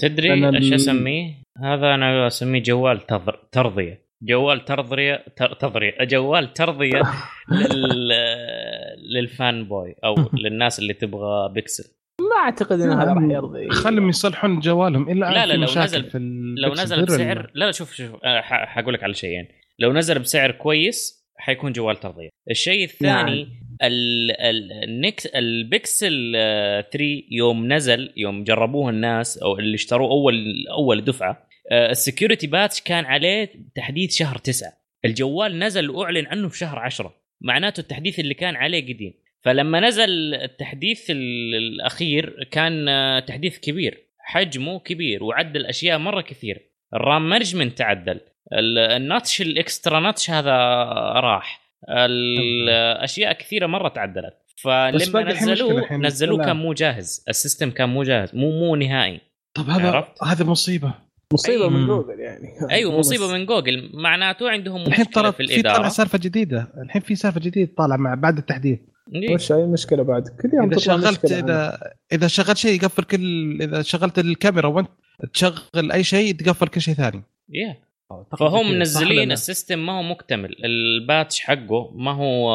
تدري 0.00 0.48
إيش 0.56 0.72
أسميه؟ 0.72 1.34
هذا 1.58 1.94
أنا 1.94 2.26
أسميه 2.26 2.62
جوال 2.62 3.00
تضر... 3.06 3.38
ترضية 3.52 4.01
جوال 4.22 4.64
ترضيه 4.64 5.24
تر... 5.36 5.52
تضريه 5.54 5.94
جوال 6.04 6.52
ترضيه 6.52 7.02
لل... 7.50 8.08
لل 9.14 9.34
fan 9.34 9.64
boy 9.64 9.94
أو 10.04 10.14
للناس 10.34 10.78
اللي 10.78 10.94
تبغى 10.94 11.52
بيكسل. 11.52 11.84
ما 12.20 12.36
أعتقد 12.44 12.80
إن 12.80 12.90
هذا 12.90 13.12
راح 13.12 13.22
يرضي. 13.22 13.70
خلهم 13.70 14.08
يصلحون 14.08 14.60
جوالهم 14.60 15.10
إلا 15.10 15.30
لا، 15.30 15.40
في 15.42 15.46
لا، 15.48 15.54
لو 15.54 15.62
نزل- 15.82 16.10
في 16.10 16.18
لو 16.58 16.72
نزل 16.72 17.04
بسعر 17.04 17.50
لا 17.54 17.64
لا 17.64 17.72
شوف 17.72 17.92
شوف 17.94 18.10
ح- 18.24 18.64
حقول 18.68 18.94
لك 18.94 19.02
على 19.04 19.14
شيئين. 19.14 19.48
لو 19.78 19.92
نزل 19.92 20.18
بسعر 20.18 20.50
كويس 20.50 21.22
حيكون 21.36 21.72
جوال 21.72 21.96
ترضيه 21.96 22.28
الشيء 22.50 22.84
الثاني 22.84 23.42
ال... 23.82 24.30
ال... 24.40 24.72
النكس 24.84 25.26
البكسل 25.26 26.32
آه، 26.36 26.80
3 26.80 27.04
يوم 27.30 27.72
نزل 27.72 28.12
يوم 28.16 28.44
جربوه 28.44 28.90
الناس 28.90 29.38
أو 29.38 29.58
اللي 29.58 29.74
اشتروه 29.74 30.10
اول 30.10 30.34
أول 30.78 31.04
دفعة 31.04 31.30
آه، 31.30 31.46
ال 31.72 31.80
security 31.80 32.46
patch 32.46 32.80
كان 32.80 33.04
عليه 33.04 33.52
تحديث 33.74 34.16
شهر 34.16 34.38
تسعة. 34.38 34.72
الجوال 35.04 35.58
نزل 35.58 35.90
وأعلن 35.90 36.26
عنه 36.26 36.48
في 36.48 36.58
شهر 36.58 36.78
عشرة. 36.78 37.14
معناته 37.40 37.80
التحديث 37.80 38.18
اللي 38.20 38.34
كان 38.34 38.56
عليه 38.56 38.94
قديم. 38.94 39.14
فلما 39.40 39.80
نزل 39.80 40.34
التحديث 40.34 41.10
ال- 41.10 41.54
الأخير 41.54 42.48
كان 42.50 42.88
آه، 42.88 43.20
تحديث 43.20 43.58
كبير. 43.58 43.98
حجمه 44.18 44.78
كبير 44.78 45.24
وعدل 45.24 45.66
اشياء 45.66 45.98
مرة 45.98 46.20
كثير. 46.20 46.62
ال 46.94 47.03
RAM 47.03 47.28
management 47.28 47.78
تعدل. 47.78 48.20
ال- 48.52 48.78
ال 48.78 48.88
notch 48.88 49.40
ال 49.40 49.50
extra 49.50 50.00
notch 50.00 50.30
هذا 50.30 50.56
راح. 51.20 51.62
الاشياء 51.88 53.32
كثيرة 53.32 53.66
مرة 53.66 53.88
تعدلت. 53.88 54.34
فلما 54.56 55.22
نزلوه. 55.22 55.92
نزلوه. 55.92 56.44
كان 56.44 56.56
مو 56.56 56.72
جاهز. 56.72 57.24
ال 57.28 57.34
system 57.34 57.70
كان 57.70 57.88
مو 57.88 58.02
جاهز. 58.02 58.34
مو 58.34 58.50
مو 58.50 58.76
نهائي. 58.76 59.20
طب 59.54 59.70
هذا 59.70 59.90
عرفت؟ 59.90 60.24
هذا 60.24 60.44
مصيبة. 60.44 60.94
مصيبة. 61.32 61.68
من. 61.68 61.86
جوجل 61.86 62.20
يعني 62.20 62.48
أيوه 62.70 62.92
مصيبة 62.98 63.32
من 63.32 63.46
جوجل 63.46 63.90
معناته 63.94 64.50
عندهم 64.50 64.82
الحين 64.86 65.10
ترى 65.10 65.32
في 65.32 65.46
في 65.46 65.62
طالع 65.62 65.70
الاداره 65.74 65.88
سالفة 65.88 66.18
جديدة 66.22 66.72
الحين 66.82 67.02
في 67.02 67.14
سالفة 67.14 67.40
جديدة 67.40 67.72
طالع 67.76 67.96
مع 67.96 68.14
بعد 68.14 68.38
التحديث 68.38 68.78
إيه. 69.14 69.34
وش 69.34 69.52
اي 69.52 69.66
مشكله 69.66 70.02
بعد 70.02 70.28
كل 70.28 70.50
يوم 70.54 70.66
إذا 70.72 70.76
تطلع 70.76 70.96
شغلت 70.96 71.24
مشكلة 71.24 71.36
عنه. 71.36 71.44
اذا 71.46 71.78
إذا 72.12 72.26
شغلت 72.26 72.56
شيء 72.56 72.74
يقفل 72.74 73.02
كل 73.04 73.58
إذا 73.62 73.82
شغلت 73.82 74.18
الكاميرا 74.18 74.68
وانت 74.68 74.88
تشغل 75.32 75.92
أي 75.92 76.04
شيء 76.04 76.34
تقفل 76.34 76.68
كل 76.68 76.80
شيء 76.80 76.94
ثاني 76.94 77.22
yeah. 77.50 77.76
أعتقد 78.12 78.38
فهم 78.38 78.70
منزلين؟ 78.72 79.32
ال 79.32 79.40
system 79.40 79.86
ما 79.86 79.98
هو 79.98 80.02
مكتمل 80.02 80.56
ال 80.64 80.77
patch 80.77 81.40
حقه 81.40 81.90
ما 81.94 82.10
هو 82.10 82.52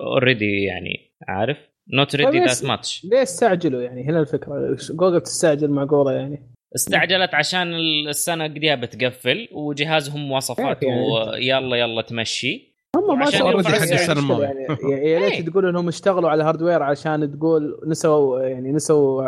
already 0.00 0.62
يعني 0.64 1.10
عارف 1.28 1.56
not 1.94 2.16
ready 2.16 2.38
that 2.38 2.48
بس- 2.48 2.64
much 2.64 3.06
ليه 3.10 3.22
استعجلوا 3.22 3.82
يعني 3.82 4.04
هنا 4.04 4.20
الفكرة 4.20 4.76
جوجل 4.90 5.20
تستعجل 5.20 5.70
معقوله 5.70 6.12
يعني 6.12 6.51
استعجلت 6.74 7.34
عشان 7.34 7.74
السنة 8.08 8.44
قديها 8.44 8.74
بتقفل 8.74 9.48
وجهازهم 9.52 10.28
مواصفاته 10.28 10.86
يعني. 10.86 11.46
يلا 11.46 11.76
يلا 11.76 12.02
تمشي. 12.02 12.72
هم 12.96 13.18
ما 13.18 13.26
مشكلة 13.26 14.12
الماضي. 14.12 14.44
يعني 14.44 14.66
يا 14.90 14.96
إيه. 14.96 15.18
ليت 15.18 15.48
تقول 15.48 15.68
إنهم 15.68 15.88
اشتغلوا 15.88 16.30
على 16.30 16.44
hardware 16.44 16.82
عشان 16.82 17.38
تقول 17.38 17.80
نسوا 17.86 18.40
يعني 18.40 18.72
نسوا 18.72 19.22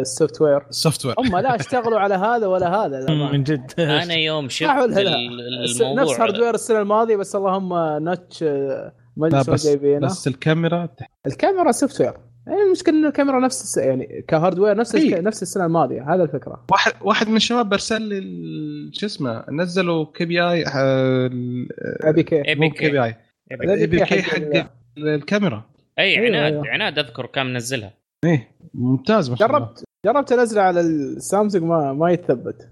ال 0.00 0.40
software 0.40 0.66
ال 0.70 1.06
software 1.06 1.14
هم 1.18 1.36
لا 1.38 1.54
اشتغلوا 1.54 1.98
على 1.98 2.14
هذا 2.14 2.46
ولا 2.46 2.84
هذا 2.84 3.00
لا 3.08 3.32
من 3.32 3.42
جد. 3.42 3.72
أنا 3.78 4.14
يوم 4.14 4.48
شفت 4.48 4.70
الموضوع 4.70 6.02
نفس 6.02 6.20
hardware 6.20 6.54
السنة 6.54 6.80
الماضية 6.80 7.16
بس 7.16 7.36
اللهم 7.36 7.74
notch 8.04 8.42
آه، 8.42 8.92
ما 9.16 9.26
أدري 9.26 9.52
بس 9.52 9.66
جايبينه. 9.66 10.06
بس 10.06 10.28
الكاميرا 10.28 10.88
الكاميرا 11.26 11.72
software 11.72 12.14
يعني 12.48 12.62
المشكلة 12.66 12.94
إن 12.94 13.06
الكاميرا 13.06 13.40
نفس 13.40 13.62
الس... 13.62 13.76
يعني 13.76 14.24
ك 14.28 14.33
hardware 14.33 14.76
نفس 14.76 14.94
الك... 14.94 15.14
إيه. 15.14 15.20
نفس 15.20 15.42
السنة 15.42 15.66
الماضية 15.66 16.14
هذا 16.14 16.22
الفكرة. 16.22 16.64
واحد 16.70 16.92
واحد 17.00 17.28
من 17.28 17.36
الشباب 17.36 17.72
ارسل 17.72 18.02
لي 18.02 18.18
ال- 18.18 18.90
شو 18.92 19.06
اسمه 19.06 19.44
نزلوا 19.50 20.06
كي 20.14 20.24
بي 20.24 20.42
آي 20.42 20.64
APK 20.66 22.22
كي 22.22 22.42
APK. 22.42 22.58
مو 22.58 22.70
كي 22.70 22.90
بي 22.90 23.04
آي. 23.04 23.14
APK 23.52 24.22
حق 24.22 24.36
ال- 24.36 24.68
الكاميرا. 25.08 25.64
اي 25.98 26.04
أيوة، 26.18 26.26
عناد 26.36 26.52
أيوة. 26.52 26.68
عناد 26.68 26.98
أذكر 26.98 27.26
كان 27.26 27.46
منزلها. 27.52 27.94
إيه 28.24 28.48
ممتاز 28.74 29.30
ما 29.30 29.36
شاء 29.36 29.48
الله. 29.48 29.58
جربت 29.58 29.84
جربت 30.06 30.32
أنزله 30.32 30.62
على 30.62 30.80
السامسونج 30.80 31.64
ما 31.64 31.92
ما 31.92 32.10
يتثبت. 32.10 32.68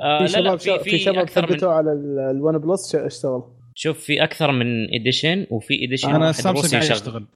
آه 0.00 0.18
في 0.26 0.28
شباب 0.32 0.58
في 0.58 0.78
في 0.78 0.98
شباب 0.98 1.18
أكثر 1.18 1.42
من 1.42 1.48
ثبتوه 1.48 1.72
على 1.72 1.92
ال- 1.92 2.18
الون 2.18 2.58
بلس 2.58 2.92
ش- 2.92 2.96
اشتغل. 2.96 3.42
شوف 3.74 3.98
في 3.98 4.24
أكثر 4.24 4.52
من 4.52 4.94
edition 5.00 5.46
وفي 5.50 5.84
edition 5.84 6.14
أنا 6.14 6.32
سامسونج 6.32 6.82
يشتغل. 6.82 7.26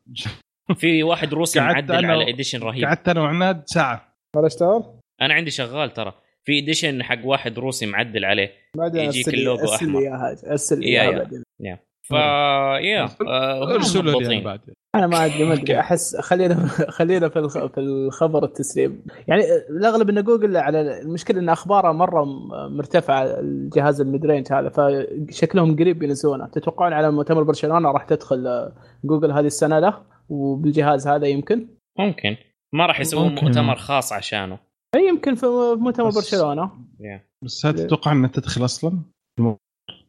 في 0.75 1.03
واحد 1.03 1.35
روسي 1.35 1.61
معدل 1.61 1.95
أنا 1.95 2.13
على 2.13 2.31
edition 2.31 2.61
رهيب. 2.63 2.85
قعدت 2.85 3.09
أنا 3.09 3.21
وعناد 3.23 3.63
ساعة. 3.67 4.15
ولا 4.37 4.47
اشتغل؟ 4.47 4.85
أنا 5.23 5.35
عندي 5.35 5.51
شغال 5.51 5.93
ترى. 5.93 6.13
في 6.45 6.59
edition 6.59 7.03
حق 7.03 7.19
واحد 7.25 7.59
روسي 7.59 7.87
معدل 7.87 8.25
عليه. 8.25 8.51
يجيك 8.95 9.27
أرسل 9.27 9.31
لي 9.33 9.39
اللوجو 9.39 9.61
أرسل. 9.63 9.93
لي 9.93 9.99
إياها 9.99 10.37
أرسل 10.51 10.81
لي 10.81 10.93
يا- 10.93 11.03
إياها 11.61 11.79
فا 12.03 12.17
يا. 12.79 13.09
آه، 13.29 13.75
ارسلوا 13.75 14.23
لي. 14.23 14.41
بعد 14.41 14.61
أنا 14.95 15.07
ما 15.07 15.25
أدري 15.25 15.45
ما 15.45 15.55
أدري. 15.55 15.81
أحس 15.81 16.17
خلينا 16.17 16.67
خلينا 16.91 17.29
في 17.29 17.39
الخ- 17.39 17.67
في 17.67 17.81
الخبر 17.81 18.45
التسريب 18.45 19.01
يعني 19.29 19.43
الأغلب 19.71 20.09
إن 20.11 20.23
جوجل 20.25 20.57
على 20.57 21.01
المشكلة 21.01 21.41
إن 21.41 21.49
أخباره 21.49 21.93
مرة 21.93 22.25
مرتفعة 22.69 23.25
الجهاز 23.25 24.01
ال 24.01 24.14
mid 24.14 24.53
هذا 24.53 24.69
فشكلهم 24.69 25.77
قريب 25.77 25.99
بينزلونه 25.99 26.47
تتوقعون 26.47 26.93
على 26.93 27.11
مؤتمر 27.11 27.43
برشلونة 27.43 27.91
راح 27.91 28.05
تدخل 28.05 28.47
آه، 28.47 28.73
جوجل 29.05 29.33
هذه 29.33 29.47
السنة 29.47 29.79
له؟ 29.79 29.95
وبالجهاز 30.29 31.09
هذا 31.09 31.27
يمكن؟ 31.27 31.69
ممكن. 31.99 32.37
ما 32.73 32.87
راح 32.87 33.01
يسوون. 33.01 33.35
مؤتمر 33.35 33.77
خاص 33.77 34.13
عشانه. 34.13 34.59
أي 34.95 35.09
يمكن 35.09 35.35
في 35.35 35.47
مؤتمر 35.79 36.09
بس- 36.09 36.15
برشلونة. 36.17 36.71
بس 37.45 37.67
هل 37.67 37.75
تتوقع 37.75 38.13
إنها 38.13 38.29
تدخل 38.31 38.65
أصلا؟ 38.65 39.03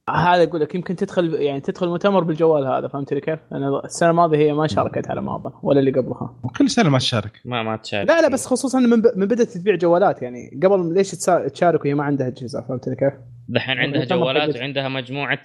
هذا 0.10 0.44
أقول 0.44 0.62
لك 0.62 0.76
يمكن 0.76 0.96
تدخل 0.96 1.34
يعني 1.34 1.62
تدخل 1.62 1.88
مؤتمر 1.88 2.24
بالجوال 2.24 2.66
هذا 2.68 2.88
فهمت 2.88 3.14
لي 3.14 3.22
كيف؟ 3.22 3.40
أنا 3.52 3.86
السنة 3.86 4.10
الماضية 4.10 4.38
هي 4.38 4.54
ما 4.54 4.68
شاركت 4.68 5.08
على 5.10 5.22
ما 5.22 5.36
اظن 5.36 5.52
ولا 5.64 5.80
اللي 5.80 5.92
قبلها. 5.92 6.36
كل 6.58 6.70
سنة 6.70 6.90
ما 6.90 6.98
تشارك. 6.98 7.42
ما 7.46 7.64
ما 7.64 7.78
تشارك. 7.78 8.10
لا 8.10 8.22
لا 8.22 8.30
بس 8.30 8.46
خصوصا 8.46 8.80
من, 8.80 9.02
ب... 9.02 9.06
من 9.16 9.26
بدأت 9.26 9.48
تبيع 9.48 9.76
جوالات 9.76 10.22
يعني 10.22 10.60
قبل 10.64 10.94
ليش 10.94 11.12
تشارك 11.54 11.82
وهي 11.86 11.94
ما 11.94 12.04
عندها 12.04 12.28
أجهزة 12.28 12.62
فهمت 12.62 12.88
لي 12.90 12.96
كيف؟ 12.96 13.14
دحين 13.52 13.78
عندها 13.78 13.96
المؤتمر 14.04 14.20
جوالات 14.20 14.56
وعندها 14.56 14.90
مجموعة 14.90 15.42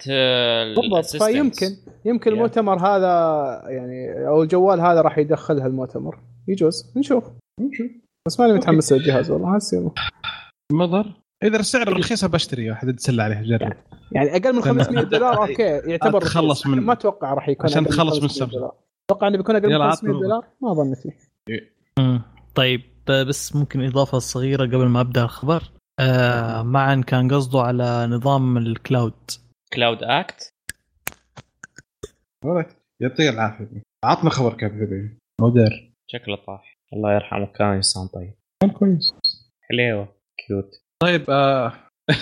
بالضبط. 0.75 1.23
فيمكن 1.23 1.67
يمكن 2.05 2.31
Yeah. 2.31 2.33
المؤتمر 2.33 2.79
هذا 2.87 3.11
يعني 3.67 4.27
أو 4.27 4.43
الجوال 4.43 4.81
هذا 4.81 5.01
راح 5.01 5.17
يدخلها 5.17 5.67
المؤتمر 5.67 6.19
يجوز 6.47 6.93
نشوف 6.97 7.23
نشوف 7.61 7.91
بس 8.27 8.39
ماني 8.39 8.53
متحمس 8.53 8.93
للجهاز 8.93 9.31
والله 9.31 9.55
هسه 9.55 9.91
مضر 10.71 11.13
إذا 11.43 11.57
السعر 11.59 11.97
رخيص 11.99 12.25
بشتري 12.25 12.69
واحد 12.69 12.87
يتسلى 12.87 13.23
عليه 13.23 13.41
جرب 13.41 13.73
يعني 14.11 14.35
أقل 14.35 14.55
من 14.55 14.61
500 14.61 15.03
دولار 15.13 15.37
أوكي 15.41 15.63
يعتبر 15.63 16.23
رخيص. 16.23 16.67
من- 16.67 16.79
ما 16.79 16.93
أتوقع 16.93 17.33
راح 17.33 17.49
يكون 17.49 17.65
عشان 17.65 17.85
تخلص 17.85 17.99
من 18.15 18.21
500 18.21 18.27
سامسونج. 18.29 18.51
دولار. 18.51 18.71
أتوقع 19.09 19.27
إنه 19.27 19.37
بيكون 19.37 19.55
أقل 19.55 19.65
من 19.67 19.71
يلا 19.73 19.89
500 19.91 20.13
عطنا. 20.15 20.27
دولار 20.27 20.45
ما 20.61 20.73
ظنيت 20.73 20.97
فيه. 20.97 21.17
طيب 22.55 22.81
بس 23.09 23.55
ممكن 23.55 23.81
إضافة 23.85 24.19
صغيرة 24.19 24.65
قبل 24.65 24.85
ما 24.87 25.01
أبدأ 25.01 25.23
الخبر 25.23 25.63
آه 25.99 26.61
معن 26.63 27.01
كان 27.07 27.33
قصده 27.33 27.59
على 27.61 28.07
نظام 28.07 28.57
ال 28.57 28.68
Cloud. 28.68 29.31
Cloud 29.73 30.03
Act؟ 30.03 30.53
يعطيه 33.01 33.29
العافية. 33.29 33.83
عطنا 34.03 34.29
خبر 34.29 34.53
كان 34.53 34.69
حبيبي 34.69 35.17
مودر 35.41 35.91
شكله 36.07 36.35
طاح. 36.35 36.77
الله 36.93 37.13
يرحمه 37.13 37.45
كان 37.45 37.67
إنسان 37.67 38.07
طيب. 38.07 38.33
كان 38.61 38.69
كويس. 38.69 39.13
حليوة. 39.69 40.15
cute. 40.47 40.71
طيب 40.99 41.29
آه 41.29 41.73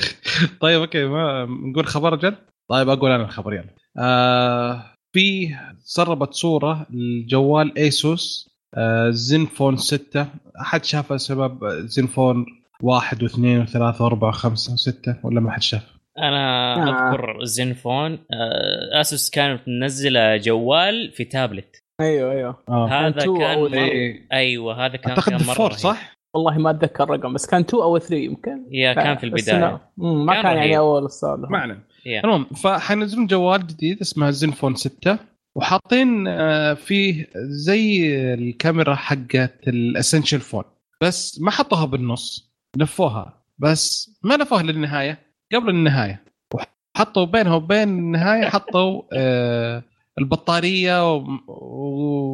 طيب 0.62 0.82
okay 0.82 1.06
ما 1.06 1.46
نقول 1.46 1.86
خبر 1.88 2.16
جد؟ 2.16 2.38
طيب 2.70 2.90
أقول 2.90 3.12
أنا 3.12 3.24
الخبر 3.24 3.54
يلا. 3.54 3.76
آه 3.98 4.94
في 5.16 5.56
سربت 5.80 6.34
صورة 6.34 6.88
لجوال 6.90 7.78
ASUS 7.78 8.50
آه 8.74 9.10
Zenfone 9.10 9.78
6 9.78 10.28
أحد 10.62 10.84
شافه 10.86 11.18
سبب 11.18 11.66
Zenfone 11.86 12.46
واحد 12.84 13.24
واثنين 13.24 13.62
وثلاثة 13.62 14.04
وأربعة 14.04 14.30
وخمسة 14.30 14.74
وستة 14.74 15.16
ولا 15.24 15.40
ما 15.40 15.52
حد 15.52 15.62
شاف؟ 15.62 15.94
أنا 16.18 16.76
آه. 16.76 17.10
أذكر 17.10 17.44
Zenfone 17.44 18.12
آه، 18.12 19.02
ASUS 19.02 19.30
كانت 19.30 19.62
منزلة 19.68 20.38
جوال 20.38 21.12
في 21.12 21.24
تابلت 21.24 21.84
أيوه 22.02 22.32
أيوه 22.32 22.64
آه 22.70 22.88
هذا 22.88 23.26
كان 23.26 23.74
إيه. 23.74 24.28
أيوه 24.34 24.86
هذا 24.86 24.96
كان 24.96 25.10
أعتقد 25.10 25.38
four. 25.38 25.72
صح؟ 25.72 26.14
والله 26.36 26.58
ما 26.58 26.70
أتذكر 26.70 27.04
الرقم 27.04 27.34
بس 27.34 27.46
كان 27.46 27.62
2 27.62 27.84
أو 27.84 27.98
3 27.98 28.16
يمكن 28.16 28.66
يا 28.72 28.94
كان 28.94 29.18
في 29.18 29.24
البداية 29.24 29.82
ما 29.98 30.34
كان 30.34 30.44
كان, 30.44 30.58
يعني. 30.58 30.78
أول 30.78 31.08
علينا 31.24 31.80
يا. 32.06 32.24
المهم 32.24 32.46
فحينزلون 32.46 33.28
جوال 33.28 33.68
جديد 33.68 34.02
اسمه 34.02 34.30
Zenfone 34.30 34.76
6 34.76 35.18
وحاطين 35.56 36.28
آه، 36.28 36.74
فيه 36.74 37.28
زي 37.36 38.14
الكاميرا 38.34 38.96
حقت 38.96 39.68
ال 39.68 39.75
Essential 39.75 40.40
Phone 40.40 40.64
بس 41.02 41.42
ما 41.42 41.52
حطوها 41.52 41.86
بالنص 41.86 42.53
لفوها 42.78 43.44
بس 43.58 44.12
ما 44.24 44.34
لفوها 44.34 44.64
للنهاية 44.64 45.20
قبل 45.54 45.70
النهاية 45.70 46.24
وحطوا 46.54 47.26
بينها 47.26 47.56
وبين 47.56 47.84
النهاية 47.90 48.50
حطوا 48.50 49.02
آه، 49.14 49.84
البطارية 50.20 51.16
و- 51.16 51.28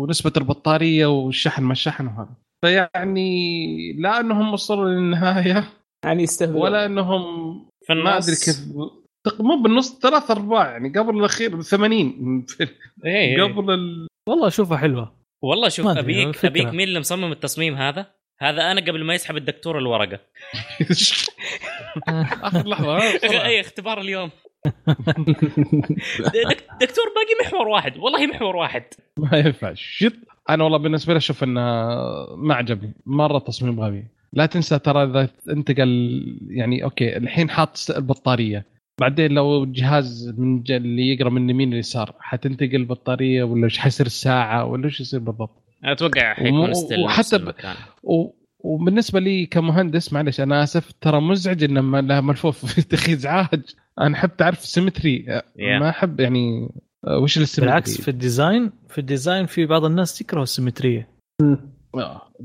ونسبة 0.01 0.33
البطارية 0.37 1.05
والشحن 1.05 1.63
ما 1.63 1.71
الشحن 1.71 2.07
وهذا 2.07 2.29
فيعني 2.65 3.93
لا 3.93 4.19
أنهم 4.19 4.53
وصلوا 4.53 4.89
للنهاية 4.89 5.63
يعني 6.05 6.23
يستهبل 6.23 6.55
ولا 6.55 6.85
أنهم 6.85 7.21
في 7.85 7.93
ما 7.93 8.17
أدري 8.17 8.27
النص. 8.27 8.45
كيف 8.45 8.65
مو 9.39 9.61
بالنص 9.63 9.99
ثلاث 9.99 10.31
أرباع 10.31 10.71
يعني 10.71 10.89
قبل 10.99 11.17
الأخير 11.19 11.61
80 11.61 12.45
إيه. 13.05 13.43
قبل 13.43 13.71
ال... 13.73 14.07
والله 14.29 14.47
اشوفها 14.47 14.77
حلوة 14.77 15.11
والله 15.43 15.69
شوف 15.69 15.87
أبيك 15.87 16.35
فكرة. 16.35 16.49
أبيك 16.49 16.67
مين 16.67 16.87
اللي 16.87 16.99
مصمم 16.99 17.31
التصميم 17.31 17.75
هذا؟ 17.75 18.05
هذا 18.41 18.71
أنا 18.71 18.81
قبل 18.81 19.03
ما 19.03 19.13
يسحب 19.13 19.37
الدكتور 19.37 19.77
الورقة. 19.77 20.19
آخر 22.43 22.67
لحظة 22.67 22.97
بسرعة. 23.15 23.45
اي 23.45 23.61
اختبار 23.61 24.01
اليوم. 24.01 24.29
دك- 26.19 26.65
دكتور 26.81 27.05
باقي 27.15 27.35
محور 27.45 27.67
واحد. 27.67 27.97
والله 27.97 28.27
محور 28.27 28.55
واحد. 28.55 28.83
ما 29.17 29.37
ينفع. 29.37 29.73
شط 29.75 30.13
أنا 30.49 30.63
والله 30.63 30.77
بالنسبة 30.77 31.13
لي 31.13 31.17
أشوف 31.17 31.43
انه 31.43 31.61
ما 32.35 32.53
عجبني. 32.55 32.93
مرة 33.05 33.39
تصميم 33.39 33.79
غبي. 33.81 34.05
لا 34.33 34.45
تنسى 34.45 34.79
ترى 34.79 35.03
إذا 35.03 35.29
انتقل 35.49 35.89
يعني 36.49 36.83
okay 36.83 37.17
الحين 37.17 37.49
حاط 37.49 37.77
البطارية. 37.95 38.65
بعدين 39.01 39.31
لو 39.31 39.65
جهاز 39.65 40.33
من 40.37 40.63
ج- 40.63 40.71
اللي 40.71 41.13
يقرأ 41.13 41.29
من 41.29 41.45
اليمين 41.45 41.69
لليسار 41.71 42.15
حتنتقل 42.19 42.75
البطارية 42.75 43.43
ولا 43.43 43.63
إيش 43.65 43.77
حيصير 43.77 44.05
الساعة 44.05 44.65
ولا 44.65 44.85
إيش 44.85 44.99
يصير 45.01 45.19
بالضبط؟ 45.19 45.58
أتوقع 45.83 46.33
حيكون 46.33 46.73
still 46.73 46.99
وحتى 47.05 47.37
ب-. 47.37 47.53
و... 48.03 48.31
وبالنسبة 48.59 49.19
لي 49.19 49.45
كمهندس 49.45 50.13
معلش 50.13 50.41
أنا 50.41 50.63
آسف 50.63 50.91
ترى 51.01 51.21
مزعج 51.21 51.63
له 51.65 51.81
ملفوف 52.21 52.65
في 52.81 52.95
أخي 52.95 53.13
ازعاج 53.13 53.61
أنا 53.99 54.15
أحب 54.17 54.37
تعرف 54.37 54.65
symmetry 54.65 55.25
Yeah. 55.29 55.61
ما 55.79 55.89
أحب 55.89 56.19
يعني 56.19 56.69
آه، 57.07 57.17
وش 57.17 57.37
ال 57.37 57.40
symmetry 57.40 57.65
بالعكس 57.65 58.01
في 58.01 58.07
ال 58.07 58.16
design 58.16 58.71
في 58.89 58.97
ال 58.97 59.04
design 59.04 59.45
في 59.45 59.65
بعض 59.65 59.85
الناس 59.85 60.21
يكرهوا 60.21 60.43
ال 60.43 60.51
symmetry 60.51 61.09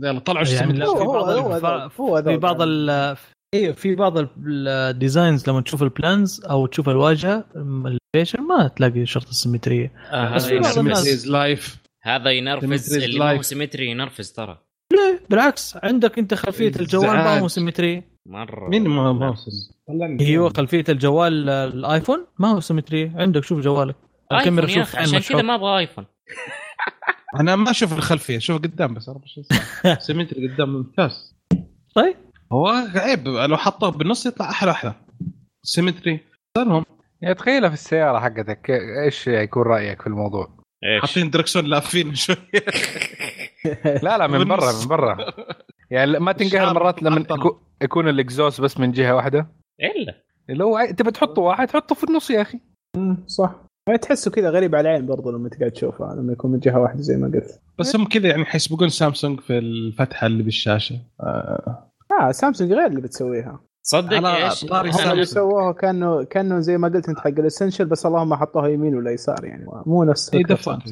يلا 0.03 0.19
طلعوا 0.19 0.47
يعني 0.47 0.71
ال 0.73 0.74
symmetry 0.74 0.87
في 0.87 1.05
بعض 1.05 2.63
يعني. 2.63 3.17
أيوه 3.55 3.73
في 3.73 3.95
بعض 3.95 4.19
ال- 4.19 4.31
ال 4.69 4.79
designs 4.79 5.49
لما 5.51 5.61
تشوف 5.61 5.83
ال 5.83 5.93
plans 5.93 6.45
أو 6.45 6.67
تشوف 6.67 6.89
الواجهة 6.89 7.45
ما 8.39 8.69
تلاقي 8.77 9.07
شرط 9.07 9.29
ال 9.29 9.36
symmetry 9.36 9.93
آه، 10.13 10.35
بس 10.35 10.45
هذا 10.45 10.49
في 10.51 10.59
بعض 10.59 10.79
ينرفز. 10.79 10.79
الناس- 11.09 11.27
life 11.27 11.84
هذا 12.05 12.31
ينرفز 12.31 12.95
اللي 12.95 13.19
ما 13.19 13.33
هو 13.33 13.39
life. 13.39 13.41
symmetry 13.41 13.87
ينرفز 13.87 14.33
ترى. 14.33 14.59
ليه 14.93 15.21
بالعكس. 15.31 15.79
عندك 15.83 16.19
انت 16.19 16.35
خلفية 16.35 16.73
الجوال 16.81 17.07
ما 17.07 17.23
هو 17.23 17.37
إزعاج. 17.37 17.47
symmetry 17.47 18.09
مرة. 18.27 18.69
مين 18.69 18.89
ما 18.89 19.13
ما 19.13 19.31
وصل؟ 19.31 19.51
طلعني. 19.89 20.27
أيوه 20.27 20.53
خلفية 20.57 20.85
الجوال 20.89 21.49
الآيفون 21.49 22.27
ما 22.39 22.49
هو 22.49 22.61
سيمتريه 22.61 23.13
عندك 23.17 23.45
شوف 23.45 23.61
جوالك. 23.61 23.97
الكاميرا 24.33 24.67
شوف 24.67 24.97
عشان. 24.97 25.19
كذا 25.19 25.43
ما 25.43 25.55
أبغى 25.55 25.79
آيفون. 25.79 26.07
أنا 27.41 27.57
ما 27.57 27.71
أشوف 27.71 27.93
الخلفية 27.93 28.37
أشوف 28.37 28.57
قدام 28.57 28.95
بس 28.95 29.09
24 29.09 29.45
ساعه 29.83 29.99
symmetry 29.99 30.49
قدام 30.49 30.69
ممتاز. 30.69 31.37
طيب. 31.95 32.17
هو 32.53 32.67
عيب 32.95 33.29
لو 33.29 33.57
حطوه 33.57 33.91
بالنص 33.91 34.27
يطلع 34.27 34.51
أحلى 34.51 34.71
أحلى 34.71 34.95
symmetry 35.63 36.21
المهم. 36.59 36.85
يعني 37.23 37.35
تخيلها 37.35 37.69
في 37.69 37.75
السيارة 37.75 38.21
حقتك 38.21 38.71
إيش 39.05 39.27
يكون 39.27 39.63
رأيك 39.63 40.03
في 40.03 40.07
الموضوع؟ 40.07 40.64
إيش؟ 40.85 41.01
حاطين 41.01 41.31
دركسون 41.31 41.65
لافين 41.65 42.15
شوية 42.15 42.37
لا 43.85 44.19
لا 44.19 44.27
من 44.27 44.45
برا 44.45 44.73
من 44.83 44.89
برا. 44.89 45.17
يعني 45.91 46.19
ما 46.19 46.33
تنقهر 46.33 46.75
مرات 46.75 47.03
لما. 47.03 47.25
يكون- 47.83 48.09
الإكزوست 48.09 48.61
بس 48.61 48.81
من 48.81 48.93
جهة 48.93 49.15
واحدة. 49.15 49.47
إلا. 49.81 50.15
لو 50.49 50.87
تبى 50.97 51.11
تحطه 51.11 51.43
واحد 51.43 51.71
حطه 51.71 51.95
في 51.95 52.05
النص 52.05 52.31
يا 52.31 52.43
أخي. 52.43 52.61
مم، 52.97 53.25
صح. 53.27 53.55
يعني 53.89 53.99
تحسه 53.99 54.31
كذا 54.31 54.51
غريب 54.51 54.75
على 54.75 54.89
العين 54.91 55.07
برضو 55.07 55.31
لما 55.31 55.49
تقعد 55.49 55.71
تشوفه 55.71 56.15
لما 56.15 56.33
يكون 56.33 56.51
من 56.53 56.59
جهة 56.59 56.79
واحدة 56.81 57.01
زي 57.03 57.17
ما 57.17 57.27
قلت. 57.35 57.61
بس 57.79 57.97
هم 57.97 58.05
كذا 58.05 58.29
يعني 58.29 58.45
حيسبقون 58.45 58.89
سامسونج 58.89 59.41
في 59.41 59.59
الفتحة 59.59 60.27
اللي 60.27 60.43
بالشاشة. 60.43 60.99
آه. 61.21 61.91
آه 62.21 62.31
سامسونج 62.31 62.73
غير 62.73 62.87
اللي 62.87 63.01
بتسويها. 63.01 63.61
تصدق 63.85 64.17
على 64.17 64.45
إيش 64.45 64.65
طاري 64.65 64.91
هم. 64.91 65.25
سووه 65.25 65.73
كانه 65.73 66.25
كانه 66.25 66.61
زي 66.61 66.79
ما 66.79 66.89
قلت 66.89 67.09
انت 67.09 67.19
حق 67.19 67.27
الاسنشل 67.27 67.85
بس 67.85 68.07
اللهم 68.07 68.35
حطوها 68.35 68.69
يمين 68.69 68.95
ولا 68.95 69.11
يسار 69.11 69.45
يعني. 69.45 69.67
مو 69.87 70.05
نفس 70.05 70.35
اي 70.35 70.43
سامسونج. 70.49 70.83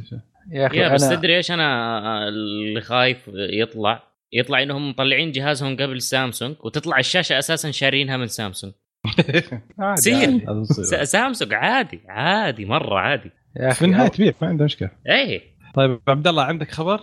يا 0.51 0.67
أخي 0.67 0.77
يا 0.79 0.95
بس 0.95 1.09
تدري 1.09 1.37
إيش؟ 1.37 1.51
أنا 1.51 2.29
اللي 2.29 2.81
خايف 2.81 3.31
يطلع 3.35 4.03
يطلع 4.33 4.63
إنهم 4.63 4.91
مطلعين 4.91 5.33
جهازهم 5.33 5.77
قبل 5.77 6.03
سامسونج 6.03 6.57
وتطلع 6.65 6.99
الشاشة 6.99 7.39
أساسا 7.39 7.71
شارينها 7.71 8.17
من 8.17 8.27
سامسونج. 8.27 8.73
عادي، 9.79 10.01
سير. 10.01 11.05
سامسونج 11.05 11.55
عادي 11.55 12.01
عادي 12.09 12.65
مرة 12.65 12.99
عادي. 12.99 13.31
يا 13.57 13.69
في 13.69 13.73
أخي 13.73 13.85
النهايه 13.87 14.09
تبيع 14.09 14.33
ما 14.43 14.49
عنده 14.49 14.65
مشكلة. 14.65 14.91
إيه. 15.09 15.41
طيب 15.75 16.01
عبد 16.09 16.27
الله 16.27 16.43
عندك 16.43 16.71
خبر؟ 16.71 17.01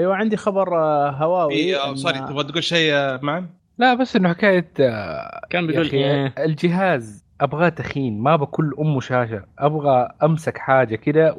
أيوه 0.00 0.14
عندي 0.16 0.36
خبر 0.36 0.78
آه، 0.78 1.10
هواوي. 1.10 1.54
اي 1.54 1.78
إن- 1.80 1.94
sorry 1.94 2.18
تبغى 2.18 2.44
تقول 2.44 2.64
شيء 2.64 2.92
آه، 2.94 3.20
معن؟ 3.22 3.48
لا 3.78 3.94
بس 3.94 4.16
إنه 4.16 4.28
حكاية 4.28 4.70
آه، 4.80 5.46
كان 5.50 5.66
بيقول 5.66 5.86
إيه. 5.86 6.34
الجهاز 6.38 7.24
أبغاه 7.40 7.68
تخين 7.68 8.20
ما 8.20 8.36
بكل 8.36 8.74
امه 8.78 9.00
شاشه 9.00 9.44
أبغى 9.58 10.08
أمسك 10.22 10.58
حاجة 10.58 10.96
كده 10.96 11.34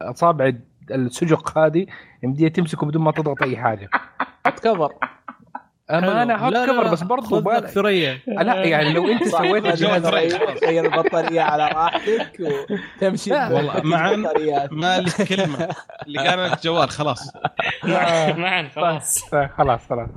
واصابع 0.00 0.52
السجق 0.90 1.58
هذه 1.58 1.86
يمديها 2.22 2.48
تمسكه 2.48 2.86
بدون 2.86 3.02
ما 3.02 3.12
تضغط 3.12 3.42
أي 3.42 3.56
حاجة 3.56 3.90
حط 4.46 4.60
cover 4.60 4.92
أما 5.90 6.22
أنا 6.22 6.36
حلو. 6.36 6.44
أحط 6.44 6.52
لا، 6.52 6.66
لا، 6.66 6.72
cover 6.72 6.92
بس 6.92 7.02
برضه 7.02 7.40
بالك 7.40 7.66
ثريا 7.66 8.18
لا 8.26 8.64
يعني 8.64 8.92
لو 8.92 9.08
أنت 9.08 9.28
سويت 9.38 9.66
الجهاز 9.66 10.02
تغير 10.02 10.84
البطارية 10.94 11.40
على 11.40 11.68
راحتك 11.68 12.32
وتمشي 12.40 13.32
والله 13.54 13.80
معن. 13.84 14.16
بطاريات. 14.16 14.72
ما 14.72 15.00
لك 15.00 15.22
كلمة. 15.22 15.68
اللي 16.06 16.18
قال 16.28 16.50
لك 16.50 16.62
جوال 16.64 16.90
خلاص. 16.90 17.30
معن 18.36 18.68
خلاص. 18.68 19.24
خلاص 19.58 19.80
خلاص. 19.90 20.08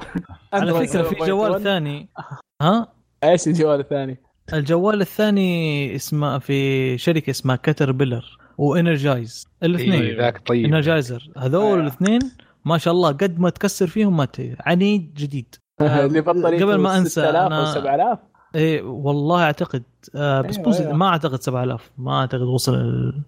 على 0.53 0.73
فكرة 0.88 1.03
في 1.03 1.15
7.1. 1.15 1.23
جوال 1.27 1.64
ثاني. 1.64 2.10
ها؟ 2.61 2.88
إيش 3.23 3.48
الجوال 3.48 3.80
الثاني؟ 3.80 4.18
الجوال 4.53 5.02
الثاني 5.02 5.95
اسمه 5.95 6.39
في 6.39 6.98
شركة 6.98 7.30
اسمها 7.31 7.56
Caterpillar 7.56 7.91
و 7.91 8.38
Energizer 8.58 9.48
الاثنين. 9.64 10.02
إيه، 10.03 10.18
ذاك 10.18 10.48
طيب. 10.48 10.65
Energizer 10.66 11.30
هذول 11.38 11.77
آه. 11.80 11.81
الاثنين 11.81 12.19
ما 12.68 12.77
شاء 12.77 12.94
الله 12.94 13.10
قد 13.11 13.39
ما 13.39 13.49
تكسر 13.49 13.88
فيهم 13.88 14.18
ما 14.18 14.26
ت... 14.26 14.56
عنيد 14.60 15.14
جديد. 15.14 15.56
اللي 15.81 16.22
بطاريته 16.22 16.65
قبل 16.65 16.76
ما 16.76 16.98
أنسى، 16.98 17.10
6000 17.10 17.49
أنا- 17.49 17.53
أو 17.53 17.65
7000 17.65 18.19
إيه 18.56 18.81
والله 18.81 19.44
أعتقد 19.44 19.84
آه 20.15 20.41
بس 20.41 20.57
أيوة، 20.57 20.80
أيوة. 20.80 20.94
ما 20.94 21.07
أعتقد 21.07 21.41
7000 21.41 21.91
ما 21.98 22.19
أعتقد 22.19 22.41
وصل 22.41 22.76
ال... 22.76 23.22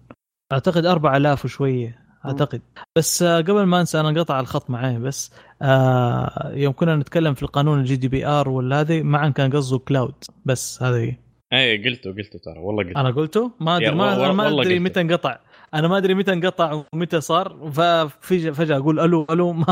أعتقد 0.52 0.86
4000 0.86 1.44
وشوية 1.44 1.98
أعتقد. 2.26 2.60
بس 2.98 3.22
آه 3.22 3.40
قبل 3.40 3.62
ما 3.62 3.80
أنسى 3.80 4.00
أنا 4.00 4.20
قطع 4.20 4.40
الخط 4.40 4.70
معي 4.70 4.98
بس 4.98 5.32
آه 5.62 6.50
يوم 6.54 6.72
كنا 6.72 6.96
نتكلم 6.96 7.34
في 7.34 7.42
القانون 7.42 7.80
ال 7.80 7.96
GDPR 7.96 8.48
ولا 8.48 8.80
هذه 8.80 9.02
معن 9.02 9.28
كان 9.28 9.50
قصده 9.52 9.78
Cloud 9.78 10.14
بس 10.44 10.82
هذه. 10.82 11.16
هي. 11.52 11.58
إيه 11.58 11.84
قلته 11.84 12.10
قلته 12.10 12.38
ترى 12.44 12.58
والله 12.58 12.84
قلته. 12.84 13.00
أنا 13.00 13.10
قلته؟ 13.10 13.50
ما 13.60 13.76
أدري 13.76 13.90
ما 13.90 14.32
ما 14.32 14.48
أدري. 14.62 14.78
متى 14.78 15.00
انقطع. 15.00 15.38
أنا 15.74 15.88
ما 15.88 15.96
أدري 15.98 16.14
متى 16.14 16.32
انقطع 16.32 16.82
ومتى 16.92 17.20
صار 17.20 17.70
ففجاه 17.72 18.50
فجأة 18.50 18.76
أقول 18.76 19.00
ألو 19.00 19.26
ألو 19.30 19.52
ما 19.52 19.64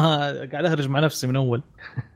قاعد 0.53 0.65
أهرج 0.65 0.89
مع 0.89 1.01
نفسي 1.01 1.27
من 1.27 1.37
أول. 1.37 1.63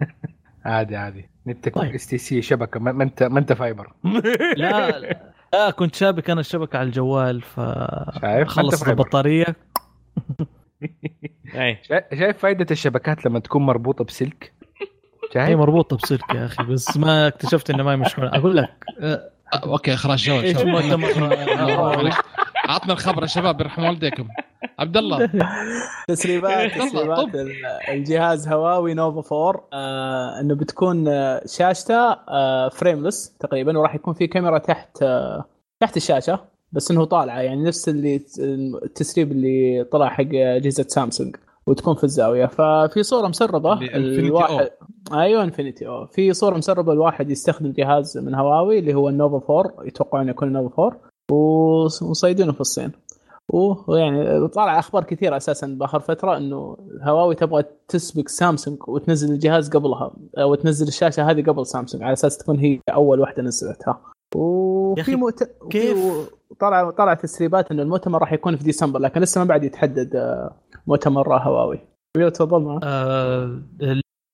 عادي 0.65 0.97
عادي. 0.97 1.29
نتك 1.47 1.75
طيب. 1.75 1.95
STC 1.95 2.43
شبكة 2.43 2.81
ما 2.81 2.93
ما 2.93 3.05
انت 3.05 3.23
ما 3.23 3.39
أنت 3.39 3.53
fiber 3.53 3.93
لا 4.57 4.99
لا 5.53 5.71
كنت 5.71 5.95
شابك 5.95 6.31
أنا 6.31 6.41
الشبكة 6.41 6.79
على 6.79 6.87
الجوال 6.87 7.41
ف 7.43 7.61
شايف؟ 8.21 8.49
خلصت. 8.49 8.89
البطارية. 8.89 9.47
أي. 11.55 11.79
شا- 11.83 12.15
شايف 12.15 12.39
فائده 12.39 12.67
الشبكات 12.71 13.27
لما 13.27 13.39
تكون 13.39 13.63
مربوطة 13.63 14.05
بسلك؟ 14.05 14.53
هي 15.37 15.47
شايف 15.47 15.59
مربوطة 15.59 15.97
بسلك 15.97 16.35
يا 16.35 16.45
أخي 16.47 16.63
بس 16.65 16.97
ما 16.97 17.27
اكتشفت 17.29 17.71
انها 17.71 17.85
ما 17.85 17.93
هي 17.93 17.97
مشحونه 17.97 18.29
أقول 18.29 18.57
لك. 18.57 18.85
okay 19.55 19.97
خلاص 19.97 20.23
جوال 20.25 20.55
آه، 22.69 22.73
عطنا 22.73 22.93
الخبر 22.93 23.23
يا 23.23 23.27
شباب 23.27 23.61
يرحم 23.61 23.85
والديكم. 23.85 24.29
عبد 24.79 24.97
الله. 24.97 25.31
تسريبات 26.09 26.73
تسريبات 26.73 27.29
الجهاز 27.89 28.49
هواوي 28.49 28.95
Nova 28.95 29.37
4 29.49 29.69
آه 29.73 30.41
إنه 30.41 30.55
بتكون 30.55 31.09
آه، 31.09 31.43
شاشته 31.47 32.13
آه 32.29 32.69
frameless 32.69 33.37
تقريبا 33.41 33.79
وراح 33.79 33.95
يكون 33.95 34.15
في 34.15 34.27
كاميرا 34.27 34.59
تحت 34.59 35.03
آه 35.03 35.45
تحت 35.81 35.97
الشاشة 35.97 36.41
بس 36.73 36.91
إنه 36.91 37.05
طالعة. 37.05 37.41
يعني 37.41 37.65
نفس 37.65 37.89
اللي 37.89 38.21
التسريب 38.85 39.33
اللي 39.33 39.85
طلع 39.93 40.09
حق 40.09 40.25
أجهزة 40.35 40.85
سامسونج 40.89 41.37
وتكون 41.67 41.95
في 41.95 42.05
الزاوية. 42.05 42.47
ففي 42.47 43.03
صورة 43.03 43.29
مسربة 43.29 43.73
الواحد 43.83 44.71
أيوه 45.13 45.43
Infinity 45.43 45.87
O. 45.87 46.07
في 46.07 46.33
صورة 46.33 46.57
مسربة 46.57 46.93
الواحد 46.93 47.31
يستخدم 47.31 47.73
جهاز 47.73 48.19
من 48.19 48.35
هواوي 48.35 48.79
اللي 48.79 48.95
هو 48.95 49.09
ال 49.09 49.19
Nova 49.19 49.59
4 49.59 49.87
يتوقعون 49.87 50.29
يكون 50.29 50.49
ال 50.49 50.55
Nova 50.55 50.83
4 50.83 51.12
وص- 51.31 52.03
وصيدينه 52.03 52.53
في 52.53 52.61
الصين. 52.61 52.93
ويعني 53.53 54.49
طالع 54.49 54.79
أخبار 54.79 55.05
كثيرة 55.05 55.37
أساسا 55.37 55.67
بآخر 55.67 56.01
فترة 56.01 56.37
إنه 56.37 56.77
هواوي 57.03 57.35
تبغى 57.35 57.65
تسبق 57.89 58.29
سامسونج 58.29 58.79
وتنزل 58.89 59.33
الجهاز 59.33 59.71
قبلها 59.71 60.13
أو 60.39 60.55
تنزل 60.55 60.89
الشاشة 60.89 61.31
هذه 61.31 61.43
قبل 61.43 61.67
سامسونج 61.67 62.03
على 62.03 62.13
أساس 62.13 62.39
تكون 62.39 62.59
هي 62.59 62.81
أول 62.91 63.21
واحدة 63.21 63.43
نزلتها. 63.43 64.01
وفي 64.37 65.17
مؤت... 65.17 65.43
كيف؟ 65.71 65.99
طلع 66.61 66.91
طلع 66.91 67.15
تسريبات 67.15 67.71
إنه 67.71 67.83
المؤتمر 67.83 68.21
راح 68.21 68.33
يكون 68.33 68.57
في 68.57 68.65
ديسمبر 68.65 69.01
لكن 69.01 69.21
لسه 69.21 69.39
ما 69.39 69.45
بعد 69.45 69.65
يتحدد 69.65 70.17
آه، 70.17 70.53
مؤتمر 70.87 71.37
هواوي. 71.37 71.79
تفضل 72.35 72.81
آه، 72.85 73.61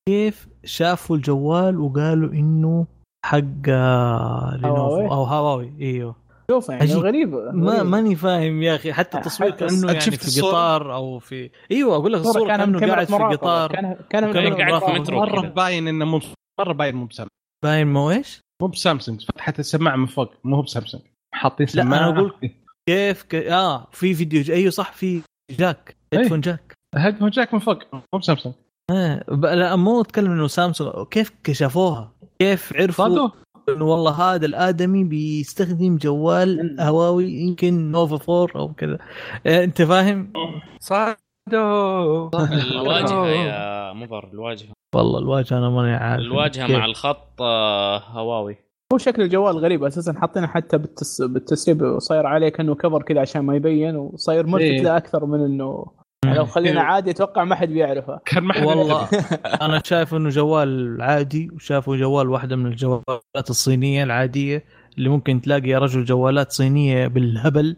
كيف 0.08 0.48
شافوا 0.64 1.16
الجوال 1.16 1.80
وقالوا 1.80 2.32
إنه 2.32 2.86
حق 3.26 3.38
آه، 3.68 4.56
لينوفو 4.62 4.80
هواوي؟ 4.82 5.04
أو 5.10 5.24
هواوي؟ 5.24 5.72
إيوه. 5.80 6.14
شوف 6.50 6.68
يعني 6.68 6.82
عجيب. 6.82 6.96
غريب 6.98 7.34
ما. 7.54 7.82
ماني 7.82 8.16
فاهم 8.16 8.62
يا 8.62 8.74
أخي 8.74 8.92
حتى 8.92 9.18
التصوير 9.18 9.52
حتى 9.52 9.66
كأنه 9.66 9.86
يعني 9.86 10.00
شفت 10.00 10.20
في 10.20 10.26
الصورة؟ 10.26 10.48
قطار 10.50 10.94
أو 10.94 11.18
في 11.18 11.50
أيوه 11.70 11.96
أقول 11.96 12.12
لك 12.12 12.20
الصورة 12.20 12.46
كأنه 12.56 12.86
قاعد 12.86 13.06
في. 13.06 13.14
قطار 13.14 13.72
كان 13.72 13.96
كان 14.10 14.54
قاعد 14.54 14.82
في. 14.82 14.92
مترو 15.00 15.18
مرة. 15.18 15.40
باين 15.48 15.88
إنه 15.88 16.04
مو 16.04 16.20
مرة 16.60 16.72
باين 16.72 16.94
مو 16.94 17.04
بسامسونج 17.06 17.28
باين 17.64 17.86
مو 17.86 18.10
إيش؟ 18.10 18.40
مو 18.62 18.68
بسامسونج 18.68 19.24
فتحت 19.24 19.58
السماعة 19.58 19.96
من 19.96 20.06
فوق 20.06 20.32
مو 20.44 20.56
هو 20.56 20.62
بسامسونج 20.62 21.02
حاطين 21.34 21.66
لا، 21.74 21.82
أنا 21.82 21.96
سماعة 21.96 22.14
أقول- 22.28 22.48
كيف 22.88 23.22
ك... 23.22 23.34
آه 23.34 23.86
في 23.92 24.14
فيديو 24.14 24.42
ج... 24.42 24.50
أيوه 24.50 24.70
صح 24.70 24.92
في 24.92 25.20
jack 25.58 25.96
إيه. 26.12 26.18
headphone 26.18 26.40
jack 26.40 26.74
headphone 26.96 27.30
jack 27.30 27.54
من 27.54 27.60
فوق 27.60 27.78
مو 27.92 28.18
بسامسونج 28.18 28.54
آه. 28.90 29.24
ب... 29.28 29.44
لا 29.46 29.76
مو 29.76 30.00
أتكلم 30.00 30.32
إنه 30.32 30.46
سامسونج 30.46 31.06
كيف 31.10 31.32
كشفوها؟ 31.44 32.12
كيف 32.38 32.72
عرفوا 32.76 33.08
صادوا 33.08 33.28
إنه 33.68 33.84
والله 33.84 34.10
هذا 34.10 34.46
الآدمي 34.46 35.04
بيستخدم 35.04 35.96
جوال 35.96 36.76
هواوي 36.80 37.32
يمكن 37.32 37.90
Nova 37.90 38.32
4 38.42 38.60
أو 38.60 38.72
كذا. 38.74 38.98
آه، 39.46 39.64
أنت 39.64 39.82
فاهم؟ 39.82 40.32
صادو. 40.80 42.30
الواجهة 42.72 43.26
يا 43.26 43.92
مضر 43.92 44.28
الواجهة. 44.32 44.68
والله 44.94 45.18
الواجهة 45.18 45.58
أنا 45.58 45.70
ماني 45.70 45.94
عارف. 45.94 46.22
الواجهة 46.22 46.66
كيف. 46.66 46.76
مع 46.76 46.84
الخط 46.84 47.42
آه، 47.42 47.98
هواوي. 47.98 48.56
هو 48.92 48.98
شكل 48.98 49.22
الجوال 49.22 49.58
غريب 49.58 49.84
أساسا 49.84 50.12
حاطينه 50.12 50.46
حتى 50.46 50.78
بالتس... 50.78 51.22
بالتسريب 51.22 51.98
صاير 51.98 52.26
عليه 52.26 52.48
كأنه 52.48 52.74
كفر 52.74 53.02
كذا 53.02 53.20
عشان 53.20 53.40
ما 53.40 53.56
يبين 53.56 53.96
وصاير 53.96 54.46
ملفت 54.46 54.60
إيه. 54.62 54.82
له 54.82 54.96
أكثر 54.96 55.26
من 55.26 55.44
إنه 55.44 55.86
لو 56.24 56.46
خلينا 56.46 56.80
عادي 56.80 57.10
أتوقع 57.10 57.44
ما 57.44 57.54
حد 57.54 57.68
بيعرفه. 57.68 58.20
كان 58.24 58.44
ما 58.44 58.54
حد 58.54 58.62
والله. 58.62 59.08
أنا 59.66 59.82
شايف 59.84 60.14
إنه 60.14 60.28
جوال 60.28 61.02
عادي 61.02 61.50
وشافوا 61.50 61.96
جوال 61.96 62.28
واحدة 62.28 62.56
من 62.56 62.66
الجوالات 62.66 63.50
الصينية 63.50 64.04
العادية 64.04 64.64
اللي 64.98 65.08
ممكن 65.08 65.40
تلاقي 65.40 65.68
يا 65.68 65.78
رجل 65.78 66.04
جوالات 66.04 66.52
صينية 66.52 67.06
بالهبل 67.06 67.76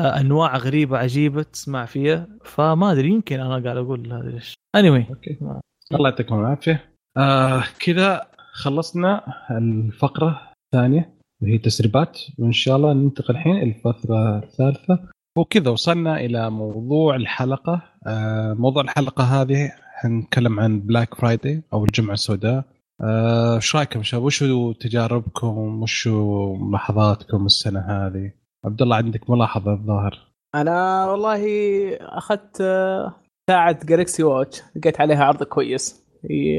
آه، 0.00 0.20
أنواع 0.20 0.56
غريبة 0.56 0.98
عجيبة 0.98 1.42
تسمع 1.42 1.84
فيها. 1.84 2.26
فما 2.44 2.92
أدري 2.92 3.08
يمكن 3.08 3.40
أنا 3.40 3.64
قاعد 3.64 3.76
أقول 3.76 4.12
هذا 4.12 4.28
ليش 4.28 4.54
اني 4.76 4.90
anyway. 4.90 5.08
أوكي. 5.10 5.38
الله 5.94 6.08
يعطيكم 6.10 6.40
العافية. 6.40 6.90
آه 7.16 7.64
كذا 7.80 8.26
خلصنا 8.52 9.24
الفقرة 9.50 10.40
الثانية 10.74 11.14
وهي 11.42 11.58
تسريبات 11.58 12.18
وإن 12.38 12.52
شاء 12.52 12.76
الله 12.76 12.92
ننتقل 12.92 13.34
الحين 13.34 13.56
الفترة 13.56 14.38
الثالثة. 14.38 14.98
وكذا 15.38 15.70
وصلنا 15.70 16.20
إلى 16.20 16.50
موضوع 16.50 17.16
الحلقة. 17.16 17.82
آه 18.06 18.54
موضوع 18.54 18.82
الحلقة 18.82 19.24
هذه 19.24 19.72
حنتكلم 20.00 20.60
عن 20.60 20.80
بلاك 20.80 21.14
فرايداي 21.14 21.62
أو 21.72 21.84
الجمعة 21.84 22.14
السوداء. 22.14 22.64
آه، 23.02 23.56
إيش 23.56 23.76
رأيكم 23.76 24.02
شباب؟ 24.02 24.24
وشو 24.24 24.72
تجاربكم؟ 24.72 25.82
وشو 25.82 26.54
ملاحظاتكم 26.54 27.46
السنة 27.46 27.80
هذه؟ 27.80 28.32
عبد 28.64 28.82
الله 28.82 28.96
عندك 28.96 29.30
ملاحظة 29.30 29.72
الظاهر؟ 29.72 30.18
أنا 30.54 31.06
والله 31.10 31.42
أخذت 32.00 32.60
آه، 32.60 33.14
ساعة 33.50 33.84
جالكسي 33.84 34.22
واتش 34.22 34.62
لقيت 34.76 35.00
عليها 35.00 35.24
عرض 35.24 35.42
كويس. 35.42 36.04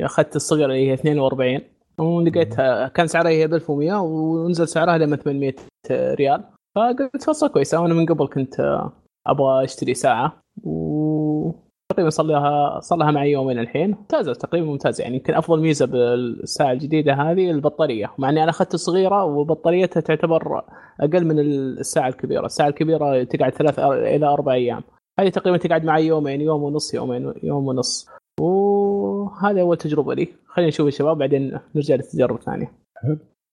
أخذت 0.03 0.35
الصغيره 0.35 0.65
اللي 0.65 0.89
هي 0.89 0.93
42 0.93 1.61
ولقيتها 1.97 2.87
كان 2.87 3.07
سعرها 3.07 3.29
هي 3.31 3.47
ب 3.47 3.53
1100 3.53 4.01
ونزل 4.01 4.67
سعرها 4.67 4.97
لما 4.97 5.15
800 5.15 5.53
ريال. 5.91 6.43
فقلت 6.75 7.23
فرصه 7.23 7.47
كويسه 7.47 7.81
وأنا 7.81 7.93
من 7.93 8.05
قبل 8.05 8.27
كنت 8.27 8.59
آه، 8.59 8.93
أبغى 9.27 9.63
أشتري 9.63 9.93
ساعة. 9.93 10.43
و 10.63 11.51
تقريبا 11.91 12.09
صار 12.09 12.25
لها 12.25 12.79
صار 12.79 12.99
لها 12.99 13.11
معي 13.11 13.31
يومين 13.31 13.59
الحين. 13.59 13.91
ممتازة 13.91 14.33
تقريبا 14.33 14.67
ممتازة. 14.67 15.03
يعني 15.03 15.15
يمكن 15.15 15.33
أفضل 15.33 15.61
ميزة 15.61 15.85
بالساعة 15.85 16.71
الجديدة 16.71 17.13
هذه 17.13 17.51
البطارية. 17.51 18.13
مع 18.17 18.29
إني 18.29 18.43
أنا 18.43 18.49
اخذت 18.49 18.73
الصغيره 18.73 19.25
وبطاريتها 19.25 20.01
تعتبر 20.01 20.63
أقل 21.01 21.25
من 21.25 21.39
الساعة 21.39 22.07
الكبيرة، 22.07 22.45
الساعة 22.45 22.67
الكبيرة 22.67 23.23
تقعد 23.23 23.51
ثلاث 23.51 23.79
إلى 23.79 24.25
أربع 24.25 24.53
أيام، 24.53 24.83
هذه 25.19 25.29
تقريبا 25.29 25.57
تقعد 25.57 25.83
معي 25.83 26.07
يومين 26.07 26.41
يوم 26.41 26.63
ونص 26.63 26.93
يومين 26.93 27.33
يوم 27.43 27.67
ونص. 27.67 28.07
وهذا 28.39 29.61
أول 29.61 29.77
تجربة 29.77 30.13
لي، 30.13 30.27
خلينا 30.47 30.69
نشوف 30.69 30.87
الشباب 30.87 31.17
بعدين 31.17 31.59
نرجع 31.75 31.95
للتجارب 31.95 32.35
الثانية. 32.35 32.71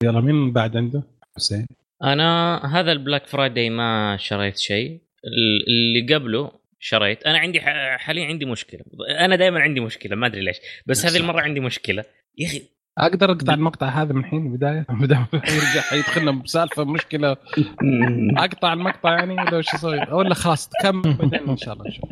يلا 0.03 0.21
مين 0.21 0.53
بعد 0.53 0.77
عنده؟ 0.77 1.03
حسين. 1.37 1.67
أنا 2.05 2.61
هذا 2.81 2.93
ال 2.93 2.98
Black 2.98 3.27
Friday 3.27 3.71
ما 3.71 4.17
شريت 4.21 4.57
شيء. 4.57 5.01
ال- 5.25 5.67
اللي 5.69 6.15
قبله 6.15 6.53
شريت. 6.81 7.23
أنا 7.27 7.39
عندي 7.39 7.61
ح- 7.61 7.97
حاليا 7.97 8.27
عندي 8.27 8.45
مشكلة. 8.45 8.81
أنا 9.21 9.37
دائما 9.37 9.61
عندي 9.61 9.81
مشكلة 9.81 10.17
ما 10.17 10.27
أدري 10.27 10.41
ليش. 10.41 10.57
بس 10.87 11.07
هذه 11.07 11.17
المرة 11.17 11.41
عندي 11.41 11.61
مشكلة. 11.61 12.05
يا 12.39 12.47
أخي. 12.47 12.63
أقدر 12.99 13.33
أقطع 13.33 13.55
المقطع 13.55 13.89
هذا 13.89 14.13
من 14.13 14.21
الحين 14.25 14.57
بدايه 14.57 14.87
يرجع 15.35 15.95
يدخلنا 15.95 16.31
بسالفة 16.31 16.85
مشكلة. 16.85 17.37
أقطع 18.39 18.73
المقطع 18.73 19.13
يعني 19.19 19.33
ولا 19.35 19.57
وش 19.57 19.75
أسوي 19.75 19.99
ولا 20.13 20.35
خلاص 20.35 20.69
تكمل. 20.69 21.03
بعدين 21.19 21.49
إن 21.49 21.57
شاء 21.57 21.75
الله 21.75 21.85
نشوف. 21.89 22.05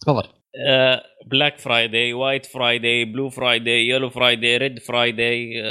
تفضل. 0.00 0.28
Black 1.26 1.58
Friday 1.58 2.12
White 2.12 2.46
Friday 2.46 3.04
Blue 3.04 3.28
Friday 3.30 3.88
Yellow 3.88 4.10
Friday 4.10 4.56
Red 4.56 4.78
Friday 4.78 5.62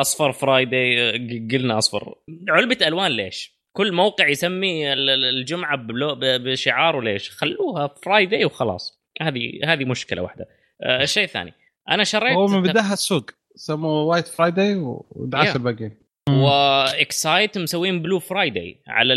أصفر 0.00 0.32
Friday 0.32 1.10
قلنا 1.52 1.78
أصفر. 1.78 2.14
علبة 2.48 2.78
ألوان 2.86 3.10
ليش؟ 3.12 3.58
كل 3.72 3.92
موقع 3.92 4.28
يسمي 4.28 4.92
ال- 4.92 5.10
ال- 5.10 5.24
الجمعة 5.38 5.78
بشعاره 6.38 7.00
ليش؟ 7.00 7.30
خلوها 7.30 7.94
Friday 8.04 8.44
وخلاص. 8.44 9.02
هذه 9.22 9.60
هذه 9.64 9.84
مشكلة 9.84 10.22
واحدة. 10.22 10.46
آه، 10.82 11.02
الشيء 11.02 11.24
الثاني 11.24 11.52
أنا 11.90 12.04
شريت 12.04 12.32
هو 12.32 12.46
من 12.46 12.62
بداها 12.62 12.92
السوق. 12.92 13.30
سموه 13.54 14.02
وايت 14.02 14.28
فرايداي 14.28 14.74
Yeah. 14.74 15.56
الباقيين 15.56 15.96
واكسايت 16.30 17.58
مسوين 17.58 18.02
بلو 18.02 18.18
فرايداي 18.18 18.82
على 18.86 19.14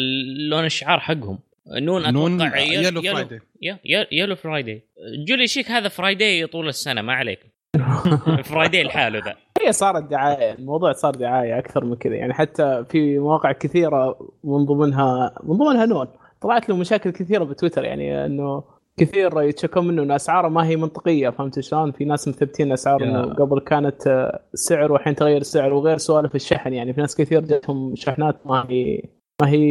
لون 0.50 0.66
الشعار 0.66 1.00
حقهم. 1.00 1.40
نون 1.68 2.06
أتوقع 2.06 2.12
نون 2.12 2.42
يل- 2.42 2.86
يلو 2.86 3.02
يلو 3.02 3.02
فرايداي 3.02 3.40
يا- 3.62 3.80
يا- 3.86 4.08
يلو 4.12 4.36
فرايداي 4.36 4.84
جولي 5.28 5.48
شيك 5.48 5.72
هذا 5.72 5.88
فرايداي 5.88 6.48
طول 6.48 6.68
السنة 6.68 7.02
ما 7.02 7.14
عليك. 7.14 7.40
فرايداي 8.44 8.84
لحاله 8.84 9.20
ذا. 9.26 9.36
هي 9.66 9.72
صارت 9.72 10.04
دعاية، 10.04 10.54
الموضوع 10.54 10.92
صار 10.92 11.16
دعاية 11.16 11.58
أكثر 11.60 11.86
من 11.86 11.96
كذا، 11.96 12.16
يعني 12.16 12.34
حتى 12.34 12.86
في 12.90 13.20
مواقع 13.20 13.52
كثيرة 13.52 14.18
من 14.44 14.66
ضمنها 14.66 15.36
من 15.44 15.58
ضمنها 15.58 15.86
نون، 15.86 16.08
طلعت 16.42 16.70
له 16.70 16.76
مشاكل 16.78 17.10
كثيرة 17.10 17.44
بتويتر 17.44 17.84
يعني 17.86 18.26
إنه 18.26 18.64
كثير 18.98 19.42
يتشكون 19.42 19.88
منه 19.88 20.04
إن 20.04 20.12
أسعاره 20.12 20.48
ما 20.48 20.66
هي 20.68 20.76
منطقية 20.76 21.30
فهمت 21.30 21.60
شلون؟ 21.60 21.92
في 21.92 22.06
ناس 22.06 22.28
مثبتين 22.28 22.72
أسعار. 22.72 23.04
إنه 23.04 23.22
قبل 23.34 23.60
كانت 23.60 24.30
سعر 24.54 24.92
والحين 24.92 25.16
تغير 25.16 25.38
السعر 25.42 25.74
وغير 25.74 25.98
سوالف 25.98 26.36
الشحن. 26.36 26.74
يعني 26.74 26.94
في 26.94 27.02
ناس 27.02 27.16
كثير 27.16 27.42
جاتهم 27.42 27.96
شحنات 27.96 28.48
ما 28.48 28.66
هي 28.70 29.02
ما 29.42 29.50
هي 29.50 29.62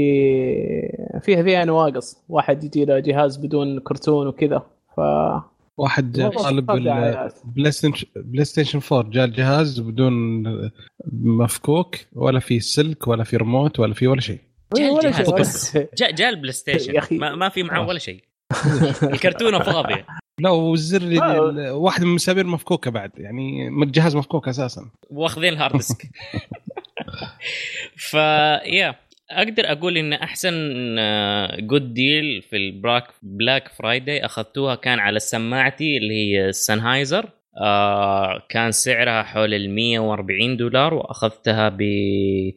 فيها 1.22 1.42
فيها 1.42 1.64
نواقص، 1.64 2.16
واحد 2.28 2.64
يجي 2.64 2.84
له 2.84 2.98
جهاز 2.98 3.36
بدون 3.36 3.80
كرتون 3.80 4.26
وكذا 4.26 4.62
ف 4.96 5.00
واحد 5.76 6.32
طالب. 6.36 6.66
بلاي 7.44 7.72
ستيشن 7.72 8.06
بلاي 8.16 8.44
ستيشن 8.44 8.80
4 8.92 9.10
جاء 9.10 9.24
الجهاز 9.24 9.80
بدون 9.80 10.42
مفكوك 11.12 11.96
ولا 12.12 12.40
في 12.40 12.60
سلك 12.60 13.08
ولا 13.08 13.24
في 13.24 13.36
ريموت 13.36 13.80
ولا 13.80 13.94
في 13.94 14.06
ولا 14.06 14.20
شيء 14.20 14.38
جاء 14.76 14.90
ولا 14.92 15.08
الجهاز 15.08 15.26
شيء 15.26 15.34
بس. 15.34 15.76
بس 15.76 15.86
جاء 15.98 16.12
جاء 16.12 16.28
البلاي 16.28 16.52
ستيشن. 16.52 16.92
ما, 17.10 17.34
ما 17.34 17.48
في 17.48 17.62
معاه 17.62 17.84
آه. 17.84 17.88
ولا 17.88 17.98
شيء 17.98 18.24
الكرتونه 19.12 19.58
فاضيه 19.58 20.06
لا 20.40 20.50
والزر 20.50 21.22
آه. 21.22 21.72
واحد 21.74 22.02
من 22.02 22.08
المسامير 22.08 22.46
مفكوكة 22.46 22.90
بعد 22.90 23.10
يعني 23.16 23.68
الجهاز 23.68 24.16
مفكوك 24.16 24.48
أساسا 24.48 24.90
واخذين 25.10 25.52
ال 25.52 25.56
hard 25.56 25.72
disk 25.72 26.02
ف 28.10 28.14
yeah 28.14 28.94
أقدر 29.30 29.72
أقول 29.72 29.96
إن 29.96 30.12
أحسن 30.12 30.52
good 31.66 31.94
deal 31.94 32.42
في 32.42 32.56
ال 32.56 32.64
Black 32.64 33.04
Black 33.22 33.68
Friday 33.68 34.24
أخذتوها 34.24 34.74
كان 34.74 34.98
على 34.98 35.18
سماعتي 35.18 35.96
اللي 35.96 36.14
هي 36.14 36.48
السنهايزر 36.48 37.30
آه 37.60 38.42
كان 38.48 38.72
سعرها 38.72 39.22
حول 39.22 39.54
ال 39.54 39.70
140 39.74 40.56
دولار 40.56 40.94
وأخذتها 40.94 41.68
ب 41.68 41.78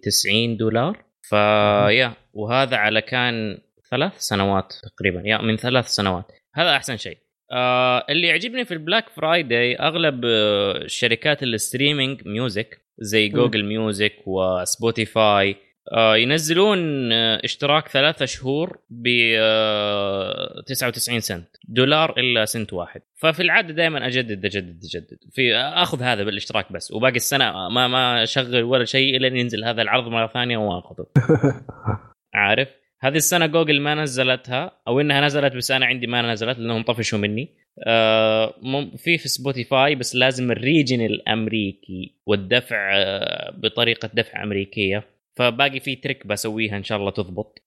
90 0.04 0.58
دولار. 0.58 1.04
ف 1.22 1.40
yeah 1.40 2.14
وهذا 2.34 2.78
على 2.78 3.02
كان 3.02 3.58
ثلاث 3.92 4.18
سنوات 4.18 4.74
تقريبا. 4.84 5.22
yeah 5.26 5.38
من 5.38 5.58
ثلاث 5.58 5.88
سنوات. 5.88 6.32
هذا 6.56 6.76
أحسن 6.76 6.98
شيء. 6.98 7.18
آه 7.52 8.06
اللي 8.10 8.28
يعجبني 8.28 8.66
في 8.66 8.74
ال 8.74 8.80
Black 8.80 9.10
Friday 9.10 9.76
أغلب 9.76 10.22
آه 10.26 10.88
شركات 10.88 11.44
ال 11.44 11.52
streaming 11.52 12.28
music 12.28 12.82
زي 13.00 13.30
جوجل 13.30 13.66
ميوزك 13.66 14.14
وسبوتيفاي 14.26 15.52
آه 15.52 15.56
ينزلون 15.92 17.12
آه 17.12 17.42
اشتراك 17.44 17.88
ثلاثة 17.88 18.26
شهور 18.26 18.80
ب 18.90 19.08
آه 19.38 20.64
99 20.68 21.20
سنت. 21.20 21.48
دولار 21.68 22.14
إلا 22.18 22.46
سنت 22.46 22.74
واحد. 22.74 23.02
ففي 23.16 23.42
العادة 23.42 23.74
دائما 23.74 24.08
أجدد 24.08 24.46
أجدد 24.46 24.80
أجدد. 24.84 25.18
في 25.32 25.56
آخذ 25.56 26.02
هذا 26.04 26.24
بالاشتراك 26.24 26.72
بس. 26.72 26.92
وباقي 26.92 27.16
السنة 27.16 27.52
ما 27.70 27.88
ما 27.88 28.24
أشغل 28.24 28.64
ولا 28.64 28.86
شيء 28.86 29.18
إلا 29.18 29.28
ينزل 29.28 29.64
هذا 29.64 29.82
العرض 29.82 30.08
مرة 30.08 30.28
ثانية 30.28 30.58
واخذه 30.58 31.06
عارف؟ 32.34 32.68
هذه 33.02 33.16
السنة 33.16 33.46
جوجل 33.46 33.82
ما 33.82 33.96
نزلتها 33.96 34.72
أو 34.88 35.00
إنها 35.02 35.22
نزلت 35.22 35.56
بس 35.56 35.72
أنا 35.72 35.86
عندي 35.86 36.08
ما 36.08 36.34
نزلت 36.34 36.60
لأنهم 36.60 36.84
طفشوا 36.84 37.20
مني. 37.20 37.50
آه 37.88 38.54
في 38.98 39.18
في 39.18 39.28
سبوتيفاي 39.30 39.96
بس 39.96 40.16
لازم 40.16 40.52
ال 40.52 40.59
region 40.59 41.02
الامريكي 41.06 42.16
والدفع 42.26 42.92
آه 42.94 43.52
بطريقة 43.52 44.10
دفع 44.14 44.44
أمريكية. 44.44 45.13
فباقي 45.40 45.80
في 45.80 45.96
trick 45.96 46.28
بسويها 46.28 46.78
إن 46.78 46.84
شاء 46.84 46.98
الله 46.98 47.12
تضبط 47.12 47.62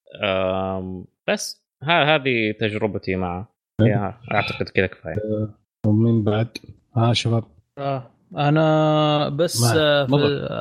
بس 1.28 1.66
ها 1.82 2.14
هذه 2.14 2.52
تجربتي 2.60 3.16
معه 3.16 3.48
yeah 3.82 4.14
أعتقد 4.34 4.68
كذا 4.68 4.86
كفاية 4.86 5.14
ومين 5.86 6.24
بعد؟ 6.24 6.48
ها 6.96 7.12
شباب 7.12 7.44
آه. 7.78 8.10
أنا 8.36 9.28
بس. 9.28 9.64
آه. 9.64 10.06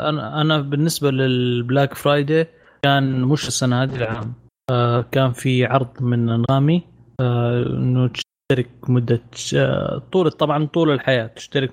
أنا 0.10 0.42
أنا 0.42 0.62
بالنسبة 0.62 1.12
لل 1.12 1.35
Black 1.35 1.94
Friday 1.94 2.48
كان 2.84 3.22
مش 3.22 3.48
السنة 3.48 3.84
هذه 3.84 3.96
العام 3.96 4.34
آه 4.72 5.02
كان 5.12 5.32
في 5.32 5.66
عرض 5.66 6.02
من 6.04 6.30
انغامي 6.30 6.84
آه 7.22 7.64
إنه 7.64 8.08
تشترك 8.08 8.90
مدة 8.90 9.22
آه 9.56 10.02
طول 10.12 10.32
طبعا 10.32 10.66
طول 10.66 10.92
الحياة 10.92 11.28
تشترك 11.28 11.72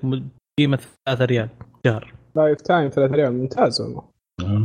قيمة 0.60 0.78
3 1.06 1.24
ريال 1.24 1.48
شهر 1.86 2.14
lifetime 2.36 2.88
3 2.88 3.14
ريال 3.14 3.32
ممتاز 3.32 3.80
والله 3.80 4.11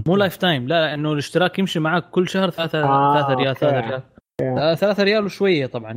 مو 0.08 0.16
lifetime 0.16 0.68
لا 0.68 0.86
لا 0.86 0.94
إنه 0.94 1.14
الاشتراك 1.14 1.60
يمشي 1.60 1.80
معك 1.80 2.10
كل 2.10 2.30
شهر 2.30 2.50
3 2.50 2.84
آه، 2.84 3.14
3 3.22 3.34
ريال 3.34 3.48
أوكي. 3.48 3.60
3 3.60 3.88
ريال. 3.90 4.02
آه 4.60 4.74
3 4.76 5.04
ريال 5.04 5.26
وشوية 5.26 5.66
طبعا. 5.66 5.94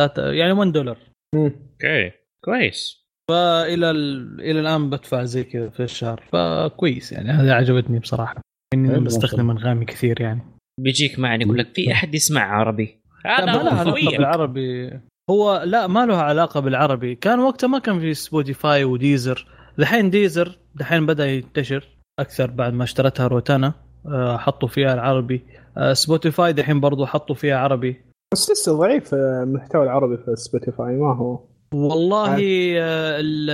ثلاثة- 0.00 0.18
يعني 0.18 0.52
1 0.52 0.72
دولار. 0.72 0.98
أوكي. 1.34 2.10
كويس. 2.44 3.00
فإلى 3.30 3.90
ال... 3.90 4.40
إلى 4.40 4.60
الآن 4.60 4.90
بدفع 4.90 5.24
زي 5.24 5.44
كذا 5.44 5.68
في 5.68 5.82
الشهر. 5.82 6.22
فكويس 6.32 7.12
يعني 7.12 7.30
هذه 7.30 7.52
عجبتني 7.52 7.98
بصراحة. 7.98 8.40
إني 8.74 9.00
بستخدم 9.00 9.50
أنغامي 9.50 9.84
كثير 9.84 10.20
يعني. 10.20 10.42
بيجيك 10.80 11.18
معنا 11.18 11.42
يقول 11.44 11.58
لك 11.58 11.74
في 11.74 11.92
أحد 11.92 12.14
يسمع 12.14 12.42
عربي. 12.42 13.00
لا 13.24 13.82
هذا 13.82 13.90
بالعربي. 13.92 15.00
هو 15.30 15.62
لا 15.66 15.86
ما 15.86 16.06
له 16.06 16.16
علاقة 16.16 16.60
بالعربي. 16.60 17.14
كان 17.14 17.38
وقتها 17.40 17.66
ما 17.66 17.78
كان 17.78 18.00
في 18.00 18.14
سبوتيفاي 18.14 18.84
وديزر. 18.84 19.46
دحين 19.78 20.10
ديزر 20.10 20.58
دحين 20.74 21.06
بدأ 21.06 21.26
ينتشر. 21.26 21.88
أكثر 22.20 22.50
بعد 22.50 22.72
ما 22.72 22.84
اشترتها 22.84 23.26
روتانا. 23.26 23.72
آه، 24.06 24.36
حطوا 24.36 24.68
فيها 24.68 24.94
العربي. 24.94 25.44
آه، 25.76 25.92
سبوتيفاي 25.92 26.52
دحين 26.52 26.80
برضو 26.80 27.06
حطوا 27.06 27.34
فيها 27.34 27.56
عربي. 27.58 28.00
بس 28.34 28.50
لسه 28.50 28.78
ضعيف 28.78 29.14
آه، 29.14 29.42
المحتوى 29.42 29.82
العربي 29.84 30.16
في 30.16 30.36
سبوتيفاي 30.36 30.96
ما 30.96 31.14
هو. 31.16 31.40
والله 31.74 32.36
ال- 32.40 33.50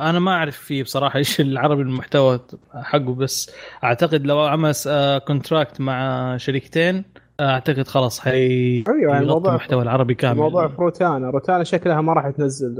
أنا 0.00 0.18
ما 0.18 0.30
أعرف 0.30 0.56
فيه 0.56 0.82
بصراحة 0.82 1.16
إيش 1.18 1.40
العربي 1.40 1.82
المحتوى 1.82 2.40
حقه 2.74 3.14
بس 3.14 3.50
أعتقد 3.84 4.26
لو 4.26 4.40
عمل 4.40 4.72
كونتراكت 5.26 5.80
مع 5.80 6.36
شركتين 6.36 7.04
أعتقد 7.40 7.88
خلاص 7.88 8.20
حي 8.20 8.84
أيوه 8.88 9.12
يعني 9.12 9.18
الموضوع 9.18 9.50
المحتوى 9.50 9.82
العربي 9.82 10.14
كامل 10.14 10.32
الموضوع 10.32 10.68
في 10.68 10.74
روتانا 10.78 11.30
روتانا 11.30 11.64
شكلها 11.64 12.00
ما 12.00 12.12
راح 12.12 12.30
تنزل 12.30 12.74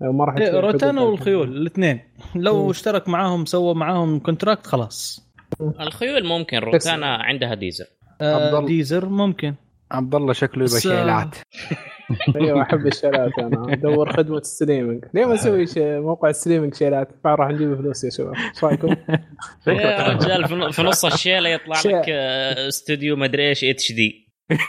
ما 0.00 0.24
راح 0.24 0.36
إيه، 0.36 0.60
روتانا. 0.60 1.02
والخيول 1.02 1.56
الاثنين 1.56 2.00
لو 2.34 2.64
مم. 2.64 2.70
اشترك 2.70 3.08
معاهم 3.08 3.44
سوى 3.44 3.74
معاهم 3.74 4.18
كونتراكت 4.18 4.66
خلاص 4.66 5.26
الخيول 5.60 6.26
ممكن 6.26 6.58
روتانا 6.58 7.06
عندها 7.06 7.54
ديزر 7.54 7.86
آه،. 8.20 8.66
ديزر 8.66 9.08
ممكن 9.08 9.54
عبد 9.92 10.14
الله 10.14 10.32
شكله 10.32 10.64
يبغى 10.64 10.80
شيلات 10.80 11.36
أيوه 12.36 12.62
أحب 12.62 12.86
الشيلات 12.86 13.38
أنا 13.38 13.72
أدور 13.72 14.12
خدمة 14.12 14.40
streaming 14.42 15.04
ليه 15.14 15.24
ما 15.24 15.34
نسوي 15.34 15.66
شي- 15.66 15.98
موقع 16.00 16.32
streaming 16.32 16.74
شيلات 16.74 17.08
بعد 17.24 17.38
راح 17.38 17.48
نجيب 17.48 17.74
فلوس 17.74 18.04
يا 18.04 18.10
شباب 18.10 18.34
إيش 18.34 18.64
رأيكم؟ 18.64 18.88
يا 19.66 20.08
رجال 20.08 20.72
في- 20.72 20.82
نص 20.82 21.04
الشيلة 21.04 21.48
يطلع. 21.48 21.76
لك 21.84 22.04
آه، 22.08 22.68
استوديو 22.68 23.16
مدري 23.16 23.48
إيش 23.48 23.64
HD 23.64 24.26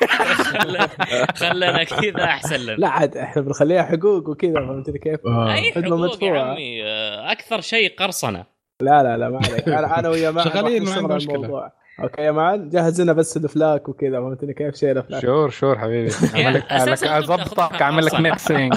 خلنا 1.35 1.83
كذا 1.83 2.23
أحسن 2.23 2.55
لنا 2.59 2.71
لا 2.71 2.87
عاد 2.89 3.17
إحنا 3.17 3.41
بنخليها 3.41 3.83
حقوق 3.83 4.29
وكذا 4.29 4.53
فهمتني 4.53 4.99
كيف؟ 4.99 5.19
آه. 5.25 5.53
أي 5.53 5.71
خدمة 5.71 5.87
حقوق 6.07 6.23
يا 6.23 6.29
مدفوعة. 6.31 6.51
عمي 6.51 6.83
آه، 6.83 7.31
أكثر 7.31 7.61
شيء 7.61 7.95
قرصنة 7.97 8.45
لا 8.81 9.03
لا 9.03 9.17
لا 9.17 9.29
ما 9.29 9.37
عليك 9.37 9.69
أنا 9.69 10.09
ويا 10.09 10.31
معن 10.31 10.45
شغالين، 10.45 10.83
ما. 10.83 11.15
الموضوع 11.17 11.71
okay 12.03 12.21
يا 12.21 12.31
معن 12.31 12.69
جهز 12.69 13.01
لنا 13.01 13.13
بس 13.13 13.37
الأفلاك 13.37 13.89
وكذا 13.89 14.19
فهمتني 14.19 14.53
كيف 14.53 14.75
شيل 14.75 14.97
افلاك 14.97 15.21
sure 15.21 15.49
sure 15.49 15.77
حبيبي. 15.79 16.09
اعمل 16.71 16.91
لك 16.91 17.03
أضبطك 17.03 17.81
اعمل 17.81 18.05
لك. 18.05 18.19
mixing 18.19 18.73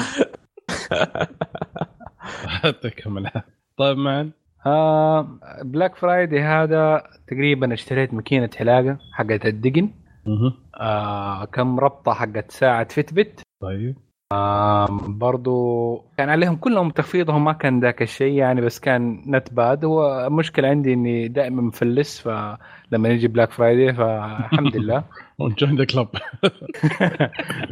يعطيك 2.65 3.07
العافية. 3.07 3.45
طيب 3.77 3.97
معن 3.97 4.31
آه 4.67 5.39
Black 5.63 5.97
Friday 5.97 6.41
هذا 6.41 7.03
تقريبا 7.29 7.73
اشتريت 7.75 8.15
ماكينة 8.15 8.51
حلاقة 8.57 8.99
حقت 9.13 9.47
الدقن. 9.47 9.91
آه 10.81 11.45
كم 11.45 11.81
ربطة 11.81 12.13
حقت 12.15 12.51
ساعة 12.51 12.89
فيتبت 12.89 13.41
طيب. 13.63 13.97
برضو 15.09 15.97
كان 16.19 16.29
عليهم 16.29 16.57
كلهم 16.57 16.91
تخفيضهم 16.91 17.45
ما 17.45 17.53
كان 17.53 17.81
ذاك 17.81 18.03
الشيء 18.03 18.33
يعني 18.33 18.61
بس 18.61 18.81
كان 18.81 19.23
not 19.27 19.53
bad 19.55 19.85
هو 19.85 20.27
المشكلة 20.27 20.69
عندي 20.69 20.93
إني 20.93 21.29
دائما 21.29 21.63
مفلس 21.63 22.29
فلما 22.91 23.09
يجي 23.09 23.29
Black 23.29 23.51
Friday 23.51 23.93
فالحمد 23.93 24.77
لله 24.77 25.05
جوين 25.41 25.77
ذا 25.77 25.85
كلب 25.85 26.09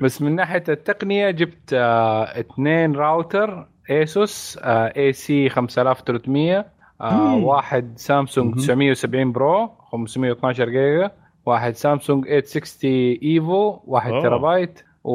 بس 0.02 0.22
من 0.22 0.36
ناحية 0.36 0.64
التقنية 0.68 1.30
جبت 1.30 1.72
آه 1.72 2.40
اثنين 2.40 2.96
راوتر 2.96 3.68
ASUS 3.90 4.58
AC 4.62 5.48
5300 5.48 6.66
آه 7.00 7.12
مم. 7.12 7.44
واحد 7.44 7.92
سامسونج 7.96 8.46
مهم. 8.46 8.56
970 8.56 9.32
برو 9.32 9.70
512 9.92 10.64
جيجا 10.64 11.10
واحد 11.46 11.74
سامسونج 11.74 12.24
860 12.24 12.90
ايفو 13.22 13.78
1 13.84 14.10
أوه. 14.10 14.22
تيرا 14.22 14.38
بايت 14.38 14.82
و... 15.04 15.12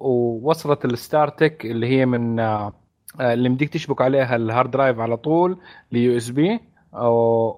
ووصلت 0.00 0.84
الستار 0.84 1.28
تك 1.28 1.66
اللي 1.66 1.86
هي 1.86 2.06
من 2.06 2.40
آه 2.40 2.72
آه، 3.20 3.32
اللي 3.32 3.48
مديك 3.48 3.68
تشبك 3.68 4.02
عليها 4.02 4.36
الهارد 4.36 4.70
درايف 4.70 4.98
على 5.00 5.16
طول 5.16 5.58
ليو 5.92 6.16
اس 6.16 6.30
بي 6.30 6.60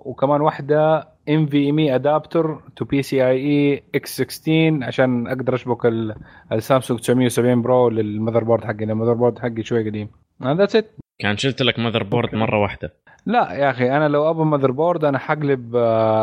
وكمان 0.05 0.41
واحدة 0.41 1.09
ام 1.29 1.47
في 1.47 1.71
ام 1.71 1.79
اي 1.79 1.95
ادابتر 1.95 2.61
تو 2.77 2.85
بي 2.85 3.03
سي 3.03 3.27
اي 3.27 3.37
اي 3.37 3.83
إكس 3.95 4.23
16 4.23 4.85
عشان 4.85 5.27
أقدر 5.27 5.55
أشبك 5.55 5.87
ال- 5.87 6.15
السامسونج 6.53 7.01
970 7.01 7.63
برو 7.63 7.89
للمذر 7.89 8.45
بورد 8.45 8.65
حقي 8.65 8.85
المذر 8.85 9.13
بورد 9.15 9.39
حقي 9.39 9.63
شوي 9.63 9.89
قديم. 9.89 10.09
ذاتس 10.43 10.77
ات 10.77 10.91
كان 11.19 11.37
شلت 11.37 11.63
لك 11.63 11.79
ماذر 11.79 12.03
بورد 12.03 12.35
مرة 12.35 12.63
واحدة. 12.63 12.93
لا 13.27 13.53
يا 13.53 13.71
أخي 13.71 13.91
أنا 13.97 14.09
لو 14.09 14.31
أبغى 14.31 14.45
مذر 14.45 14.71
بورد 14.71 15.05
أنا 15.05 15.19
حقلب 15.19 15.77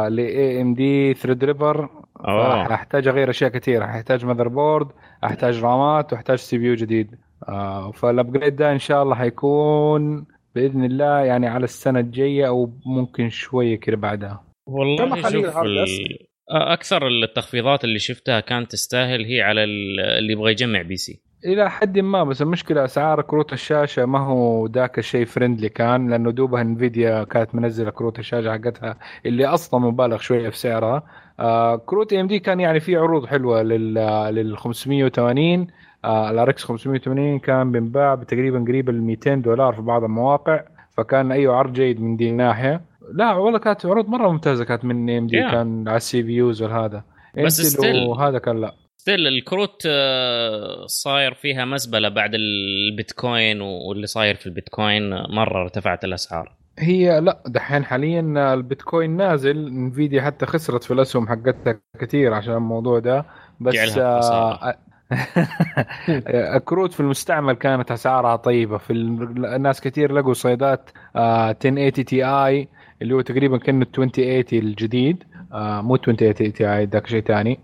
ل 0.10 0.20
AMD 0.20 1.14
Threadripper 1.14 1.90
أحتاج 2.74 3.08
أغير 3.08 3.30
أشياء 3.30 3.52
كثير. 3.52 3.84
أحتاج 3.84 4.26
motherboard 4.26 4.88
أحتاج 5.24 5.64
رامات 5.64 6.14
وأحتاج 6.14 6.38
CPU 6.38 6.76
جديد. 6.76 7.16
آه 7.50 7.92
فال 7.92 8.06
upgrade 8.06 8.56
ده 8.56 8.72
إن 8.72 8.80
شاء 8.80 9.04
الله 9.04 9.16
حيكون 9.16 10.26
بإذن 10.56 10.84
الله 10.84 11.20
يعني 11.20 11.48
على 11.48 11.64
السنة 11.64 12.00
الجاية 12.00 12.48
أو 12.48 12.70
ممكن 12.86 13.30
شوية 13.30 13.80
كده 13.80 13.98
بعدها. 13.98 14.44
والله 14.68 15.30
شوف 15.30 15.58
ال... 15.58 15.86
أكثر 16.50 17.08
التخفيضات 17.08 17.84
اللي 17.84 18.00
شفتها 18.00 18.40
كانت 18.40 18.72
تستاهل 18.72 19.26
هي 19.26 19.42
على 19.42 19.64
ال- 19.64 20.00
اللي 20.00 20.34
يبغى 20.34 20.52
يجمع 20.52 20.82
PC. 20.82 21.22
إلى 21.46 21.70
حد 21.70 22.00
ما 22.00 22.24
بس 22.24 22.42
المشكلة 22.42 22.86
أسعار 22.86 23.22
كروت 23.22 23.54
الشاشة 23.54 24.06
ما 24.06 24.20
هو 24.20 24.66
ذاك 24.68 25.00
الشيء 25.00 25.26
friendly 25.26 25.70
كان 25.70 26.10
لأنه 26.10 26.32
دوبها 26.32 26.62
NVIDIA 26.62 27.24
كانت 27.24 27.56
منزلة 27.56 27.90
كروت 27.90 28.20
الشاشة 28.20 28.52
حقتها 28.52 28.98
اللي 29.26 29.46
أصلا 29.46 29.80
مبالغ 29.80 30.18
شوية 30.18 30.50
في 30.50 30.58
سعرها. 30.58 31.04
آه 31.40 31.76
كروت 31.76 32.14
AMD 32.14 32.40
كان 32.40 32.60
يعني 32.60 32.80
في 32.80 32.96
عروض 32.96 33.26
حلوة 33.26 33.62
لل 33.64 33.94
لل 34.36 34.58
580 34.58 35.68
آه 36.06 36.32
ال 36.32 36.43
RX 36.43 36.64
580 36.64 37.40
كان 37.40 37.72
بينباع 37.72 38.16
تقريبا 38.16 38.66
قريب 38.68 38.90
ال 38.90 39.02
200 39.04 39.36
دولار 39.36 39.74
في 39.74 39.82
بعض 39.82 40.04
المواقع 40.04 40.64
فكان 40.98 41.32
أيوه 41.32 41.56
عرض 41.56 41.74
جيد 41.74 42.02
من 42.02 42.18
دي 42.18 42.30
الناحيه 42.30 42.82
لا 43.14 43.34
والله 43.34 43.60
كانت 43.60 43.86
عروض 43.86 44.08
مرة 44.08 44.32
ممتازة 44.32 44.64
كانت 44.66 44.86
من 44.86 45.18
AMD 45.18 45.38
Yeah. 45.48 45.52
كان 45.52 45.88
على 45.88 45.98
ال 45.98 46.22
CPUs 46.22 46.62
والهذا 46.62 47.04
بس 47.46 47.78
still- 47.78 48.08
وهذا 48.08 48.38
كان 48.40 48.62
لا. 48.62 48.76
still 48.98 49.28
الكروت 49.28 49.84
آه، 49.88 50.86
صاير 50.86 51.34
فيها 51.34 51.66
مزبلة 51.66 52.10
بعد 52.10 52.32
البيتكوين 52.34 53.62
واللي 53.62 54.08
صاير 54.08 54.36
في 54.36 54.46
البيتكوين 54.48 55.14
آه، 55.14 55.28
مرة 55.30 55.62
ارتفعت 55.62 56.04
الأسعار. 56.04 56.56
هي 56.80 57.20
لا 57.22 57.44
دحين 57.48 57.86
حاليا 57.86 58.54
البيتكوين 58.54 59.18
نازل 59.18 59.68
NVIDIA 59.68 60.22
حتى 60.22 60.46
خسرت 60.46 60.84
في 60.84 60.92
الأسهم 60.94 61.28
حقتها 61.28 61.80
كثير 62.00 62.34
عشان 62.34 62.54
الموضوع 62.54 63.00
ده. 63.00 63.26
بس. 63.62 63.98
آه، 63.98 64.76
الكروت 66.56 66.94
في 66.94 67.00
المستعمل 67.00 67.54
كانت 67.54 67.92
أسعارها 67.92 68.36
طيبة. 68.36 68.78
في 68.78 68.94
ال- 68.94 69.46
الناس 69.46 69.82
كثير 69.82 70.12
لقوا 70.14 70.34
صيدات 70.34 70.90
آه، 71.16 71.52
1080 71.52 71.92
Ti 72.06 72.68
اللي 73.02 73.14
هو 73.16 73.22
تقريبا 73.22 73.58
كأنه 73.58 73.86
2080 73.98 74.44
الجديد 74.54 75.24
آه، 75.54 75.82
مو 75.82 75.96
2080 75.96 76.54
Ti 76.54 76.86
ذاك 76.86 77.08
شيء 77.08 77.22
ثاني 77.22 77.60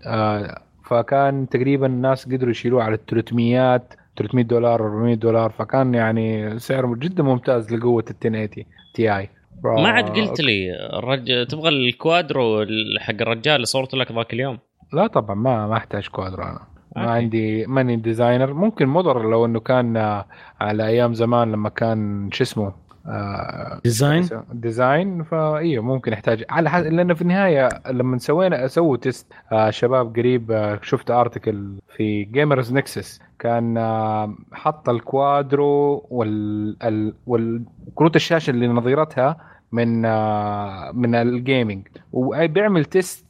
فكان 0.84 1.48
تقريبا 1.48 1.86
الناس 1.86 2.26
قدروا 2.26 2.50
يشيلوه 2.50 2.82
على 2.82 2.94
ال 2.94 3.06
300 3.06 3.82
300 4.16 4.44
دولار 4.44 4.84
400 4.84 5.14
دولار. 5.14 5.50
فكان 5.50 5.94
يعني 5.94 6.58
سعره 6.58 6.94
جدا 6.98 7.22
ممتاز 7.22 7.74
لقوة 7.74 8.04
ال 8.10 8.36
1080 8.36 8.48
Ti 8.94 9.30
ما 9.64 9.88
عاد 9.88 10.08
قلت 10.08 10.40
لي 10.40 10.76
الرج... 10.98 11.46
تبغى 11.46 11.68
ال 11.68 11.82
Quadro 11.82 12.66
حق 12.98 13.14
الرجال 13.20 13.54
اللي 13.54 13.66
صورت 13.66 13.94
لك 13.94 14.12
ذاك 14.12 14.32
اليوم؟ 14.32 14.58
لا 14.92 15.06
طبعا 15.06 15.34
ما 15.34 15.66
ما 15.66 15.76
أحتاج 15.76 16.08
Quadro 16.08 16.42
أنا. 16.42 16.60
ما 16.96 17.02
okay. 17.02 17.12
عندي 17.12 17.66
ماني 17.66 17.96
designer. 17.96 18.54
ممكن 18.54 18.86
مضر 18.86 19.30
لو 19.30 19.44
إنه 19.44 19.60
كان 19.60 19.96
آه، 19.96 20.26
على 20.60 20.86
أيام 20.86 21.14
زمان 21.14 21.52
لما 21.52 21.68
كان 21.68 22.28
شو 22.32 22.44
اسمه؟ 22.44 22.72
آه، 23.06 23.80
design 23.84 24.28
design 24.52 25.22
فايوه 25.22 25.84
ممكن 25.84 26.12
يحتاج 26.12 26.44
على 26.50 26.70
حسب 26.70 26.86
لأنه 26.92 27.14
في 27.14 27.22
النهاية 27.22 27.68
لما 27.90 28.18
سوينا 28.18 28.66
سووا 28.66 28.96
test 28.96 29.32
آه 29.52 29.70
شباب 29.70 30.16
قريب 30.16 30.50
آه 30.50 30.78
شفت 30.82 31.10
article 31.10 31.72
في 31.96 32.24
Gamers 32.24 32.72
Nexus 32.72 33.20
كان 33.38 33.76
آه 33.76 34.34
حط 34.52 34.88
ال 34.88 35.05
Quadro 35.05 36.06
وال 36.10 36.76
ال- 36.82 37.14
والكروت 37.26 38.16
الشاشة 38.16 38.50
اللي 38.50 38.68
نظيرتها 38.68 39.36
من 39.72 40.04
آه 40.04 40.90
من 40.94 41.14
ال 41.14 41.24
gaming 41.24 41.86
وبيعمل 42.12 42.84
test 42.84 43.26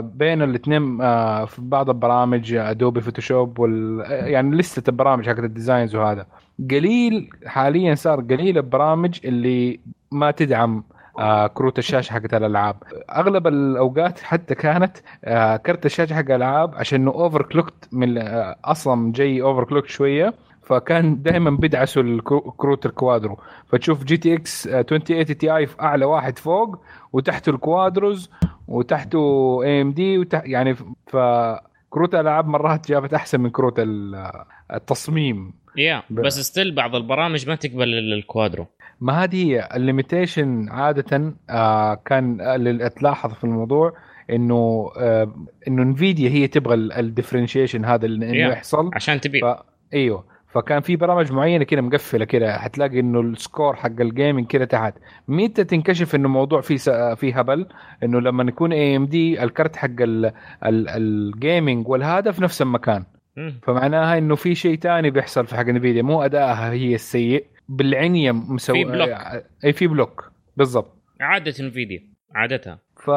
بين 0.00 0.42
الاثنين 0.42 1.00
آه 1.00 1.44
في 1.44 1.62
بعض 1.62 1.88
البرامج 1.90 2.54
Adobe 2.54 3.00
Photoshop 3.00 3.58
وال 3.58 4.00
يعني 4.10 4.56
لسه 4.56 4.82
البرامج 4.88 5.26
حقت 5.28 5.38
ال 5.38 5.45
designs 5.45 5.94
وهذا. 5.96 6.26
قليل 6.70 7.30
حاليا 7.46 7.94
صار 7.94 8.20
قليل 8.20 8.56
البرامج 8.58 9.20
اللي 9.24 9.80
ما 10.12 10.30
تدعم 10.30 10.84
آه 11.18 11.46
كروت 11.46 11.78
الشاشة 11.78 12.12
حقت 12.12 12.34
الألعاب. 12.34 12.76
أغلب 13.10 13.46
الأوقات 13.46 14.18
حتى 14.20 14.54
كانت 14.54 14.96
آه 15.24 15.56
كرت 15.56 15.86
الشاشة 15.86 16.14
حق 16.14 16.20
الالعاب 16.20 16.74
عشان 16.74 17.00
إنه 17.00 17.10
overclocked 17.10 17.88
من 17.92 18.18
آه 18.18 18.56
أصلا 18.64 19.12
جاي 19.12 19.42
overclocked 19.42 19.88
شوية 19.88 20.34
فكان 20.62 21.22
دائما 21.22 21.50
بيدعسوا 21.50 22.02
الكرو- 22.02 22.50
كروت 22.56 22.86
ال 22.86 22.92
Quadro. 22.92 23.38
فتشوف 23.68 24.04
GTX 24.04 24.66
2080 24.66 25.24
Ti 25.38 25.66
في 25.66 25.80
أعلى 25.82 26.04
واحد 26.04 26.38
فوق 26.38 26.78
وتحته 27.12 27.50
ال 27.50 27.60
Quadros 27.60 28.30
وتحته 28.68 29.18
AMD 29.64 30.28
يعني 30.32 30.74
ف 31.06 31.16
كروت 31.90 32.14
الالعاب 32.14 32.46
مرات 32.48 32.88
جابت 32.88 33.14
أحسن 33.14 33.40
من 33.40 33.50
كروت 33.50 33.78
ال- 33.78 34.32
التصميم. 34.74 35.52
yeah 35.78 36.02
ب- 36.10 36.20
بس 36.20 36.40
still 36.40 36.74
بعض 36.74 36.94
البرامج 36.94 37.48
ما 37.48 37.54
تقبل 37.54 37.94
ال 38.12 38.19
Quadro. 38.19 38.66
ما 39.00 39.24
هذه 39.24 39.44
هي 39.46 39.68
ال 39.74 39.82
limitation 39.82 40.68
عادة 40.68 41.34
آه 41.50 41.94
كان 41.94 42.40
اللي 42.40 42.90
تلاحظ 42.90 43.32
في 43.34 43.44
الموضوع 43.44 43.92
إنه 44.30 44.90
آه 44.98 45.32
إنه 45.68 45.82
NVIDIA 45.82 46.30
هي 46.30 46.46
تبغى 46.46 46.74
ال 46.74 46.81
differentiation 46.81 47.84
هذا 47.84 48.06
اللي 48.06 48.26
إنه 48.30 48.48
Yeah. 48.48 48.52
يحصل. 48.52 48.90
عشان 48.94 49.20
تبيع. 49.20 49.54
ف... 49.54 49.58
إيوه. 49.94 50.24
فكان 50.48 50.80
في 50.80 50.96
برامج 50.96 51.32
معينة 51.32 51.64
كده 51.64 51.80
مقفلة 51.80 52.24
كده 52.24 52.58
حتلاقي 52.58 53.00
إنه 53.00 53.20
ال 53.20 53.29
score 53.29 53.76
حق 53.76 54.00
ال 54.00 54.07
gaming 54.07 54.46
كده 54.46 54.64
تحت. 54.64 54.94
متى 55.28 55.64
تنكشف 55.64 56.14
إنه 56.14 56.24
الموضوع 56.26 56.60
فيه 56.60 56.76
س... 56.76 56.90
فيه 56.90 57.38
هبل؟ 57.38 57.66
إنه 58.02 58.20
لما 58.20 58.44
يكون 58.48 58.72
AMD 58.72 59.42
الكرت 59.42 59.76
حق 59.76 59.86
ال... 60.00 60.26
ال... 60.66 60.88
ال 60.88 61.02
gaming 61.02 61.88
والهذا 61.88 62.32
في 62.32 62.42
نفس 62.42 62.62
المكان. 62.62 63.04
فمعناها 63.62 64.18
إنه 64.18 64.34
في 64.34 64.54
شيء 64.54 64.78
تاني 64.78 65.10
بيحصل 65.10 65.46
في 65.46 65.56
حق 65.56 65.66
NVIDIA. 65.66 66.02
مو 66.02 66.22
ادائها 66.24 66.72
هي 66.72 66.94
السيء 66.94 67.44
بالعنية 67.68 68.32
مسوي 68.32 68.84
في 68.84 68.90
block. 68.90 69.08
أي 69.64 69.72
في 69.72 69.86
block. 69.86 70.30
بالضبط. 70.56 70.96
عادة 71.20 71.54
NVIDIA 71.60 72.00
عادتها. 72.34 72.78
ف... 72.96 73.10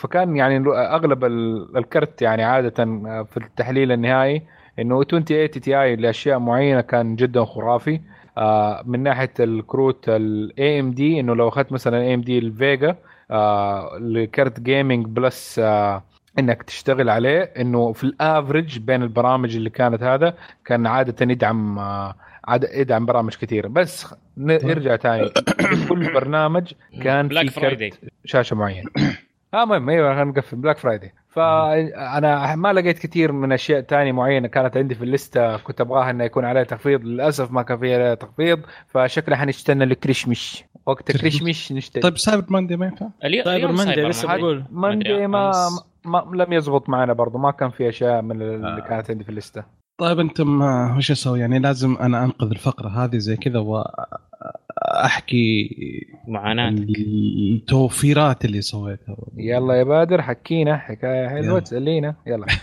فكان 0.00 0.36
يعني 0.36 0.64
أغلب 0.68 1.24
ال- 1.24 1.76
الكرت 1.76 2.22
يعني 2.22 2.44
عادة 2.44 2.84
في 3.24 3.36
التحليل 3.36 3.92
النهائي 3.92 4.42
إنه 4.78 5.00
2080 5.00 5.50
Ti 5.50 5.96
لأشياء 5.96 6.38
معينة 6.38 6.80
كان 6.80 7.16
جدا 7.16 7.44
خرافي. 7.44 8.00
آه، 8.38 8.82
من 8.86 9.02
ناحية 9.02 9.32
الكروت 9.40 10.08
ال 10.08 10.80
AMD 10.80 11.20
إنه 11.20 11.34
لو 11.34 11.48
أخذت 11.48 11.72
مثلا 11.72 12.00
AMD 12.02 12.38
ال 12.38 12.50
Vega 12.50 12.96
آه، 13.30 13.98
لكرت 14.00 14.60
gaming 14.60 15.06
plus 15.06 15.58
آه، 15.58 16.02
إنك 16.38 16.62
تشتغل 16.62 17.10
عليه 17.10 17.40
إنه 17.42 17.92
في 17.92 18.04
ال 18.04 18.13
average 18.13 18.78
بين 18.78 19.02
البرامج 19.02 19.56
اللي 19.56 19.70
كانت 19.70 20.02
هذا 20.02 20.34
كان 20.64 20.86
عادة 20.86 21.32
يدعم 21.32 21.78
آه، 21.78 22.14
عاد 22.44 22.68
يدعم 22.74 23.06
برامج 23.06 23.34
كثيرة. 23.36 23.68
بس 23.68 24.06
ن- 24.36 24.66
نرجع 24.66 24.96
ثاني 24.96 25.28
كل 25.88 26.12
برنامج 26.14 26.72
كان 27.02 27.28
Black 27.28 27.48
في 27.50 27.60
Friday 27.60 27.90
كرت 27.90 28.12
شاشة 28.24 28.56
معين 28.56 28.84
آه 29.54 29.62
المهم 29.62 29.88
أيوه 29.90 30.14
خلينا 30.14 30.30
نقفل 30.30 30.56
Black 30.56 30.78
Friday 30.78 31.12
فانا 31.28 32.54
ما 32.56 32.72
لقيت 32.72 32.98
كثير 32.98 33.32
من 33.32 33.52
أشياء 33.52 33.80
تانية 33.80 34.12
معينة 34.12 34.48
كانت 34.48 34.76
عندي 34.76 34.94
في 34.94 35.04
الليستة. 35.04 35.56
كنت 35.56 35.80
أبغاها 35.80 36.10
إنه 36.10 36.24
يكون 36.24 36.44
عليها 36.44 36.62
تخفيض. 36.64 37.04
للأسف 37.04 37.50
ما 37.50 37.62
كان 37.62 37.78
فيها 37.78 38.14
تخفيض. 38.14 38.60
فشكلها 38.88 39.38
حنستنى 39.38 39.84
الكريشمش 39.84 40.64
وقت 40.86 41.10
الكريشمش 41.14 41.72
نشتري. 41.72 42.02
طيب 42.02 42.18
Cyber 42.18 42.44
Monday 42.48 42.76
ما 42.76 42.86
ينفع؟ 42.86 43.06
اليوم 43.24 43.44
Cyber 43.44 43.72
Monday 43.72 44.02
لسه. 44.02 44.36
بقول. 44.36 44.64
Monday 44.70 45.26
ما. 45.26 45.52
ما 46.04 46.30
لم 46.34 46.52
يزبط 46.52 46.88
معنا 46.88 47.12
برضو 47.12 47.38
ما 47.38 47.50
كان 47.50 47.70
في 47.70 47.88
أشياء 47.88 48.22
من 48.22 48.42
اللي 48.42 48.68
آه. 48.68 48.80
كانت 48.80 49.10
عندي 49.10 49.24
في 49.24 49.30
الليستة 49.30 49.64
طيب 50.00 50.20
أنتم 50.20 50.62
آه، 50.62 50.96
وش 50.96 51.10
أسوي؟ 51.10 51.40
يعني 51.40 51.58
لازم 51.58 51.96
أنا 51.96 52.24
أنقذ 52.24 52.50
الفقرة 52.50 52.88
هذه 52.88 53.16
زي 53.16 53.36
كذا 53.36 53.58
وأحكي 54.88 55.70
معاناه 56.28 56.68
التوفيرات 56.68 58.44
اللي 58.44 58.60
سويتها 58.60 59.16
يلا 59.36 59.74
يا 59.74 59.82
بدر 59.82 60.22
حكينا 60.22 60.76
حكاية 60.76 61.28
حلوة. 61.28 61.60
تسلينا 61.60 62.14
يلا 62.26 62.46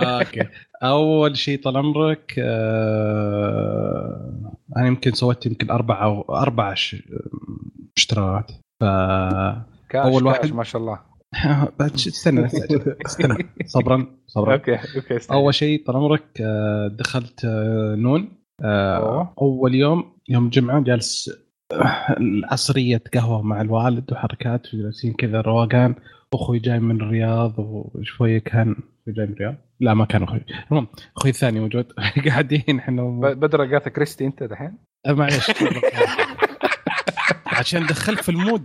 okay 0.00 0.48
أول 0.82 1.36
شيء 1.36 1.62
طال 1.62 1.76
عمرك 1.76 2.34
آه 2.38 4.32
أنا 4.76 4.86
يمكن 4.86 5.12
سويت 5.12 5.46
يمكن 5.46 5.70
أربع 5.70 6.02
أو 6.04 6.20
أربع 6.20 6.74
اشتراكات 7.96 8.50
ف 8.80 8.84
كاش 9.88 10.22
واحد. 10.22 10.52
ما 10.52 10.64
شاء 10.64 10.82
الله 10.82 11.15
بعد 11.78 11.94
استنى 11.94 12.46
استنى 13.06 13.48
صبرا 13.66 14.06
صبرا. 14.26 14.52
okay 14.52 14.78
okay 14.96 15.16
استنى. 15.16 15.36
أول 15.36 15.54
شيء 15.54 15.86
طال 15.86 15.96
عمرك 15.96 16.40
آه، 16.40 16.88
دخلت 16.88 17.44
آه، 17.44 17.94
نون. 17.94 18.28
آه،. 18.64 19.34
أول 19.40 19.74
يوم 19.74 20.12
يوم 20.28 20.44
الجمعه 20.44 20.80
جالس 20.80 21.30
العصريه 22.20 23.02
قهوة 23.14 23.42
مع 23.42 23.60
الوالد 23.60 24.12
وحركات 24.12 24.74
وجالسين 24.74 25.12
كذا 25.12 25.40
روقان. 25.40 25.94
أخوي 26.34 26.58
جاي 26.58 26.80
من 26.80 27.00
الرياض 27.00 27.54
وشوية 27.58 28.38
كان 28.38 28.76
جاي 29.08 29.26
من 29.26 29.32
الرياض؟ 29.32 29.54
لا 29.80 29.94
ما 29.94 30.04
كان 30.04 30.22
أخوي. 30.22 30.40
المهم 30.70 30.86
أخوي 31.16 31.30
الثاني 31.30 31.60
موجود. 31.60 31.92
قاعدين 32.28 32.78
إحنا 32.78 33.02
بدر 33.34 33.62
اجاثا 33.62 33.90
كريستي 33.90 34.26
أنت 34.26 34.42
دحين؟ 34.42 34.78
معليش. 35.08 35.50
عشان 37.46 37.86
دخلت 37.86 38.20
في 38.20 38.28
المود. 38.28 38.64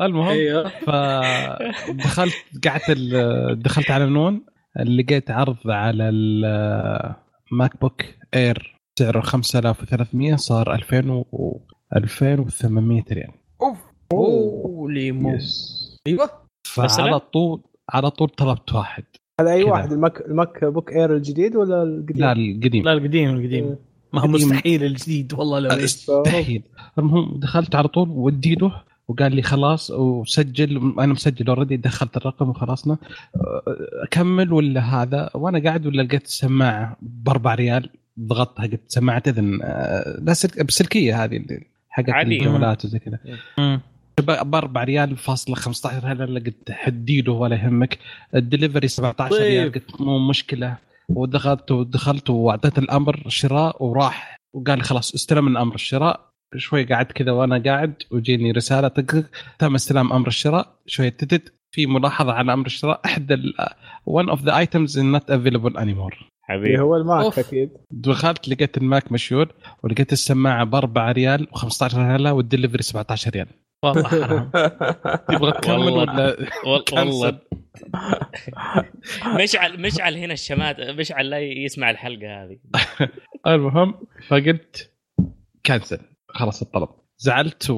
المهم 0.00 0.28
أيوه 0.28 0.68
فدخلت 0.68 2.34
قعدت 2.66 2.84
ال- 2.90 3.62
دخلت 3.62 3.90
على 3.90 4.06
نون 4.06 4.40
لقيت 4.86 5.30
عرض 5.30 5.56
على 5.66 6.08
ال 6.08 7.80
MacBook 7.80 8.02
Air 8.34 8.78
سعره 8.98 9.20
5300 9.20 10.36
صار 10.36 10.74
2000 10.74 11.10
و 11.32 11.60
2800 11.96 13.04
ريال. 13.12 13.30
أوف. 13.62 13.78
holy 14.12 15.12
Moses 15.12 15.78
أيوه. 16.06 16.30
بس 16.78 16.96
فعلى. 16.96 17.20
طول 17.20 17.60
على 17.90 18.10
طول 18.10 18.28
طلبت 18.28 18.72
واحد. 18.74 19.04
هذا 19.40 19.52
أي 19.52 19.62
كذا. 19.64 19.72
واحد 19.72 19.92
ال 19.92 19.98
Mac 19.98 20.14
ال 20.14 20.20
MacBook 20.20 20.92
Air 20.92 21.16
الجديد 21.16 21.56
ولا 21.56 21.82
القديم؟ 21.82 22.24
لا 22.24 22.32
القديم. 22.32 22.84
لا 22.84 22.92
القديم 22.92 23.30
القديم. 23.36 23.76
ما 24.12 24.20
هو. 24.20 24.26
مستحيل 24.26 24.84
الجديد 24.84 25.34
والله 25.34 25.58
لو. 25.58 25.76
مستحيل. 25.82 26.62
المهم 26.98 27.40
دخلت 27.40 27.74
على 27.74 27.88
طول 27.88 28.08
ودي 28.08 28.54
له 28.54 28.82
وقال 29.08 29.36
لي 29.36 29.42
خلاص 29.42 29.90
وسجل 29.90 30.94
أنا 30.98 31.12
مسجل 31.12 31.48
already 31.48 31.76
دخلت 31.76 32.16
الرقم 32.16 32.48
وخلصنا. 32.48 32.96
أكمل 34.02 34.52
ولا 34.52 34.80
هذا؟ 34.80 35.30
وأنا 35.34 35.58
قاعد 35.58 35.86
ولا 35.86 36.02
لقيت 36.02 36.24
السماعه 36.24 36.96
ب 37.02 37.28
4 37.28 37.54
ريال 37.54 37.90
ضغطتها 38.20 38.66
قلت 38.66 38.80
سماعة 38.88 39.22
إذن 39.26 39.58
لا 40.22 40.32
سلك 40.32 40.66
بسلكية 40.66 41.24
هذه 41.24 41.36
اللي 41.36 41.64
حقت. 41.88 42.08
الجوالات 42.08 42.84
وزي 42.84 42.98
كذا. 42.98 43.18
ب 44.18 44.54
4 44.54 44.84
ريال 44.84 45.16
فاصلة 45.16 45.56
15 45.56 46.12
هلا 46.12 46.40
قلت 46.40 46.70
حدي 46.70 47.22
له 47.22 47.32
ولا 47.32 47.56
يهمك. 47.56 47.98
الدليفري 48.34 48.88
17 48.88 49.30
طيب. 49.30 49.42
ريال 49.42 49.72
قلت 49.72 50.00
مو 50.00 50.28
مشكلة. 50.28 50.76
ودخلت 51.08 51.70
ودخلت 51.70 52.30
وأعطيت 52.30 52.78
الأمر 52.78 53.22
شراء 53.28 53.84
وراح. 53.84 54.38
وقال 54.52 54.78
لي 54.78 54.84
خلاص 54.84 55.14
استلم 55.14 55.44
من 55.44 55.56
أمر 55.56 55.74
الشراء. 55.74 56.27
شوي 56.56 56.84
قعدت 56.84 57.12
كذا 57.12 57.32
وأنا 57.32 57.62
قاعد 57.66 57.94
وجيني 58.10 58.52
رسالة 58.52 58.88
تك 58.88 59.30
تم 59.58 59.74
استلام 59.74 60.12
أمر 60.12 60.28
الشراء. 60.28 60.74
شوية 60.86 61.08
تتت 61.08 61.54
في 61.74 61.86
ملاحظة 61.86 62.32
على 62.32 62.52
أمر 62.52 62.66
الشراء 62.66 63.00
احدى 63.04 63.34
one 64.10 64.26
of 64.30 64.38
the 64.38 64.52
items 64.52 64.90
is 64.96 65.02
not 65.02 65.24
available 65.30 65.76
anymore. 65.78 66.14
اللي 66.50 66.60
حبيبي 66.60 66.78
هو 66.80 66.96
ال 66.96 67.03
Mac 67.03 67.24
أوف. 67.24 67.38
أكيد. 67.38 67.70
دخلت 67.90 68.48
لقيت 68.48 68.76
ال 68.76 68.85
Mac 68.85 69.12
مشيور 69.12 69.52
ولقيت 69.82 70.12
السماعة 70.12 70.64
ب 70.64 70.74
4 70.74 71.12
ريال 71.12 71.46
و15 71.56 71.94
ريال 71.94 72.28
والدليفري 72.28 72.82
17 72.82 73.30
ريال. 73.30 73.46
والله 73.84 74.02
حرام. 74.08 74.50
تبغى 75.28 75.52
تكمل 75.52 75.78
والله. 75.78 76.02
ولا 76.12 76.36
وال- 76.66 76.84
والله؟ 76.92 77.38
مشعل 79.42 79.80
مشعل 79.82 80.14
هنا 80.16 80.32
الشمات 80.32 80.80
مشعل 80.80 81.30
لا 81.30 81.38
يسمع 81.38 81.90
الحلقة 81.90 82.44
هذه. 82.44 82.58
المهم 83.46 83.94
فقلت 84.28 84.90
cancel. 85.66 85.98
خلاص 86.28 86.62
الطلب. 86.62 86.88
زعلت 87.18 87.70
و... 87.70 87.74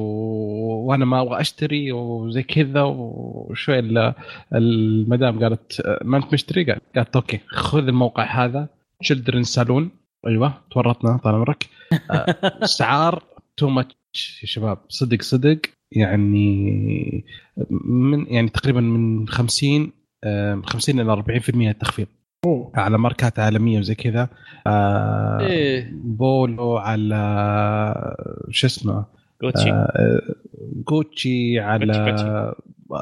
وأنا 0.86 1.04
ما 1.04 1.20
أبغى 1.22 1.40
أشتري 1.40 1.92
وزي 1.92 2.42
كذا 2.42 2.82
وشوي 2.82 3.78
ال- 3.78 4.14
المدام 4.54 5.38
قالت 5.42 5.80
"أه، 5.80 6.00
ما 6.04 6.16
أنت 6.16 6.32
مشتري؟ 6.32 6.64
قال- 6.64 6.80
قالت 6.96 7.16
okay 7.16 7.40
خذ 7.48 7.78
الموقع 7.88 8.44
هذا 8.44 8.68
Childrensalon 9.00 9.90
أيوه 10.26 10.54
تورطنا 10.70 11.16
طال 11.16 11.34
عمرك. 11.34 11.66
اسعار 12.62 13.22
too 13.56 13.68
much 13.68 14.40
يا 14.42 14.46
شباب. 14.46 14.78
صدق 14.88 15.22
صدق. 15.22 15.58
يعني 15.92 17.24
من 17.80 18.26
يعني 18.26 18.48
تقريبا 18.48 18.80
من 18.80 19.28
50 19.28 19.92
آه، 20.24 20.54
من 20.54 20.64
50 20.66 21.00
إلى 21.00 21.12
40% 21.12 21.72
تخفيض. 21.80 22.06
أوه. 22.46 22.72
على 22.74 22.98
ماركات 22.98 23.38
عالمية 23.38 23.78
وزي 23.78 23.94
كذا. 23.94 24.28
آه 24.66 25.40
إيه. 25.40 25.90
بولو 25.92 26.76
على 26.76 27.14
شو 28.50 28.66
اسمه؟ 28.66 29.04
جوتشي. 29.42 29.70
آه 29.70 30.20
جوتشي 30.88 31.60
على 31.60 31.84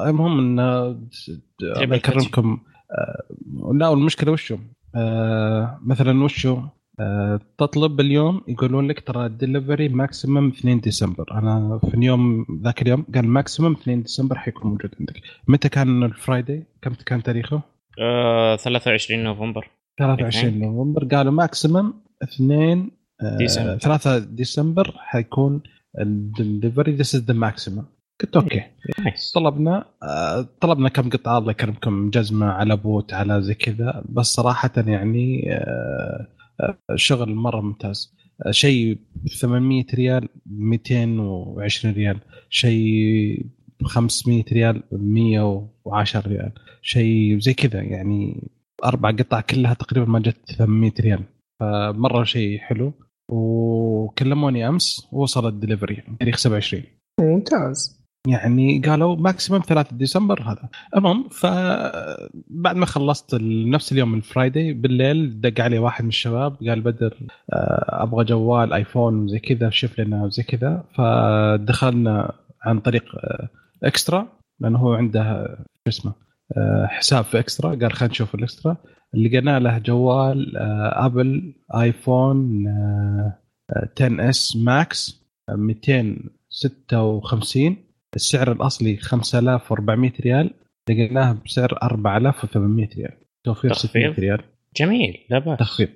المهم 0.07 0.39
إن 0.39 0.59
الله 0.59 1.95
يكرمكم 1.95 2.57
آه 2.91 3.73
لا 3.73 3.87
والمشكلة 3.87 4.31
وشو؟ 4.31 4.57
آه 4.95 5.79
مثلا 5.85 6.23
وشو؟ 6.23 6.61
آه 6.99 7.39
تطلب 7.57 7.99
اليوم 7.99 8.41
يقولون 8.47 8.87
لك 8.87 8.99
ترى 8.99 9.25
ال 9.25 9.32
delivery 9.32 9.89
maximum 9.89 10.47
2 10.47 10.79
ديسمبر. 10.79 11.25
أنا 11.31 11.79
في 11.87 11.93
اليوم 11.93 12.45
ذاك 12.63 12.81
اليوم 12.81 13.05
قال 13.15 13.27
maximum 13.27 13.71
2 13.71 14.01
ديسمبر 14.01 14.37
حيكون 14.37 14.71
موجود 14.71 14.91
عندك. 14.99 15.21
متى 15.47 15.69
كان 15.69 16.03
ال 16.03 16.10
Friday؟ 16.10 16.63
كم 16.81 16.93
كان 17.05 17.23
تاريخه؟ 17.23 17.61
آه 17.99 18.55
23 18.55 19.23
نوفمبر. 19.23 19.69
23 19.99 20.59
نوفمبر. 20.59 21.15
قالوا 21.15 21.31
maximum 21.33 21.93
2 22.23 22.91
ديسمبر. 23.37 23.77
3 23.77 24.17
ديسمبر 24.17 24.93
حيكون 24.97 25.63
ال 25.99 26.09
delivery 26.09 26.91
this 26.91 27.15
is 27.15 27.21
the 27.21 27.33
maximum 27.33 27.85
قلت 28.21 28.35
okay. 28.35 28.63
nice 29.05 29.31
طلبنا 29.31 29.85
آه، 30.03 30.47
طلبنا 30.61 30.89
كم 30.89 31.09
قطعة 31.09 31.37
الله 31.37 31.51
يكرمكم 31.51 32.09
جزمة 32.09 32.45
على 32.45 32.75
بوت 32.77 33.13
على 33.13 33.41
زي 33.41 33.53
كذا. 33.53 34.03
بس 34.09 34.25
صراحة 34.25 34.71
يعني 34.77 35.53
آه، 35.53 36.27
آه، 36.61 36.77
شغل 36.95 37.35
مرة 37.35 37.61
ممتاز. 37.61 38.15
آه، 38.45 38.51
شيء 38.51 38.97
ب 39.15 39.27
800 39.27 39.85
ريال 39.93 40.29
220 40.45 41.93
ريال. 41.93 42.17
شيء 42.49 43.45
500 43.83 44.43
ريال 44.51 44.83
110 44.91 46.27
ريال 46.27 46.51
شيء 46.81 47.39
زي 47.39 47.53
كذا. 47.53 47.81
يعني 47.81 48.49
أربع 48.85 49.11
قطع 49.11 49.41
كلها 49.41 49.73
تقريبا 49.73 50.07
ما 50.07 50.19
جت 50.19 50.51
800 50.57 50.91
ريال. 50.99 51.23
فمرة 51.59 52.23
شيء 52.23 52.59
حلو. 52.59 52.93
وكلموني 53.31 54.67
أمس 54.67 55.07
وصل 55.11 55.47
الدليفري 55.47 56.03
تاريخ 56.19 56.37
27 56.37 56.83
ممتاز. 57.19 57.99
يعني 58.27 58.79
قالوا 58.79 59.15
maximum 59.15 59.61
3 59.67 59.95
ديسمبر 59.95 60.41
هذا. 60.41 60.69
المهم 60.95 61.29
فبعد 61.29 62.75
ما 62.75 62.85
خلصت 62.85 63.35
نفس 63.41 63.91
اليوم 63.91 64.13
ال 64.13 64.22
Friday 64.22 64.73
بالليل 64.73 65.41
دق 65.41 65.61
علي 65.61 65.79
واحد 65.79 66.03
من 66.03 66.09
الشباب 66.09 66.57
قال 66.67 66.81
بدر 66.81 67.17
آه، 67.53 68.03
أبغى 68.03 68.25
جوال 68.25 68.73
iPhone 68.73 69.23
وزي 69.23 69.39
كذا 69.39 69.69
شوف 69.69 69.99
لنا 69.99 70.23
وزي 70.23 70.43
كذا. 70.43 70.83
فدخلنا 70.95 72.31
عن 72.61 72.79
طريق 72.79 73.03
آه، 73.15 73.49
اكسترا 73.83 74.27
لأنه 74.59 74.79
هو 74.79 74.93
عنده 74.93 75.47
شو 75.57 75.63
اسمه 75.87 76.13
آه، 76.57 76.85
حساب 76.85 77.23
في 77.23 77.39
اكسترا 77.39 77.69
قال 77.69 77.93
خلينا 77.93 78.11
نشوف 78.11 78.35
الاكسترا 78.35 78.77
لقينا 79.13 79.59
له 79.59 79.77
جوال 79.77 80.57
Apple 80.93 81.53
iPhone 81.75 82.67
آه، 82.67 83.37
آه، 83.69 83.89
10 83.97 84.29
S 84.29 84.55
Max 84.55 85.25
256 85.49 87.77
السعر 88.15 88.51
الأصلي 88.51 88.97
5400 88.97 90.11
ريال. 90.21 90.51
لقيناه 90.89 91.37
بسعر 91.45 91.77
4800 91.83 92.89
ريال. 92.97 93.11
توفير 93.43 93.73
تخفيض؟ 93.73 93.89
600 93.89 94.13
ريال. 94.19 94.41
جميل 94.75 95.17
لا 95.29 95.39
بأس. 95.39 95.59
تخفيض. 95.59 95.89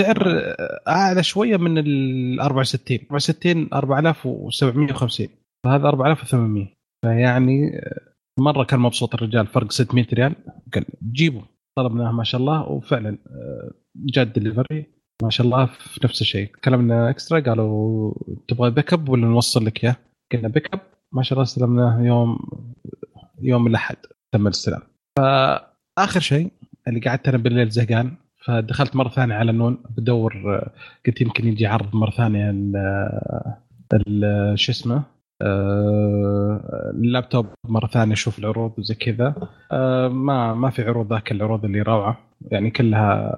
سعر 0.00 0.24
أعلى 0.88 1.22
شوية 1.22 1.56
من 1.56 1.78
ال 1.78 2.40
64 2.40 2.98
64 3.10 3.68
4750 3.72 5.28
فهذا 5.64 5.88
4800 5.88 6.79
فيعني 7.04 7.76
آه، 7.78 8.00
مرة 8.38 8.64
كان 8.64 8.80
مبسوط 8.80 9.14
الرجال 9.14 9.46
فرق 9.46 9.72
600 9.72 10.06
ريال. 10.14 10.34
قال 10.74 10.84
جيبوا. 11.12 11.42
طلبناه 11.76 12.12
ما 12.12 12.24
شاء 12.24 12.40
الله. 12.40 12.62
وفعلا 12.68 13.18
آه، 13.26 13.70
جاء 13.96 14.24
الدليفري. 14.24 14.86
ما 15.22 15.30
شاء 15.30 15.46
الله 15.46 15.66
في 15.66 16.00
نفس 16.04 16.20
الشيء. 16.20 16.50
كلمنا 16.64 17.10
إكسترا 17.10 17.40
قالوا 17.40 18.14
تبغى 18.48 18.70
pick 18.70 18.92
up 18.92 19.08
ولا 19.08 19.26
نوصل 19.26 19.64
لك 19.66 19.84
إياه؟ 19.84 19.96
قلنا 20.32 20.48
pick 20.48 20.74
up 20.74 20.80
ما 21.12 21.22
شاء 21.22 21.32
الله 21.32 21.42
استلمناه 21.42 22.02
يوم 22.02 22.38
يوم 23.42 23.66
الأحد. 23.66 23.96
تم 24.32 24.46
الاستلام. 24.46 24.80
فآخر 25.18 26.20
شيء 26.20 26.50
اللي 26.88 27.00
قعدت 27.00 27.28
أنا 27.28 27.38
بالليل 27.38 27.68
زهقان. 27.70 28.14
فدخلت 28.46 28.96
مرة 28.96 29.08
ثانية 29.08 29.34
على 29.34 29.52
نون 29.52 29.78
بدور 29.96 30.56
آه، 30.56 30.70
قلت 31.06 31.20
يمكن 31.20 31.48
يجي 31.48 31.66
عرض 31.66 31.94
مرة 31.96 32.10
ثانية 32.10 32.50
ال- 32.50 32.76
ال- 33.94 34.58
شو 34.58 34.72
اسمه؟ 34.72 34.96
آه، 34.96 35.04
اللابتوب 36.94 37.46
مرة 37.64 37.86
ثانية 37.86 38.12
أشوف 38.12 38.38
العروض 38.38 38.78
وزي 38.78 38.94
كذا. 38.94 39.34
آه، 39.72 40.08
ما 40.08 40.54
ما 40.54 40.70
في 40.70 40.82
عروض 40.82 41.12
ذاك 41.12 41.32
العروض 41.32 41.64
اللي 41.64 41.82
روعة. 41.82 42.18
يعني 42.50 42.70
كلها 42.70 43.34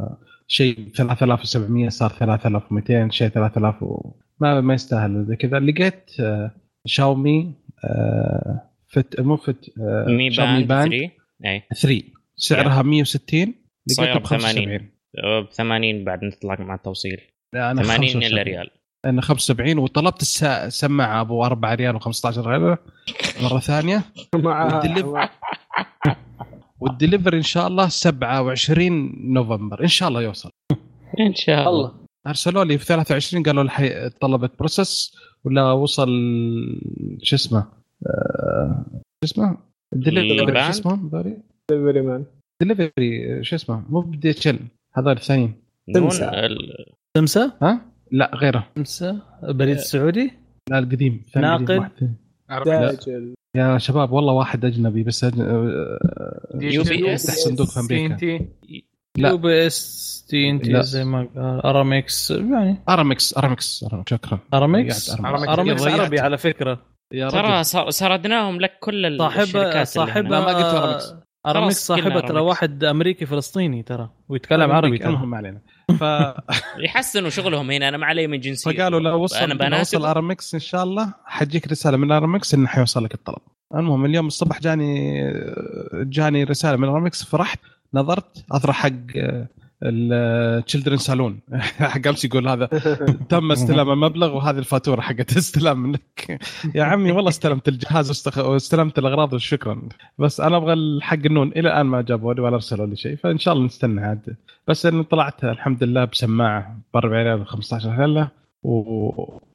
شيء 0.47 0.89
3700 0.95 1.89
صار 1.89 2.11
3200 2.11 3.11
شيء 3.11 3.29
3000 3.29 3.83
و... 3.83 4.13
ما 4.41 4.61
ما 4.61 4.75
يستاهل 4.75 5.25
زي 5.25 5.37
كذا. 5.37 5.59
لقيت 5.59 6.11
آه، 6.21 6.51
شاومي 6.87 7.55
آه، 7.85 8.71
fit 8.89 9.21
مو 9.21 9.37
fit 9.37 9.71
آه، 9.81 10.05
Mi 10.09 10.31
شاومي 10.31 10.65
Band 10.65 10.69
Band 10.69 10.91
3 10.91 11.11
أي. 11.45 11.63
3 11.83 12.03
سعرها 12.37 12.83
160 12.83 13.55
صايرة 13.87 14.13
لقيتها 14.13 14.19
ب 14.19 14.23
ب 14.23 14.27
80. 14.27 14.91
75 15.15 15.43
ب 15.43 15.53
80 15.53 16.05
بعد 16.05 16.25
نطلع 16.25 16.57
مع 16.61 16.75
التوصيل. 16.75 17.21
لا 17.53 17.71
أنا 17.71 17.83
80 17.83 18.03
إلا 18.03 18.13
75. 18.13 18.43
ريال. 18.43 18.71
أنا 19.05 19.21
75 19.23 19.79
وطلبت 19.79 20.23
الس- 20.23 20.43
السماعه 20.45 21.21
أبو 21.21 21.45
4 21.45 21.75
ريال 21.75 22.01
و15 22.03 22.39
ريال 22.39 22.77
مرة 23.43 23.59
ثانية. 23.59 24.03
مع 24.35 24.65
وال 24.83 24.94
deliv- 24.94 25.29
وال 26.81 26.92
delivery 26.92 27.37
إن 27.37 27.43
شاء 27.43 27.67
الله 27.67 27.89
27 27.89 29.33
نوفمبر. 29.33 29.83
إن 29.83 29.89
شاء 29.89 30.09
الله 30.09 30.23
يوصل. 30.23 30.51
إن 31.21 31.35
شاء 31.35 31.69
الله. 31.69 31.93
ارسلوا 32.27 32.65
لي 32.65 32.79
في 32.79 32.85
23 32.85 33.43
قالوا 33.43 33.65
لي 33.65 34.11
طلبت 34.21 34.59
بروسس 34.59 35.17
ولا 35.45 35.73
وصل 35.73 36.09
شو 37.23 37.37
اسمه؟ 37.37 37.67
آه، 38.07 38.85
شو 39.25 39.25
اسمه؟ 39.25 39.57
الدليفري؟ 39.93 40.63
شو 40.63 40.71
اسمه؟ 40.71 40.97
دليفري. 41.71 42.03
مان. 42.03 42.25
دليفري 42.63 43.45
شو 43.45 43.57
اسمه؟ 43.57 43.83
مو 43.91 44.01
بدي 44.01 44.31
اتش 44.31 44.49
ال 44.49 44.59
هذول 44.95 45.13
الثانيين. 45.13 45.55
ال- 45.89 46.93
سمسة 47.17 47.53
ها؟ 47.63 47.92
لا 48.13 48.31
غيره 48.35 48.67
سمسة 48.77 49.23
بريد 49.43 49.77
السعودي 49.77 50.33
لا 50.71 50.79
القديم. 50.79 51.23
داجل 52.65 53.35
يا 53.57 53.79
شباب 53.79 54.13
والله 54.13 54.33
واحد 54.33 54.65
أجنبي 54.65 55.03
بس 55.03 55.25
أجن... 55.25 55.41
يو 56.55 56.83
بي 56.83 57.15
إس. 57.15 57.31
صندوق 57.31 57.67
في 57.67 57.81
أمريكا 57.81 58.17
TNT. 58.17 58.43
لا. 59.19 59.29
U 59.29 59.37
PS 59.39 60.27
T 60.29 60.51
N 60.51 60.57
لا. 60.59 60.81
T 60.81 60.87
زي 60.87 61.05
ما 61.05 61.29
أرامكس 61.65 62.31
يعني 62.31 62.77
Aramex 62.89 63.39
Aramex. 63.39 63.85
شكرا 64.09 64.39
Aramex. 64.55 65.11
Aramex. 65.21 65.83
عربي 65.87 66.21
على 66.21 66.39
فكرة 66.39 66.81
يا 67.13 67.29
ترى 67.29 67.65
سردناهم 67.93 68.61
لك 68.61 68.79
كل 68.81 69.19
صاحبها 69.19 69.43
الشركات 69.43 69.87
صاحبها 69.87 70.41
ما 70.41 70.47
قلت 70.47 70.75
Aramex. 70.75 71.15
Aramex 71.47 71.87
صاحبها 71.87 72.21
ترى. 72.21 72.41
واحد 72.41 72.85
أمريكي 72.85 73.27
فلسطيني 73.27 73.83
ترى 73.83 74.11
ويتكلم 74.29 74.73
عربي 74.73 74.99
ترى. 74.99 75.09
المهم 75.09 75.31
ما 75.31 75.37
علينا. 75.37 75.61
ف... 75.99 76.05
يحسنوا 76.85 77.31
شغلهم 77.31 77.71
هنا 77.71 77.89
أنا 77.89 77.97
ما 77.97 78.07
علي 78.07 78.27
من 78.27 78.41
جنسية. 78.41 78.73
فقالوا 78.73 79.01
لو 79.01 79.23
وصل 79.23 79.37
أنا 79.37 79.75
لو 79.75 79.81
وصل 79.81 80.05
ارامكس 80.05 80.55
إن 80.55 80.61
شاء 80.61 80.85
الله. 80.85 81.15
حتجيك 81.25 81.69
رسالة 81.69 81.97
من 81.97 82.13
ارامكس 82.13 82.55
إنه 82.55 82.67
حيوصل 82.67 83.05
لك 83.05 83.15
الطلب. 83.15 83.43
المهم 83.75 84.05
اليوم 84.05 84.27
الصبح 84.27 84.61
جاني 84.61 85.23
جاني 85.95 86.45
رسالة 86.45 86.77
من 86.77 86.89
ارامكس 86.89 87.25
فرحت 87.25 87.61
نظرت 87.95 88.45
اثر 88.53 88.73
حق 88.73 88.91
ال 89.83 90.97
Childrensalon 90.97 91.41
حق 91.93 92.07
امس 92.07 92.25
يقول 92.25 92.49
هذا 92.49 92.67
تم 93.29 93.53
استلام 93.53 93.91
المبلغ 93.91 94.37
وهذه 94.37 94.59
الفاتورة 94.59 95.01
حقت 95.01 95.37
استلام 95.37 95.83
منك. 95.83 96.41
يا 96.75 96.85
عمي 96.85 97.13
والله 97.13 97.29
استلمت 97.29 97.69
الجهاز 97.69 98.09
واستخ... 98.09 98.39
واستلمت 98.39 98.99
الأغراض 98.99 99.33
وشكرا. 99.33 99.83
بس 100.19 100.41
أنا 100.41 100.57
أبغى 100.57 101.01
حق 101.01 101.19
ال 101.27 101.30
Noon. 101.30 101.49
إلى 101.49 101.61
الآن 101.61 101.87
ما 101.87 102.03
جابوا 102.03 102.35
لي 102.35 102.41
ولا 102.41 102.55
أرسلوا 102.55 102.87
لي 102.87 102.97
شيء 102.97 103.17
فإن 103.17 103.39
شاء 103.39 103.55
الله 103.55 103.67
نستنى 103.67 104.01
عاد. 104.01 104.37
بس 104.69 104.87
اني 104.87 105.03
طلعت 105.03 105.45
الحمد 105.45 105.85
لله 105.85 106.05
بسماعة 106.05 106.77
ب 106.95 106.97
40 106.97 107.23
ريال 107.23 107.47
15 107.47 108.05
هللة 108.05 108.29
و... 108.63 108.73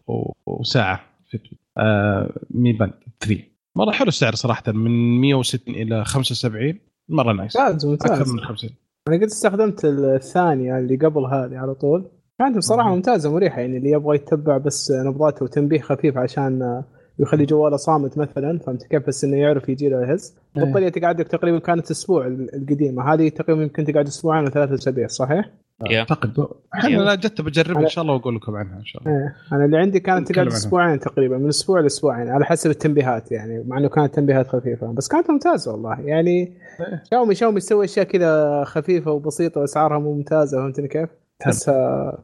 و... 0.08 0.34
وساعة 0.46 1.02
في 1.30 1.40
آه 1.78 2.30
Mi 2.52 2.74
Band 2.74 2.94
3 3.20 3.44
مرة 3.76 3.92
حلو 3.92 4.08
السعر 4.08 4.36
صراحة 4.36 4.72
من 4.72 5.22
160 5.22 5.76
إلى 5.76 6.06
75 6.06 6.80
مرة 7.10 7.34
nice 7.34 7.58
ممتاز 7.58 7.86
ممتاز. 7.86 8.12
أكثر 8.12 8.34
من 8.34 8.40
50 8.40 8.70
أنا 9.08 9.16
قد 9.16 9.24
استخدمت 9.24 9.86
الثانية 9.86 10.78
اللي 10.80 10.96
قبل 10.96 11.26
هذه 11.26 11.58
على 11.58 11.76
طول 11.76 12.08
كانت 12.40 12.58
بصراحة 12.58 12.90
مم. 12.90 12.96
ممتازة 12.96 13.34
مريحة 13.34 13.62
يعني 13.62 13.78
اللي 13.78 13.92
يبغى 13.92 14.16
يتبع 14.16 14.58
بس 14.58 14.92
نبضاته 14.92 15.44
وتنبيه 15.44 15.80
خفيف 15.80 16.18
عشان 16.18 16.84
يخلي 17.20 17.46
جواله 17.46 17.78
صامت 17.78 18.18
مثلا 18.18 18.60
فهمت 18.60 18.84
كيف 18.84 19.08
بس 19.08 19.24
إنه 19.24 19.38
يعرف 19.38 19.70
يجي 19.70 19.90
له 19.90 20.02
يهز 20.02 20.36
إيه. 20.58 20.64
البطاريه 20.64 20.90
تقعد 20.90 21.20
لك 21.20 21.28
تقريبا 21.28 21.60
كانت 21.60 21.92
أسبوع 21.92 22.28
القديمة 22.28 23.14
هذه 23.14 23.30
تقريبا 23.30 23.64
يمكن 23.64 23.86
تقعد 23.86 24.08
أسبوعين 24.08 24.46
أو 24.46 24.52
ثلاثة 24.52 24.74
أسابيع 24.74 25.08
صحيح؟ 25.08 25.50
yeah. 25.90 26.00
أعتقد 26.00 26.48
إحنا 26.76 26.98
لا 26.98 27.16
جت 27.16 27.42
بجربها 27.42 27.84
إن 27.84 27.88
شاء 27.88 28.02
الله 28.02 28.14
وأقول 28.14 28.36
لكم 28.36 28.56
عنها 28.56 28.78
إن 28.78 28.86
شاء 28.86 29.02
الله 29.02 29.18
إيه 29.18 29.36
أنا 29.52 29.66
اللي 29.66 29.78
عندي 29.78 30.00
كانت 30.00 30.32
تقعد. 30.32 30.48
أسبوعين 30.48 31.00
تقريبا 31.00 31.38
من 31.38 31.48
أسبوع 31.48 31.80
لأسبوعين 31.80 32.30
على 32.30 32.46
حسب 32.46 32.70
التنبيهات 32.70 33.32
يعني 33.32 33.64
مع 33.68 33.78
إنه 33.78 33.90
كانت 33.90 34.16
تنبيهات 34.16 34.48
خفيفة 34.48 34.92
بس 34.94 35.08
كانت 35.08 35.30
ممتازة 35.30 35.72
والله 35.72 36.00
يعني 36.00 36.58
إيه. 36.80 37.04
Xiaomi 37.12 37.36
Xiaomi 37.36 37.60
تسوي 37.60 37.86
أشياء 37.86 38.06
كذا 38.06 38.64
خفيفة 38.64 39.12
وبسيطة 39.12 39.62
وأسعارها 39.62 40.00
ممتازة 40.00 40.58
فهمتني 40.58 40.88
كيف؟ 40.88 41.10
تحسها 41.40 42.18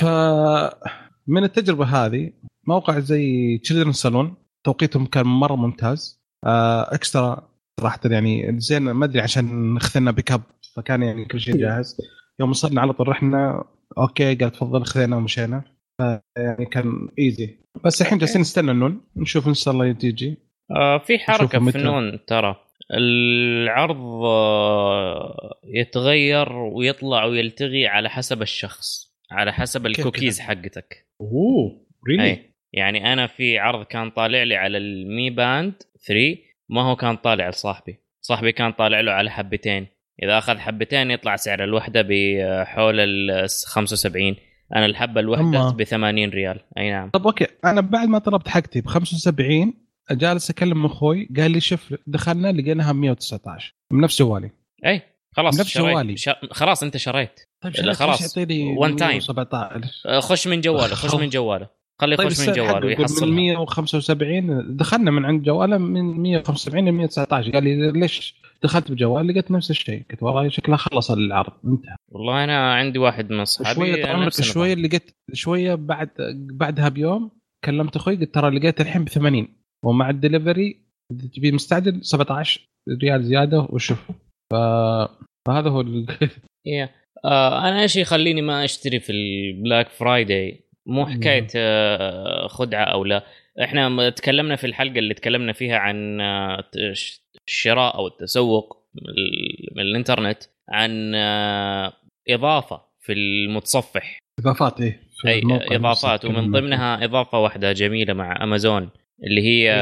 ف 0.00 0.04
من 1.26 1.44
التجربة 1.44 1.84
هذه 1.84 2.32
موقع 2.66 2.98
زي 2.98 3.58
Childrensalon 3.58 4.34
توقيتهم 4.64 5.06
كان 5.06 5.26
مرة 5.26 5.54
ممتاز. 5.54 6.20
آه 6.46 6.94
extra 6.94 7.50
صراحة 7.80 8.00
يعني 8.04 8.60
زين 8.60 8.82
ما 8.82 9.04
أدري 9.04 9.20
عشان 9.20 9.76
اخذنا 9.76 10.10
pick 10.10 10.32
up 10.32 10.42
فكان 10.76 11.02
يعني 11.02 11.24
كل 11.24 11.40
شيء 11.40 11.56
جاهز. 11.56 11.96
يوم 12.40 12.50
وصلنا 12.50 12.80
على 12.80 12.92
طول 12.92 13.08
رحنا 13.08 13.64
okay 13.98 14.34
قال 14.34 14.52
تفضل 14.52 14.84
خذينا 14.84 15.16
ومشينا. 15.16 15.62
يعني 16.36 16.66
كان 16.66 17.08
easy 17.18 17.58
بس 17.84 18.02
الحين 18.02 18.18
جالسين 18.18 18.40
نستنى 18.40 18.70
ال 18.70 18.76
Noon 18.76 19.00
نشوف 19.16 19.48
إن 19.48 19.54
شاء 19.54 19.74
الله 19.74 19.92
تيجي. 19.92 20.38
آه 20.70 20.98
في 20.98 21.18
حركة 21.18 21.58
في 21.58 21.64
متى. 21.64 21.78
Noon 21.78 22.24
ترى. 22.26 22.56
العرض 22.94 24.24
آه، 24.24 25.60
يتغير 25.64 26.52
ويطلع 26.52 27.24
ويلتغي 27.24 27.86
على 27.86 28.10
حسب 28.10 28.42
الشخص 28.42 29.16
على 29.30 29.52
حسب 29.52 29.86
الكوكيز؟ 29.86 30.40
حقتك. 30.40 31.06
أوه 31.20 31.86
اي 32.10 32.49
يعني 32.72 33.12
أنا 33.12 33.26
في 33.26 33.58
عرض 33.58 33.84
كان 33.84 34.10
طالع 34.10 34.42
لي 34.42 34.56
على 34.56 34.78
ال 34.78 34.95
Mi 34.95 35.30
Band 35.30 35.72
3 36.06 36.36
ما 36.68 36.82
هو 36.82 36.96
كان 36.96 37.16
طالع 37.16 37.48
لصاحبي. 37.48 38.00
صاحبي 38.20 38.52
كان 38.52 38.72
طالع 38.72 39.00
له 39.00 39.12
على 39.12 39.30
حبتين. 39.30 39.86
إذا 40.22 40.38
أخذ 40.38 40.58
حبتين 40.58 41.10
يطلع 41.10 41.36
سعر 41.36 41.64
الوحدة 41.64 42.02
بحول 42.08 43.00
ال 43.00 43.48
75 43.66 44.36
أنا 44.76 44.86
الحبة 44.86 45.20
الوحدة. 45.20 45.70
ب 45.70 45.82
80 45.82 46.30
ريال. 46.30 46.60
أي 46.78 46.90
نعم. 46.90 47.10
طب 47.10 47.26
okay. 47.26 47.46
أنا 47.64 47.80
بعد 47.80 48.08
ما 48.08 48.18
طلبت 48.18 48.48
حقتي 48.48 48.80
ب 48.80 48.86
75 48.86 49.74
جالس 50.10 50.50
أكلم 50.50 50.86
أخوي 50.86 51.28
قال 51.36 51.50
لي 51.50 51.60
شوف 51.60 51.94
دخلنا 52.06 52.52
لقيناها 52.52 52.92
119 52.92 53.74
من 53.92 54.00
نفس 54.00 54.18
جوالي 54.22 54.50
أي 54.86 55.02
خلاص 55.32 55.60
نفس 55.60 55.70
شريت. 55.70 55.86
جوالي. 55.86 56.16
ش... 56.16 56.28
خلاص 56.50 56.82
أنت 56.82 56.96
شريت. 56.96 57.40
طيب 57.60 57.72
لا، 57.76 57.92
خلاص. 57.92 58.38
time. 58.96 59.02
117 59.02 59.90
آه، 60.06 60.20
خش 60.20 60.46
من 60.46 60.60
جواله 60.60 60.94
خش 60.94 61.14
من 61.14 61.28
جواله. 61.36 61.68
خليه 62.00 62.16
طيب 62.16 62.26
يخش 62.26 62.48
من 62.48 62.54
جواله 62.54 62.74
يقول 62.74 62.86
من 62.86 62.98
ويحصلها 62.98 63.30
175 63.30 64.76
دخلنا 64.76 65.10
من 65.10 65.24
عند 65.24 65.42
جواله 65.42 65.78
من 65.78 66.02
175 66.02 66.88
ل 66.88 66.92
119 66.92 67.52
قال 67.52 67.64
لي 67.64 67.90
ليش 67.92 68.40
دخلت 68.62 68.92
بجوال؟ 68.92 69.26
لقيت 69.26 69.50
نفس 69.50 69.70
الشيء. 69.70 70.02
قلت 70.10 70.22
والله 70.22 70.48
شكلها 70.48 70.76
خلص 70.76 71.10
العرض 71.10 71.52
انتهى. 71.64 71.96
والله 72.12 72.44
أنا 72.44 72.74
عندي 72.74 72.98
واحد 72.98 73.30
من 73.30 73.40
أصحابي 73.40 73.74
شوية 73.74 74.06
عمرك. 74.06 74.32
شوية 74.32 74.74
لقيت 74.74 75.10
شوية 75.32 75.74
بعد 75.74 76.08
بعدها 76.34 76.88
بيوم 76.88 77.30
كلمت 77.64 77.96
أخوي 77.96 78.16
قلت 78.16 78.34
ترى 78.34 78.58
لقيت 78.58 78.80
الحين 78.80 79.04
ب 79.04 79.08
80 79.08 79.48
ومع 79.84 80.10
الدليفري 80.10 80.80
تبي 81.34 81.52
مستعجل 81.52 82.04
17 82.04 82.60
ريال 83.02 83.24
زيادة 83.24 83.68
وشوف. 83.70 84.10
ف... 84.52 84.54
فهذا 85.48 85.70
هو 85.70 85.80
ال... 85.80 86.06
yeah. 86.68 86.88
آه 87.24 87.68
أنا 87.68 87.82
إيش 87.82 87.96
يخليني 87.96 88.42
ما 88.42 88.64
أشتري 88.64 89.00
في 89.00 89.12
ال 89.12 89.25
Black 89.25 89.88
Friday 89.88 90.69
مو 90.86 91.06
حكاية 91.06 91.46
آه 91.56 92.46
خدعة 92.46 92.84
أو 92.84 93.04
لا. 93.04 93.24
إحنا 93.62 94.10
تكلمنا 94.10 94.56
في 94.56 94.66
الحلقة 94.66 94.98
اللي 94.98 95.14
تكلمنا 95.14 95.52
فيها 95.52 95.76
عن 95.78 96.20
آه، 96.20 96.64
الشراء 97.48 97.94
أو 97.96 98.06
التسوق 98.06 98.76
من 98.94 99.08
ال- 99.08 99.68
من 99.76 99.82
الإنترنت 99.82 100.42
عن 100.68 101.12
آه، 101.14 101.92
إضافة 102.28 102.82
في 103.00 103.12
المتصفح. 103.12 104.18
إضافات 104.40 104.80
إيه 104.80 105.00
أي 105.26 105.42
إضافات. 105.76 106.24
ومن 106.24 106.50
ضمنها 106.50 107.04
إضافة 107.04 107.38
واحدة 107.38 107.72
جميلة 107.72 108.12
مع 108.14 108.44
أمازون 108.44 108.90
اللي 109.24 109.42
هي 109.42 109.72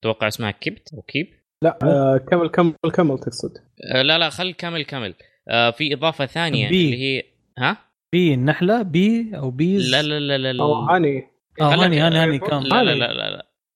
أتوقع 0.00 0.28
اسمها 0.28 0.50
كيبت 0.50 0.94
أو 0.94 1.02
Keep؟ 1.02 1.26
لا 1.62 1.78
آه 1.82 2.16
كمل 2.16 2.48
كمل 2.48 2.74
كمل 2.94 3.18
تقصد. 3.18 3.50
آه، 3.94 4.02
لا 4.02 4.18
لا 4.18 4.30
خل 4.30 4.52
كمل 4.52 4.84
كمل 4.84 5.14
آه، 5.48 5.70
في 5.70 5.94
إضافة 5.94 6.26
ثانية 6.26 6.68
Bee. 6.68 6.84
اللي 6.84 6.98
هي 7.02 7.22
ها؟ 7.58 7.76
Bee 8.12 8.34
النحلة 8.34 8.82
Bee 8.82 9.30
أو 9.36 9.50
Bees 9.50 9.90
لا 9.90 10.02
لا 10.02 10.20
لا 10.20 10.38
لا, 10.38 10.52
لا. 10.52 10.62
أو 10.62 10.74
Honey. 10.74 11.26
آه 11.60 11.74
Honey 11.74 12.00
Honey 12.00 12.18
Honey 12.18 12.38
كان 12.38 12.62
لا 12.62 12.84
لا 12.84 12.94
لا 12.94 13.12
لا, 13.12 13.30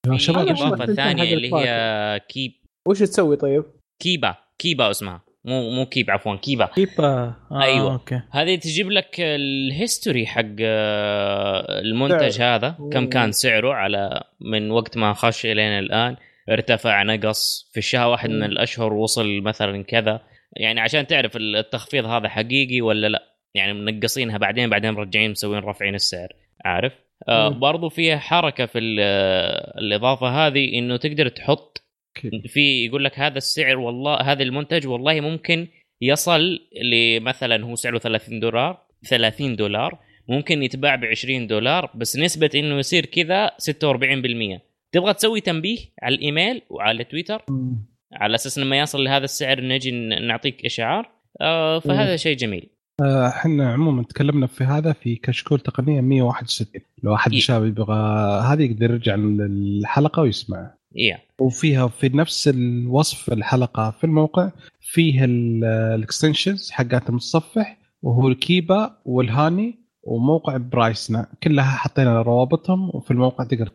لا. 0.07 0.19
شباب. 0.19 0.39
والله 0.39 0.53
اضافه 0.53 0.71
والله 0.71 0.95
ثانية 0.95 1.23
حق 1.23 1.33
اللي 1.33 1.55
هي 1.55 2.21
Keep. 2.29 2.53
وش 2.89 2.99
تسوي 2.99 3.37
طيب؟ 3.37 3.65
Keepa. 4.03 4.35
Keepa 4.59 4.91
اسمها. 4.91 5.23
مو 5.45 5.71
مو 5.71 5.87
Keep 5.87 6.11
عفوا 6.11 6.37
Keepa. 6.37 6.67
Keepa. 6.67 7.35
آه 7.53 7.63
أيوة. 7.63 7.93
okay. 7.93 8.23
هذه 8.31 8.57
تجيب 8.57 8.91
لك 8.91 9.17
ال 9.19 9.32
history 9.32 10.27
حق 10.27 10.45
آه، 10.61 11.81
المنتج 11.81 12.29
سعر. 12.29 12.57
هذا. 12.57 12.77
كم 12.93 13.09
كان 13.09 13.33
سعره 13.33 13.75
على 13.75 14.23
من 14.41 14.71
وقت 14.71 14.97
ما 14.97 15.13
خش 15.13 15.47
الين 15.47 15.79
الآن. 15.79 16.17
ارتفع 16.51 17.03
نقص. 17.03 17.71
في 17.73 17.79
الشهر 17.79 18.09
واحد 18.09 18.31
من. 18.31 18.43
الأشهر 18.43 18.93
وصل 18.93 19.41
مثلا 19.41 19.85
كذا. 19.85 20.21
يعني 20.57 20.81
عشان 20.81 21.07
تعرف 21.07 21.37
التخفيض 21.37 22.05
هذا 22.05 22.29
حقيقي 22.29 22.81
ولا 22.81 23.07
لا. 23.07 23.30
يعني 23.55 23.73
منقصينها 23.73 24.39
بعدين 24.39 24.71
بعدين 24.71 24.91
مرجعين 24.91 25.31
مسوين 25.31 25.59
رافعين 25.59 25.95
السعر 25.95 26.33
عارف؟ 26.65 26.93
آه. 27.29 27.49
برضو 27.49 27.89
فيها 27.89 28.19
حركة 28.19 28.67
في 28.67 28.97
آه، 29.01 29.79
الإضافة 29.79 30.47
هذه 30.47 30.79
إنه 30.79 30.97
تقدر 30.97 31.29
تحط. 31.29 31.85
في 32.47 32.85
يقول 32.87 33.05
لك 33.05 33.19
هذا 33.19 33.39
السعر 33.39 33.79
والله 33.79 34.15
هذا 34.15 34.43
المنتج 34.43 34.87
والله 34.87 35.21
ممكن 35.21 35.69
يصل 36.01 36.59
لمثلا 36.83 37.65
هو 37.65 37.75
سعره 37.75 37.99
30 37.99 38.41
دولار 38.41 38.87
30 39.09 39.57
دولار 39.57 39.99
ممكن 40.29 40.63
يتباع 40.63 40.95
ب 40.95 41.05
20 41.05 41.47
دولار 41.47 41.91
بس 41.95 42.17
نسبة 42.17 42.51
إنه 42.55 42.79
يصير 42.79 43.07
كذا 43.07 43.51
46% 43.59 44.61
تبغى 44.93 45.15
تسوي 45.15 45.41
تنبيه 45.41 45.79
على 46.03 46.15
الإيميل 46.15 46.63
وعلى 46.71 47.05
تويتر؟ 47.05 47.43
على 48.13 48.35
أساس 48.35 48.59
لما 48.59 48.79
يصل 48.79 49.05
لهذا 49.05 49.25
السعر 49.25 49.61
نجي 49.61 49.91
نعطيك 49.91 50.65
إشعار؟ 50.65 51.11
آه 51.41 51.79
فهذا 51.79 52.17
شيء 52.17 52.37
جميل. 52.37 52.69
إحنا 53.01 53.73
عموما 53.73 54.03
تكلمنا 54.03 54.47
في 54.47 54.65
هذا 54.65 54.93
في 54.93 55.17
كشكول 55.17 55.61
تقنية 55.61 56.01
161 56.01 56.81
لو 57.03 57.15
أحد 57.15 57.33
إيه. 57.33 57.41
شاب 57.41 57.65
يبغى 57.65 57.95
هذه 58.41 58.63
يقدر 58.63 58.91
يرجع 58.91 59.15
للحلقة 59.15 60.23
ويسمعها 60.23 60.75
يا 60.95 61.19
وفيها 61.39 61.89
في 61.89 62.09
نفس 62.09 62.49
الوصف 62.49 63.33
الحلقة 63.33 63.91
في 63.91 64.05
الموقع 64.05 64.51
فيه 64.81 65.25
ال 65.25 65.38
extensions 65.38 66.71
حقات 66.71 67.09
المتصفح 67.09 67.79
وهو 68.03 68.29
ال 68.29 68.40
Keepa 68.40 68.97
وال 69.05 69.26
Honey 69.26 69.81
وموقع 70.03 70.57
Pricena 70.57 71.27
كلها 71.43 71.77
حطينا 71.77 72.23
روابطهم 72.23 72.91
وفي 72.95 73.11
الموقع 73.11 73.45
تقدر. 73.45 73.71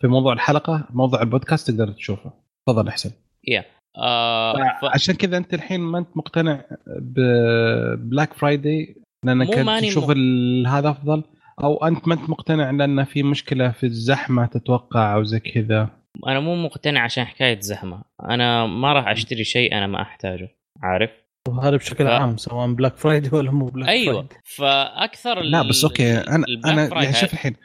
في 0.00 0.06
موضوع 0.06 0.32
الحلقة 0.32 0.86
موضوع 0.90 1.22
البودكاست 1.22 1.70
تقدر 1.70 1.92
تشوفه. 1.92 2.32
تفضل 2.66 2.88
أحسن. 2.88 3.10
yeah 3.48 3.64
آه 3.98 4.54
ف... 4.80 4.84
عشان 4.84 5.14
كذا 5.14 5.36
أنت 5.36 5.54
الحين 5.54 5.80
ما 5.80 5.98
أنت 5.98 6.08
مقتنع 6.16 6.64
ب 6.86 7.11
Black 7.11 8.34
Friday 8.34 8.96
لأنك 9.24 9.48
تشوف 9.84 10.08
م- 10.08 10.12
ال- 10.12 10.66
هذا 10.66 10.90
أفضل؟ 10.90 11.22
أو 11.62 11.86
أنت 11.86 12.08
ما 12.08 12.14
أنت 12.14 12.30
مقتنع 12.30 12.70
لأن 12.70 13.04
في 13.04 13.22
مشكلة 13.22 13.70
في 13.70 13.86
الزحمة 13.86 14.46
تتوقع 14.46 15.14
أو 15.14 15.22
زي 15.22 15.40
كذا؟ 15.40 15.88
أنا 16.26 16.40
مو 16.40 16.56
مقتنع 16.56 17.00
عشان 17.04 17.24
حكاية 17.24 17.60
زحمة. 17.60 18.02
أنا 18.22 18.66
ما 18.66 18.92
راح 18.92 19.08
أشتري 19.08 19.44
شيء 19.44 19.72
أنا 19.74 19.86
ما 19.86 20.02
أحتاجه 20.02 20.48
عارف؟ 20.82 21.10
وهذا 21.48 21.76
بشكل 21.76 22.04
ف- 22.04 22.08
عام 22.08 22.36
سواء 22.36 22.72
Black 22.72 22.96
Friday 22.96 23.30
ولا 23.36 23.50
مو 23.50 23.66
Black 23.66 23.88
أيوه. 23.88 24.14
Friday 24.14 24.34
فأكثر 24.44 25.40
لا 25.40 25.62
بس 25.62 25.84
okay 25.84 26.12
أنا 26.18 26.44
أنا 26.66 27.02
يعني 27.02 27.14
شوف 27.14 27.32
الحين. 27.32 27.56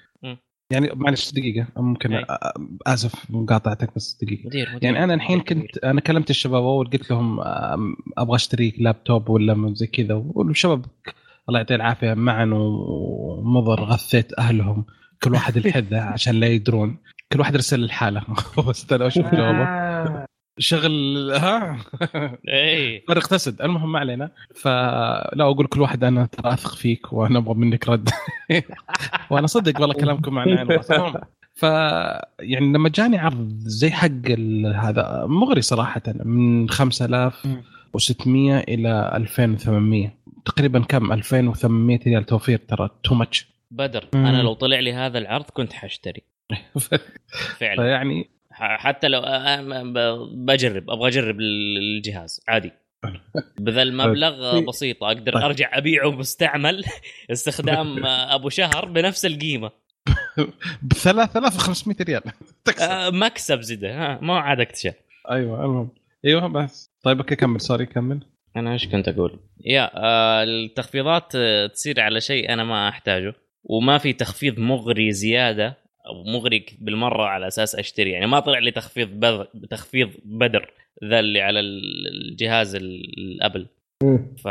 يعني 0.71 0.89
معلش 0.95 1.31
دقيقة 1.31 1.67
ممكن 1.77 2.13
أي. 2.13 2.23
أ- 2.25 2.27
اسف 2.87 3.25
مقاطعتك 3.31 3.89
بس 3.95 4.17
دقيقة. 4.21 4.45
مدير 4.47 4.69
مدير. 4.75 4.83
يعني 4.83 5.03
أنا 5.03 5.13
الحين. 5.13 5.39
كنت 5.39 5.77
أنا 5.77 6.01
كلمت 6.01 6.29
الشباب 6.29 6.63
اول 6.63 6.89
قلت 6.89 7.11
لهم 7.11 7.39
أبغى 8.17 8.35
أشتري 8.35 8.73
لابتوب 8.77 9.29
ولا 9.29 9.73
زي 9.75 9.87
كذا. 9.87 10.13
والشباب 10.25 10.85
الله 11.49 11.59
يعطيه 11.59 11.75
العافية 11.75 12.13
معا 12.13 12.45
ومضر 12.53 13.83
غثيت 13.83 14.39
أهلهم. 14.39 14.85
كل 15.23 15.33
واحد 15.33 15.57
الحذاء 15.65 16.01
عشان 16.01 16.35
لا 16.39 16.47
يدرون. 16.47 16.97
كل 17.33 17.39
واحد 17.39 17.55
رسل 17.55 17.83
الحاله 17.83 18.21
بس 18.69 18.93
أنا 18.93 19.07
أشوف 19.07 19.35
جوابه. 19.35 20.25
شغل 20.61 21.31
ها؟ 21.31 21.77
إيه. 22.47 23.05
فرق 23.07 23.27
تسد 23.27 23.61
المهم 23.61 23.91
ما 23.91 23.99
علينا. 23.99 24.31
فلا 24.55 25.43
أقول 25.43 25.67
كل 25.67 25.81
واحد 25.81 26.03
أنا 26.03 26.25
ترى 26.25 26.53
اثق 26.53 26.75
فيك 26.75 27.13
وأنا 27.13 27.39
أبغى 27.39 27.53
منك 27.53 27.89
رد. 27.89 28.09
وأنا 29.31 29.47
صدق 29.47 29.81
والله 29.81 29.95
كلامكم 29.95 30.33
مع 30.33 30.43
العين 30.43 30.67
والراس. 30.67 30.91
المهم، 30.91 31.13
ف 31.53 31.63
يعني 32.39 32.73
لما 32.73 32.89
جاني 32.89 33.17
عرض 33.17 33.59
زي 33.59 33.91
حق 33.91 34.29
هذا 34.75 35.25
مغري 35.27 35.61
صراحة 35.61 36.01
من 36.07 36.69
5600 36.69 38.59
إلى 38.59 39.11
2800 39.15 40.13
تقريبا 40.45 40.79
كم؟ 40.79 41.11
2800 41.11 41.99
ريال 42.07 42.25
توفير 42.25 42.57
ترى 42.57 42.89
تو 43.03 43.15
ماتش 43.15 43.47
بدر. 43.71 44.07
أنا 44.13 44.41
لو 44.41 44.53
طلع 44.53 44.79
لي 44.79 44.93
هذا 44.93 45.17
العرض 45.17 45.45
كنت 45.45 45.73
حاشتري. 45.73 46.21
فعلا. 47.59 47.83
فيعني 47.83 48.29
حتى 48.61 49.07
لو 49.07 49.21
بجرب 50.35 50.89
أبغى 50.89 51.07
أجرب 51.07 51.39
الجهاز 51.39 52.41
عادي. 52.47 52.71
بذا 53.59 53.81
المبلغ 53.81 54.51
طيب. 54.51 54.65
بسيط 54.65 55.03
أقدر 55.03 55.33
طيب. 55.33 55.43
أرجع 55.43 55.77
أبيعه 55.77 56.11
مستعمل 56.11 56.83
استخدام 57.31 58.05
أبو 58.05 58.49
شهر 58.49 58.85
بنفس 58.85 59.25
القيمة. 59.25 59.71
ب 60.81 60.93
3500 60.93 61.97
ريال. 62.01 62.21
تكسب. 62.65 63.13
مكسب 63.13 63.61
زده 63.61 63.93
ها 63.93 64.19
ما 64.21 64.39
عاد 64.39 64.59
اكتشف 64.59 64.93
أيوه 65.31 65.65
المهم. 65.65 65.89
أيوه 66.25 66.47
بس. 66.47 66.91
طيب 67.03 67.17
okay 67.17 67.35
كمل 67.35 67.61
sorry 67.61 67.85
كمل. 67.85 68.19
أنا 68.55 68.73
إيش 68.73 68.87
كنت 68.87 69.07
أقول؟ 69.07 69.39
yeah 69.65 69.91
آه 69.95 70.43
التخفيضات 70.43 71.37
تصير 71.73 71.99
على 72.01 72.21
شيء 72.21 72.53
أنا 72.53 72.63
ما 72.63 72.89
أحتاجه 72.89 73.33
وما 73.63 73.97
في 73.97 74.13
تخفيض 74.13 74.59
مغري 74.59 75.11
زيادة 75.11 75.77
أو 76.07 76.23
مغري 76.23 76.65
بالمرة 76.79 77.23
على 77.23 77.47
أساس 77.47 77.75
أشتري 77.75 78.11
يعني 78.11 78.27
ما 78.27 78.39
طلع 78.39 78.59
لي 78.59 78.71
تخفيض 78.71 79.07
بذ... 79.19 79.43
تخفيض 79.69 80.09
بدر 80.25 80.71
ذا 81.03 81.19
اللي 81.19 81.41
على 81.41 81.59
ال- 81.59 82.07
الجهاز 82.07 82.75
ال- 82.75 83.19
ال 83.19 83.27
Apple 83.27 83.67
ف 84.37 84.45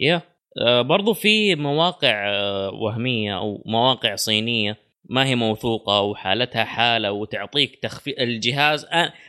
يا 0.00 0.22
آه، 0.58 0.82
برضو 0.82 1.12
في 1.14 1.54
مواقع 1.54 2.28
آه، 2.28 2.70
وهمية 2.74 3.36
أو 3.38 3.62
مواقع 3.66 4.14
صينية 4.14 4.76
ما 5.08 5.24
هي 5.26 5.34
موثوقة 5.34 6.00
وحالتها 6.00 6.64
حالة 6.64 7.12
وتعطيك 7.12 7.76
تخفيض 7.82 8.14
الجهاز 8.20 8.86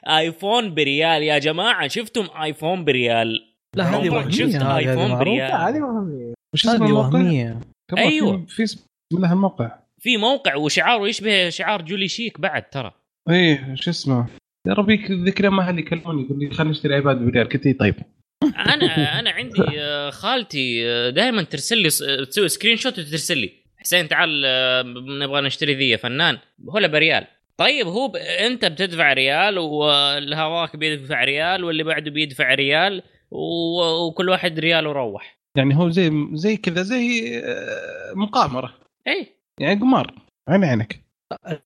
iPhone 0.08 0.74
بريال 0.74 1.24
يا 1.24 1.38
جماعة 1.40 1.88
شفتم 1.88 2.28
iPhone 2.42 2.86
بريال 2.86 3.54
لا 3.76 3.84
هذه 3.84 4.10
وهمية 4.10 4.32
شفت 4.32 4.56
معروف. 4.64 5.20
بريال؟ 5.20 5.50
لا 5.50 5.70
هذه 5.70 5.82
وهمية 5.82 6.34
اسم 6.56 6.84
هذه؟ 6.84 6.92
وهمية 6.92 7.60
أيوة. 7.98 8.46
في 8.48 8.64
اسم 8.64 8.86
له 9.14 9.34
الموقع 9.34 9.72
في 10.04 10.18
موقع 10.18 10.56
وشعاره 10.56 11.08
يشبه 11.08 11.50
شعار 11.50 11.82
Jollychic 11.82 12.40
بعد 12.40 12.70
ترى. 12.70 12.92
إيه 13.30 13.76
شو 13.76 13.90
اسمه؟ 13.90 14.28
يا 14.68 14.74
ربي 14.74 14.96
ذيك 14.96 15.40
اليوم 15.40 15.60
أهلي 15.60 15.82
كلموني 15.82 16.24
يقول 16.24 16.40
لي 16.40 16.52
خلينا 16.52 16.72
نشتري 16.72 16.96
iPad 16.96 17.18
بريال 17.18 17.50
قلت 17.50 17.66
إيه 17.66 17.78
طيب. 17.78 17.96
أنا 18.44 18.86
أنا 19.20 19.30
عندي 19.30 19.64
آه، 19.80 20.10
خالتي 20.10 20.82
دائما 21.12 21.44
ترسل 21.44 21.78
لي 21.78 21.88
آه، 21.88 22.24
تسوي 22.24 22.50
screenshot 22.50 23.00
وترسل 23.00 23.38
لي. 23.38 23.52
حسين 23.78 24.08
تعال 24.08 24.44
آه، 24.46 24.82
نبغى 25.24 25.42
نشتري 25.42 25.74
ذي 25.74 25.90
يا 25.90 25.98
فنان. 25.98 26.38
هلا 26.76 26.88
بريال. 26.88 27.28
طيب 27.58 27.88
هو 27.88 28.08
ب... 28.08 28.16
أنت 28.16 28.66
بتدفع 28.66 29.14
ريال 29.14 29.58
والهواك 29.58 30.76
بيدفع 30.76 31.24
ريال 31.24 31.64
واللي 31.64 31.84
بعده 31.84 32.12
بيدفع 32.12 32.54
ريال 32.54 33.04
و... 33.32 33.82
وكل 34.08 34.30
واحد 34.30 34.60
ريال 34.60 34.88
وروح. 34.88 35.38
يعني 35.58 35.76
هو 35.76 35.90
زي 35.90 36.12
زي 36.34 36.58
كذا 36.58 36.82
زي 36.82 37.38
آه، 37.38 38.14
مقامرة. 38.16 38.74
اي 39.08 39.33
يعني 39.60 39.80
قمار 39.80 40.16
عين 40.50 40.64
عينك 40.64 41.04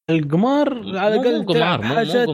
القمار 0.09 0.97
على 0.97 1.15
الأقل 1.15 1.45
قمار، 1.45 1.83
حاجات 1.83 2.29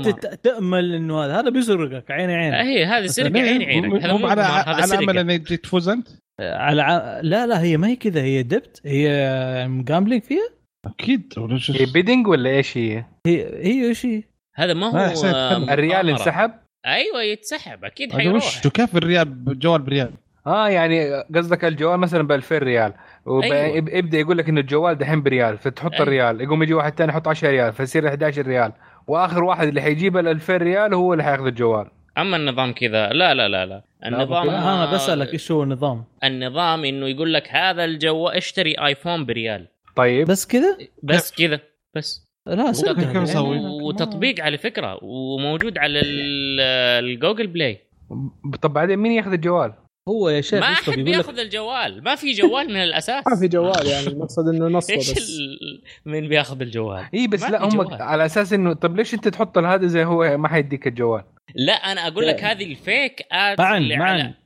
تأمل 0.45 0.93
إنه 0.95 1.25
هذا 1.25 1.39
هذا 1.39 1.49
بيسرقك 1.49 2.11
عيني 2.11 2.35
عينك 2.35 2.55
هي 2.55 2.85
هذه 2.85 3.05
سرقه؟ 3.05 3.39
عيني 3.39 3.65
عينك 3.65 3.85
مو- 3.85 3.97
هذا 3.97 4.11
مو 4.11 4.17
مو 4.17 4.27
على 4.27 4.41
على 4.41 4.97
أمل 4.97 5.29
يجي 5.29 5.57
تفوز 5.57 5.89
أنت 5.89 6.07
على. 6.41 7.21
لا 7.23 7.47
لا 7.47 7.61
هي 7.61 7.77
ما 7.77 7.87
هي 7.87 7.95
كذا 7.95 8.21
هي 8.21 8.43
دبت 8.43 8.81
هي 8.85 9.67
مجاملينج 9.67 10.23
فيها 10.23 10.49
أكيد 10.85 11.33
هي 11.69 11.85
bidding 11.93 12.27
ولا 12.27 12.49
إيش 12.49 12.77
هي؟ 12.77 13.05
هي 13.27 13.65
هي 13.65 13.87
إيش 13.87 14.05
هي؟ 14.05 14.23
هذا 14.55 14.73
ما 14.73 14.87
هو. 14.87 15.63
الريال. 15.73 16.09
انسحب؟ 16.09 16.51
أيوه 16.85 17.23
يتسحب 17.23 17.85
أكيد 17.85 18.13
حيروح 18.13 18.35
وش 18.35 18.61
شو 18.61 18.69
كيف 18.69 18.97
الريال 18.97 19.25
بجوال 19.25 19.81
بريال 19.81 20.13
آه 20.47 20.67
يعني 20.69 21.21
قصدك 21.35 21.65
الجوال 21.65 21.99
مثلا 21.99 22.27
ب 22.27 22.31
2000 22.31 22.57
ريال 22.57 22.93
أيوة. 23.27 23.71
ويبدا 23.73 24.17
يقول 24.17 24.37
لك 24.37 24.49
انه 24.49 24.59
الجوال 24.61 24.97
دحين 24.97 25.23
بريال 25.23 25.57
فتحط 25.57 25.91
أيوة. 25.91 26.03
الريال 26.03 26.41
يقوم 26.41 26.63
يجي 26.63 26.73
واحد 26.73 26.93
ثاني 26.93 27.09
يحط 27.11 27.27
10 27.27 27.49
ريال 27.49 27.73
فيصير 27.73 28.07
11 28.07 28.41
ريال 28.47 28.71
وآخر 29.07 29.43
واحد 29.43 29.67
اللي 29.67 29.81
حيجيب 29.81 30.17
ال 30.17 30.27
2000 30.27 30.57
ريال 30.57 30.93
هو 30.93 31.13
اللي 31.13 31.23
حياخذ 31.23 31.45
الجوال 31.45 31.87
أما 32.17 32.37
النظام 32.37 32.71
كذا 32.73 33.09
لا 33.09 33.33
لا 33.33 33.47
لا 33.49 33.65
لا 33.65 33.83
النظام 34.05 34.47
لا، 34.47 34.57
أنا 34.83 34.93
بسالك 34.93 35.33
إيش 35.33 35.51
هو 35.51 35.63
النظام؟ 35.63 36.03
النظام 36.23 36.85
إنه 36.85 37.07
يقول 37.07 37.33
لك 37.33 37.47
هذا 37.51 37.85
الجوال 37.85 38.35
اشتري 38.35 38.75
iPhone 38.85 39.25
بريال 39.25 39.67
طيب 39.95 40.27
بس 40.27 40.47
كذا؟ 40.47 40.77
بس 41.03 41.31
كذا 41.31 41.59
بس 41.95 42.27
لا 42.45 42.63
هذا. 42.69 43.21
نسوي؟ 43.21 43.57
وتطبيق 43.59 44.43
على 44.43 44.57
فكرة 44.57 44.99
وموجود 45.03 45.77
على 45.77 45.99
ال- 45.99 46.59
ال 47.05 47.11
Google 47.11 47.47
Play 47.47 47.79
طب 48.61 48.73
بعدين 48.73 48.99
مين 48.99 49.11
ياخذ 49.11 49.31
الجوال؟ 49.33 49.73
هو 50.09 50.29
يا 50.29 50.41
شيخ 50.41 50.59
ما 50.59 50.71
أحد 50.71 50.93
بياخذ 50.93 51.39
الجوال. 51.39 52.03
ما 52.03 52.15
في 52.15 52.31
جوال 52.31 52.69
من 52.69 52.83
الأساس. 52.83 53.23
ما 53.27 53.35
في 53.39 53.47
جوال 53.47 53.87
يعني 53.87 54.07
المقصد 54.07 54.47
إنه 54.47 54.67
نصبه 54.67 54.95
إيش 54.95 55.11
ال... 55.11 55.81
مين 56.05 56.27
بياخذ 56.27 56.61
الجوال؟ 56.61 57.05
إي 57.13 57.27
بس 57.27 57.43
لا 57.43 57.63
هم 57.63 57.69
جوال. 57.69 58.01
على 58.01 58.25
أساس 58.25 58.53
إنه 58.53 58.73
طب 58.73 58.95
ليش 58.95 59.13
أنت 59.13 59.27
تحط 59.27 59.57
هذا 59.57 59.87
زي 59.87 60.03
هو؟ 60.03 60.37
ما 60.37 60.47
حيديك 60.47 60.87
الجوال؟ 60.87 61.23
لا 61.55 61.73
أنا 61.73 62.07
أقول 62.07 62.27
لك 62.27 62.43
هذه 62.43 62.63
ال 62.63 62.75
fake 62.75 63.21
ad 63.31 63.61
على 63.61 63.87
fake 63.87 64.42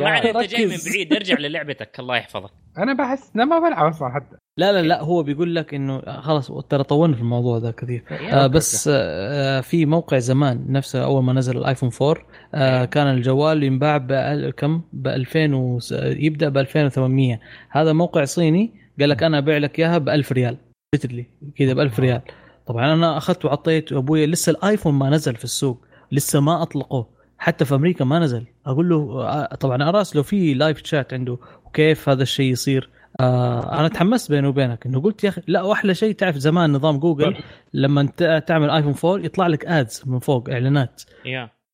ما 0.00 0.18
آه. 0.18 0.40
أنت 0.40 0.50
جاي 0.50 0.66
من. 0.66 0.76
بعيد 0.86 1.12
ارجع 1.12 1.38
للعبتك 1.38 2.00
الله 2.00 2.16
يحفظك. 2.16 2.50
أنا 2.78 2.92
بحس 2.94 3.30
أنا 3.36 3.44
ما 3.44 3.58
بلعب 3.58 3.86
أصلا 3.86 4.08
حتى. 4.08 4.36
لا 4.58 4.72
لا 4.72 4.82
لا 4.82 5.02
هو 5.02 5.22
بيقول 5.22 5.54
لك 5.54 5.74
إنه 5.74 6.20
خلاص 6.20 6.52
ترى 6.68 6.82
طولنا 6.84 7.16
في 7.16 7.22
الموضوع 7.22 7.58
ذا 7.58 7.70
كثير. 7.70 8.04
آه 8.32 8.46
بس 8.46 8.90
آه 8.92 9.60
في 9.60 9.86
موقع 9.86 10.18
زمان 10.18 10.64
نفسه 10.68 11.04
أول 11.04 11.22
ما 11.22 11.32
نزل 11.32 11.56
ال 11.58 11.63
iPhone 11.63 11.90
4 12.02 12.16
آه 12.54 12.84
كان 12.84 13.06
الجوال 13.06 13.62
ينباع 13.62 13.98
بأل- 13.98 14.50
كم؟ 14.56 14.80
ب 14.92 15.08
2000 15.08 15.54
و... 15.54 15.78
يبدأ 16.02 16.48
ب 16.48 16.58
2800 16.58 17.40
هذا 17.70 17.92
موقع 17.92 18.24
صيني 18.24 18.72
قال 19.00 19.08
لك 19.08 19.22
أنا 19.22 19.38
أبيع 19.38 19.56
لك 19.58 19.78
إياها 19.78 19.98
ب 19.98 20.08
1000 20.08 20.32
ريال. 20.32 20.56
لي 21.04 21.26
كذا 21.56 21.72
ب 21.72 21.80
1000 21.80 22.00
ريال. 22.00 22.20
طبعا 22.66 22.92
أنا 22.94 23.16
أخذت 23.16 23.44
وعطيت 23.44 23.92
ابويا 23.92 24.26
لسه 24.26 24.50
ال 24.50 24.56
iPhone 24.56 24.94
ما 24.94 25.10
نزل 25.10 25.36
في 25.36 25.44
السوق 25.44 25.84
لسه 26.12 26.40
ما 26.40 26.62
أطلقوه. 26.62 27.13
حتى 27.38 27.64
في 27.64 27.74
أمريكا 27.74 28.04
ما 28.04 28.18
نزل. 28.18 28.44
أقول 28.66 28.88
له 28.88 29.22
آه، 29.22 29.54
طبعا 29.54 29.88
اراسله 29.88 30.22
في 30.22 30.54
live 30.54 30.84
chat 30.84 31.14
عنده 31.14 31.38
وكيف 31.66 32.08
هذا 32.08 32.22
الشيء 32.22 32.52
يصير؟ 32.52 32.90
آه 33.20 33.80
أنا 33.80 33.88
تحمست 33.88 34.32
بيني 34.32 34.46
وبينك 34.46 34.86
إنه 34.86 35.00
قلت 35.00 35.24
يا 35.24 35.28
أخي 35.28 35.42
لا 35.46 35.62
وأحلى 35.62 35.94
شيء 35.94 36.14
تعرف 36.14 36.36
زمان 36.36 36.72
نظام 36.72 36.98
جوجل 36.98 37.36
لما 37.74 38.00
انت 38.00 38.44
تعمل 38.46 38.70
iPhone 38.70 38.94
4 39.04 39.26
يطلع 39.26 39.46
لك 39.46 39.66
ads 39.66 40.02
من 40.06 40.18
فوق 40.18 40.50
إعلانات. 40.50 41.02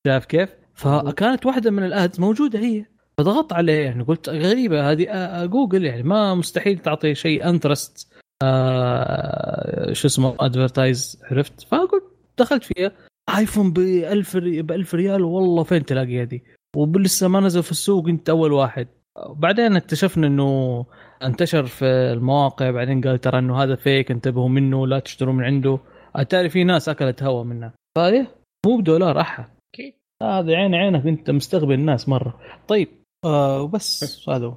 شايف 0.07 0.25
كيف؟ 0.25 0.51
فكانت 0.75 1.47
واحدة 1.47 1.71
من 1.71 1.85
ال 1.85 1.94
ads 1.94 2.21
موجودة 2.21 2.59
هي. 2.59 2.85
فضغطت 3.19 3.53
عليه 3.53 3.85
يعني 3.85 4.03
قلت 4.03 4.29
غريبة 4.29 4.91
هذه 4.91 5.07
آه، 5.11 5.47
جوجل 5.47 5.85
يعني 5.85 6.03
ما 6.03 6.35
مستحيل 6.35 6.79
تعطي 6.79 7.15
شيء 7.15 7.49
interest 7.49 8.13
آه 8.43 9.93
شو 9.93 10.07
اسمه 10.09 10.37
advertise 10.41 11.23
عرفت؟ 11.31 11.61
فقلت 11.61 12.05
دخلت 12.39 12.65
فيها. 12.65 12.93
iPhone 13.37 13.73
ب 13.73 13.79
1000 13.79 14.37
ب 14.37 14.73
1000 14.73 14.95
ريال 14.95 15.23
والله 15.23 15.63
فين 15.63 15.85
تلاقيها 15.85 16.25
دي 16.25 16.45
ولسه 16.77 17.29
ما 17.29 17.41
نزل 17.41 17.63
في 17.63 17.71
السوق 17.71 18.09
انت 18.09 18.31
أول 18.31 18.53
واحد. 18.53 18.89
بعدين 19.29 19.77
اكتشفنا 19.77 20.27
إنه 20.27 20.85
انتشر 21.23 21.67
في 21.67 21.85
المواقع 21.85 22.71
بعدين 22.71 23.01
قال 23.01 23.21
ترى 23.21 23.39
إنه 23.39 23.63
هذا 23.63 23.75
fake 23.75 24.11
انتبهوا 24.11 24.49
منه 24.49 24.87
لا 24.87 24.99
تشتروا 24.99 25.35
من 25.35 25.45
عنده. 25.45 25.79
اتاري 26.17 26.49
في 26.49 26.65
ناس 26.65 26.89
أكلت 26.89 27.23
هوا 27.23 27.45
منه. 27.45 27.73
فايه 27.97 28.27
مو 28.67 28.77
بدولار 28.77 29.21
احا 29.21 29.49
أكيد 29.75 29.95
هذا 30.23 30.55
عين 30.55 30.75
عينك 30.75 31.07
أنت 31.07 31.31
مستقبل 31.31 31.75
الناس 31.75 32.09
مرة. 32.09 32.41
طيب 32.69 32.89
آه 33.25 33.63
وبس 33.63 34.29
هذا 34.29 34.47
هو. 34.47 34.57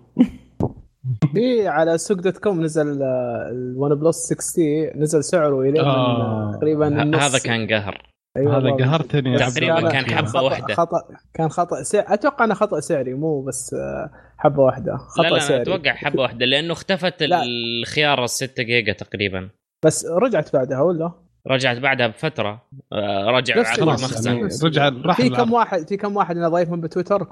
في 1.33 1.67
على 1.77 1.97
سوق 1.97 2.17
dot 2.17 2.37
com 2.37 2.61
نزل 2.61 3.03
ال 3.03 3.95
OnePlus 3.95 4.33
6 4.33 4.91
نزل 4.95 5.23
سعره 5.23 5.61
إلى 5.61 5.79
آه. 5.79 6.51
تقريبا 6.55 7.17
هذا 7.17 7.39
كان 7.39 7.67
قهر. 7.67 8.12
أيوة 8.37 8.57
هذا. 8.57 8.71
قهرتني 8.85 9.29
يا 9.31 9.35
بس 9.35 9.41
عبد 9.41 9.53
تقريباً 9.53 9.79
الله. 9.79 9.91
كان 9.91 10.05
حبة 10.05 10.27
خطأ 10.27 10.41
واحدة. 10.41 10.73
خطا 10.73 10.97
كان 11.33 11.49
خطأ 11.49 11.83
سعر 11.83 12.05
أتوقع 12.13 12.45
إنه 12.45 12.53
خطأ 12.53 12.79
سعري 12.79 13.13
مو 13.13 13.41
بس 13.41 13.73
آه، 13.73 14.09
حبة 14.37 14.61
واحدة 14.61 14.97
خطأ 14.97 15.23
لا 15.23 15.29
لا 15.29 15.39
سعري 15.39 15.55
أنا 15.55 15.61
أتوقع 15.61 15.93
حبة 15.93 16.21
واحدة 16.21 16.45
لأنه 16.45 16.73
اختفت 16.73 17.23
لا. 17.23 17.43
الخيار 17.45 18.23
ال 18.23 18.29
6 18.29 18.63
جيجا 18.63 18.93
تقريبا 18.93 19.49
بس 19.85 20.05
رجعت 20.05 20.53
بعدها 20.55 20.81
ولا؟ 20.81 21.11
رجعت 21.47 21.77
بعدها 21.77 22.07
بفترة 22.07 22.61
آه، 22.93 23.25
رجع 23.29 23.55
على. 23.55 23.81
المخزن 23.81 24.35
يعني 24.37 24.49
رجع. 24.63 24.89
راح 25.05 25.17
في 25.17 25.29
كم. 25.29 25.53
واحد 25.53 25.87
في 25.89 25.97
كم 25.97 26.15
واحد 26.15 26.37
أنا 26.37 26.49
ضايفهم 26.49 26.81
بتويتر 26.81 27.23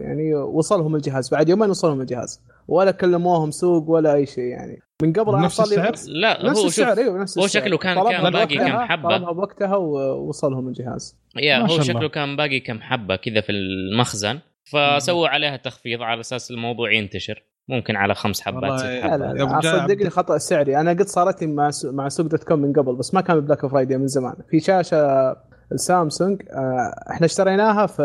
يعني 0.00 0.34
وصلهم 0.34 0.96
الجهاز 0.96 1.30
بعد 1.30 1.48
يومين 1.48 1.70
وصلهم 1.70 2.00
الجهاز 2.00 2.40
ولا 2.68 2.90
كلموهم 2.90 3.50
سوق 3.50 3.90
ولا 3.90 4.14
أي 4.14 4.26
شيء 4.26 4.44
يعني 4.44 4.82
من 5.02 5.12
قبل 5.12 5.40
نفس 5.40 5.60
السعر؟ 5.60 5.92
لا 6.08 6.46
نفس 6.46 6.58
هو 6.60 6.66
السعر 6.66 6.88
شوف 6.90 6.98
أيوه 6.98 7.18
نفس 7.22 7.38
هو 7.38 7.44
السعر 7.44 7.62
شكله 7.62 7.78
كان- 7.78 7.96
طلبها 7.96 8.12
كان 8.22 8.32
باقي 8.32 8.56
كم 8.56 8.78
حبة. 8.78 9.08
طلبها 9.08 9.32
بوقتها 9.32 9.76
ووصلهم 9.76 10.68
الجهاز 10.68 11.16
يا 11.36 11.58
هو 11.58 11.80
شكله 11.80 11.98
الله. 11.98 12.08
كان 12.08 12.36
باقي 12.36 12.60
كم 12.60 12.80
حبة 12.80 13.16
كذا 13.16 13.40
في 13.40 13.52
المخزن 13.52 14.38
فسووا 14.64 15.28
عليها 15.28 15.56
تخفيض 15.56 16.02
على 16.02 16.20
أساس 16.20 16.50
الموضوع 16.50 16.92
ينتشر 16.92 17.42
ممكن 17.70 17.96
على 17.96 18.14
خمس 18.14 18.40
حبات 18.40 18.78
ست 18.80 18.86
حبات. 18.86 19.20
لا, 19.20 19.32
لا 19.32 19.60
صدقني 19.60 20.10
خطأ 20.10 20.38
سعري. 20.38 20.80
أنا 20.80 20.90
قد 20.90 21.02
صارت 21.06 21.42
لي 21.42 21.46
مع 21.52 21.70
سو- 21.70 21.92
مع 21.92 22.08
سوق 22.08 22.26
dot 22.26 22.44
com 22.44 22.58
من 22.58 22.72
قبل 22.72 22.94
بس 22.96 23.14
ما 23.14 23.20
كان 23.20 23.40
Black 23.40 23.66
Friday 23.66 23.96
من 23.96 24.06
زمان. 24.06 24.34
في 24.50 24.60
شاشة 24.60 25.36
السامسونج 25.72 26.42
آه، 26.50 26.94
إحنا 27.10 27.26
اشتريناها 27.26 27.86
في 27.86 28.02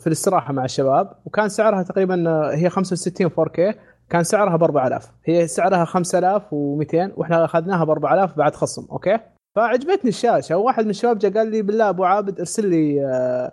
في 0.00 0.06
الاستراحة 0.06 0.52
مع 0.52 0.64
الشباب 0.64 1.10
وكان 1.24 1.48
سعرها 1.48 1.82
تقريبا 1.82 2.28
آه، 2.30 2.54
هي 2.54 2.70
65 2.70 3.30
4K 3.30 3.74
كان 4.10 4.22
سعرها 4.24 4.56
ب 4.56 4.62
4000 4.64 5.10
هي 5.24 5.46
سعرها 5.46 5.84
5200 5.84 7.12
وإحنا 7.16 7.44
أخذناها 7.44 7.84
ب 7.84 7.90
4000 7.90 8.36
بعد 8.36 8.54
خصم 8.54 8.86
أوكي؟ 8.92 9.18
فعجبتني 9.56 10.08
الشاشة 10.08 10.56
وواحد 10.56 10.84
من 10.84 10.90
الشباب 10.90 11.18
جاء 11.18 11.32
قال 11.32 11.50
لي 11.50 11.62
بالله 11.62 11.88
أبو 11.88 12.04
عابد 12.04 12.38
ارسل 12.38 12.68
لي 12.68 13.06
آه، 13.06 13.52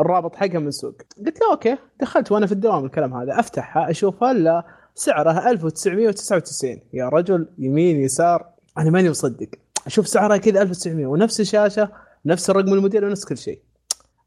الرابط 0.00 0.36
حقها 0.36 0.58
من 0.58 0.70
سوق 0.70 0.94
قلت 1.26 1.40
له 1.40 1.50
أوكي 1.52 1.76
دخلت 2.00 2.32
وأنا 2.32 2.46
في 2.46 2.52
الدوام 2.52 2.84
الكلام 2.84 3.14
هذا 3.14 3.40
افتحها 3.40 3.90
أشوفها 3.90 4.32
لا 4.32 4.64
سعرها 4.94 5.50
1999 5.50 6.80
يا 6.92 7.08
رجل 7.08 7.48
يمين 7.58 8.00
يسار 8.00 8.46
أنا 8.78 8.90
ماني 8.90 9.10
مصدق. 9.10 9.48
أشوف 9.86 10.08
سعرها 10.08 10.36
كذا 10.36 10.62
1900 10.62 11.06
ونفس 11.06 11.40
الشاشة 11.40 11.88
نفس 12.26 12.50
الرقم 12.50 12.72
الموديل 12.72 13.04
ونفس 13.04 13.24
كل 13.24 13.36
شيء. 13.36 13.60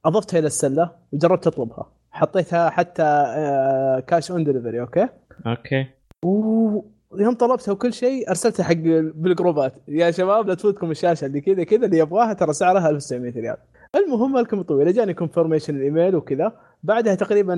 أضفتها 0.06 0.40
إلى 0.40 0.48
السلة 0.48 0.92
وجربت 1.14 1.48
أطلبها. 1.48 1.92
حطيتها 2.12 2.70
حتى 2.70 3.04
آه، 3.04 4.00
cash 4.00 4.32
on 4.32 4.44
delivery 4.44 4.82
أوكي؟ 4.82 5.08
أوكي. 5.48 5.88
ويوم 7.12 7.34
طلبتها 7.34 7.72
وكل 7.72 7.94
شيء 7.94 8.30
أرسلتها 8.30 8.64
حق 8.64 8.74
بالجروبات. 9.16 9.74
يا 9.88 10.12
شباب 10.12 10.48
لا 10.48 10.54
تفوتكم 10.54 10.92
الشاشة 10.92 11.26
اللي 11.26 11.42
كذا 11.42 11.64
كذا 11.64 11.86
اللي 11.86 11.98
يبغاها 11.98 12.34
ترى 12.34 12.54
سعرها 12.54 12.90
1900 12.90 13.34
ريال. 13.34 13.58
المهم 13.96 14.38
لكم 14.38 14.62
طويل. 14.62 14.94
جاني 14.94 15.14
confirmation 15.14 15.76
الإيميل 15.76 16.16
وكذا 16.16 16.52
بعدها 16.84 17.16
تقريبا 17.16 17.56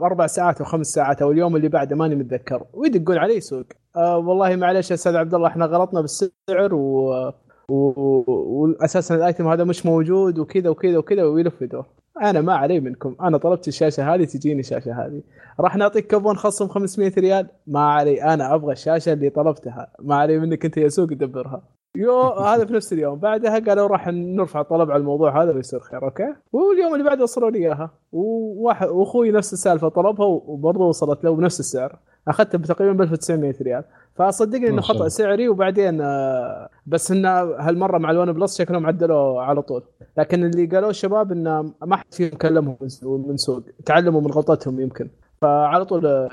باربع 0.00 0.26
ساعات 0.26 0.58
أو 0.60 0.64
خمس 0.66 0.86
ساعات 0.86 1.22
أو 1.22 1.30
اليوم 1.30 1.56
اللي 1.56 1.68
بعده 1.68 1.96
ماني 1.96 2.14
متذكر. 2.14 2.64
ويدقون 2.72 3.18
علي 3.18 3.40
سوق. 3.40 3.64
آه 3.96 4.18
والله 4.18 4.56
معلش 4.56 4.90
يا 4.90 4.94
أستاذ 4.94 5.16
عبد 5.16 5.34
الله 5.34 5.48
إحنا 5.48 5.66
غلطنا 5.66 6.00
بالسعر 6.00 6.74
و- 6.74 7.32
واساسا 7.68 9.14
ال 9.14 9.21
item 9.21 9.48
هذا 9.48 9.64
مش 9.64 9.86
موجود 9.86 10.38
وكذا 10.38 10.68
وكذا 10.68 10.98
وكذا 10.98 11.24
ويلف 11.24 11.62
يدور 11.62 11.86
أنا 12.22 12.40
ما 12.40 12.54
علي 12.54 12.80
منكم. 12.80 13.14
أنا 13.20 13.38
طلبت 13.38 13.68
الشاشة 13.68 14.14
هذه 14.14 14.24
تجيني 14.24 14.60
الشاشة 14.60 15.06
هذه. 15.06 15.22
راح 15.60 15.76
نعطيك 15.76 16.10
كوبون 16.10 16.36
خصم 16.36 16.68
500 16.68 17.12
ريال؟ 17.18 17.46
ما 17.66 17.80
علي. 17.80 18.22
أنا 18.22 18.54
أبغى 18.54 18.72
الشاشة 18.72 19.12
اللي 19.12 19.30
طلبتها. 19.30 19.92
ما 19.98 20.16
علي 20.16 20.38
منك 20.38 20.64
أنت 20.64 20.76
يا 20.76 20.88
سوق 20.88 21.08
تدبرها 21.08 21.62
يو 21.96 22.20
هذا 22.22 22.64
في 22.64 22.72
نفس 22.72 22.92
اليوم. 22.92 23.18
بعدها 23.18 23.58
قالوا 23.58 23.86
راح 23.88 24.08
نرفع 24.08 24.62
طلب 24.62 24.90
على 24.90 25.00
الموضوع 25.00 25.42
هذا 25.42 25.52
ويصير 25.52 25.80
خير 25.80 26.02
أوكي؟ 26.04 26.34
واليوم 26.52 26.92
اللي 26.94 27.04
بعده 27.04 27.22
وصلوا 27.22 27.50
لي 27.50 27.58
إياها. 27.58 27.90
وواحد 28.12 28.88
وأخوي 28.88 29.30
نفس 29.30 29.52
السالفة 29.52 29.88
طلبها 29.88 30.26
وبرضه 30.26 30.84
وصلت 30.84 31.24
له 31.24 31.34
بنفس 31.36 31.60
السعر. 31.60 31.98
أخذتها 32.28 32.58
تقريبا 32.58 32.92
ب 32.92 33.02
1900 33.02 33.54
ريال. 33.62 33.84
فصدقني 34.14 34.68
إنه 34.68 34.80
خطأ. 34.80 35.08
سعري 35.08 35.48
وبعدين 35.48 36.00
آه، 36.00 36.68
بس 36.86 37.10
انه 37.12 37.28
هالمرة 37.40 37.98
مع 37.98 38.10
ال 38.10 38.32
OnePlus 38.32 38.58
شكلهم 38.58 38.86
عدلوا 38.86 39.42
على 39.42 39.62
طول. 39.62 39.82
لكن 40.18 40.44
اللي 40.44 40.66
قالوه 40.66 40.90
الشباب 40.90 41.32
إنه 41.32 41.62
ما 41.86 41.96
حد 41.96 42.04
فيهم 42.10 42.30
كلمهم 42.30 42.76
من 43.02 43.36
سوق- 43.36 43.62
تعلموا 43.86 44.20
من 44.20 44.30
غلطتهم 44.30 44.80
يمكن. 44.80 45.10
فعلى 45.42 45.84
طول 45.84 46.06
آه، 46.06 46.28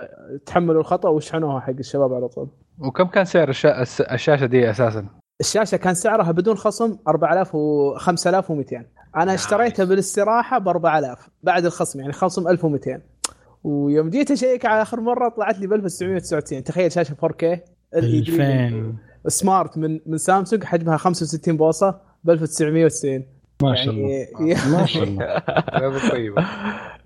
تحملوا 0.46 0.82
الخطأ 0.82 1.10
وشحنوها 1.10 1.60
حق 1.60 1.70
الشباب 1.80 2.14
على 2.14 2.28
طول. 2.28 2.48
وكم 2.80 3.04
كان 3.04 3.26
سعر 3.26 3.50
الشاشة 4.12 4.46
دي 4.46 4.70
أساسا؟ 4.70 5.06
الشاشة 5.40 5.78
كان 5.78 5.94
سعرها 5.94 6.32
بدون 6.32 6.58
خصم 6.58 6.98
4000 7.08 7.56
و 7.56 7.96
5200 7.98 8.86
أنا 9.16 9.34
اشتريتها 9.34 9.84
بالاستراحة 9.86 10.60
ب 10.60 10.68
4000 10.68 11.30
بعد 11.44 11.66
الخصم 11.66 12.00
يعني 12.00 12.14
خصم 12.14 12.48
1200 12.48 13.02
ويوم 13.64 14.10
جيت 14.10 14.32
أشيك 14.32 14.66
على 14.66 14.82
آخر 14.82 15.02
مرة 15.02 15.30
طلعت 15.30 15.60
لي 15.60 15.68
ب 15.68 15.74
1999 15.74 16.64
تخيل 16.64 16.92
شاشة 16.92 17.16
4K 17.26 17.44
LED 17.96 18.04
ألفين. 18.04 18.98
سمارت 19.28 19.78
من 19.78 20.00
من 20.06 20.18
سامسونج 20.18 20.64
حجمها 20.64 20.98
65 20.98 21.58
بوصة 21.58 22.02
ب 22.24 22.30
1990 22.30 23.24
ما 23.62 23.76
شاء 23.76 23.90
الله. 23.94 24.10
يعني 24.10 24.72
ما 24.72 24.86
شاء 24.86 25.04
الله. 25.04 26.10
طيبة. 26.12 26.46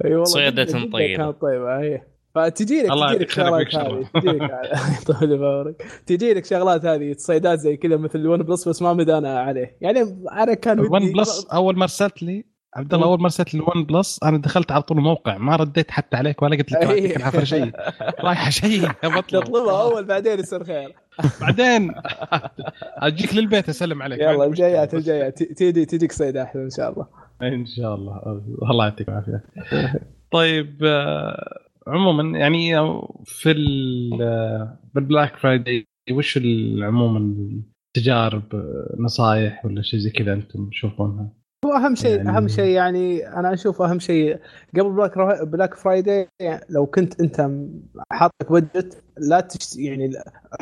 أي 0.05 0.11
والله 0.11 0.23
صيدة 0.23 0.65
طيبة. 0.65 1.17
كانت 1.17 1.41
طيبة 1.41 1.77
أي. 1.79 2.01
فتجي 2.35 2.81
لك 2.81 2.91
الله 2.91 3.11
يعطيك 3.11 3.29
شغلات 3.29 3.75
هذه 3.75 3.83
شر. 3.83 4.03
تجي 4.21 4.27
لك 4.37 4.61
طول 5.07 5.37
بعمرك 5.37 5.85
تجي 6.05 6.33
لك 6.33 6.45
شغلات 6.45 6.85
هذه 6.85 7.13
تصيدات 7.13 7.59
زي 7.59 7.77
كذا 7.77 7.97
مثل 7.97 8.19
ال 8.19 8.43
OnePlus 8.43 8.67
بس 8.69 8.81
ما 8.81 8.93
مدانا 8.93 9.39
عليه. 9.39 9.77
يعني 9.81 10.01
أنا 10.31 10.53
كان 10.53 10.79
ال 10.79 10.85
One 10.85 11.03
ودي 11.03 11.13
Plus 11.13 11.47
أول 11.53 11.75
ما 11.77 11.83
ارسلت 11.83 12.23
لي 12.23 12.45
عبد 12.75 12.93
الله 12.93 13.05
أول 13.05 13.17
ما 13.19 13.23
ارسلت 13.25 13.53
لي 13.53 13.59
ال 13.61 13.83
OnePlus 13.85 14.19
أنا 14.23 14.37
دخلت 14.37 14.71
على 14.71 14.81
طول 14.81 14.97
الموقع 14.97 15.37
ما 15.37 15.55
رديت 15.55 15.91
حتى 15.91 16.17
عليك 16.17 16.41
ولا 16.41 16.57
قلت 16.57 16.71
لك 16.71 16.83
العافيه 17.17 17.43
شيء. 17.43 17.71
رايح 18.25 18.49
شيء. 18.49 18.87
بطلب 19.03 19.41
نطلبها 19.43 19.81
أول 19.81 20.05
بعدين 20.05 20.39
يصير 20.39 20.63
خير. 20.63 20.95
بعدين 21.41 21.91
أجيك 22.97 23.35
للبيت 23.35 23.69
أسلم 23.69 24.01
عليك 24.01 24.19
يلا 24.19 24.45
الجايات 24.45 24.93
الجايات. 24.93 25.43
ت- 25.43 25.53
تجي 25.57 25.85
تجيك 25.85 26.11
صيدة 26.11 26.43
أحلى 26.43 26.63
إن 26.63 26.69
شاء 26.69 26.89
الله. 26.93 27.07
إن 27.41 27.65
شاء 27.65 27.95
الله. 27.95 28.41
الله 28.71 28.85
يعطيك 28.85 29.09
العافية. 29.09 29.43
طيب 30.31 30.79
آه، 30.83 31.59
عموما 31.89 32.37
يعني 32.39 32.71
في 33.25 33.51
ال- 33.51 34.77
بال 34.95 35.06
Black 35.06 35.35
Friday 35.37 35.87
وش 36.11 36.37
عموما 36.81 37.35
التجارب 37.97 38.55
آه، 38.55 38.95
نصائح 38.99 39.65
ولا 39.65 39.81
شيء 39.81 39.99
زي 39.99 40.09
كذا 40.09 40.33
أنتم 40.33 40.69
تشوفونها؟ 40.69 41.29
هو 41.65 41.73
أهم 41.73 41.95
شيء 41.95 42.17
يعني- 42.17 42.29
أهم 42.37 42.47
شيء 42.47 42.65
يعني 42.65 43.27
أنا 43.27 43.53
أشوف 43.53 43.81
أهم 43.81 43.99
شيء 43.99 44.39
قبل 44.77 44.89
Black 44.93 45.17
را- 45.17 45.43
Black 45.43 45.73
Friday 45.73 46.27
يعني 46.41 46.65
لو 46.69 46.85
كنت 46.85 47.21
أنت 47.21 47.49
حاط 48.11 48.31
لك 48.41 48.51
budget 48.51 49.03
لا 49.29 49.39
تشت 49.39 49.77
يعني 49.79 50.11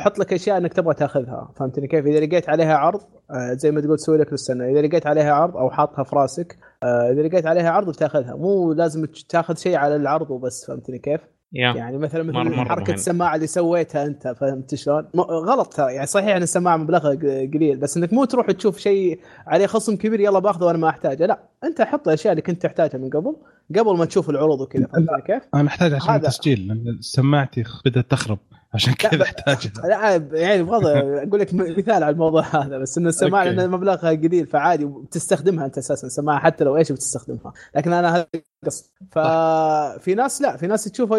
حط 0.00 0.18
لك 0.18 0.32
أشياء 0.32 0.58
إنك 0.58 0.72
تبغى 0.72 0.94
تأخذها 0.94 1.52
فهمتني 1.56 1.86
كيف؟ 1.86 2.06
إذا 2.06 2.20
لقيت 2.26 2.48
عليها 2.48 2.76
عرض 2.76 3.00
آه، 3.30 3.52
زي 3.52 3.70
ما 3.70 3.80
تقول 3.80 3.96
تسوي 3.96 4.18
لك 4.18 4.32
للسنة 4.32 4.64
إذا 4.64 4.82
لقيت 4.82 5.06
عليها 5.06 5.32
عرض 5.32 5.56
أو 5.56 5.70
حاطها 5.70 6.02
في 6.04 6.16
رأسك 6.16 6.56
إذا 6.84 7.22
لقيت 7.22 7.46
عليها 7.46 7.70
عرض 7.70 7.88
بتاخذها 7.88 8.34
مو 8.36 8.72
لازم 8.72 9.04
تاخذ 9.28 9.56
شيء 9.56 9.76
على 9.76 9.96
العرض 9.96 10.30
وبس 10.30 10.64
فهمتني 10.66 10.98
كيف؟ 10.98 11.20
يا 11.52 11.72
يعني 11.74 11.98
مثلا 11.98 12.22
مثل 12.22 12.54
مرة- 12.54 12.68
حركة 12.68 12.82
مهم. 12.84 12.94
السماعة 12.94 13.34
اللي 13.34 13.46
سويتها 13.46 14.06
أنت 14.06 14.28
فهمت 14.40 14.74
شلون؟ 14.74 15.08
غلط 15.16 15.72
ترى 15.74 15.92
يعني 15.94 16.06
صحيح 16.06 16.36
إن 16.36 16.42
السماعة 16.42 16.76
مبلغها 16.76 17.14
قليل 17.54 17.76
بس 17.76 17.96
إنك 17.96 18.12
مو 18.12 18.24
تروح 18.24 18.50
تشوف 18.50 18.78
شيء 18.78 19.20
عليه 19.46 19.66
خصم 19.66 19.96
كبير 19.96 20.20
يلا 20.20 20.38
باخذه 20.38 20.64
وأنا 20.64 20.78
ما 20.78 20.88
أحتاجه 20.88 21.26
لا 21.26 21.38
أنت 21.64 21.82
حط 21.82 22.08
الأشياء 22.08 22.32
اللي 22.32 22.42
كنت 22.42 22.62
تحتاجها 22.62 22.98
من 22.98 23.10
قبل 23.10 23.36
قبل 23.78 23.96
ما 23.96 24.04
تشوف 24.04 24.30
العروض 24.30 24.60
وكذا 24.60 24.86
فهمتني 24.86 25.22
كيف؟ 25.26 25.42
أنا 25.54 25.68
أحتاج 25.68 25.94
عشان 25.94 26.10
هذا- 26.14 26.16
التسجيل 26.28 26.68
لأن 26.68 26.98
سماعتي 27.00 27.64
بدأت 27.86 28.10
تخرب 28.10 28.38
عشان 28.74 28.94
كذا 28.94 29.22
احتاجها. 29.22 29.72
لا 29.88 30.28
يعني 30.32 30.60
أبغى 30.60 30.98
أقول 31.28 31.40
لك 31.40 31.54
مثال 31.54 32.02
على 32.02 32.10
الموضوع 32.10 32.42
هذا 32.42 32.78
بس 32.78 32.98
ان 32.98 33.06
السماعه 33.06 33.42
okay. 33.44 33.54
لأن 33.56 33.70
مبلغها 33.70 34.10
قليل 34.10 34.46
فعادي 34.46 34.84
بتستخدمها 34.84 35.66
أنت 35.66 35.78
أساسا 35.78 36.08
سماعة 36.08 36.38
حتى 36.40 36.64
لو 36.64 36.76
إيش 36.76 36.92
بتستخدمها. 36.92 37.52
لكن 37.76 37.92
أنا 37.92 38.16
هذا 38.16 38.26
قصد. 38.66 38.84
ففي 39.10 40.14
ناس 40.14 40.42
لا 40.42 40.56
في 40.56 40.66
ناس 40.66 40.84
تشوفه 40.84 41.18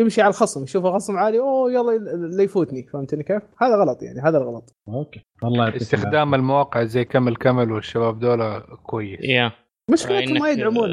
يمشي 0.00 0.22
على 0.22 0.30
الخصم 0.30 0.62
يشوفه 0.62 0.92
خصم 0.94 1.16
عالي 1.16 1.38
أوه 1.38 1.72
يلا 1.72 1.90
لا 2.36 2.42
يفوتني 2.42 2.82
فهمتني 2.92 3.22
كيف؟ 3.22 3.42
هذا 3.58 3.76
غلط 3.76 4.02
يعني 4.02 4.20
هذا 4.20 4.38
الغلط. 4.38 4.74
okay. 4.88 5.20
الله 5.44 5.64
يعطيك 5.64 5.80
استخدام 5.82 6.34
المواقع 6.34 6.84
زي 6.84 7.04
Camel 7.04 7.36
Camel 7.36 7.72
والشباب 7.72 8.18
دول 8.18 8.60
كويس. 8.82 9.18
يا. 9.22 9.52
مشكلتهم 9.90 10.36
فإنك- 10.36 10.40
ما 10.40 10.50
يدعمون 10.50 10.88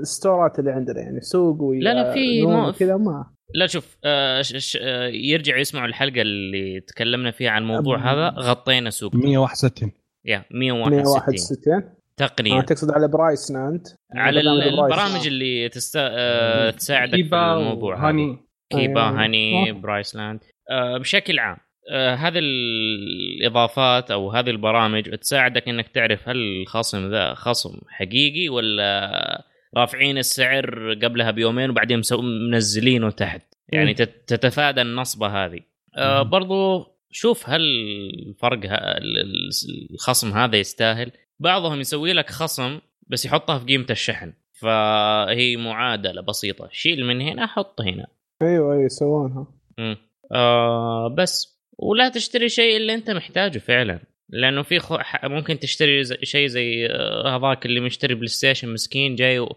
الستورات 0.00 0.58
اللي 0.58 0.70
عندنا 0.72 1.00
يعني 1.00 1.20
سوق 1.20 1.62
ويا 1.62 1.80
لا، 1.80 1.94
لا، 1.94 2.12
في 2.12 2.46
مو- 2.46 2.68
وكذا 2.68 2.96
ما 2.96 3.26
لا 3.54 3.66
شوف 3.66 3.96
آه 4.04 4.42
آه 4.80 5.06
يرجعوا 5.06 5.60
يسمعوا 5.60 5.86
الحلقة 5.86 6.20
اللي 6.20 6.80
تكلمنا 6.80 7.30
فيها 7.30 7.50
عن 7.50 7.62
الموضوع 7.62 7.96
أم. 7.96 8.02
هذا. 8.02 8.28
غطينا 8.28 8.90
سوق. 8.90 9.14
161 9.14 9.92
يا 10.24 10.44
161 10.50 11.04
161 11.04 11.96
تقنيا 12.16 12.58
آه 12.58 12.60
تقصد 12.60 12.90
على 12.90 13.08
برايس 13.08 13.50
نانت 13.50 13.86
على. 14.14 14.40
البرامج 14.40 15.26
اللي 15.26 15.68
تست... 15.68 15.96
آه 15.96 16.70
تساعدك 16.70 17.14
في 17.14 17.36
الموضوع 17.36 17.96
هذا. 17.96 18.04
وهاني. 18.04 18.38
كيبا 18.70 19.00
أيوة. 19.08 19.24
هاني 19.24 19.70
آه. 19.70 19.72
برايسلاند. 19.72 20.40
آه 20.70 20.98
بشكل 20.98 21.38
عام 21.38 21.56
آه 21.90 22.14
هذه 22.14 22.38
الإضافات 22.38 24.10
أو 24.10 24.30
هذه 24.30 24.50
البرامج 24.50 25.10
تساعدك 25.16 25.68
إنك 25.68 25.88
تعرف 25.88 26.28
هل 26.28 26.36
الخصم 26.36 27.10
ذا 27.10 27.34
خصم 27.34 27.78
حقيقي 27.88 28.48
ولا 28.48 29.51
رافعين 29.76 30.18
السعر 30.18 30.94
قبلها 31.02 31.30
بيومين 31.30 31.70
وبعدين 31.70 32.02
منزلينه 32.50 33.10
تحت. 33.10 33.42
يعني 33.68 33.94
تتفادى 33.94 34.80
النصبة 34.80 35.44
هذه. 35.44 35.60
آه 35.96 36.22
برضو 36.22 36.86
شوف 37.10 37.48
هل 37.50 37.60
الفرق 38.28 38.60
الخصم 39.90 40.32
هذا 40.32 40.56
يستاهل. 40.56 41.12
بعضهم 41.40 41.80
يسوي 41.80 42.12
لك 42.12 42.30
خصم 42.30 42.80
بس 43.06 43.24
يحطها 43.24 43.58
في 43.58 43.64
قيمة 43.64 43.86
الشحن. 43.90 44.32
فهي 44.52 45.56
معادلة 45.56 46.22
بسيطة. 46.22 46.68
شيل 46.72 47.06
من 47.06 47.20
هنا 47.20 47.46
حط 47.46 47.80
هنا. 47.80 48.06
أيوه 48.42 48.72
أيوه 48.72 48.84
يسوونها. 48.84 49.46
آه 50.32 51.08
بس. 51.08 51.58
ولا 51.78 52.08
تشتري 52.08 52.48
شيء 52.48 52.76
اللي 52.76 52.94
أنت 52.94 53.10
محتاجه 53.10 53.58
فعلا. 53.58 54.00
لأنه 54.28 54.62
في 54.62 54.78
خو... 54.78 54.98
ح- 54.98 55.24
ممكن 55.24 55.58
تشتري 55.58 56.04
زي... 56.04 56.16
شيء 56.22 56.46
زي 56.46 56.86
آه، 56.86 57.36
هذاك 57.36 57.66
اللي 57.66 57.80
مشتري 57.80 58.14
بلاي 58.14 58.26
ستيشن 58.26 58.72
مسكين 58.72 59.14
جاي 59.14 59.38
و... 59.38 59.48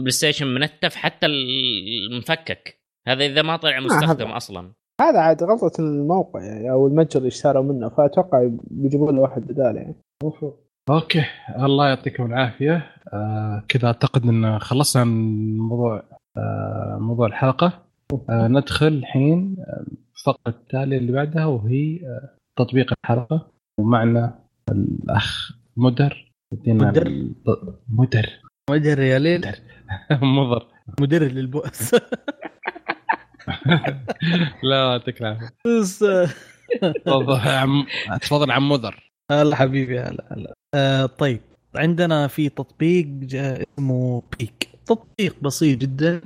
PlayStation 0.00 0.46
منتف 0.46 0.94
حتى 0.94 1.26
المفكك. 1.26 2.80
هذا 3.08 3.24
إذا 3.24 3.42
ما 3.42 3.56
طلع 3.56 3.80
مستخدم 3.80 4.26
هذا. 4.26 4.36
أصلا. 4.36 4.72
هذا 5.00 5.18
عاد 5.18 5.42
غلطة 5.42 5.80
الموقع 5.80 6.44
يعني 6.44 6.70
أو 6.70 6.86
المتجر 6.86 7.18
اللي 7.18 7.28
اشتروا 7.28 7.62
منه. 7.62 7.88
فأتوقع 7.88 8.50
بيجيبون 8.70 9.16
له 9.16 9.22
واحد 9.22 9.42
بداله 9.42 9.80
يعني. 9.80 9.94
okay. 10.90 11.24
الله 11.58 11.88
يعطيكم 11.88 12.26
العافية. 12.26 12.92
آه 13.12 13.64
كذا 13.68 13.86
أعتقد 13.86 14.22
إن 14.26 14.58
خلصنا 14.58 15.04
من 15.04 15.58
موضوع 15.58 16.02
آه 16.36 16.98
موضوع 17.00 17.26
الحلقة. 17.26 17.86
آه 18.30 18.48
ندخل 18.48 18.86
الحين 18.86 19.56
آه، 19.58 19.84
الفقرة 20.16 20.48
التالية 20.48 20.98
اللي 20.98 21.12
بعدها 21.12 21.46
وهي 21.46 22.00
آه 22.04 22.36
تطبيق 22.56 22.92
الحلقة. 23.04 23.52
ومعنا 23.80 24.38
الأخ 24.70 25.52
مدر. 25.76 26.32
يدينا 26.52 26.88
مدر؟ 26.88 27.28
مدر. 27.88 28.26
مدير 28.70 29.00
يا 29.00 29.18
ليل. 29.18 29.46
مضر. 30.36 30.66
مدير 31.00 31.32
للبؤس. 31.32 31.94
لا 34.62 34.76
يعطيك 34.76 35.20
العافيه 35.20 35.48
تفضل 37.04 37.48
عم. 37.48 37.86
تفضل 38.20 38.50
عم 38.50 38.68
مدر 38.68 39.10
هلا 39.30 39.56
حبيبي 39.56 40.00
هلا 40.00 40.24
هلا. 40.32 40.54
آه 40.74 41.06
طيب 41.06 41.40
عندنا 41.76 42.26
في 42.26 42.48
تطبيق 42.48 43.08
اسمه 43.34 44.22
بيك. 44.38 44.68
تطبيق 44.86 45.36
بسيط 45.42 45.78
جدا. 45.78 46.20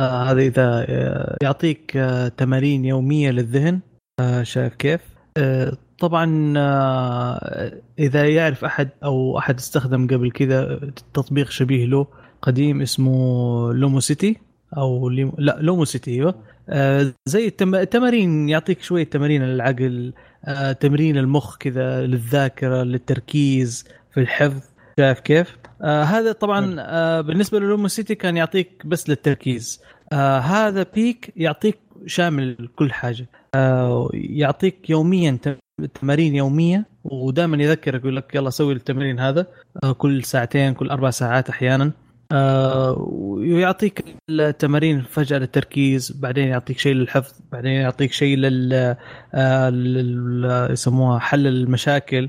آه 0.00 0.22
هذا 0.22 0.40
إذا 0.40 0.86
آه 0.88 1.36
يعطيك 1.42 1.96
آه 1.96 2.28
تمارين 2.28 2.84
يومية 2.84 3.30
للذهن. 3.30 3.80
آه 4.20 4.42
شايف 4.42 4.74
كيف؟ 4.74 5.00
آه 5.36 5.76
طبعا 6.00 6.54
آه 6.56 7.72
إذا 7.98 8.28
يعرف 8.28 8.64
أحد 8.64 8.88
أو 9.04 9.38
أحد 9.38 9.58
استخدم 9.58 10.06
قبل 10.06 10.30
كذا 10.30 10.80
تطبيق 11.14 11.50
شبيه 11.50 11.86
له 11.86 12.06
قديم 12.42 12.82
اسمه 12.82 13.72
لومو 13.72 14.00
سيتي 14.00 14.36
أو 14.76 15.08
ليمو 15.08 15.32
لا 15.38 15.56
لومو 15.60 15.84
سيتي 15.84 16.10
أيوه. 16.10 16.34
آه 16.68 17.12
زي 17.26 17.46
التم... 17.46 17.74
التمارين 17.74 18.48
يعطيك 18.48 18.82
شوية 18.82 19.04
تمارين 19.04 19.42
للعقل 19.42 20.12
آه، 20.44 20.72
تمرين 20.72 21.18
المخ 21.18 21.56
كذا 21.56 22.06
للذاكرة 22.06 22.82
للتركيز 22.82 23.84
في 24.14 24.20
الحفظ 24.20 24.62
شايف 25.00 25.20
كيف؟ 25.20 25.56
آه 25.82 26.02
هذا 26.02 26.32
طبعا 26.32 26.76
آه 26.78 27.20
بالنسبة 27.20 27.58
للومو 27.58 27.88
سيتي 27.88 28.14
كان 28.14 28.36
يعطيك 28.36 28.86
بس 28.86 29.08
للتركيز. 29.08 29.82
آه 30.12 30.38
هذا 30.38 30.86
بيك 30.94 31.32
يعطيك 31.36 31.78
شامل 32.06 32.68
كل 32.76 32.92
حاجة. 32.92 33.28
آه 33.54 34.10
يعطيك 34.14 34.90
يوميا 34.90 35.38
تمارين 35.86 36.34
يومية. 36.34 36.86
ودائما 37.04 37.62
يذكرك 37.62 38.00
يقول 38.00 38.16
لك 38.16 38.34
يلا 38.34 38.50
سوي 38.50 38.72
التمرين 38.74 39.20
هذا 39.20 39.46
آه 39.84 39.92
كل 39.92 40.24
ساعتين 40.24 40.74
كل 40.74 40.90
أربع 40.90 41.10
ساعات 41.10 41.48
أحيانا. 41.48 41.92
آه 42.32 42.96
ويعطيك 43.10 44.04
التمارين 44.30 45.00
فجأة 45.00 45.38
للتركيز 45.38 46.12
بعدين 46.12 46.48
يعطيك 46.48 46.78
شيء 46.78 46.94
للحفظ 46.94 47.34
بعدين 47.52 47.72
يعطيك 47.72 48.12
شيء 48.12 48.36
لل 48.36 48.96
آه، 49.34 50.68
يسموها 50.72 51.18
حل 51.18 51.46
المشاكل. 51.46 52.28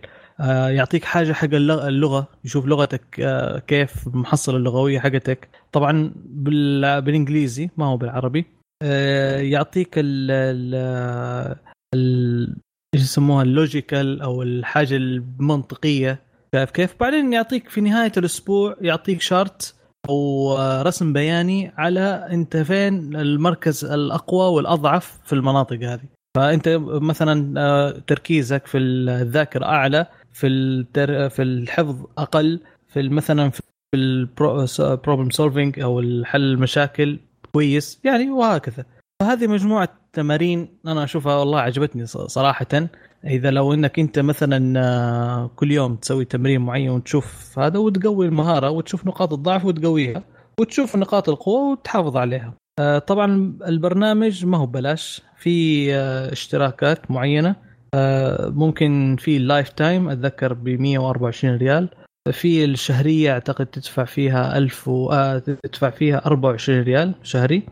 يعطيك 0.69 1.03
حاجة 1.03 1.33
حق 1.33 1.47
اللغ- 1.53 1.87
اللغة 1.87 2.27
يشوف 2.45 2.65
لغتك 2.65 3.03
كيف 3.67 4.07
المحصله 4.07 4.57
اللغوية 4.57 4.99
حقتك. 4.99 5.49
طبعا 5.71 6.11
بال- 6.25 7.01
بالإنجليزي 7.01 7.69
ما 7.77 7.85
هو 7.85 7.97
بالعربي. 7.97 8.45
يعطيك 9.51 9.89
ال- 9.97 11.55
إيش 12.93 13.03
يسموها 13.03 13.43
ال 13.43 13.53
logical 13.53 14.21
أو 14.21 14.43
الحاجة 14.43 14.95
المنطقية 14.95 16.21
شايف 16.55 16.71
كيف؟ 16.71 16.95
بعدين 16.99 17.33
يعطيك 17.33 17.69
في 17.69 17.81
نهاية 17.81 18.11
الأسبوع 18.17 18.75
يعطيك 18.81 19.21
chart 19.21 19.75
أو 20.09 20.53
آه، 20.57 20.81
رسم 20.81 21.13
بياني 21.13 21.71
على 21.77 22.27
أنت 22.31 22.57
فين 22.57 23.15
المركز 23.15 23.85
الأقوى 23.85 24.55
والأضعف 24.55 25.19
في 25.25 25.33
المناطق 25.33 25.75
هذه 25.75 26.03
فأنت 26.35 26.69
مثلا 26.85 27.61
آه، 27.61 27.91
تركيزك 28.07 28.67
في 28.67 28.77
الذاكرة 28.77 29.65
أعلى 29.65 30.05
في. 30.33 30.47
في 31.29 31.41
الحفظ 31.41 32.05
أقل 32.17 32.59
في 32.87 33.09
مثلا 33.09 33.49
في 33.49 33.61
ال 33.95 34.12
problem 34.12 35.29
solving 35.29 35.79
أو 35.79 35.99
الحل 35.99 36.41
المشاكل 36.41 37.19
كويس 37.53 37.99
يعني 38.03 38.29
وهكذا 38.29 38.85
فهذه 39.21 39.47
مجموعة 39.47 39.89
تمارين 40.13 40.67
أنا 40.87 41.03
أشوفها 41.03 41.35
والله 41.35 41.59
عجبتني 41.59 42.05
صراحة. 42.05 42.89
إذا 43.25 43.51
لو 43.51 43.73
إنك 43.73 43.99
أنت 43.99 44.19
مثلا 44.19 44.79
آه، 44.79 45.51
كل 45.55 45.71
يوم 45.71 45.95
تسوي 45.95 46.25
تمرين 46.25 46.61
معين 46.61 46.89
وتشوف 46.89 47.59
هذا 47.59 47.79
وتقوي 47.79 48.25
المهارة 48.25 48.69
وتشوف 48.69 49.07
نقاط 49.07 49.33
الضعف 49.33 49.65
وتقويها 49.65 50.23
وتشوف 50.59 50.95
نقاط 50.95 51.29
القوة 51.29 51.71
وتحافظ 51.71 52.17
عليها. 52.17 52.53
آه، 52.79 52.99
طبعا 52.99 53.53
البرنامج 53.67 54.45
ما 54.45 54.57
هو 54.57 54.65
ببلاش. 54.65 55.21
في 55.37 55.87
آه، 55.95 56.31
اشتراكات 56.31 57.11
معينة. 57.11 57.55
ممكن 58.45 59.15
في 59.19 59.37
ال 59.37 59.69
lifetime 59.69 60.09
أتذكر 60.09 60.53
ب 60.53 60.69
124 60.69 61.57
ريال. 61.57 61.89
في 62.31 62.65
الشهرية 62.65 63.31
أعتقد 63.31 63.65
تدفع 63.65 64.05
فيها 64.05 64.57
1000 64.57 64.87
و... 64.87 65.39
تدفع 65.63 65.89
فيها 65.89 66.25
24 66.25 66.81
ريال 66.81 67.13
شهري. 67.23 67.63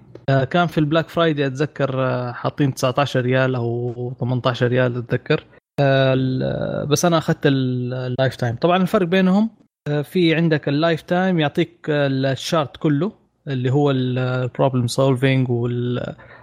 كان 0.52 0.68
في 0.68 0.78
ال 0.78 0.83
Black 0.83 1.10
Friday 1.10 1.48
أتذكر 1.48 2.04
آه، 2.06 2.32
حاطين 2.32 2.74
19 2.74 3.22
ريال 3.22 3.56
أو 3.56 4.14
18 4.20 4.68
ريال 4.68 4.98
أتذكر 4.98 5.44
آه، 5.80 6.84
بس 6.84 7.06
أنا 7.06 7.18
أخذت 7.18 7.46
ال- 7.48 7.94
ال 7.94 8.36
lifetime 8.36 8.56
طبعا 8.56 8.78
الفرق 8.78 9.08
بينهم 9.08 9.50
آه، 9.88 10.02
في 10.02 10.36
عندك 10.36 10.70
ال 10.70 11.02
lifetime 11.02 11.40
يعطيك 11.40 11.86
آه، 11.90 12.08
ال 12.08 12.19
chart 12.19 12.78
كله 12.78 13.12
اللي 13.48 13.70
هو 13.72 13.92
ال 13.92 14.04
problem 14.04 14.88
solving 14.88 15.48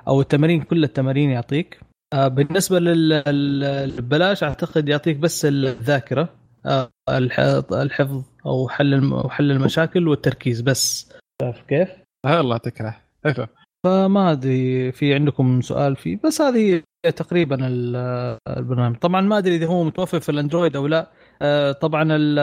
أو 0.08 0.20
التمارين 0.20 0.62
كل 0.62 0.84
التمارين 0.84 1.30
يعطيك 1.30 1.80
آه، 2.14 2.28
بالنسبة 2.28 2.78
للبلاش 2.80 4.44
أعتقد 4.44 4.88
يعطيك 4.88 5.16
بس 5.16 5.44
الذاكرة 5.44 6.28
آه، 6.66 6.90
الح- 7.08 7.62
الحفظ 7.72 8.22
أو 8.46 8.68
حل 8.68 9.22
حل 9.30 9.50
المشاكل 9.50 10.08
والتركيز 10.08 10.60
بس 10.60 11.12
شايف 11.42 11.56
كيف؟ 11.68 11.88
آه، 12.26 12.40
الله 12.40 12.50
يعطيك 12.54 12.80
العافية. 12.80 13.48
فما 13.90 14.32
أدري 14.32 14.92
في 14.92 15.14
عندكم 15.14 15.60
سؤال 15.60 15.96
فيه 15.96 16.18
بس 16.24 16.40
هذه 16.40 16.82
تقريبا 17.16 17.56
ال- 17.66 18.38
البرنامج. 18.48 18.96
طبعا 18.96 19.20
ما 19.20 19.38
أدري 19.38 19.56
إذا 19.56 19.66
هو 19.66 19.84
متوفر 19.84 20.20
في 20.20 20.28
ال 20.28 20.34
Android 20.34 20.76
أو 20.76 20.86
لا. 20.86 21.10
آه، 21.42 21.72
طبعا 21.72 22.08
ال 22.10 22.34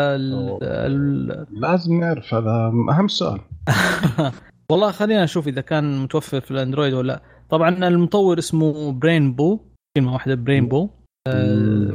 لازم 1.52 2.00
نعرف 2.00 2.34
هذا 2.34 2.72
أهم 2.90 3.08
سؤال. 3.08 3.40
والله 4.72 4.92
خلينا 4.92 5.24
نشوف 5.24 5.48
إذا 5.48 5.62
كان 5.62 6.04
متوفر 6.04 6.42
في 6.42 6.52
ال 6.52 6.57
Android 6.57 6.94
ولا 6.94 7.08
لا. 7.08 7.22
طبعا 7.50 7.88
المطور 7.88 8.40
اسمه 8.40 8.92
Brainbow 8.92 9.60
كلمة 9.98 10.14
واحدة 10.14 10.36
Brainbow 10.36 10.90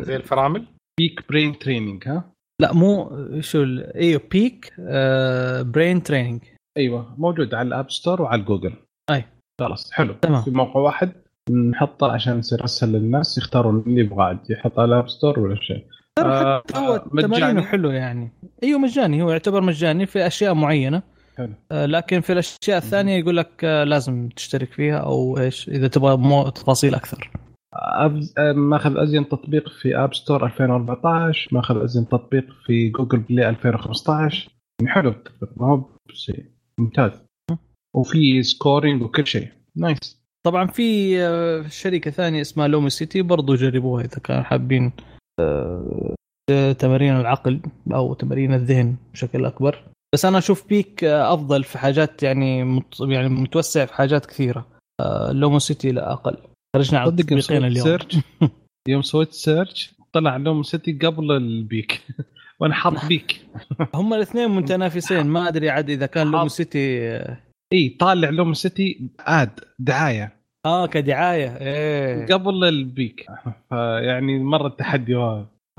زي 0.04 0.16
الفرامل. 0.16 0.66
Peak 1.00 1.28
brain 1.28 1.58
training 1.58 2.08
ها؟ 2.08 2.32
لا 2.62 2.72
مو 2.74 3.10
شو 3.40 3.62
أيوه 3.94 4.20
Peak 4.30 4.74
brain 5.74 6.02
training 6.02 6.40
أيوه 6.78 7.14
موجود 7.18 7.54
على 7.54 7.68
ال 7.68 7.74
App 7.74 7.90
Store 7.90 8.22
وعلى 8.22 8.42
جوجل. 8.42 8.72
خلاص 9.60 9.92
حلو. 9.92 10.14
تمام. 10.14 10.42
في 10.42 10.50
موقع 10.50 10.80
واحد 10.80 11.12
نحطه 11.70 12.12
عشان 12.12 12.38
يصير 12.38 12.64
أسهل 12.64 12.92
للناس 12.92 13.38
يختارون 13.38 13.84
اللي 13.86 14.00
يبغى 14.00 14.24
عاد 14.24 14.38
يحط 14.50 14.78
على 14.78 14.94
ال 14.94 14.98
App 14.98 15.08
Store 15.08 15.40
ولا 15.40 15.56
شيء. 15.60 15.84
آه، 16.18 16.58
حتى 16.58 16.78
هو 16.78 17.04
مجاني. 17.12 17.36
تمارينه 17.36 17.62
حلو 17.62 17.90
يعني. 17.90 18.32
أيوه 18.62 18.78
مجاني. 18.78 19.22
هو 19.22 19.30
يعتبر 19.30 19.60
مجاني 19.60 20.06
في 20.06 20.26
أشياء 20.26 20.54
معينة. 20.54 21.02
حلو. 21.38 21.52
آه، 21.72 21.86
لكن 21.86 22.20
في 22.20 22.32
الأشياء 22.32 22.78
الثانية 22.78 23.18
يقول 23.18 23.36
لك 23.36 23.64
آه، 23.64 23.84
لازم 23.84 24.28
تشترك 24.28 24.72
فيها 24.72 24.98
أو 24.98 25.38
إيش 25.38 25.68
إذا 25.68 25.88
تبغى 25.88 26.16
مو 26.16 26.48
تفاصيل 26.48 26.94
أكثر. 26.94 27.30
أبز... 27.74 28.34
آه، 28.38 28.52
ماخذ 28.52 28.98
أزين 28.98 29.28
تطبيق 29.28 29.68
في 29.68 29.96
App 29.96 30.14
Store 30.14 30.46
2014 30.46 31.48
ماخذ 31.52 31.82
أزين 31.82 32.08
تطبيق 32.08 32.44
في 32.66 32.88
Google 32.88 33.18
Play 33.18 33.48
2015 33.48 34.50
يعني 34.80 34.92
حلو 34.92 35.10
التطبيق 35.10 35.50
ما 35.56 35.66
هو 35.66 35.84
ممتاز. 36.78 37.27
وفي 37.98 38.42
scoring 38.42 39.02
وكل 39.02 39.26
شيء. 39.26 39.48
nice 39.76 40.18
طبعا 40.46 40.66
في 40.66 41.18
آه، 41.22 41.68
شركة 41.68 42.10
ثانية 42.10 42.40
اسمها 42.40 42.68
Lumosity 42.68 43.22
برضو 43.22 43.54
جربوها 43.54 44.04
إذا 44.04 44.18
كانوا 44.18 44.42
حابين 44.42 44.92
آه، 45.40 46.14
تمارين 46.78 47.16
العقل 47.16 47.60
أو 47.92 48.14
تمارين 48.14 48.54
الذهن 48.54 48.96
بشكل 49.12 49.44
أكبر. 49.44 49.84
بس 50.14 50.24
أنا 50.24 50.38
أشوف 50.38 50.68
Peak 50.68 51.04
آه، 51.04 51.34
أفضل 51.34 51.64
في 51.64 51.78
حاجات 51.78 52.22
يعني 52.22 52.64
مت 52.64 53.00
يعني 53.00 53.28
متوسع 53.28 53.84
في 53.84 53.94
حاجات 53.94 54.26
كثيرة. 54.26 54.66
Lumosity 55.30 55.92
لا 55.92 56.12
أقل. 56.12 56.36
خرجنا 56.76 56.98
على 56.98 57.08
التطبيقين 57.08 57.40
سويت 57.40 57.62
اليوم. 57.62 57.84
سيرش 57.84 58.16
يوم 58.88 59.02
سويت 59.02 59.32
سيرش 59.32 59.94
طلع 60.12 60.36
لهم 60.36 60.62
سيتي 60.62 60.92
قبل 60.92 61.32
البيك. 61.32 62.02
وأنا 62.60 62.74
حاط 62.74 63.04
Peak. 63.04 63.46
هم 63.94 64.14
الاثنين 64.14 64.50
متنافسين. 64.50 65.26
ما 65.26 65.48
أدري 65.48 65.70
عاد 65.70 65.90
إذا 65.90 66.06
كان 66.06 66.26
Lumosity 66.30 67.18
إي 67.72 67.88
طالع 67.88 68.28
Lumosity 68.30 69.10
ad 69.20 69.60
دعاية. 69.78 70.32
آه 70.66 70.86
كدعاية. 70.86 71.56
إيه. 71.56 72.26
قبل 72.26 72.64
ال 72.64 72.74
Peak. 72.74 73.26
فيعني 73.70 74.38
مرة 74.38 74.66
التحدي 74.66 75.16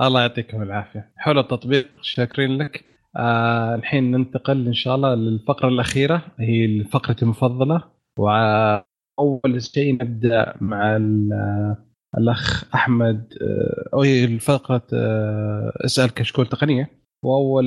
الله 0.01 0.21
يعطيكم 0.21 0.61
العافية. 0.61 1.11
حلو 1.17 1.39
التطبيق 1.39 1.87
شاكرين 2.01 2.57
لك. 2.57 2.85
آه 3.17 3.75
الحين 3.75 4.11
ننتقل 4.11 4.67
إن 4.67 4.73
شاء 4.73 4.95
الله 4.95 5.15
للفقرة 5.15 5.67
الأخيرة. 5.67 6.21
هي 6.39 6.83
فقرتي 6.83 7.25
المفضلة. 7.25 7.83
وأول 8.19 9.61
شيء 9.61 9.93
نبدأ 9.93 10.53
مع 10.61 10.95
ال- 10.95 11.75
الأخ 12.17 12.75
أحمد. 12.75 13.33
آه، 13.41 13.89
أو 13.93 14.01
هي 14.01 14.39
فقره 14.39 14.81
آه، 14.93 15.73
اسال 15.85 16.13
كشكول 16.13 16.45
تقنية. 16.47 16.89
وأول 17.23 17.65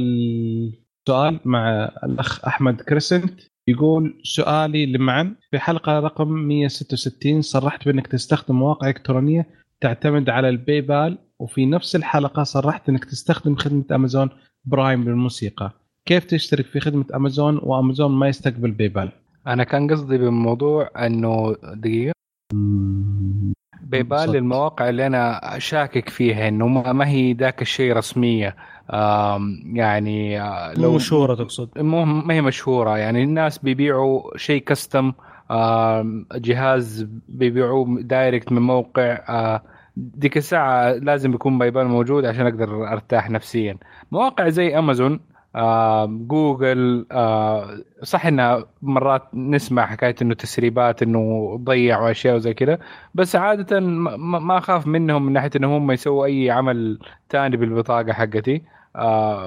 سؤال 1.08 1.40
مع 1.44 1.90
الأخ 2.04 2.44
أحمد 2.44 2.80
كريسنت. 2.80 3.40
يقول 3.68 4.20
سؤالي 4.22 4.86
لمعن. 4.86 5.36
في 5.50 5.58
حلقة 5.58 6.00
رقم 6.00 6.28
166 6.28 7.42
صرحت 7.42 7.84
بأنك 7.84 8.06
تستخدم 8.06 8.54
مواقع 8.58 8.88
إلكترونية 8.88 9.46
تعتمد 9.80 10.30
على 10.30 10.48
ال 10.48 10.80
PayPal 10.80 11.18
وفي 11.38 11.66
نفس 11.66 11.96
الحلقة 11.96 12.42
صرحت 12.42 12.88
أنك 12.88 13.04
تستخدم 13.04 13.56
خدمة 13.56 13.84
Amazon 13.92 14.30
Prime 14.64 15.04
للموسيقى. 15.04 15.72
كيف 16.06 16.24
تشترك 16.24 16.66
في 16.66 16.80
خدمة 16.80 17.04
أمازون 17.14 17.60
وأمازون 17.62 18.12
ما 18.12 18.28
يستقبل 18.28 18.70
PayPal 18.70 19.12
أنا 19.46 19.64
كان 19.64 19.90
قصدي 19.90 20.18
بالموضوع 20.18 20.90
إنه 21.06 21.56
دقيقة. 21.74 22.12
PayPal 23.82 24.04
بالضبط. 24.04 24.36
للمواقع 24.36 24.88
اللي 24.88 25.06
أنا 25.06 25.40
شاكك 25.58 26.08
فيها 26.08 26.48
إنه 26.48 26.68
ما 26.68 27.08
هي 27.08 27.32
ذاك 27.32 27.62
الشيء 27.62 27.96
رسمية. 27.96 28.56
يعني 29.74 30.40
آه، 30.40 30.74
مو 30.78 30.94
مشهورة 30.96 31.34
تقصد؟ 31.34 31.78
مو 31.78 32.04
ما 32.04 32.34
هي 32.34 32.40
مشهورة. 32.40 32.98
يعني 32.98 33.22
الناس 33.22 33.58
بيبيعوا 33.58 34.36
شيء 34.36 34.62
custom 34.64 35.12
جهاز 36.34 37.06
بيبيعوه 37.28 38.00
direct 38.00 38.52
من 38.52 38.62
موقع 38.62 39.18
آه، 39.28 39.62
ديك 39.96 40.36
الساعة 40.36 40.92
لازم 40.92 41.34
يكون 41.34 41.58
PayPal 41.58 41.86
موجود 41.86 42.24
عشان 42.24 42.46
أقدر 42.46 42.92
أرتاح 42.92 43.30
نفسيا. 43.30 43.76
مواقع 44.12 44.48
زي 44.48 44.78
امازون 44.78 45.20
جوجل 46.06 47.06
صح 48.02 48.26
انها 48.26 48.64
مرات 48.82 49.22
نسمع 49.34 49.86
حكاية 49.86 50.14
إنه 50.22 50.34
تسريبات 50.34 51.02
إنه 51.02 51.56
ضيعوا 51.64 52.10
اشياء 52.10 52.36
وزي 52.36 52.54
كذا 52.54 52.78
بس 53.14 53.36
عادة 53.36 53.80
ما 53.80 54.58
أخاف 54.58 54.86
منهم 54.86 55.26
من 55.26 55.32
ناحية 55.32 55.50
انهم 55.56 55.72
هم 55.72 55.92
يسووا 55.92 56.26
أي 56.26 56.50
عمل 56.50 56.98
ثاني 57.30 57.56
بالبطاقة 57.56 58.12
حقتي 58.12 58.62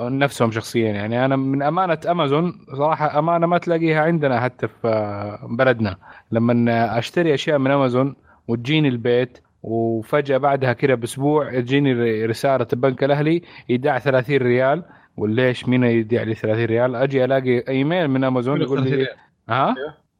نفسهم 0.01 0.51
شخصيا. 0.51 0.91
يعني 0.91 1.25
أنا 1.25 1.35
من 1.35 1.61
أمانة 1.61 1.97
أمازون 2.09 2.65
صراحة 2.77 3.19
أمانة 3.19 3.47
ما 3.47 3.57
تلاقيها 3.57 4.01
عندنا 4.01 4.41
حتى 4.41 4.67
في 4.67 5.37
بلدنا. 5.49 5.97
لما 6.31 6.99
أشتري 6.99 7.33
أشياء 7.33 7.57
من 7.57 7.71
أمازون 7.71 8.15
وتجيني 8.47 8.87
البيت 8.87 9.37
وفجأة 9.63 10.37
بعدها 10.37 10.73
كده 10.73 10.95
بأسبوع 10.95 11.59
تجيني 11.59 12.25
رسالة 12.25 12.67
البنك 12.73 13.03
الأهلي 13.03 13.41
إيداع 13.69 13.99
30 13.99 14.37
ريال 14.37 14.83
وليش 15.17 15.67
مين 15.67 15.83
يديع 15.83 16.23
لي 16.23 16.35
30 16.35 16.65
ريال؟ 16.65 16.95
أجي 16.95 17.25
ألاقي 17.25 17.63
إيميل 17.67 18.07
من 18.07 18.23
أمازون 18.23 18.61
يقول 18.61 18.83
لي 18.83 19.07
ها؟ 19.49 19.75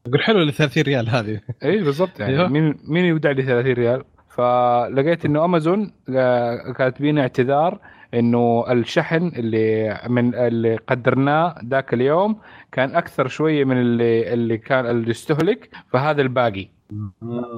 يقول 0.06 0.22
حلو 0.22 0.42
ال 0.42 0.52
30 0.52 0.82
ريال 0.82 1.08
هذه. 1.08 1.40
اي 1.64 1.82
بالضبط 1.82 2.20
يعني. 2.20 2.32
أيوه. 2.32 2.48
مين 2.48 2.74
مين 2.88 3.04
يودع 3.04 3.30
لي 3.30 3.42
30 3.42 3.72
ريال؟ 3.72 4.04
فلقيت 4.28 5.24
إنه 5.24 5.44
أمازون 5.44 5.92
آه، 6.16 6.72
كاتبين 6.72 7.18
اعتذار 7.18 7.78
إنه 8.14 8.64
الشحن 8.72 9.32
اللي 9.36 10.00
من 10.08 10.34
اللي 10.34 10.76
قدرناه 10.76 11.54
ذاك 11.64 11.94
اليوم 11.94 12.40
كان 12.72 12.94
أكثر 12.94 13.28
شوية 13.28 13.64
من 13.64 13.80
اللي 13.80 14.32
اللي 14.32 14.58
كان 14.58 14.86
اللي 14.86 15.10
استهلك 15.10 15.70
فهذا 15.92 16.22
الباقي. 16.22 16.68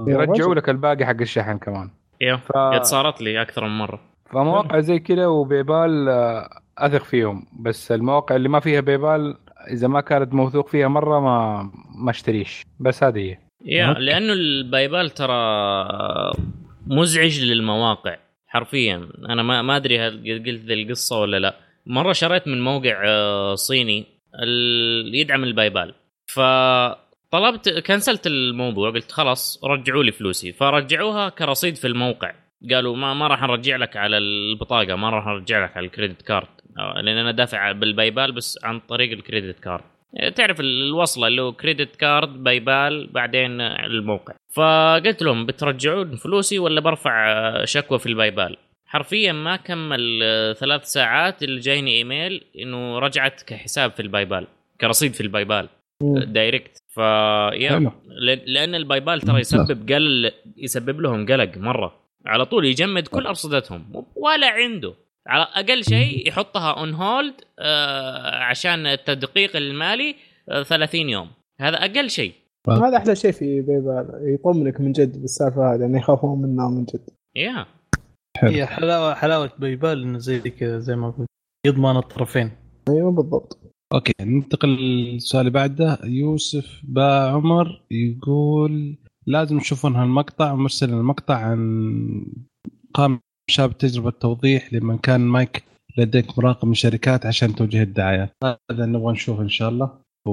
يرجعوا 0.07 0.55
لك 0.55 0.69
الباقي 0.69 1.07
حق 1.07 1.21
الشحن 1.21 1.59
كمان. 1.59 1.91
أيوه 2.23 2.37
ف... 2.37 2.83
صارت 2.83 3.23
لي 3.23 3.43
أكثر 3.43 3.65
من 3.65 3.79
مرة. 3.79 4.01
فمواقع 4.31 4.81
زي 4.81 4.99
كذا 4.99 5.27
و 5.27 5.38
PayPal 5.38 6.09
آه، 6.09 6.49
أثق 6.87 7.05
فيهم 7.05 7.47
بس 7.61 7.93
المواقع 7.93 8.37
اللي 8.37 8.49
ما 8.49 8.61
فيها 8.61 8.81
PayPal 8.81 9.37
إذا 9.71 9.89
ما 9.89 10.01
كانت 10.01 10.35
موثوق 10.35 10.69
فيها 10.69 10.89
مرة 10.89 11.21
ما 11.21 11.71
ما 12.05 12.11
أشتريش 12.11 12.63
بس 12.81 13.05
هذه 13.05 13.19
هي. 13.19 13.39
yeah. 13.65 13.93
لأنه 13.93 14.33
ال 14.33 14.44
PayPal 14.44 15.11
ترى 15.11 15.35
مزعج 16.87 17.45
للمواقع 17.45 18.17
حرفيا. 18.47 19.09
أنا 19.29 19.43
ما 19.43 19.63
ما 19.63 19.77
أدري 19.77 19.99
هل 19.99 20.43
قلت 20.47 20.65
ذي 20.65 20.75
القصة 20.75 21.21
ولا 21.21 21.39
لا. 21.39 21.57
مرة 21.87 22.13
شريت 22.13 22.49
من 22.49 22.65
موقع 22.65 23.03
آه، 23.07 23.55
صيني 23.55 24.07
يدعم 25.15 25.45
ال 25.45 25.52
PayPal 25.52 25.95
فطلبت 26.27 27.69
كنسلت 27.87 28.27
الموضوع 28.27 28.91
قلت 28.91 29.13
خلاص 29.13 29.65
رجعوا 29.65 30.05
لي 30.05 30.13
فلوسي. 30.13 30.53
فرجعوها 30.53 31.29
كرصيد 31.29 31.77
في 31.77 31.87
الموقع. 31.87 32.33
قالوا 32.71 32.97
ما 32.97 33.15
ما 33.15 33.27
راح 33.27 33.43
نرجع 33.43 33.77
لك 33.77 33.97
على 33.97 34.19
البطاقة 34.19 34.95
ما 34.95 35.11
راح 35.11 35.27
نرجع 35.27 35.65
لك 35.65 35.77
على 35.77 35.87
ال 35.87 35.92
credit 35.92 36.23
card. 36.23 36.49
لأن 36.77 37.17
أنا 37.19 37.33
دافع 37.33 37.73
بال 37.73 37.88
PayPal 37.88 38.33
بس 38.33 38.59
عن 38.65 38.81
طريق 38.81 39.13
ال 39.13 39.19
credit 39.19 39.61
card. 39.61 39.85
تعرف 40.35 40.61
الوصلة 40.61 41.27
اللي 41.27 41.43
هو 41.43 41.53
credit 41.53 41.97
card 41.97 42.45
PayPal 42.45 43.07
بعدين 43.07 43.61
الموقع. 43.61 44.35
فقلت 44.53 45.23
لهم 45.23 45.47
بترجعون 45.47 46.17
فلوسي 46.17 46.59
ولا 46.59 46.81
برفع 46.81 47.65
شكوى 47.65 47.99
في 47.99 48.07
ال 48.07 48.14
PayPal 48.14 48.57
حرفيا 48.87 49.33
ما 49.33 49.57
كمل 49.57 50.21
ثلاث 50.59 50.85
ساعات 50.85 51.43
اللي 51.43 51.61
جايني 51.61 51.97
إيميل 51.97 52.45
إنه 52.59 52.99
رجعت 52.99 53.43
كحساب 53.43 53.91
في 53.91 54.03
ال 54.03 54.09
PayPal 54.09 54.47
كرصيد 54.81 55.13
في 55.13 55.21
ال 55.21 55.27
PayPal 55.27 55.69
مم. 56.03 56.19
direct 56.19 56.79
ف 56.89 57.01
لأن 58.47 58.75
ال 58.75 58.81
PayPal 58.81 59.21
ترى 59.21 59.41
يسبب 59.41 59.93
قل 59.93 60.33
يسبب 60.57 61.01
لهم 61.01 61.27
قلق 61.27 61.57
مرة. 61.57 62.08
على 62.29 62.45
طول 62.45 62.65
يجمد 62.65 63.09
كل 63.09 63.27
أرصدتهم 63.27 64.05
ولا 64.17 64.47
عنده. 64.47 64.95
على 65.27 65.43
أقل 65.43 65.85
شيء 65.85 66.29
يحطها 66.29 66.71
on 66.71 66.95
hold 66.95 67.35
عشان 68.49 68.87
التدقيق 68.87 69.57
المالي 69.57 70.15
آه 70.49 70.63
30 70.63 71.09
يوم. 71.09 71.29
هذا 71.61 71.77
أقل 71.77 72.11
شيء. 72.11 72.33
هذا 72.69 72.97
أحلى 72.97 73.17
شيء 73.17 73.33
في 73.33 73.61
PayPal 73.61 74.21
يطمنك 74.23 74.81
من 74.81 74.93
جد 74.93 75.21
بالسالفة 75.21 75.75
هذه 75.75 75.81
يعني 75.81 75.99
يخافون 75.99 76.43
منها 76.43 76.69
من 76.69 76.85
جد. 76.85 77.01
yeah. 77.37 77.67
هي 78.43 78.67
حلاوه 78.67 79.15
حلاوة 79.15 79.51
PayPal 79.59 80.03
إنه 80.03 80.19
زي 80.19 80.41
كذا 80.41 80.79
زي 80.79 80.97
ما 80.97 81.11
قلت 81.11 81.29
يضمن 81.67 81.97
الطرفين. 81.97 82.51
أيوه 82.89 83.11
بالضبط. 83.11 83.59
okay 83.95 84.13
ننتقل 84.21 84.69
للسؤال 84.69 85.41
اللي 85.41 85.51
بعده. 85.51 85.99
يوسف 86.05 86.81
با 86.85 87.31
عمر 87.31 87.83
يقول 87.91 88.97
لازم 89.29 89.59
تشوفون 89.59 89.97
هالمقطع 89.97 90.55
مرسل 90.55 90.91
المقطع 90.91 91.35
عن 91.37 92.25
قام 92.95 93.21
شاب 93.51 93.79
تجربة 93.79 94.11
توضيح 94.11 94.73
لمن 94.73 94.99
كان 94.99 95.21
مايك 95.21 95.65
لديك 95.99 96.39
مراقب 96.39 96.69
من 96.69 96.75
شركات 96.75 97.27
عشان 97.27 97.55
توجيه 97.55 97.83
الدعايات 97.83 98.31
هذا 98.45 98.87
نبغى 98.87 99.13
نشوفه 99.13 99.43
إن 99.43 99.49
شاء 99.49 99.69
الله 99.69 99.91
و... 100.27 100.31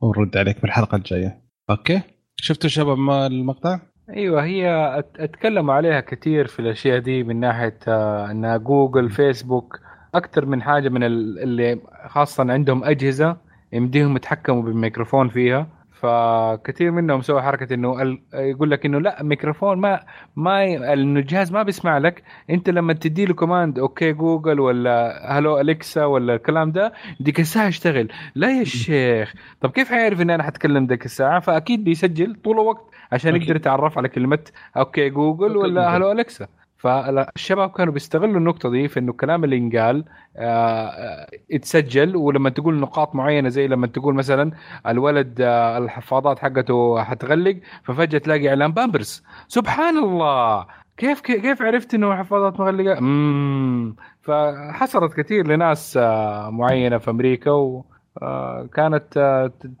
ونرد 0.00 0.36
عليك 0.36 0.62
بالحلقة 0.62 0.96
الجاية. 0.96 1.42
okay؟ 1.70 2.00
شفتوا 2.36 2.70
شباب 2.70 2.98
ما 2.98 3.26
المقطع؟ 3.26 3.80
أيوه 4.10 4.44
هي 4.44 4.68
أتكلموا 5.16 5.74
عليها 5.74 6.00
كثير 6.00 6.46
في 6.46 6.58
الأشياء 6.60 6.98
دي 6.98 7.22
من 7.22 7.40
ناحية 7.40 7.78
آه، 7.88 8.30
إنها 8.30 8.56
جوجل 8.56 9.10
فيسبوك 9.10 9.80
أكثر 10.14 10.46
من 10.46 10.62
حاجة 10.62 10.88
من 10.88 11.02
ال- 11.02 11.38
اللي 11.38 11.80
خاصة 12.08 12.52
عندهم 12.52 12.84
أجهزة 12.84 13.36
يمديهم 13.72 14.16
يتحكموا 14.16 14.62
بالميكروفون 14.62 15.28
فيها. 15.28 15.75
فكثير 16.00 16.90
منهم 16.90 17.20
سووا 17.22 17.40
حركة 17.40 17.74
إنه 17.74 18.02
ال- 18.02 18.22
يقول 18.34 18.70
لك 18.70 18.86
إنه 18.86 19.00
لا 19.00 19.22
ميكروفون 19.22 19.78
ما 19.78 20.00
ما 20.36 20.64
انه 20.92 21.20
الجهاز 21.20 21.52
ما 21.52 21.62
بيسمع 21.62 21.98
لك. 21.98 22.22
أنت 22.50 22.70
لما 22.70 22.92
تدي 22.92 23.24
له 23.24 23.34
command 23.34 23.78
OK 23.78 24.12
Google 24.12 24.60
ولا 24.60 25.22
hello 25.38 25.60
Alexa 25.60 26.04
ولا 26.04 26.34
الكلام 26.34 26.72
ده 26.72 26.92
ديك 27.20 27.40
الساعة 27.40 27.66
يشتغل. 27.66 28.08
لا 28.34 28.58
يا 28.58 28.64
شيخ. 28.64 29.34
طب 29.60 29.70
كيف 29.70 29.88
حيعرف 29.88 30.20
ان 30.20 30.30
أنا 30.30 30.42
حتكلم 30.42 30.86
ديك 30.86 31.04
الساعة؟ 31.04 31.40
فأكيد 31.40 31.84
بيسجل 31.84 32.34
طول 32.44 32.54
الوقت 32.54 32.84
عشان. 33.12 33.36
يقدر 33.36 33.56
يتعرف 33.56 33.98
على 33.98 34.08
كلمة 34.08 34.38
OK 34.76 35.10
Google 35.10 35.46
OK 35.54 35.58
ولا. 35.58 35.96
hello 35.96 36.12
Alexa. 36.12 36.46
فالشباب 36.78 37.70
كانوا 37.70 37.92
بيستغلوا 37.92 38.38
النقطة 38.38 38.70
دي 38.70 38.88
في 38.88 39.00
إنه 39.00 39.10
الكلام 39.10 39.44
اللي 39.44 39.56
ينقال 39.56 40.04
آه، 40.36 40.86
آه، 40.86 41.26
يتسجل 41.50 42.16
ولما 42.16 42.50
تقول 42.50 42.80
نقاط 42.80 43.14
معينة 43.14 43.48
زي 43.48 43.68
لما 43.68 43.86
تقول 43.86 44.14
مثلا 44.14 44.52
الولد 44.86 45.40
آه، 45.40 45.78
الحفاضات 45.78 46.38
حقته 46.38 47.02
حتغلق 47.02 47.56
ففجأة 47.84 48.18
تلاقي 48.18 48.48
إعلان 48.48 48.72
بامبرز. 48.72 49.22
سبحان 49.48 49.98
الله! 49.98 50.66
كيف 50.96 51.20
كيف 51.20 51.62
عرفت 51.62 51.94
إنه 51.94 52.12
الحفاضات 52.12 52.60
مغلقة؟ 52.60 52.98
امم 52.98 53.96
فحصلت 54.22 55.14
كثير 55.14 55.46
لناس 55.46 55.96
آه، 55.96 56.50
معينة 56.50 56.98
في 56.98 57.10
أمريكا 57.10 57.50
وكانت 57.50 59.18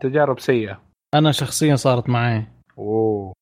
تجارب 0.00 0.40
سيئة. 0.40 0.80
أنا 1.14 1.32
شخصيا 1.32 1.76
صارت 1.76 2.08
معي. 2.08 2.46
أوه. 2.78 3.32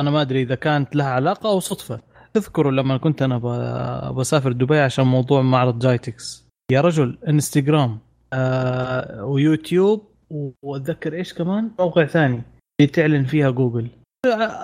أنا 0.00 0.10
ما 0.10 0.20
أدري 0.22 0.42
إذا 0.42 0.54
كانت 0.54 0.96
لها 0.96 1.06
علاقة 1.06 1.50
أو 1.50 1.60
صدفة. 1.60 2.00
تذكروا 2.34 2.72
لما 2.72 2.96
كنت 2.96 3.22
أنا 3.22 3.38
بسافر 4.10 4.52
دبي 4.52 4.78
عشان 4.78 5.06
موضوع 5.06 5.42
معرض 5.42 5.78
جايتكس. 5.78 6.48
يا 6.72 6.80
رجل 6.80 7.18
إنستغرام 7.28 7.98
آه 8.32 9.24
ويوتيوب 9.24 10.08
وأتذكر 10.62 11.14
إيش 11.14 11.34
كمان؟ 11.34 11.70
موقع 11.78 12.06
ثاني 12.06 12.42
اللي 12.80 12.92
تعلن 12.92 13.24
فيها 13.24 13.50
جوجل. 13.50 13.88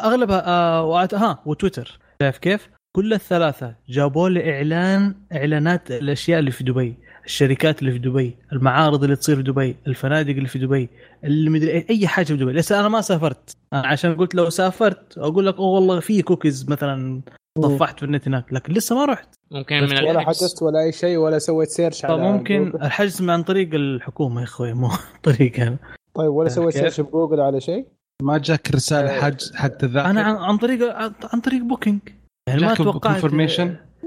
أغلبها 0.05 0.47
آه 0.47 1.09
ها 1.13 1.43
وتويتر. 1.47 1.99
شايف 2.23 2.39
كيف؟ 2.39 2.69
كل 2.97 3.13
الثلاثة 3.13 3.75
جابوا 3.89 4.29
لي 4.29 4.57
إعلان 4.57 5.15
إعلانات 5.33 5.91
الأشياء 5.91 6.39
اللي 6.39 6.51
في 6.51 6.65
دبي. 6.65 6.97
الشركات 7.25 7.81
اللي 7.81 7.93
في 7.93 7.99
دبي 7.99 8.37
المعارض 8.53 9.05
اللي 9.05 9.17
تصير 9.17 9.37
في 9.37 9.43
دبي 9.43 9.77
الفنادق 9.87 10.31
اللي 10.31 10.49
في 10.49 10.59
دبي 10.59 10.89
اللي 11.25 11.51
مدري 11.51 11.81
إيه- 11.83 11.91
أي 11.91 12.07
حاجة 12.09 12.25
في 12.27 12.37
دبي. 12.37 12.53
لسه 12.53 12.81
أنا 12.81 12.89
ما 12.89 13.01
سافرت. 13.01 13.57
أنا 13.73 13.87
عشان 13.87 14.15
قلت 14.17 14.35
لو 14.35 14.51
سافرت 14.51 15.19
أقول 15.19 15.47
لك 15.47 15.57
أوه 15.57 15.67
والله 15.69 16.01
في 16.01 16.23
كوكيز 16.23 16.69
مثلا 16.69 17.21
صفحت 17.63 17.99
في 17.99 18.05
النت 18.05 18.29
هناك. 18.29 18.53
لكن 18.53 18.73
لسه 18.73 18.97
ما 18.97 19.05
رحت. 19.05 19.29
ممكن 19.51 19.77
من 19.77 20.05
ولا. 20.05 20.21
حجزت 20.21 20.63
ولا 20.63 20.81
أي 20.81 20.93
شيء 20.93 21.17
ولا 21.17 21.39
سويت 21.39 21.69
search 21.69 22.05
على 22.05 22.17
فممكن 22.17 22.65
جوجل. 22.71 22.83
الحجز 22.85 23.29
عن 23.29 23.43
طريق 23.43 23.75
الحكومة 23.75 24.41
يا 24.41 24.45
أخوي 24.47 24.73
مو 24.73 24.91
طريق 25.23 25.61
أنا. 25.61 25.77
طيب 26.15 26.31
ولا 26.33 26.49
سويت؟ 26.49 26.75
search 26.75 27.01
بجوجل 27.01 27.41
على 27.41 27.61
شيء؟ 27.61 27.87
ما 28.23 28.39
جاك 28.39 28.71
رسالة 28.75 29.21
حجز 29.21 29.55
حق 29.55 29.69
تذاكر 29.69 30.11
أنا 30.11 30.23
عن, 30.23 30.37
عن 30.37 30.57
طريق 30.57 30.97
عن 31.33 31.41
طريق 31.41 31.63
Booking 31.63 32.01
يعني 32.49 32.61
ما 32.61 32.75
توقعت 32.75 33.25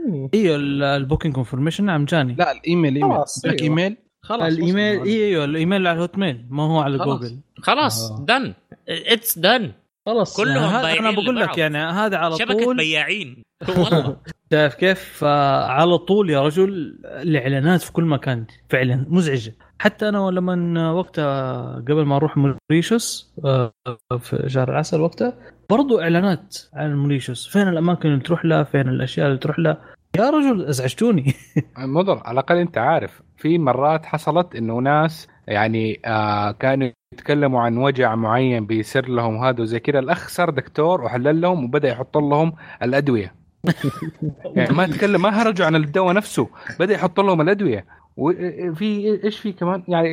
confirmation؟ 0.07 0.29
إيوه 0.34 0.55
ال- 0.55 0.84
booking 0.84 1.35
confirmation. 1.35 1.85
نعم 1.85 2.05
جاني. 2.05 2.35
لا 2.35 2.51
الإيميل 2.51 2.95
إيميل. 2.95 3.13
خلاص، 3.15 3.41
جاك 3.45 3.53
أيوة. 3.61 3.63
إيميل؟ 3.63 3.97
خلاص 4.21 4.53
الإيميل 4.53 4.99
وصل. 4.99 5.07
إيوه 5.09 5.45
الإيميل 5.45 5.88
على 5.88 5.95
ال 5.95 6.18
Hotmail 6.18 6.45
ما 6.49 6.63
هو 6.63 6.79
على. 6.79 6.97
جوجل. 6.97 7.38
خلاص 7.61 8.11
آه. 8.11 8.25
done 8.26 8.53
it's 8.89 9.39
done 9.39 9.72
خلاص. 10.05 10.38
كلهم 10.38 10.55
يعني 10.55 10.67
هذا 10.67 10.81
بايعين 10.81 11.05
أنا 11.05 11.11
بقول. 11.11 11.35
لك 11.35 11.57
يعني 11.57 11.77
هذا 11.77 12.17
على 12.17 12.35
شبكة 12.38 12.63
طول. 12.63 12.77
بياعين. 12.77 13.43
والله. 13.77 14.17
شايف 14.51 14.73
كيف؟ 14.75 15.23
على 15.23 15.97
طول 15.97 16.29
يا 16.29 16.41
رجل 16.41 16.97
الإعلانات 17.05 17.81
في 17.81 17.91
كل 17.91 18.03
مكان 18.03 18.45
فعلا 18.69 19.05
مزعجة. 19.09 19.53
حتى 19.79 20.09
أنا 20.09 20.31
لما 20.31 20.91
وقتها 20.91 21.71
قبل 21.75 22.05
ما 22.05 22.15
أروح 22.15 22.38
موريشيوس 22.38 23.34
آه، 23.45 23.73
في 24.19 24.43
شهر 24.47 24.69
العسل 24.71 25.01
وقتها 25.01 25.34
برضو 25.69 25.99
إعلانات 26.01 26.57
عن 26.73 26.95
موريشيوس 26.95 27.47
فين 27.47 27.67
الأماكن 27.67 28.09
اللي 28.09 28.19
تروح 28.23 28.45
لها؟ 28.45 28.63
فين 28.63 28.89
الأشياء 28.89 29.27
اللي 29.27 29.38
تروح 29.38 29.59
لها؟ 29.59 29.77
يا 30.15 30.29
رجل 30.29 30.65
ازعجتوني. 30.65 31.34
مضر 31.77 32.21
على 32.25 32.34
الأقل 32.34 32.55
أنت 32.57 32.77
عارف. 32.77 33.21
في 33.38 33.57
مرات 33.57 34.05
حصلت 34.05 34.55
إنه 34.55 34.73
ناس 34.79 35.27
يعني 35.47 35.99
آه 36.05 36.51
كانوا 36.51 36.89
يتكلموا 37.13 37.61
عن 37.61 37.77
وجع 37.77 38.15
معين 38.15 38.65
بيصير 38.65 39.09
لهم 39.09 39.43
هذا 39.43 39.61
وزي 39.61 39.79
كذا 39.79 39.99
الأخ 39.99 40.27
صار 40.29 40.49
دكتور 40.49 41.01
وحلل 41.01 41.41
لهم 41.41 41.63
وبدأ 41.63 41.89
يحط 41.89 42.17
لهم 42.17 42.53
الأدوية. 42.84 43.35
يعني 44.55 44.73
ما 44.75 44.88
تكلم 44.88 45.21
ما 45.21 45.29
هرجوا 45.41 45.65
عن 45.65 45.75
الدواء 45.75 46.13
نفسه 46.15 46.49
بدأ 46.79 46.93
يحط 46.93 47.19
لهم 47.19 47.41
الأدوية. 47.41 47.85
وفي 48.18 49.19
إيش 49.23 49.39
في 49.39 49.52
كمان؟ 49.52 49.84
يعني 49.88 50.10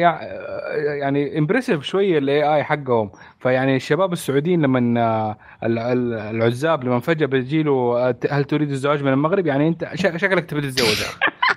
يعني 1.00 1.38
impressive 1.38 1.82
شوية 1.82 2.18
ال 2.18 2.54
AI 2.54 2.64
حقهم. 2.64 3.10
فيعني 3.40 3.76
الشباب 3.76 4.12
السعوديين 4.12 4.62
لما 4.62 4.78
ال- 4.78 5.78
ال- 5.78 6.14
العزاب 6.14 6.84
لما 6.84 7.00
فجأة 7.00 7.26
بيجي 7.26 7.62
له 7.62 7.72
آه، 7.72 8.16
هل 8.30 8.44
تريد 8.44 8.70
الزواج 8.70 9.02
من 9.02 9.12
المغرب؟ 9.12 9.46
يعني 9.46 9.68
انت 9.68 9.90
شك- 9.94 10.16
شكلك 10.16 10.44
تبي 10.50 10.60
تتزوج. 10.60 11.04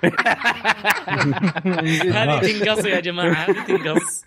هذه 2.12 2.40
تنقص 2.40 2.84
يا 2.84 3.00
جماعة 3.00 3.32
هذه 3.32 3.64
تنقص. 3.66 4.24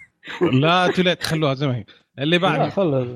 لا 0.53 0.87
توليت 0.95 1.23
خلوها 1.23 1.53
زي 1.53 1.67
ما 1.67 1.75
هي. 1.75 1.85
اللي 2.19 2.37
بعده 2.37 2.69
خلاص 2.69 3.07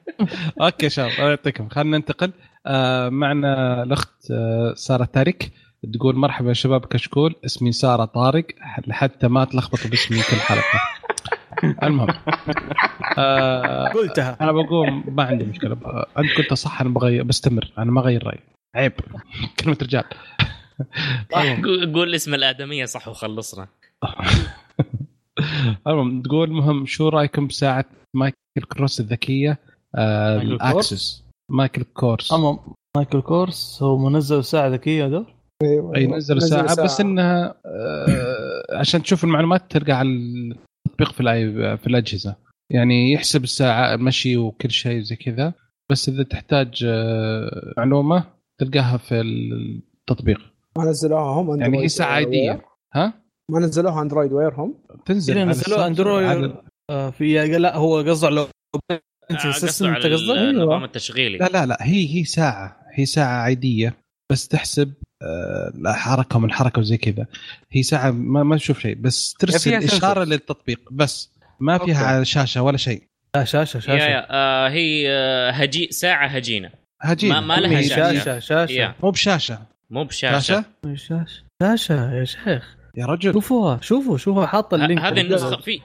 أوكي 0.60 0.88
شباب 0.90 1.10
الله 1.18 1.28
يعطيكم. 1.30 1.68
خلينا 1.68 1.96
ننتقل. 1.98 2.32
آه 2.66 3.08
معنا 3.08 3.82
الأخت 3.82 4.30
آه 4.30 4.74
سارة 4.76 5.04
تارك 5.04 5.50
تقول 5.92 6.16
مرحبا 6.16 6.48
يا 6.48 6.54
شباب 6.54 6.84
كشكول 6.86 7.34
اسمي 7.44 7.72
سارة 7.72 8.04
طارق 8.04 8.46
حتى 8.90 9.28
ما 9.28 9.44
تلخبطوا 9.44 9.90
باسمي 9.90 10.18
كل 10.18 10.36
حلقة. 10.36 10.80
المهم 11.86 12.14
آه 13.18 13.88
قلتها. 13.88 14.36
أنا 14.40 14.52
بقول 14.52 15.02
ما 15.08 15.22
عندي 15.22 15.44
مشكلة. 15.44 15.72
أنت 16.18 16.30
قلت 16.38 16.54
صح 16.54 16.80
أنا 16.80 16.90
بغير 16.90 17.22
بستمر 17.22 17.72
أنا 17.78 17.90
ما 17.90 18.00
أغير 18.00 18.26
رأيي. 18.26 18.40
عيب. 18.76 18.92
كلمة 19.60 19.78
رجال. 19.82 20.04
قول 21.94 22.14
اسم 22.14 22.34
الآدمية 22.34 22.84
صح 22.84 23.08
وخلصنا. 23.08 23.68
المهم 25.86 26.22
تقول 26.22 26.48
المهم 26.48 26.86
شو 26.86 27.08
رأيكم 27.08 27.46
بساعة 27.46 27.84
مايكل 28.14 28.36
كروس 28.72 29.00
الذكية؟ 29.00 29.58
آه 29.94 30.38
مايكل 30.38 30.58
كورس؟ 30.58 30.92
ال 30.92 30.97
Access 30.97 31.24
مايكل 31.50 31.82
كورس. 31.82 32.32
اما 32.32 32.58
مايكل 32.96 33.20
كورس 33.20 33.82
هو 33.82 33.98
منزل 33.98 34.44
ساعة 34.44 34.68
ذكية 34.68 35.04
أيوه 35.04 35.26
أي 35.96 36.06
نزل 36.06 36.42
ساعة, 36.42 36.82
بس 36.84 37.00
إنها 37.00 37.54
آه، 37.66 38.76
عشان 38.78 39.02
تشوف 39.02 39.24
المعلومات 39.24 39.70
تلقى 39.70 39.92
على 39.92 40.08
التطبيق 40.08 41.12
في 41.12 41.22
الأي- 41.22 41.80
في 41.80 41.86
الأجهزة. 41.86 42.36
يعني 42.72 43.12
يحسب 43.12 43.44
الساعة 43.44 43.96
مشي 43.96 44.36
وكل 44.36 44.70
شيء 44.70 45.00
زي 45.00 45.16
كذا. 45.16 45.54
بس 45.90 46.08
إذا 46.08 46.22
تحتاج 46.22 46.84
آه، 46.88 47.72
معلومة 47.76 48.24
تلقاها 48.60 48.96
في 48.96 49.20
التطبيق. 49.20 50.40
ما 50.78 50.84
نزلوها 50.84 51.22
هم 51.22 51.48
يعني 51.48 51.64
Android 51.64 51.82
هي 51.82 51.88
ساعة. 51.88 52.08
عادية. 52.12 52.62
ها؟ 52.94 53.12
ما 53.50 53.60
نزلوها 53.60 54.02
Android 54.02 54.32
Wear 54.32 54.54
هم؟ 54.54 54.74
تنزل 55.06 55.32
اللي 55.32 55.42
على 55.42 55.50
نزلوه 55.50 55.88
السامسونج، 55.88 56.18
Android 56.26 56.52
على- 56.52 56.56
آه 56.90 57.10
في 57.10 57.46
لا 57.58 57.76
هو 57.76 57.98
قصده 58.00 58.26
على 58.26 58.46
آه، 58.90 59.50
system 59.52 59.94
قصده 59.94 59.96
أنت 59.96 60.06
قصدك؟ 60.06 60.30
النظام 60.38 60.84
التشغيلي. 60.84 61.38
لا 61.38 61.48
لا 61.52 61.66
لا 61.66 61.76
هي 61.80 62.14
هي 62.18 62.24
ساعة. 62.24 62.76
هي 62.92 63.06
ساعة 63.06 63.42
عادية. 63.42 63.96
بس 64.32 64.48
تحسب 64.48 64.92
آه، 65.22 65.72
لا 65.74 65.92
حركة 65.92 66.38
من 66.38 66.52
حركة 66.52 66.80
وزي 66.80 66.96
كذا. 66.96 67.26
هي 67.72 67.82
ساعة 67.82 68.10
ما, 68.10 68.42
ما 68.42 68.56
تشوف 68.56 68.78
شيء 68.80 68.94
بس 68.94 69.34
ترسل 69.34 69.74
إشارة. 69.74 70.24
للتطبيق 70.24 70.80
بس. 70.90 71.30
ما 71.60 71.78
فيها 71.78 72.12
okay. 72.18 72.24
شاشة 72.24 72.62
ولا 72.62 72.76
شيء. 72.76 73.02
لا 73.36 73.44
شاشة 73.44 73.76
يا 73.76 73.80
شاشة. 73.80 73.92
يا 74.04 74.26
آه 74.30 74.68
هي 74.68 75.06
آه 75.10 75.50
هجي 75.50 75.88
ساعة 75.90 76.26
هجينة. 76.26 76.70
هجينة. 77.00 77.40
ما- 77.40 77.46
ما 77.46 77.60
لها 77.60 77.82
شاشة. 77.82 78.12
شاشة 78.24 78.38
شاشة. 78.38 78.72
yeah. 78.72 78.94
مو 79.02 79.10
بشاشة. 79.10 79.58
مو 79.90 80.04
بشاشة. 80.04 80.40
شاشة؟ 80.40 80.64
شاشة. 80.94 81.44
شاشة 81.62 82.12
يا 82.14 82.24
شيخ. 82.24 82.76
يا 82.96 83.06
رجل. 83.06 83.32
شوفوها 83.32 83.78
شوفوا 83.82 84.16
شوفوا 84.18 84.46
حاط 84.46 84.74
ال 84.74 84.78
link. 84.78 85.00
هذه 85.02 85.20
النسخة. 85.20 85.56
في 85.56 85.80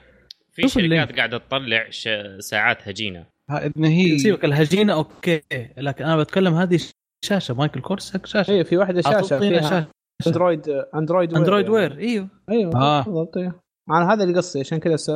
في 0.51 0.61
شركات 0.61 0.77
ال 0.77 0.84
link. 0.84 1.15
قاعدة 1.17 1.37
تطلع 1.37 1.85
ش... 1.89 2.09
ساعات 2.39 2.87
هجينة. 2.87 3.25
ها- 3.49 3.65
ان 3.77 3.85
هي 3.85 4.19
سيبك 4.19 4.45
الهجينة 4.45 4.93
okay. 4.93 5.41
لكن 5.77 6.03
أنا 6.05 6.17
بتكلم 6.17 6.53
هذه 6.55 6.79
شاشة 7.25 7.53
مايكل 7.53 7.81
كورس 7.81 8.13
حق 8.13 8.25
شاشة 8.25 8.51
اي 8.51 8.63
في 8.63 8.77
واحدة 8.77 9.01
شاشة 9.01 9.39
فيها 9.39 9.87
أندرويد 10.27 10.69
أندرويد 10.95 11.33
وير 11.33 11.39
أندرويد 11.39 11.65
يعني. 11.65 11.75
Wear 11.75 11.97
إيوه 11.97 12.29
أيوه 12.49 12.75
آه. 12.81 13.03
بالضبط 13.03 13.37
أيوه. 13.37 13.59
أنا 13.89 14.13
هذا 14.13 14.23
اللي 14.23 14.37
قصدي 14.37 14.59
عشان 14.59 14.77
كذا 14.77 14.95
س... 14.95 15.11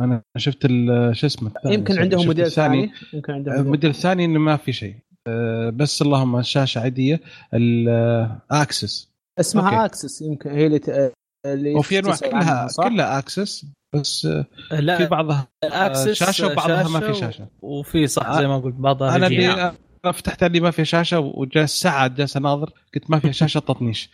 أنا 0.00 0.22
شفت 0.36 0.64
ال- 0.64 1.16
شو 1.16 1.26
اسمه 1.26 1.48
الثاني. 1.48 1.74
يمكن 1.74 1.98
عندهم 1.98 2.26
موديل 2.26 2.44
الثاني 2.44 2.86
ثاني 2.86 2.92
يمكن 3.12 3.32
عندهم 3.32 3.54
موديل 3.54 3.66
الموديل 3.66 3.90
الثاني 3.90 4.24
إنه 4.24 4.38
ما 4.38 4.56
في 4.56 4.72
شيء 4.72 4.96
آه، 5.28 5.70
بس 5.70 6.02
اللهم 6.02 6.36
الشاشه 6.36 6.80
عادية 6.80 7.20
الاكسس 7.54 9.08
اسمها 9.40 9.70
أوكي. 9.70 9.84
اكسس 9.84 10.22
يمكن 10.22 10.50
هي 10.50 10.66
اللي 10.66 10.78
ت... 10.78 11.12
اللي 11.46 11.74
وفي 11.74 11.98
أنواع 11.98 12.16
كلها 12.16 12.68
صح؟ 12.68 12.88
كلها 12.88 13.18
Access 13.18 13.66
بس 13.94 14.26
آه، 14.26 14.46
في 14.68 14.80
لا 14.80 15.08
بعضها 15.08 15.48
آه، 15.64 15.66
ال 15.66 15.73
Access 15.73 16.12
شاشة 16.12 16.52
وبعضها 16.52 16.88
ما 16.88 17.00
في 17.00 17.14
شاشة 17.14 17.48
وفي 17.62 18.06
صح 18.06 18.38
زي 18.38 18.46
ما 18.46 18.58
قلت 18.58 18.74
بعضها 18.74 19.16
أنا 19.16 19.74
هجينة. 19.98 20.04
اللي 20.04 20.04
أنا 20.04 20.12
فتحت 20.12 20.42
اللي 20.42 20.60
ما 20.60 20.70
فيها 20.70 20.84
شاشة 20.84 21.18
وجلس 21.18 21.80
ساعة 21.80 22.06
جالس 22.08 22.36
أناظر 22.36 22.70
قلت 22.94 23.10
ما 23.10 23.18
فيها 23.18 23.32
شاشة 23.32 23.58
تطنيش 23.58 24.10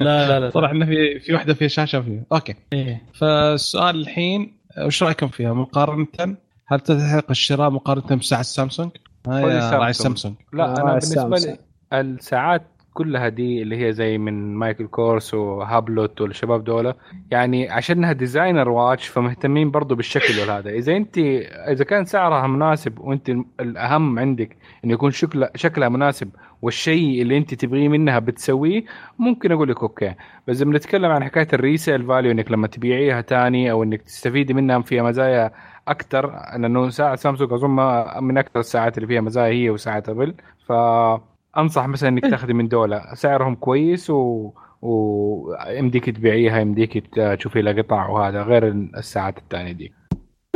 لا 0.00 0.28
لا 0.28 0.40
لا 0.40 0.50
طلع 0.50 0.70
إنه 0.70 0.86
في 0.86 1.20
في 1.20 1.32
واحدة 1.34 1.54
فيها 1.54 1.68
شاشة 1.68 1.98
وفيها 1.98 2.22
okay 2.32 2.54
إيه. 2.72 3.02
فالسؤال 3.14 3.96
الحين 4.00 4.56
وش 4.78 5.02
رأيكم 5.02 5.28
فيها 5.28 5.52
مقارنة 5.52 6.36
هل 6.66 6.80
تستحق 6.80 7.30
الشراء 7.30 7.70
مقارنة 7.70 8.16
بساعة 8.16 8.42
سامسونج؟ 8.42 8.90
راعي 9.26 9.92
سامسونج. 9.92 9.92
سامسونج 9.92 10.34
لا 10.52 10.64
أنا 10.64 10.80
آه، 10.90 10.98
بالنسبة 10.98 11.36
لي. 11.36 11.58
الساعات 11.92 12.62
كلها 12.94 13.28
دي 13.28 13.62
اللي 13.62 13.86
هي 13.86 13.92
زي 13.92 14.18
من 14.18 14.54
مايكل 14.54 14.86
كورس 14.86 15.34
وهابلو 15.34 16.20
والشباب 16.20 16.64
دول. 16.64 16.94
يعني 17.30 17.70
عشانها 17.70 18.12
designer 18.12 18.68
watch 18.68 19.06
فمهتمين 19.08 19.70
برضو 19.70 19.94
بالشكل 19.94 20.40
والهذا. 20.40 20.70
إذا 20.70 20.96
انت 20.96 21.18
إذا 21.68 21.84
كان 21.84 22.04
سعرها 22.04 22.46
مناسب 22.46 22.98
وأنت 22.98 23.30
الأهم 23.60 24.18
عندك 24.18 24.56
انه 24.84 24.92
يكون 24.92 25.10
شكل 25.10 25.48
شكلها 25.54 25.88
مناسب 25.88 26.30
والشيء 26.62 27.22
اللي 27.22 27.38
أنت 27.38 27.54
تبغيه 27.54 27.88
منها 27.88 28.18
بتسويه 28.18 28.84
ممكن 29.18 29.52
أقول 29.52 29.68
لك 29.68 29.82
okay. 29.82 30.14
بس 30.48 30.62
لما 30.62 30.76
نتكلم 30.76 31.10
عن 31.10 31.24
حكاية 31.24 31.48
ال 31.52 31.60
resale 31.60 32.06
value 32.06 32.30
إنك 32.32 32.50
لما 32.50 32.66
تبيعيها 32.66 33.20
تاني 33.20 33.70
أو 33.70 33.82
إنك 33.82 34.02
تستفيدي 34.02 34.54
منها 34.54 34.80
فيها 34.80 35.02
مزايا 35.02 35.52
أكثر 35.88 36.26
لأنه 36.58 36.88
ساعه 36.88 37.16
سامسونج 37.16 37.52
أظن 37.52 37.70
من 38.24 38.38
أكثر 38.38 38.60
الساعات 38.60 38.96
اللي 38.98 39.06
فيها 39.06 39.20
مزايا 39.20 39.52
هي 39.52 39.70
وساعه 39.70 40.02
ابل 40.08 40.34
فانصح 41.54 41.86
مثلا 41.86 42.08
إنك 42.08 42.22
تاخذي 42.22 42.52
من 42.52 42.68
دولة. 42.68 43.14
سعرهم 43.14 43.54
كويس 43.54 44.10
و 44.10 44.52
ويمديك 44.82 46.10
تبيعيها 46.10 46.60
يمديك 46.60 47.06
تشوفي 47.16 47.62
لها 47.62 47.72
قطع 47.72 48.08
وهذا 48.08 48.42
غير 48.42 48.68
الساعات 48.68 49.38
الثانية 49.38 49.72
دي. 49.72 49.92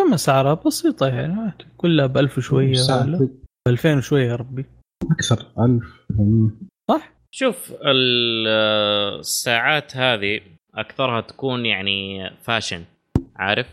كم 0.00 0.14
اسعارها 0.14 0.54
بسيطة 0.54 1.06
يعني. 1.08 1.52
كلها 1.76 2.06
ب 2.06 2.18
1000 2.18 2.38
وشويه 2.38 2.76
ولا؟ 3.02 3.18
ب 3.66 3.68
2000 3.68 3.96
وشوية 3.96 4.28
يا 4.28 4.36
ربي. 4.36 4.64
أكثر 5.10 5.46
1000 5.58 5.82
صح؟ 6.90 7.12
شوف 7.30 7.72
ال- 7.84 8.48
الساعات 9.18 9.96
هذه 9.96 10.40
أكثرها 10.74 11.20
تكون 11.20 11.66
يعني 11.66 12.30
fashion 12.42 12.84
عارف؟ 13.36 13.66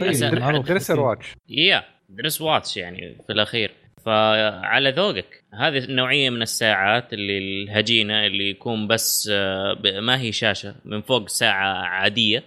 طيب،. 0.00 0.64
dress 0.64 1.00
watch 1.00 1.34
yeah 1.48 1.84
dress 2.08 2.40
watch 2.40 2.76
يعني 2.76 3.16
في 3.26 3.32
الأخير. 3.32 3.72
فعلى 4.04 4.90
ذوقك. 4.90 5.41
هذه 5.54 5.78
النوعية 5.78 6.30
من 6.30 6.42
الساعات 6.42 7.12
اللي 7.12 7.38
الهجينة 7.38 8.26
اللي 8.26 8.50
يكون 8.50 8.86
بس 8.86 9.30
آه، 9.32 9.78
ما 10.00 10.20
هي 10.20 10.32
شاشة 10.32 10.74
من 10.84 11.00
فوق 11.00 11.28
ساعة 11.28 11.74
عادية 11.74 12.44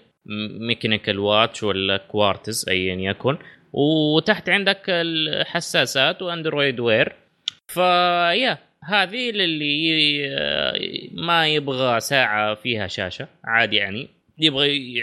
mechanical 0.60 1.19
watch 1.19 1.64
ولا 1.64 1.98
كوارتز 1.98 2.69
ايا 2.69 2.95
يكن. 2.95 3.38
وتحت 3.73 4.49
عندك 4.49 4.84
الحساسات 4.88 6.22
و 6.22 6.29
Android 6.29 6.80
Wear. 6.80 7.14
ف 7.68 7.86
yeah 7.86 8.57
هذه 8.84 9.32
للي 9.32 10.27
آه، 10.38 10.73
ما 11.11 11.48
يبغى 11.48 11.99
ساعة 11.99 12.56
فيها 12.56 12.88
شاشة 12.88 13.27
عادي 13.44 13.76
يعني. 13.76 14.10
يبغى 14.38 14.94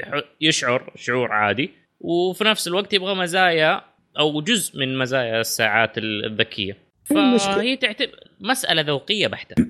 يشعر 0.40 0.92
شعور 0.96 1.32
عادي. 1.32 1.70
وفي 2.00 2.44
نفس 2.44 2.68
الوقت 2.68 2.92
يبغى 2.92 3.14
مزايا 3.14 3.84
أو 4.18 4.40
جزء 4.40 4.78
من 4.78 4.98
مزايا 4.98 5.40
الساعات 5.40 5.98
الذكية. 5.98 6.91
فهي 7.38 7.76
تعتبر 7.76 8.20
مسألة 8.40 8.82
ذوقية 8.82 9.26
بحتة 9.26 9.54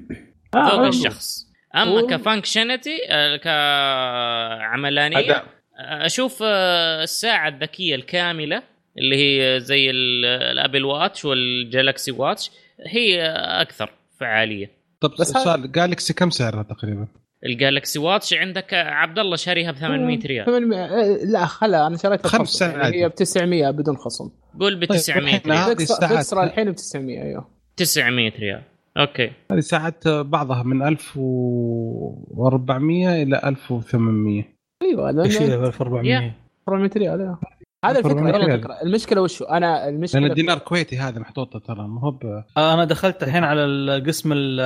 آه، 0.54 0.70
ذوق 0.70 0.80
آه. 0.84 0.88
الشخص 0.88 1.46
أما 1.76 1.90
و- 2.00 2.06
ك 2.06 2.13
functionality 2.13 2.98
كعملانية 3.44 5.18
أداء. 5.18 5.44
أشوف 5.78 6.38
آه، 6.42 7.02
الساعة 7.02 7.48
الذكية 7.48 7.94
الكاملة 7.94 8.62
اللي 8.98 9.16
هي 9.16 9.60
زي 9.60 9.90
ال- 9.90 10.24
ال 10.24 10.34
Apple 10.34 10.84
Watch 10.84 11.24
وال 11.24 11.46
Galaxy 11.46 12.10
Watch 12.10 12.50
هي 12.86 13.22
أكثر 13.36 13.90
فعالية 14.20 14.70
طب 15.00 15.10
بس 15.20 15.28
سؤال 15.30 15.72
جالكسي 15.72 16.14
كم 16.14 16.30
سعرها 16.30 16.62
تقريبا؟ 16.62 17.06
الجالكسي 17.46 17.98
واتش 17.98 18.34
عندك 18.34 18.74
عبد 18.74 19.18
الله 19.18 19.36
شاريها 19.36 19.70
ب 19.72 19.76
800 19.76 20.18
ريال. 20.26 20.46
800 20.46 20.78
آه، 20.84 21.24
لا 21.24 21.46
خلا 21.46 21.86
أنا 21.86 21.96
شريتها 21.96 22.28
خمس 22.28 22.62
يعني. 22.62 23.02
هي 23.02 23.08
ب 23.08 23.14
900 23.14 23.70
بدون 23.70 23.96
خصم. 23.96 24.30
قول 24.60 24.74
ب 24.76 24.84
طيب، 24.84 24.98
900 24.98 25.32
والحين 25.34 25.52
ريال. 25.52 25.76
فيكسرا 25.76 26.44
الحين 26.44 26.70
ب 26.70 26.74
900 26.74 27.22
أيوه. 27.22 27.48
900 27.76 28.32
ريال. 28.38 28.62
أوكي. 28.96 29.30
هذه 29.52 29.60
ساعات 29.60 30.08
بعضها 30.08 30.62
من 30.62 30.82
1400 30.82 33.22
إلى 33.22 33.40
1800 33.44 34.44
أيوه 34.82 35.24
إيش 35.24 35.42
هي 35.42 35.46
لأن 35.48 35.60
ب 35.60 35.64
1400 35.64 36.34
400 36.68 36.90
ريال 36.96 37.20
أيوة. 37.20 37.38
هذا 37.84 37.98
الفكرة 37.98 38.12
400 38.12 38.36
هنا 38.36 38.44
ريال. 38.46 38.54
الفكرة. 38.54 38.82
المشكلة 38.82 39.20
وشو 39.22 39.44
أنا 39.44 39.88
المشكلة 39.88 40.20
لأن 40.20 40.30
الدينار 40.30 40.58
كويتي 40.58 40.98
هذا 40.98 41.18
محطوطة 41.18 41.58
ترى 41.58 41.88
مو 41.88 42.00
هو 42.00 42.10
ب- 42.10 42.44
أنا 42.58 42.84
دخلت 42.84 43.22
الحين 43.22 43.44
على 43.44 43.64
القسم 43.64 44.32
ال- 44.32 44.60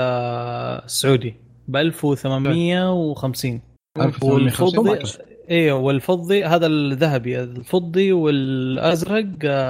السعودي. 0.85 1.35
ب 1.69 1.77
1850 1.77 3.61
والفضي 3.99 4.37
1850. 4.37 5.27
أيوه 5.51 5.79
والفضي 5.79 6.45
هذا 6.45 6.67
الذهبي 6.67 7.43
الفضي 7.43 8.13
والأزرق 8.13 9.25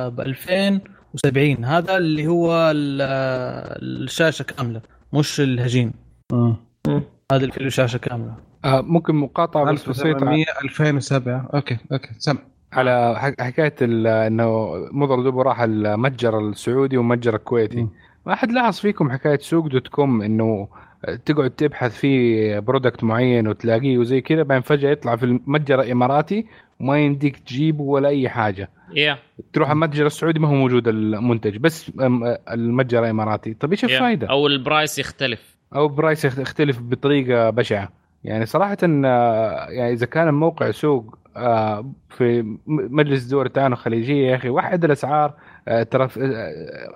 ب 0.09 0.21
2070 0.21 1.65
هذا 1.65 1.97
اللي 1.97 2.27
هو 2.27 2.71
ال- 2.71 3.03
الشاشة 4.05 4.43
كاملة 4.43 4.81
مش 5.13 5.41
الهجين. 5.41 5.93
مم. 6.33 6.57
هذا 7.33 7.41
اللي 7.43 7.53
فيه 7.53 7.69
شاشة 7.69 7.97
كاملة. 7.97 8.35
آه 8.65 8.81
ممكن 8.81 9.15
مقاطعة 9.15 9.65
بس 9.73 9.89
بسيطة. 9.89 10.09
1700 10.09 10.45
2007 10.65 11.49
okay 11.55 11.77
okay 11.93 12.09
سمع. 12.19 12.39
على 12.73 13.15
حك- 13.19 13.41
حكاية 13.43 13.75
ال- 13.83 14.07
إنه 14.07 14.71
مضر 14.93 15.23
دوبه 15.23 15.43
راح 15.43 15.61
المتجر 15.61 16.39
السعودي 16.49 16.97
والمتجر 16.97 17.35
الكويتي. 17.37 17.81
مم. 17.83 17.89
ما 18.27 18.35
حد 18.35 18.53
لاحظ 18.53 18.79
فيكم 18.79 19.11
حكاية 19.11 19.39
سوق 19.39 19.67
دوت 19.67 19.89
كوم 19.89 20.23
إنه 20.23 20.69
تقعد 21.25 21.51
تبحث 21.51 21.97
في 21.99 22.61
product 22.61 23.05
معين 23.05 23.49
وتلاقيه 23.49 23.99
وزي 23.99 24.21
كذا 24.21 24.43
بعدين 24.43 24.63
فجأة 24.63 24.91
يطلع 24.91 25.17
في 25.17 25.25
المتجر 25.25 25.81
الإماراتي 25.81 26.47
وما 26.81 26.99
يمديك 26.99 27.37
تجيبه 27.39 27.83
ولا 27.83 28.09
أي 28.09 28.29
حاجة. 28.29 28.71
يا 28.95 29.19
تروح 29.53 29.71
المتجر 29.71 30.07
السعودي 30.07 30.39
ما 30.41 30.49
هو 30.49 30.55
موجود 30.55 30.89
المنتج 30.89 31.57
بس 31.57 31.93
المتجر 32.53 33.05
الإماراتي. 33.05 33.55
طيب 33.55 33.71
إيش. 33.71 33.85
الفائده 33.85 34.27
أو 34.27 34.47
ال 34.47 34.55
price 34.55 34.99
يختلف. 34.99 35.57
أو 35.75 35.89
price 35.89 36.25
يخ- 36.25 36.39
يختلف 36.39 36.81
بطريقة 36.83 37.51
بشعة. 37.51 37.89
يعني 38.25 38.47
صراحة 38.47 38.77
آه، 38.83 39.67
يعني 39.69 39.93
إذا 39.93 40.07
كان 40.07 40.29
الموقع 40.29 40.71
سوق 40.71 41.19
آه، 41.37 41.93
في 42.11 42.57
مجلس 42.67 43.25
دول 43.25 43.47
التعاون 43.47 43.73
الخليجية 43.73 44.31
يا 44.31 44.37
أخي 44.37 44.49
وحد 44.49 44.85
الأسعار 44.85 45.35
ترى 45.91 46.09
في- 46.09 46.21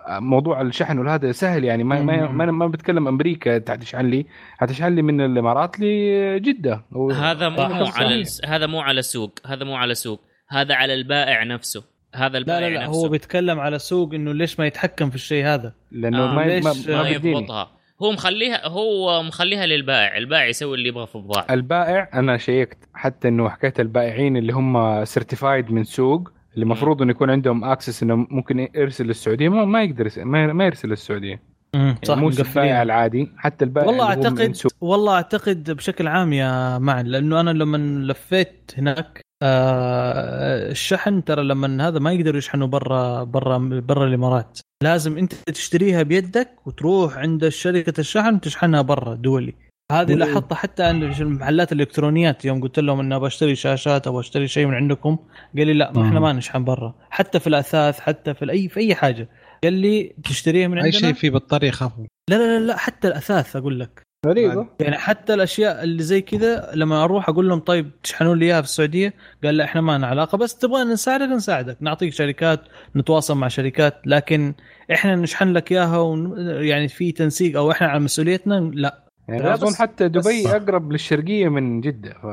آه، 0.09 0.19
موضوع 0.19 0.61
الشحن 0.61 0.99
والهذا 0.99 1.33
سهل 1.33 1.65
يعني 1.65 1.85
ما 1.85 2.03
ما. 2.03 2.51
ما, 2.51 2.67
بتكلم 2.67 3.09
أمريكا 3.09 3.59
تشحن 3.59 4.07
لي 4.07 4.27
حتشحن 4.59 4.95
لي 4.95 5.03
من 5.03 5.21
الإمارات 5.21 5.81
لجدة. 5.81 6.85
هذا 7.15 7.49
مو. 7.49 7.61
على 7.95 8.25
هذا 8.47 8.67
مو 8.67 8.81
على 8.81 9.03
سوق 9.03 9.31
هذا 9.47 9.65
مو 9.65 9.75
على 9.77 9.95
سوق. 9.95 10.21
هذا 10.49 10.75
على 10.75 10.95
البائع 10.95 11.45
نفسه. 11.45 11.85
هذا 12.15 12.29
لا 12.33 12.39
البائع 12.39 12.69
لا 12.69 12.75
لا 12.75 12.87
نفسه. 12.87 13.01
هو 13.07 13.09
بيتكلم 13.09 13.61
على 13.61 13.79
سوق 13.79 14.15
إنه 14.15 14.33
ليش 14.35 14.59
ما 14.61 14.67
يتحكم 14.67 15.11
في 15.11 15.17
الشيء 15.17 15.45
هذا؟ 15.47 15.73
لأنه 15.93 16.31
آه، 16.31 16.35
ما 16.35 16.41
ليش؟ 16.43 16.65
ما, 16.65 16.97
ما 16.97 17.03
ما 17.03 17.09
يضبطها. 17.09 17.71
هو 18.03 18.13
مخليها 18.13 18.69
هو 18.69 19.23
مخليها 19.23 19.67
للبائع. 19.67 20.17
البائع 20.17 20.47
يسوي 20.47 20.77
اللي 20.77 20.89
يبغى 20.89 21.07
في 21.07 21.15
البضاعة. 21.15 21.47
البائع 21.51 22.09
أنا 22.15 22.37
شيكت 22.37 22.79
حتى 22.95 23.29
إنه 23.29 23.49
حكايه 23.49 23.75
البائعين 23.79 24.37
اللي 24.37 24.53
هم 24.53 25.05
certified 25.05 25.73
من 25.73 25.85
سوق 25.85 26.33
اللي 26.55 26.63
المفروض 26.63 27.03
إنه 27.03 27.11
يكون 27.11 27.31
عندهم 27.31 27.65
access 27.65 28.03
إنه 28.03 28.17
ممكن 28.17 28.69
يرسل 28.75 29.07
للسعودية 29.07 29.49
ما, 29.49 29.65
ما 29.65 29.83
يقدر 29.83 30.01
يرسل 30.01 30.25
ما, 30.25 30.65
يرسل 30.65 30.89
للسعودية. 30.89 31.43
امم 31.75 31.97
صح 32.05 32.19
مو 32.19 32.29
البائع 32.29 32.83
العادي 32.83 33.33
حتى 33.37 33.65
البائع 33.65 33.87
والله 33.87 34.05
اعتقد. 34.05 34.57
والله 34.81 35.15
أعتقد 35.15 35.71
بشكل 35.71 36.09
عام 36.09 36.33
يا 36.33 36.79
معن 36.79 37.07
لأنه 37.07 37.41
أنا 37.41 37.51
لما 37.51 37.77
لفيت 38.13 38.73
هناك 38.79 39.21
آه 39.43 40.71
الشحن 40.71 41.25
ترى 41.25 41.43
لما 41.43 41.89
هذا 41.89 41.99
ما 41.99 42.13
يقدروا 42.13 42.39
يشحنوا 42.39 42.67
برا 42.67 43.25
برا 43.25 43.59
برا 43.59 44.07
الإمارات. 44.07 44.59
لازم 44.83 45.19
أنت 45.19 45.35
تشتريها 45.35 46.03
بيدك 46.03 46.67
وتروح 46.67 47.19
عند 47.19 47.49
شركة 47.49 48.01
الشحن 48.01 48.41
تشحنها 48.41 48.83
برا 48.83 49.15
دولي. 49.15 49.55
هذه. 49.93 50.15
لاحظتها 50.15 50.57
حتى 50.57 50.83
عند 50.83 51.03
المحلات 51.03 51.73
الإلكترونيات 51.73 52.45
يوم 52.45 52.61
قلت 52.61 52.79
لهم 52.79 53.01
إني 53.01 53.17
أبغى 53.17 53.27
أشتري 53.27 53.55
شاشات 53.55 54.07
أو 54.07 54.21
أشتري 54.21 54.49
شيء 54.49 54.67
من 54.67 54.75
عندكم 54.75 55.19
قال 55.57 55.67
لي 55.67 55.73
لا 55.73 55.93
ما 55.93 56.09
إحنا. 56.09 56.21
ما 56.21 56.33
نشحن 56.33 56.65
برا. 56.65 56.95
حتى 57.11 57.41
في 57.41 57.47
الأثاث 57.47 58.01
حتى 58.01 58.35
في 58.35 58.51
اي 58.51 58.69
في 58.69 58.81
أي 58.81 58.95
حاجة. 58.95 59.29
قال 59.65 59.73
لي 59.73 60.15
تشتريها 60.25 60.69
من 60.69 60.79
أي 60.79 60.85
عندنا؟ 60.85 61.01
شيء 61.01 61.13
فيه 61.13 61.31
بطارية 61.31 61.69
يخافوا 61.69 62.05
لا 62.31 62.37
لا 62.37 62.59
لا, 62.59 62.67
لا 62.67 62.77
حتى 62.77 63.09
الأثاث 63.09 63.57
أقول 63.57 63.81
لك. 63.81 64.03
غريبه 64.27 64.67
يعني 64.81 64.99
حتى 64.99 65.35
الأشياء 65.35 65.83
اللي 65.83 66.03
زي 66.03 66.21
كذا 66.21 66.71
لما 66.75 67.05
أروح 67.05 67.29
أقول 67.29 67.49
لهم 67.49 67.59
طيب 67.59 67.91
تشحنوا 68.03 68.35
لي 68.35 68.45
إياها 68.45 68.61
في 68.61 68.69
السعودية؟ 68.69 69.15
قال 69.45 69.57
لا 69.57 69.65
إحنا 69.65 69.81
ما 69.81 69.99
لنا 69.99 70.07
علاقة. 70.07 70.39
بس 70.39 70.59
تبغى 70.59 70.85
نساعدك 70.85 71.29
نساعدك. 71.29 71.77
نعطيك 71.81 72.13
شركات 72.13 72.61
نتواصل 72.97 73.37
مع 73.37 73.49
شركات. 73.49 73.95
لكن 74.07 74.55
إحنا 74.93 75.17
نشحن 75.17 75.53
لك 75.53 75.73
إياها 75.73 75.99
ون... 75.99 76.35
يعني 76.47 76.89
في 76.89 77.13
تنسيق 77.13 77.57
أو 77.57 77.71
إحنا 77.71 77.87
على 77.87 78.01
مسؤوليتنا 78.01 78.71
لا. 78.75 79.10
يعني 79.31 79.43
لا 79.43 79.55
أظن 79.55 79.75
حتى 79.75 80.09
دبي 80.09 80.19
بس- 80.19 80.47
أقرب 80.47 80.93
للشرقية 80.93 81.49
من 81.49 81.81
جدة 81.81 82.11
ف... 82.23 82.27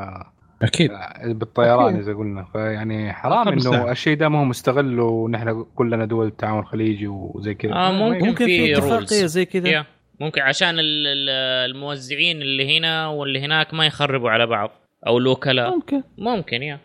أكيد 0.61 0.91
بالطيران 1.25 1.93
أكيد. 1.93 1.99
إذا 2.07 2.13
قلنا 2.13 2.43
فيعني 2.53 3.13
حرام 3.13 3.47
إنه. 3.47 3.91
الشيء 3.91 4.17
ده 4.17 4.29
ما 4.29 4.39
هو 4.39 4.43
مستغل 4.45 4.99
ونحن 4.99 5.65
كلنا 5.75 6.05
دول 6.05 6.27
التعاون 6.27 6.59
الخليجي 6.59 7.07
وزي 7.07 7.53
كذا 7.53 7.73
آه، 7.73 7.91
ممكن. 7.91 8.25
ممكن 8.27 8.45
في 8.45 8.65
في. 8.65 8.73
اتفاقية 8.77 9.25
زي 9.25 9.45
كذا 9.45 9.85
ممكن 10.19 10.41
عشان 10.41 10.79
ال- 10.79 11.07
ال- 11.07 11.69
الموزعين 11.71 12.41
اللي 12.41 12.77
هنا 12.77 13.07
واللي 13.07 13.39
هناك 13.41 13.73
ما 13.73 13.85
يخربوا 13.85 14.29
على 14.29 14.47
بعض 14.47 14.71
أو 15.07 15.17
الوكلاء 15.17 15.71
ممكن 15.75 16.03
ممكن 16.17 16.63
يا 16.63 16.79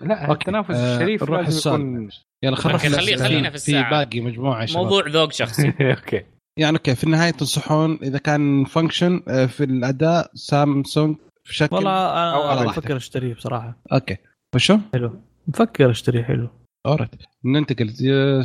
لا 0.00 0.14
أوكي. 0.26 0.32
التنافس 0.32 0.74
آه، 0.74 0.94
الشريف 0.96 1.22
نروح 1.22 1.40
لازم. 1.40 1.70
يكون 1.74 2.08
يلا 2.42 2.56
خلينا 2.56 2.78
خلينا 3.16 3.48
في 3.48 3.54
الساعة. 3.54 3.90
باقي 3.90 4.20
مجموعة 4.20 4.66
شباب. 4.66 4.82
موضوع 4.82 5.06
ذوق 5.08 5.32
شخصي 5.32 5.68
OK 5.80 6.22
يعني 6.58 6.76
OK 6.76 6.94
في 6.94 7.04
النهاية 7.04 7.30
تنصحون 7.30 7.98
إذا 8.02 8.18
كان 8.18 8.64
function 8.64 9.20
في 9.48 9.64
الأداء 9.64 10.30
سامسونج 10.34 11.16
في 11.44 11.54
شكل 11.54 11.76
والله 11.76 11.90
أنا 11.90 12.62
راحتك. 12.62 12.82
بفكر 12.82 12.96
أشتريه 12.96 13.34
بصراحة. 13.34 13.76
OK. 13.92 14.16
وشو؟ 14.54 14.78
حلو. 14.92 15.20
بفكر 15.46 15.90
أشتريه 15.90 16.22
حلو. 16.22 16.48
all 16.86 16.95
right 16.95 17.10
ننتقل. 17.44 17.92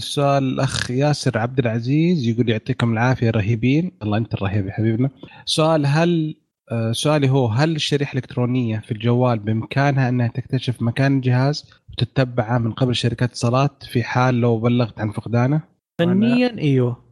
سؤال 0.01 0.43
الأخ 0.43 0.91
ياسر 0.91 1.37
عبد 1.37 1.59
العزيز 1.59 2.27
يقول 2.27 2.49
يعطيكم 2.49 2.93
العافية 2.93 3.29
رهيبين. 3.29 3.91
الله 4.03 4.17
أنت 4.17 4.33
الرهيب 4.33 4.67
يا 4.67 4.71
حبيبنا. 4.71 5.09
سؤال 5.45 5.85
هل 5.85 6.35
آه، 6.71 6.91
سؤالي 6.91 7.29
هو 7.29 7.47
هل 7.47 7.75
الشريحة 7.75 8.11
الإلكترونية 8.11 8.79
في 8.79 8.91
الجوال 8.91 9.39
بإمكانها 9.39 10.09
أنها 10.09 10.27
تكتشف 10.27 10.81
مكان 10.81 11.15
الجهاز 11.15 11.71
وتتبعه 11.89 12.57
من 12.57 12.71
قبل 12.71 12.95
شركات 12.95 13.29
الاتصالات 13.29 13.83
في 13.83 14.03
حال 14.03 14.35
لو 14.35 14.59
بلغت 14.59 14.99
عن 14.99 15.11
فقدانه؟ 15.11 15.61
فنيا 15.99 16.57
إيوه. 16.57 17.03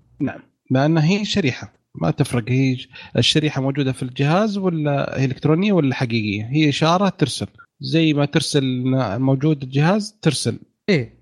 لأن 0.71 0.97
هي 0.97 1.25
شريحة. 1.25 1.73
ما 1.95 2.11
تفرق 2.11 2.43
هي 2.49 2.77
الشريحة 3.17 3.61
موجودة 3.61 3.91
في 3.91 4.03
الجهاز 4.03 4.57
ولا 4.57 5.19
هي 5.19 5.25
إلكترونية 5.25 5.73
ولا 5.73 5.95
حقيقية. 5.95 6.43
هي 6.45 6.69
إشارة 6.69 7.09
ترسل. 7.09 7.47
زي 7.81 8.13
ما 8.13 8.25
ترسل 8.25 8.63
موجود 9.19 9.63
الجهاز 9.63 10.19
ترسل. 10.21 10.59
إيه. 10.89 11.19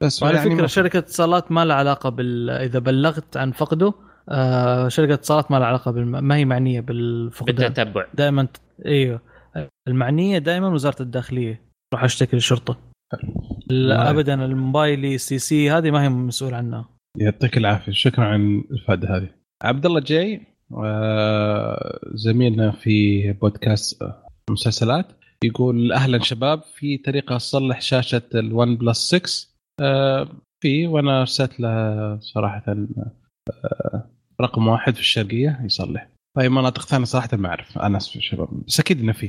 بس 0.00 0.22
وعلى 0.22 0.36
يعني 0.36 0.50
فكرة 0.50 0.60
ما- 0.60 0.66
شركة 0.66 0.98
اتصالات 0.98 1.52
ما 1.52 1.64
لها 1.64 1.76
علاقة 1.76 2.08
بال 2.10 2.50
إذا 2.50 2.78
بلغت 2.78 3.36
عن 3.36 3.52
فقده 3.52 3.94
آه 4.28 4.88
شركة 4.88 5.14
اتصالات 5.14 5.50
ما 5.50 5.56
لها 5.56 5.66
علاقة 5.66 5.90
بالم... 5.90 6.24
ما 6.24 6.36
هي 6.36 6.44
معنية 6.44 6.80
بالفقدان. 6.80 7.54
بالتتبع 7.56 8.06
دائما 8.14 8.48
إيوه. 8.86 9.20
المعنية 9.88 10.38
دائما 10.38 10.68
وزارة 10.68 11.02
الداخلية. 11.02 11.60
روح 11.94 12.04
أشتكي 12.04 12.36
للشرطة. 12.36 12.76
لا 13.66 14.10
ابدا 14.10 14.44
الموبايلي 14.44 15.18
سي 15.18 15.38
سي 15.38 15.70
هذه 15.70 15.90
ما 15.90 16.02
هي 16.02 16.08
مسؤول 16.08 16.54
عنها. 16.54 16.88
يعطيك 17.18 17.56
العافية. 17.56 17.92
شكرا 17.92 18.24
على 18.24 18.36
الافاده 18.70 19.16
هذه. 19.16 19.28
عبد 19.62 19.86
الله 19.86 20.00
جاي. 20.00 20.40
آه، 20.84 22.00
زميلنا 22.14 22.70
في 22.70 23.32
بودكاست 23.32 24.02
آه، 24.02 24.26
مسلسلات. 24.50 25.06
يقول 25.44 25.92
أهلا 25.92 26.18
شباب 26.18 26.62
في 26.62 26.98
طريقة 26.98 27.36
أصلح 27.36 27.80
شاشة 27.80 28.22
ال 28.34 28.76
OnePlus 28.76 29.14
6 29.14 29.48
آه، 29.80 30.28
في 30.62 30.86
وأنا 30.86 31.20
أرسلت 31.20 31.60
له 31.60 32.18
صراحة 32.20 32.62
آه، 32.68 34.10
رقم 34.40 34.66
واحد 34.68 34.94
في 34.94 35.00
الشرقية 35.00 35.60
يصلح. 35.64 36.08
في 36.38 36.48
مناطق 36.48 36.82
ثانية 36.82 37.04
صراحة 37.04 37.28
ما 37.36 37.48
أعرف. 37.48 37.78
أنا 37.78 37.96
أسف 37.96 38.16
يا 38.16 38.20
شباب. 38.20 38.48
بس 38.66 38.80
أكيد 38.80 39.00
إنه 39.00 39.12
في. 39.12 39.26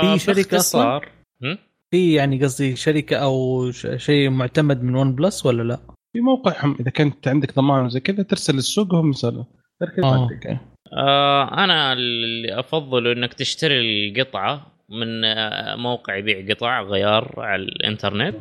في 0.00 0.18
شركة 0.18 0.34
باختصار 0.50 1.08
هم؟ 1.42 1.58
في 1.90 2.12
يعني 2.14 2.42
قصدي 2.44 2.76
شركة 2.76 3.16
أو 3.16 3.70
ش- 3.70 3.86
شيء 3.96 4.30
معتمد 4.30 4.82
من 4.82 4.94
ون 4.94 5.14
بلس 5.14 5.46
ولا 5.46 5.62
لا؟ 5.62 5.80
في 6.16 6.22
موقعهم 6.22 6.76
إذا 6.80 6.90
كنت 6.90 7.28
عندك 7.28 7.54
ضمان 7.54 7.88
زي 7.88 8.00
كذا 8.00 8.22
ترسل 8.22 8.54
السوق 8.54 8.94
وهم 8.94 9.10
يصلحوا 9.10 9.44
غير 9.82 9.92
ما 9.98 10.28
آه،. 10.46 10.60
آه 10.92 11.64
أنا 11.64 11.92
اللي 11.92 12.60
أفضل 12.60 13.06
إنك 13.06 13.34
تشتري 13.34 14.08
القطعة 14.08 14.66
من 14.88 15.24
آه، 15.24 15.76
موقع 15.76 16.16
يبيع 16.16 16.54
قطع 16.54 16.82
غيار 16.82 17.34
على 17.38 17.62
الإنترنت 17.62 18.36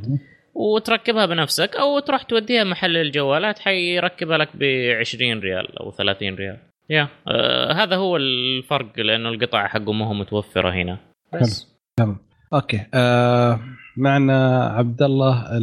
وتركبها 0.53 1.25
بنفسك 1.25 1.75
أو 1.75 1.99
تروح 1.99 2.23
توديها 2.23 2.63
محل 2.63 2.97
الجوالات 2.97 3.59
حيركبها 3.59 4.37
لك 4.37 4.49
ب 4.53 4.63
20 4.99 5.39
ريال 5.39 5.79
أو 5.79 5.91
30 5.91 6.35
ريال. 6.35 6.57
Yeah 6.89 7.07
آه 7.27 7.73
هذا 7.73 7.95
هو 7.95 8.17
الفرق 8.17 8.99
لأنه 8.99 9.29
القطع 9.29 9.67
حقه 9.67 9.93
ما 9.93 10.07
هو 10.07 10.13
متوفرة 10.13 10.71
هنا. 10.73 10.97
بس. 11.41 11.67
تمام. 11.97 12.17
OK. 12.53 12.85
آه 12.93 13.59
معنا 13.97 14.65
عبد 14.65 15.01
الله 15.01 15.57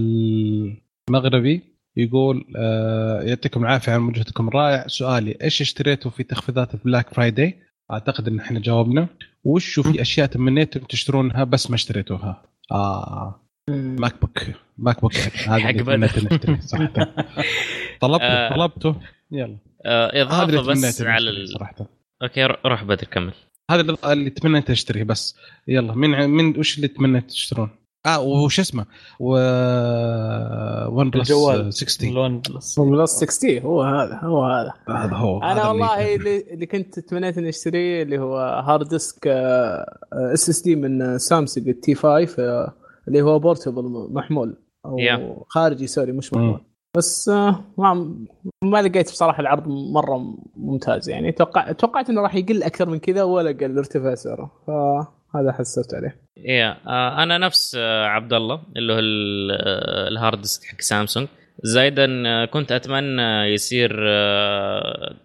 المغربي. 1.08 1.71
يقول 1.96 2.44
آه 2.56 3.22
يعطيكم 3.22 3.62
العافية 3.62 3.92
على 3.92 4.00
مجهودكم 4.00 4.48
الرائع. 4.48 4.86
سؤالي 4.86 5.36
إيش 5.42 5.60
اشتريتوا 5.60 6.10
في 6.10 6.22
تخفيضات 6.22 6.74
ال 6.74 6.81
Black 6.81 7.14
Friday 7.14 7.58
أعتقد 7.92 8.28
إن 8.28 8.38
إحنا 8.40 8.60
جاوبنا. 8.60 9.08
وش 9.44 9.80
في 9.80 10.02
أشياء 10.02 10.26
تمنيتوا 10.26 10.80
تشترونها 10.88 11.44
بس 11.44 11.70
ما 11.70 11.76
اشتريتوها؟ 11.76 12.42
آه 12.72 13.40
MacBook 13.70 14.38
MacBook 14.78 15.16
هذا 15.16 15.70
اللي. 15.70 16.08
تمنيت 16.08 16.62
صراحة 16.62 16.92
طلبته 18.00 18.24
آه. 18.24 18.54
طلبته. 18.56 18.96
يلا. 19.32 19.58
آه 19.86 20.22
اضافه 20.22 20.70
بس 20.72 21.02
على 21.02 21.30
ال... 21.30 21.48
صراحة. 21.48 21.74
OK 22.22 22.44
روح 22.66 22.84
بدر 22.84 23.04
كمل. 23.06 23.32
هذا 23.70 23.80
اللي- 23.80 23.96
اللي 24.04 24.30
تمنيت 24.30 24.70
اشتريه 24.70 25.02
بس. 25.04 25.36
يلا 25.68 25.94
من 25.94 26.30
من 26.30 26.58
وش 26.58 26.76
اللي 26.76 26.88
تمنيت 26.88 27.28
تشترون؟ 27.30 27.70
آه 28.06 28.20
وش 28.20 28.60
اسمه؟ 28.60 28.86
و 29.20 29.36
OnePlus 30.88 31.30
الجوال. 31.30 31.72
6T 31.74 32.08
ال 32.08 32.38
OnePlus 32.40 32.80
Plus 32.80 33.10
6T 33.24 33.58
هو 33.58 33.82
هذا 33.82 34.20
هو 34.22 34.44
هذا. 34.44 34.72
هذا 34.88 35.16
هو 35.16 35.42
أنا 35.42 35.52
هذا 35.52 35.68
والله 35.68 36.14
اللي 36.14 36.14
اللي, 36.14 36.54
اللي 36.54 36.66
كنت 36.66 36.98
تمنيت 36.98 37.38
إني 37.38 37.48
أشتريه 37.48 38.02
اللي 38.02 38.18
هو 38.18 38.36
hard 38.38 38.88
disk 38.88 39.26
SSD 39.26 40.76
من 40.76 41.18
Samsung 41.18 41.68
ال 41.68 41.94
T5 41.94 42.26
آه، 42.38 42.72
اللي 43.08 43.22
هو 43.22 43.38
portable 43.38 44.08
محمول. 44.10 44.56
أو 44.86 44.96
Yeah. 44.96 45.44
خارجي 45.48 45.86
sorry 45.86 46.12
مش 46.12 46.32
محمول. 46.32 46.50
مم. 46.52 46.60
بس 46.96 47.28
آه، 47.28 47.64
ما 47.78 48.16
ما 48.64 48.82
لقيت 48.82 49.10
بصراحة 49.10 49.40
العرض 49.40 49.68
مرة 49.68 50.34
ممتاز 50.56 51.08
يعني. 51.08 51.32
توقع 51.32 51.72
توقعت 51.72 52.10
إنه 52.10 52.20
راح 52.20 52.34
يقل 52.34 52.62
أكثر 52.62 52.88
من 52.88 52.98
كذا 52.98 53.22
ولا 53.22 53.50
قل 53.50 53.78
ارتفاع 53.78 54.14
سعره. 54.14 54.50
فهذا 55.34 55.52
حسبت 55.52 55.94
عليه. 55.94 56.16
Yeah 56.36 56.76
آه 56.86 57.22
أنا 57.22 57.38
نفس 57.38 57.76
آه 57.78 58.06
عبد 58.06 58.32
الله 58.32 58.62
اللي 58.76 58.92
هو 58.92 58.98
آه، 58.98 60.08
ال 60.08 60.15
hard 60.15 60.40
disk 60.40 60.64
حق 60.64 60.80
سامسونج. 60.80 61.28
زايدا 61.62 62.22
آه، 62.26 62.44
كنت 62.44 62.72
أتمنى 62.72 63.22
يصير 63.54 63.90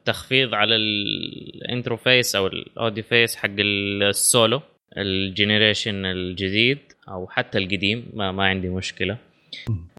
تخفيض 0.06 0.53
على 0.53 0.76
ال 0.76 0.92
interface 0.92 2.36
أو 2.36 2.48
ال 2.48 2.57
audio 2.57 3.03
interface 3.03 3.36
حق 3.36 3.50
السولو 3.60 4.61
ال 4.98 5.07
generation 5.07 6.06
الجديد 6.06 6.80
أو 7.10 7.27
حتى 7.27 7.58
القديم 7.58 8.11
ما, 8.14 8.32
ما 8.32 8.45
عندي 8.45 8.69
مشكلة. 8.69 9.18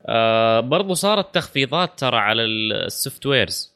آه 0.07 0.61
برضو 0.61 0.95
صارت 0.95 1.35
تخفيضات 1.35 1.99
ترى 1.99 2.17
على 2.17 2.45
ال 2.45 3.27
softwares 3.27 3.68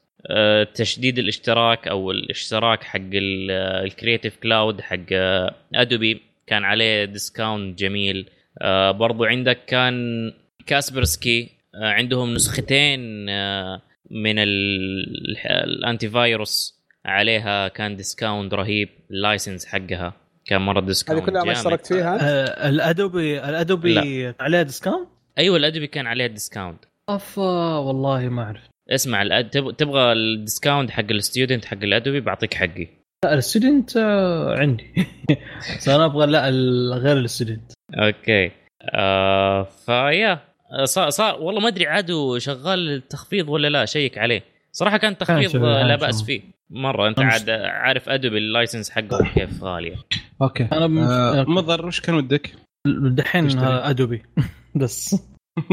تجديد 0.75 1.19
الاشتراك 1.19 1.89
أو 1.89 2.11
الاشتراك 2.11 2.83
حق 2.85 3.01
ال 3.13 3.27
Creative 3.27 4.37
Cloud 4.37 4.81
حق 4.81 4.97
آه، 5.13 5.55
Adobe 5.75 6.23
كان 6.47 6.65
عليه 6.65 7.05
discount 7.05 7.79
جميل. 7.79 8.31
آه 8.63 8.91
برضو 8.91 9.25
عندك 9.25 9.65
كان 9.67 10.33
Kaspersky 10.67 11.49
آه 11.75 11.91
عندهم 11.93 12.35
نسختين 12.35 13.29
آه 13.29 13.83
من 14.11 14.39
ال- 14.39 15.37
ال 15.47 16.09
antivirus 16.09 16.83
عليها 17.05 17.69
كان 17.69 17.97
discount 17.97 18.55
رهيب. 18.55 18.89
ال 19.11 19.18
license 19.18 19.67
حقها 19.67 20.13
كان 20.47 20.61
مرة 20.61 20.81
هذه 20.81 20.87
discount 20.87 21.27
كلها 21.27 21.45
ما. 21.45 21.53
اشتركت 21.53 21.87
فيها؟ 21.87 22.19
آه 22.23 22.69
ال 22.69 22.81
Adobe 22.81 23.39
ال 23.45 23.60
Adobe 23.60 24.35
عليه 24.41 24.63
discount؟ 24.63 25.09
أيوه 25.39 25.57
ال 25.57 25.62
Adobe 25.62 25.87
كان 25.87 26.07
عليها 26.07 26.27
discount 26.27 26.85
أفا 27.09 27.77
والله 27.77 28.29
ما 28.29 28.43
أعرف. 28.43 28.72
اسمع 28.91 29.23
الأد... 29.23 29.51
تب- 29.51 29.77
تبغى 29.77 30.13
ال 30.13 30.22
discount 30.22 30.91
حق 30.91 31.11
ال 31.11 31.18
student 31.18 31.65
حق 31.65 31.77
ال 31.83 31.89
Adobe 31.89 32.21
بعطيك 32.21 32.55
حقي. 32.55 32.89
لا 33.25 33.35
ال 33.35 33.43
student 33.43 33.97
آه، 33.97 34.59
عندي. 34.59 34.85
بس 35.79 35.89
أنا 35.89 36.05
أبغى 36.05 36.27
لا 36.27 36.51
غير 36.99 37.19
ال 37.19 37.25
student. 37.25 37.73
OK. 37.95 38.51
آه 38.95 39.63
فيا. 39.63 40.41
صار 40.85 41.11
صار 41.11 41.41
والله 41.43 41.61
ما 41.61 41.69
أدري 41.69 41.87
عادوا 41.87 42.39
شغال 42.39 42.91
التخفيض 42.91 43.49
ولا 43.49 43.69
لا 43.69 43.85
شيك 43.85 44.19
عليه. 44.19 44.43
صراحة 44.73 44.97
كان 44.97 45.19
تخفيض 45.19 45.57
آه، 45.65 45.83
لا. 45.83 45.97
بأس 45.97 46.23
فيه. 46.23 46.41
مرة 46.71 47.09
أنت. 47.09 47.21
عاد 47.21 47.51
عارف 47.51 48.09
Adobe 48.09 48.39
ال 48.39 48.45
license 48.45 48.91
حقهم 48.91 49.27
كيف 49.35 49.63
غالية. 49.65 49.97
OK. 50.43 50.69
آه 50.73 51.39
OK. 51.41 51.51
مضر 51.51 51.87
وش 51.87 52.01
كان 52.01 52.15
ودك؟ 52.15 52.53
دحين 52.87 53.59
Adobe. 53.59 54.23
بس. 54.75 55.17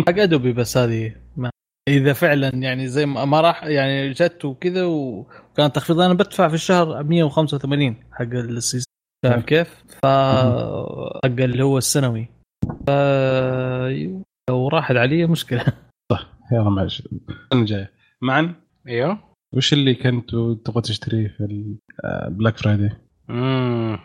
حق 0.07 0.19
Adobe 0.19 0.53
بس 0.53 0.77
هذه 0.77 1.15
ما 1.37 1.49
إذا 1.89 2.13
فعلا 2.13 2.55
يعني 2.55 2.87
زي 2.87 3.05
ما 3.05 3.25
ما 3.25 3.41
راح 3.41 3.63
يعني 3.63 4.11
جت 4.11 4.45
وكذا 4.45 4.85
وكان 4.85 5.71
تخفيض. 5.71 5.99
أنا 5.99 6.13
بدفع 6.13 6.47
في 6.47 6.53
الشهر 6.53 7.03
185 7.03 7.95
حق 8.11 8.21
ال 8.33 8.41
season 8.41 8.85
فاهم 9.25 9.41
كيف؟ 9.41 9.83
ف 10.03 10.05
حق 11.25 11.39
اللي 11.39 11.63
هو 11.63 11.77
السنوي. 11.77 12.27
ف 12.87 12.89
لو 14.49 14.67
راحت 14.67 14.95
علي 14.95 15.25
مشكلة. 15.25 15.65
يلا 16.51 16.69
معلش 16.69 16.99
السنة 16.99 17.61
الجايه 17.61 17.91
معا 18.21 18.55
أيوه. 18.87 19.19
وش 19.55 19.73
اللي 19.73 19.95
كنت 19.95 20.29
تبغى 20.65 20.81
تشتريه 20.81 21.27
في 21.27 21.69
ال 22.27 22.32
Black 22.32 22.57
Friday؟ 22.57 22.91
امم 23.29 23.99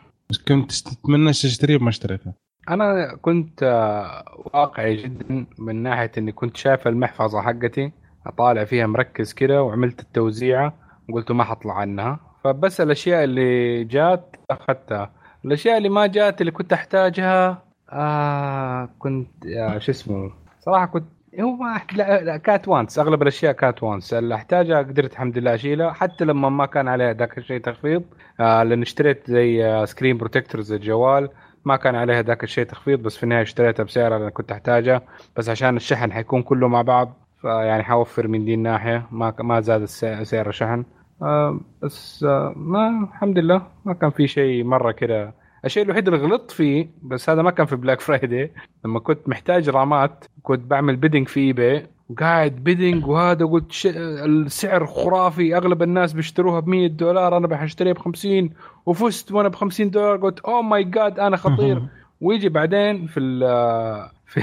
كنت 0.48 0.72
تتمنى 0.72 1.30
تشتريه 1.30 1.76
وما 1.76 1.88
اشتريته. 1.88 2.32
أنا 2.70 3.16
كنت 3.22 3.62
آه، 3.62 4.24
واقعي 4.54 4.96
جدا 4.96 5.46
من 5.58 5.82
ناحية 5.82 6.10
إني 6.18 6.32
كنت 6.32 6.56
شايف 6.56 6.88
المحفظة 6.88 7.42
حقتي 7.42 7.92
أطالع 8.26 8.64
فيها 8.64 8.86
مركز 8.86 9.32
كده 9.32 9.62
وعملت 9.62 10.00
التوزيعه 10.00 10.72
وقلت 11.10 11.32
ما 11.32 11.44
حطلع 11.44 11.74
عنها. 11.74 12.20
فبس 12.44 12.80
الأشياء 12.80 13.24
اللي 13.24 13.84
جات 13.84 14.36
أخذتها. 14.50 15.10
الأشياء 15.44 15.76
اللي 15.78 15.88
ما 15.88 16.06
جات 16.06 16.40
اللي 16.40 16.52
كنت 16.52 16.72
أحتاجها 16.72 17.62
آه 17.92 18.88
كنت 18.98 19.46
آه 19.46 19.78
شو 19.78 19.92
اسمه 19.92 20.32
صراحة 20.60 20.86
كنت 20.86 21.04
هو 21.40 21.50
ما. 21.56 21.80
لا, 21.96 22.22
لا 22.24 22.36
كانت 22.36 22.68
wants 22.68 22.98
أغلب 22.98 23.22
الأشياء 23.22 23.52
كانت 23.52 23.82
wants. 23.82 24.14
اللي 24.14 24.34
أحتاجها 24.34 24.78
قدرت 24.78 25.12
الحمد 25.12 25.38
لله 25.38 25.54
أشيلها. 25.54 25.92
حتى 25.92 26.24
لما 26.24 26.48
ما 26.48 26.66
كان 26.66 26.88
عليها 26.88 27.12
ذاك 27.12 27.38
الشيء 27.38 27.60
تخفيض 27.60 28.02
آه 28.40 28.62
لأن 28.62 28.82
اشتريت 28.82 29.30
زي 29.30 29.64
آه 29.66 29.84
screen 29.84 30.18
protectors 30.18 30.72
الجوال 30.72 31.28
ما 31.64 31.76
كان 31.76 31.94
عليها 31.94 32.22
ذاك 32.22 32.44
الشيء 32.44 32.64
تخفيض 32.64 33.02
بس 33.02 33.16
في 33.16 33.22
النهاية 33.22 33.42
اشتريتها 33.42 33.82
بسعرها 33.82 34.18
لأن 34.18 34.28
كنت 34.28 34.52
احتاجها 34.52 35.02
بس 35.36 35.48
عشان 35.48 35.76
الشحن 35.76 36.12
حيكون 36.12 36.42
كله 36.42 36.68
مع 36.68 36.82
بعض 36.82 37.16
فيعني 37.40 37.82
حوفر 37.84 38.28
من 38.28 38.44
دي 38.44 38.54
الناحية. 38.54 39.06
ما 39.10 39.34
ما 39.40 39.60
زاد 39.60 39.84
سعر 39.84 40.48
الشحن. 40.48 40.84
آه 41.22 41.60
بس 41.82 42.24
آه 42.28 42.52
ما 42.56 43.08
الحمد 43.12 43.38
لله. 43.38 43.66
ما 43.84 43.94
كان 43.94 44.10
في 44.10 44.26
شيء 44.28 44.64
مرة 44.64 44.92
كده. 44.92 45.34
الشيء 45.64 45.82
الوحيد 45.82 46.08
اللي 46.08 46.20
غلطت 46.26 46.50
فيه 46.50 46.88
بس 47.02 47.30
هذا 47.30 47.42
ما 47.42 47.50
كان 47.50 47.66
في 47.66 47.76
Black 47.76 48.00
Friday 48.00 48.52
لما 48.84 49.00
كنت 49.00 49.28
محتاج 49.28 49.68
رامات 49.68 50.24
كنت 50.42 50.60
بعمل 50.70 50.96
bidding 50.96 51.28
في 51.28 51.40
eBay 51.40 51.86
وقاعد 52.10 52.52
bidding 52.52 53.06
وهذا 53.06 53.44
قلت 53.46 53.72
ش... 53.72 53.86
السعر 53.96 54.86
خرافي. 54.86 55.56
أغلب 55.56 55.82
الناس 55.82 56.12
بيشتروها 56.12 56.60
ب 56.60 56.68
100 56.68 56.86
دولار 56.88 57.36
أنا 57.36 57.46
بحشتريها 57.46 57.92
ب 57.92 57.98
50 57.98 58.50
وفزت 58.86 59.32
وأنا 59.32 59.48
ب 59.48 59.54
50 59.54 59.90
دولار 59.90 60.16
قلت 60.16 60.40
oh 60.40 60.62
my 60.62 60.84
God 60.84 61.18
أنا 61.18 61.36
خطير. 61.36 61.82
ويجي 62.20 62.48
بعدين 62.48 63.06
في 63.06 63.20
ال 63.20 63.40
في 64.26 64.40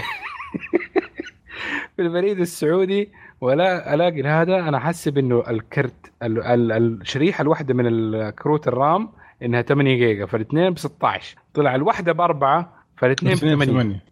في 1.96 2.02
البريد 2.02 2.40
السعودي 2.40 3.10
ولا 3.42 3.94
ألاقي 3.94 4.24
هذا. 4.24 4.60
أنا 4.60 4.80
حاسب 4.80 5.18
إنه 5.18 5.44
الكرت 5.50 6.12
ال- 6.24 6.44
ال- 6.44 6.72
الشريحة 7.02 7.42
الواحدة 7.42 7.74
من 7.74 7.88
الكروت 7.88 8.68
ال 8.68 8.78
RAM 8.78 9.10
إنها 9.44 9.62
8 9.62 9.96
جيجا 9.96 10.26
فالاثنين 10.26 10.74
ب 10.74 10.78
16 10.78 11.38
طلع 11.54 11.76
الواحدة 11.76 12.12
بأربعة 12.12 12.74
فالاثنين 12.98 13.34
ب 13.34 13.38
8 13.38 13.66
ثمانية 13.66 14.04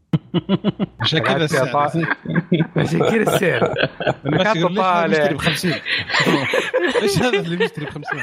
عشان 1.00 1.20
كذا 1.20 1.44
السعر 1.46 1.78
عشان 2.78 3.00
كذا 3.00 3.22
السعر. 3.22 3.74
ليش 4.26 4.48
هذا 4.48 4.68
طالع. 4.68 5.08
بيشتري 5.08 5.34
ب 5.34 5.38
50 5.38 5.72
ليش 7.02 7.20
هذا 7.22 7.40
اللي 7.40 7.56
بيشتري 7.56 7.86
ب 7.86 7.90
50 7.90 8.20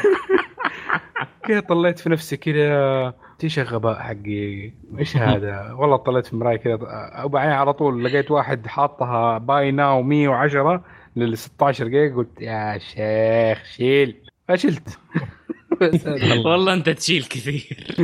كذا 1.48 1.60
طلعت 1.60 1.98
في 1.98 2.08
نفسي 2.08 2.36
كذا 2.36 3.14
إيش 3.44 3.58
الغباء 3.58 3.98
حقي. 3.98 4.72
إيش 4.98 5.16
هذا؟ 5.16 5.72
والله 5.72 5.96
طلعت 5.96 6.26
في 6.26 6.36
مرايه 6.36 6.56
كذا 6.56 6.78
وبعدين 7.24 7.52
على 7.52 7.72
طول 7.72 8.04
لقيت 8.04 8.30
واحد 8.30 8.66
حاطها 8.66 9.38
buy 9.38 9.70
now 9.70 10.02
110 10.02 10.84
لل 11.16 11.38
16 11.38 11.88
جيجا. 11.88 12.14
قلت 12.14 12.40
يا 12.40 12.78
شيخ 12.78 13.64
شيل. 13.64 14.16
فشلت. 14.48 14.98
والله. 16.46 16.72
انت 16.72 16.88
تشيل 16.90 17.24
كثير. 17.24 17.96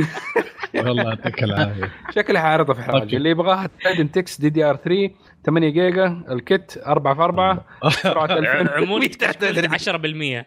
والله 0.75 1.03
يعطيك 1.03 1.43
العافية. 1.43 1.91
شكلها 2.15 2.41
حاعرضها 2.41 2.73
في 2.75 2.81
حراج. 2.81 3.15
اللي 3.15 3.29
يبغاها 3.29 3.69
تايدن 3.83 4.11
تكس 4.11 4.41
دي 4.41 4.49
دي 4.49 4.63
ار 4.63 4.75
3 4.75 5.09
8 5.45 5.69
جيجا 5.69 6.23
الكت 6.31 6.83
4 6.85 7.15
في 7.15 7.21
4 7.21 7.65
سرعه 7.89 8.25
2000 8.25 8.71
عمولة 8.71 9.07
تحت 9.07 9.45
كشكول 9.45 10.41
10% 10.41 10.45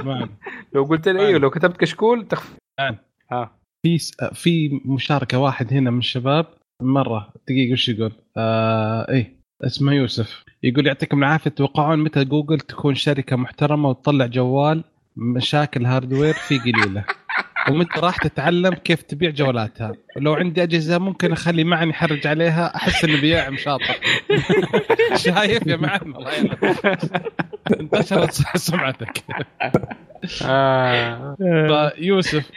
تمام. 0.00 0.30
لو 0.74 0.84
قلت 0.84 1.08
لي 1.08 1.26
أيوه 1.26 1.38
لو 1.38 1.50
كتبت 1.50 1.76
كشكول 1.76 2.28
تخفي 2.28 2.54
الآن. 2.80 2.96
ها 3.32 3.58
في 3.86 3.98
في 4.32 4.80
مشاركة 4.84 5.38
واحد 5.38 5.72
هنا 5.72 5.90
من 5.90 5.98
الشباب. 5.98 6.46
مرة 6.82 7.32
دقيقة 7.48 7.72
وش 7.72 7.88
يقول؟ 7.88 8.12
آه 8.36 9.06
إيه 9.10 9.36
اسمه 9.64 9.92
يوسف. 9.92 10.44
يقول 10.62 10.86
يعطيكم 10.86 11.18
العافية 11.18 11.50
تتوقعون 11.50 11.98
متى 11.98 12.24
جوجل 12.24 12.60
تكون 12.60 12.94
شركة 12.94 13.36
محترمة 13.36 13.88
وتطلع 13.88 14.26
جوال 14.26 14.84
مشاكل 15.16 15.86
hardware 15.86 16.34
فيه 16.34 16.60
قليلة. 16.60 17.04
ومتى 17.70 18.00
راح 18.00 18.16
تتعلم 18.16 18.74
كيف 18.74 19.02
تبيع 19.02 19.30
جوالاتها. 19.30 19.92
ولو 20.16 20.34
عندي 20.34 20.62
أجهزة 20.62 20.98
ممكن 20.98 21.32
أخلي 21.32 21.64
معن 21.64 21.88
يحرج 21.88 22.26
عليها 22.26 22.76
أحس 22.76 23.04
إنه 23.04 23.20
بياع 23.20 23.50
شاطر. 23.50 23.96
شايف 25.24 25.66
يا 25.66 25.76
معن 25.76 26.00
الله. 26.00 26.56
انتشرت 27.80 28.32
سمعتك. 28.56 29.24
آه. 30.44 31.36
فيوسف 31.96 32.50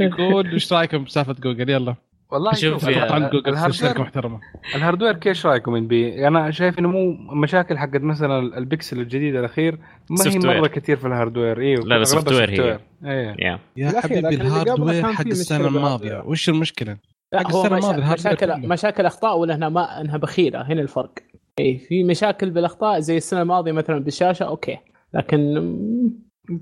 يقول 0.00 0.50
إيش 0.50 0.72
رأيكم 0.72 1.04
بسالفة 1.04 1.32
جوجل؟ 1.32 1.70
يلا. 1.70 1.94
والله 2.32 2.52
شوف 2.52 2.88
أتوقع 2.88 3.18
جوجل 3.18 3.32
شركه 3.32 3.48
الهاردوير 3.48 4.00
محترمة 4.00 4.40
الهاردوير 4.74 5.12
كيف 5.16 5.46
رأيكم 5.46 5.86
بي 5.88 6.28
أنا 6.28 6.50
شايف 6.50 6.78
إنه 6.78 6.88
مو 6.88 7.12
مشاكل 7.34 7.78
حقت 7.78 8.00
مثلا 8.02 8.38
البكسل 8.58 9.00
الجديد 9.00 9.36
الأخير 9.36 9.72
ما 10.10 10.16
هي 10.26 10.30
software. 10.30 10.60
مرة 10.60 10.66
كثير 10.68 10.96
في 10.96 11.06
ال 11.06 11.12
hardware 11.12 11.60
أيوه 11.60 11.84
لا، 11.84 11.98
بس 11.98 12.10
software 12.10 12.50
هي. 12.50 12.78
إيه 13.04 13.58
يا 13.76 14.00
حبيبي 14.00 14.28
ال 14.28 14.36
hardware 14.36 15.02
حق 15.12 15.26
السنة 15.26 15.68
الماضية. 15.68 16.22
وش 16.26 16.48
المشكلة؟ 16.48 16.96
حق. 17.34 17.56
الماضية 17.56 17.90
ال 17.94 17.96
hardware 17.96 18.12
مشاكل. 18.14 18.68
مشاكل 18.68 19.06
أخطاء 19.06 19.38
ولا 19.38 19.54
إنها 19.54 19.68
ما 19.68 20.00
إنها 20.00 20.16
بخيله 20.16 20.62
هنا 20.72 20.82
الفرق 20.82 21.12
اي 21.60 21.78
في 21.78 22.04
مشاكل 22.04 22.50
بالأخطاء 22.50 23.00
زي 23.00 23.16
السنة 23.16 23.42
الماضية 23.42 23.72
مثلا 23.72 23.98
بالشاشة 23.98 24.44
okay 24.44 24.78
لكن 25.14 25.54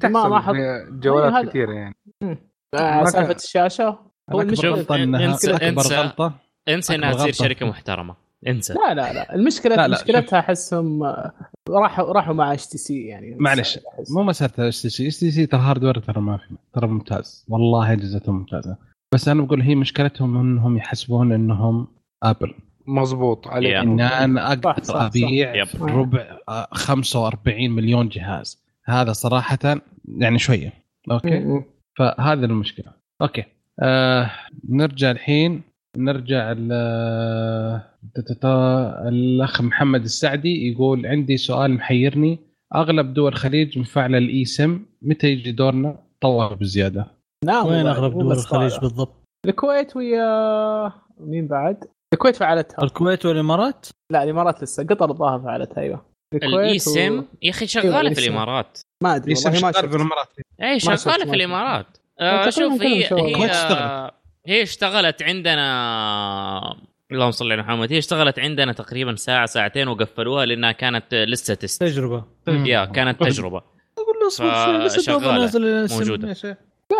ما- 0.04 0.28
ما 0.28 0.40
حط- 0.40 0.54
في 0.54 0.86
جوالات 0.90 1.26
أيوة، 1.32 1.40
هذا- 1.40 1.48
كثير 1.48 1.70
يعني 1.72 1.94
ما 2.74 3.04
سالفة 3.04 3.34
الشاشة 3.34 3.98
هو 4.32 4.40
المشكلة 4.40 4.70
غلطة 4.70 4.94
إنها 5.02 5.36
إنسى- 5.36 5.48
أكبر 5.48 5.68
انسى. 5.68 5.96
غلطة 5.96 6.34
إنسى 6.68 6.94
انها 6.94 7.12
تصير. 7.12 7.32
شركة 7.32 7.66
محترمة 7.66 8.14
إنسى 8.46 8.74
لا 8.74 8.94
لا 8.94 9.12
لا 9.12 9.34
المشكلة 9.34 9.76
لا، 9.76 9.88
لا، 9.88 9.96
مشكلتها 9.96 10.38
أحسهم 10.38 11.02
آه، 11.02 11.32
راحوا 11.70 12.12
راحوا 12.12 12.34
مع 12.34 12.52
HTC 12.52 13.06
يعني 13.06 13.36
معلش. 13.40 13.78
مو 14.10 14.22
مسألة 14.22 14.68
اس 14.68 14.82
تي 14.82 14.88
سي 14.88 15.08
اس 15.08 15.20
تي 15.20 15.30
سي 15.30 15.46
ترى 15.46 15.60
هاردوير 15.60 15.98
ترى 15.98 16.20
ما 16.20 16.36
في 16.36 16.54
ترى 16.74 16.86
ممتاز 16.86 17.46
والله 17.48 17.92
أجهزتهم 17.92 18.34
ممتازة 18.34 18.76
بس 19.14 19.28
أنا 19.28 19.42
بقول 19.42 19.60
هي 19.62 19.74
مشكلتهم 19.74 20.36
إنهم 20.40 20.76
يحسبون 20.76 21.32
إنهم 21.32 21.86
Apple 22.22 22.54
مضبوط 22.86 23.48
عليك. 23.48 23.74
إن 23.74 24.00
أنا 24.00 24.48
أقدر 24.48 24.74
صح،. 24.82 24.94
أبيع. 25.02 25.64
ربع 25.80 26.38
آه، 26.48 26.68
45 26.72 27.70
مليون 27.70 28.08
جهاز 28.08 28.62
هذا 28.84 29.12
صراحة 29.12 29.58
يعني 30.18 30.38
شوية 30.38 30.72
okay. 31.10 31.62
فهذا 31.98 32.46
المشكلة 32.46 32.92
okay 33.22 33.44
آه 33.82 34.30
نرجع 34.68 35.10
الحين 35.10 35.62
نرجع 35.96 36.52
تا- 38.40 39.08
الأخ 39.08 39.60
محمد 39.62 40.02
السعدي 40.04 40.72
يقول 40.72 41.06
عندي 41.06 41.36
سؤال 41.36 41.70
محيرني 41.74 42.38
أغلب 42.74 43.14
دول 43.14 43.32
الخليج 43.32 43.78
مفعلة 43.78 44.18
الاي 44.18 44.44
سم 44.44 44.80
متى 45.02 45.26
يجي 45.26 45.52
دورنا 45.52 45.98
طور 46.20 46.54
بزيادة 46.54 47.06
نعم 47.44 47.66
وين 47.66 47.86
أغلب 47.86 48.12
دول 48.12 48.32
الخليج. 48.32 48.78
بالضبط؟ 48.80 49.24
الكويت 49.46 49.96
ويا 49.96 50.92
مين 51.20 51.46
بعد؟ 51.46 51.84
الكويت 52.12 52.36
فعلتها 52.36 52.82
الكويت 52.84 53.26
والإمارات؟ 53.26 53.86
لا 54.12 54.22
الإمارات 54.22 54.62
لسه 54.62 54.84
قطر 54.86 55.10
الظاهر 55.10 55.40
فعلتها 55.40 55.80
أيوه 55.82 56.06
الاي 56.34 56.74
و- 56.76 56.78
سم 56.78 57.24
يا 57.42 57.50
أخي 57.50 57.60
أيوة، 57.60 57.66
شغاله 57.68 58.00
الإي 58.00 58.14
في 58.14 58.20
سم. 58.20 58.26
الإمارات 58.28 58.78
ما 59.02 59.16
أدري 59.16 59.34
والله 59.34 59.50
ما 59.50 59.72
شغال 59.72 59.74
شفت 59.74 59.86
في 59.86 59.96
الإمارات 59.96 60.28
اي 60.62 60.80
شغالة 60.80 61.24
في. 61.24 61.36
الإمارات 61.36 61.86
آه 62.20 62.50
شوف 62.50 62.82
هي. 62.82 63.04
هي. 63.12 64.10
هي 64.46 64.62
اشتغلت 64.62 65.22
عندنا 65.22 66.76
اللهم 67.12 67.30
صل 67.30 67.52
على 67.52 67.62
محمد 67.62 67.92
هي 67.92 67.98
اشتغلت 67.98 68.38
عندنا 68.38 68.72
تقريبا 68.72 69.14
ساعة 69.16 69.46
ساعتين 69.46 69.88
وقفلوها 69.88 70.46
لأنها 70.46 70.72
كانت 70.72 71.14
لسه 71.14 71.54
test. 71.54 71.80
تجربة. 71.80 72.24
يا 72.48 72.84
كانت 72.84 73.20
تجربة. 73.22 73.62
أقول 73.98 74.16
له 74.20 74.26
اصبر 74.26 74.84
لسه 74.84 75.18
نازل 75.38 75.88
زمان، 75.88 76.34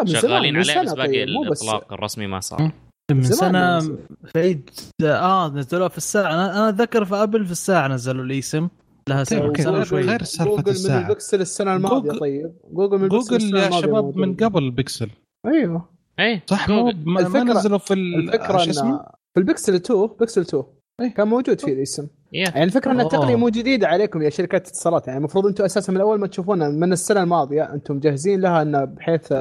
شغالين 0.07 0.55
من 0.55 0.61
عليها 0.61 0.83
بس 0.83 0.93
باقي 0.93 1.09
طيب، 1.09 1.29
الإطلاق 1.29 1.93
الرسمي 1.93 2.27
ما 2.27 2.41
صار. 2.41 2.71
من 3.11 3.23
سنة. 3.23 3.81
في 4.27 4.39
عيد 4.39 4.71
آه 5.05 5.49
نزلوها 5.49 5.89
في 5.89 5.97
الساعة. 5.97 6.35
أنا 6.35 6.59
أنا 6.59 6.69
أتذكر 6.69 7.05
في 7.05 7.15
أبل 7.15 7.45
في 7.45 7.53
الساعة 7.53 7.89
نزلوا 7.89 8.25
الاسم 8.25 8.69
لها 9.09 9.25
طيب، 9.25 9.57
سنة 9.61 9.85
شوي 9.85 10.01
غير 10.03 10.23
سالفة 10.23 10.57
جوجل 10.57 10.71
الساعة. 10.71 10.99
من 10.99 11.05
البكسل 11.07 11.41
السنة 11.41 11.77
الماضية 11.77 12.09
جوجل- 12.11 12.21
طيب 12.21 12.53
جوجل 12.73 12.99
من 12.99 13.09
جوجل 13.09 13.57
يا 13.57 13.71
شباب. 13.71 14.17
من 14.17 14.35
قبل 14.37 14.63
البكسل 14.63 15.09
أيوه 15.47 15.89
اي 16.21 16.41
صح 16.47 16.69
مو. 16.69 16.85
ما, 16.85 16.93
ما 17.05 17.21
الفكرة- 17.21 17.37
نزلوا 17.57 17.79
في 17.79 17.95
ال- 17.95 18.15
الفكرة 18.15 18.57
شو 18.59 18.71
اسمه؟ 18.71 18.91
ان 18.95 18.99
في 19.35 19.41
البكسل 19.41 19.75
2 19.75 20.07
بكسل 20.07 20.41
2 20.41 20.65
إيه. 21.01 21.15
كان 21.15 21.29
موجود 21.29 21.61
فيه 21.61 21.73
الاسم 21.73 22.07
يا 22.33 22.41
يعني 22.49 22.63
الفكرة 22.63 22.91
إن. 22.93 23.01
التقنية 23.01 23.37
مو 23.37 23.49
جديدة 23.49 23.89
عليكم 23.89 24.23
يا 24.23 24.31
شركات 24.31 24.65
الاتصالات 24.67 25.07
يعني 25.07 25.19
المفروض 25.19 25.47
أنتم 25.47 25.65
أساسا 25.65 25.93
من 25.93 26.01
اول 26.01 26.19
ما 26.21 26.27
تشوفونها 26.27 26.69
من 26.69 26.93
السنة 26.93 27.23
الماضية 27.23 27.63
أنتم 27.75 27.99
جاهزين 28.01 28.41
لها 28.41 28.63
انه 28.63 28.85
بحيث 28.85 29.33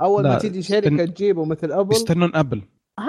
أول 0.00 0.24
لا، 0.24 0.28
ما 0.30 0.38
تيجي 0.38 0.62
شركة 0.62 1.04
تجيبه 1.04 1.44
مثل 1.44 1.72
ابل 1.72 1.92
يستنون 1.94 2.30
ابل 2.36 2.62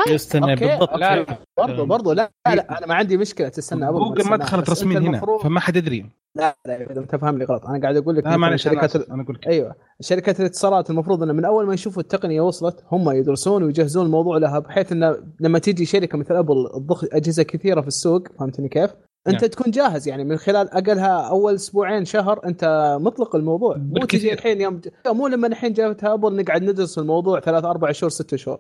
يستنى 0.07 0.51
أوكي، 0.51 0.65
بالضبط. 0.65 0.89
أوكي. 0.89 0.99
لا، 0.99 1.25
برضو 1.57 1.85
برضو 1.85 2.11
لا 2.11 2.31
لا, 2.47 2.55
لا 2.55 2.77
أنا 2.77 2.87
ما 2.87 2.95
عندي 2.95 3.17
مشكلة 3.17 3.49
تستنى 3.49 3.89
Apple 3.89 3.99
جوجل 3.99 4.29
ما 4.29 4.37
دخلت 4.37 4.69
رسميا 4.69 4.99
هنا 4.99 5.21
فما 5.43 5.59
حد 5.59 5.75
يدري. 5.75 6.05
لا 6.35 6.57
لا 6.65 6.91
إذا 6.91 6.99
أنت 6.99 7.15
فاهمني 7.15 7.45
غلط. 7.45 7.65
أنا 7.65 7.81
قاعد 7.81 7.95
أقول 7.97 8.15
لك 8.15 8.25
لا 8.25 8.37
معلش 8.37 8.67
أنا 8.67 8.81
شركات 8.81 9.09
أنا 9.09 9.23
أقول 9.23 9.35
لك. 9.35 9.47
أيوه 9.47 9.75
شركات 10.01 10.39
الاتصالات 10.39 10.89
المفروض 10.89 11.23
انه 11.23 11.33
من 11.33 11.45
أول 11.45 11.65
ما 11.65 11.73
يشوفوا 11.73 12.01
التقنية 12.01 12.41
وصلت 12.41 12.83
هم 12.91 13.09
يدرسون 13.09 13.63
ويجهزون 13.63 14.05
الموضوع 14.05 14.37
لها 14.37 14.59
بحيث 14.59 14.91
انه 14.91 15.17
لما 15.39 15.59
تيجي 15.59 15.85
شركة 15.85 16.17
مثل 16.17 16.35
Apple 16.35 16.69
تضخ 16.73 17.03
أجهزة 17.13 17.43
كثيرة 17.43 17.81
في 17.81 17.87
السوق 17.87 18.27
فهمتني 18.39 18.69
كيف؟ 18.69 18.91
انت 19.27 19.41
نعم. 19.41 19.49
تكون 19.51 19.71
جاهز 19.71 20.07
يعني 20.07 20.23
من 20.23 20.37
خلال 20.37 20.73
اقلها 20.73 21.27
اول 21.29 21.55
أسبوعين 21.55 22.05
شهر 22.05 22.39
انت 22.45 22.97
مطلق 23.01 23.35
الموضوع. 23.35 23.77
مو. 23.77 24.05
تجي 24.05 24.33
الحين 24.33 24.61
يوم 24.61 24.81
مو 25.07 25.27
لما 25.27 25.47
الحين 25.47 25.73
جابتها 25.73 26.13
Apple 26.13 26.35
نقعد 26.35 26.63
ندرس 26.63 26.97
الموضوع 26.99 27.39
ثلاث 27.39 27.63
أربع 27.65 27.91
شهور 27.91 28.09
ست 28.09 28.35
شهور. 28.35 28.57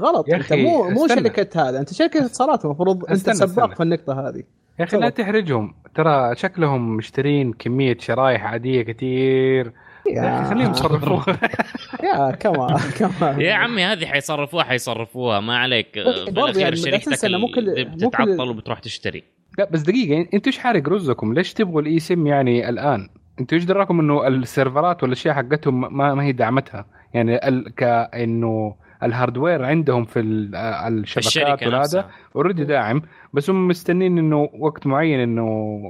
غلط 0.00 0.28
يا 0.28 0.36
انت 0.36 0.52
مو 0.52 0.88
مو 0.90 1.06
استنى. 1.06 1.20
شركة 1.28 1.68
هذا. 1.68 1.80
انت 1.80 1.92
شركة 1.94 2.24
اتصالات 2.26 2.64
المفروض 2.64 3.04
انت 3.10 3.30
سباق. 3.30 3.74
في 3.74 3.82
النقطة 3.82 4.28
هذه. 4.28 4.42
يا 4.78 4.84
أخي 4.84 4.96
لا 4.96 5.08
تحرجهم. 5.08 5.74
ترى 5.94 6.36
شكلهم 6.36 6.96
مشترين 6.96 7.52
كمية 7.52 7.96
شرايح 8.00 8.44
عادية 8.44 8.82
كثير. 8.82 9.72
يا 10.10 10.40
أخي 10.40 10.50
خليهم 10.50 10.70
يصرفوها. 10.70 11.38
يا 12.04 12.30
كمان 12.30 12.76
كمان 12.98 13.40
يا 13.40 13.54
عمي 13.54 13.84
هذه 13.84 14.06
حيصرفوها 14.06 14.64
حيصرفوها. 14.64 15.40
ما 15.40 15.56
عليك. 15.58 15.98
برضه 15.98 16.22
في 16.24 16.30
الأخير 16.30 16.60
يعني 16.62 16.76
شركتك 16.76 17.24
مو 17.24 17.46
كل- 17.46 17.54
كل- 17.54 17.84
بتتعطل 17.84 18.48
وبتروح 18.50 18.78
تشتري. 18.78 19.22
لا 19.58 19.68
بس 19.70 19.80
دقيقة 19.80 20.20
أنتوا 20.34 20.46
إيش 20.52 20.58
حارق 20.58 20.88
رزقكم؟ 20.88 21.34
ليش 21.34 21.54
تبغوا 21.54 21.80
الاي 21.80 21.98
سم 21.98 22.26
يعني 22.26 22.68
الآن؟ 22.68 23.08
أنتوا 23.40 23.58
إيش 23.58 23.64
دراكم 23.64 24.00
انه 24.00 24.26
ال 24.28 24.37
server 24.37 24.93
ات 24.93 25.02
والاشياء 25.02 25.34
حقتهم 25.34 25.96
ما, 25.96 26.14
ما 26.14 26.22
هي 26.24 26.32
دعمتها؟ 26.32 26.86
يعني 27.14 27.48
ال... 27.48 27.74
كانه 27.74 28.74
ال 29.02 29.09
hardware 29.09 29.64
عندهم 29.64 30.04
في 30.04 30.20
ال- 30.20 31.06
في 31.06 31.16
الشبكات 31.16 31.62
نفسها 31.64 32.10
already 32.36 32.64
داعم 32.64 33.02
بس 33.34 33.50
هم 33.50 33.68
مستنين 33.68 34.18
انه 34.18 34.48
وقت 34.58 34.86
معين 34.86 35.20
انه 35.20 35.80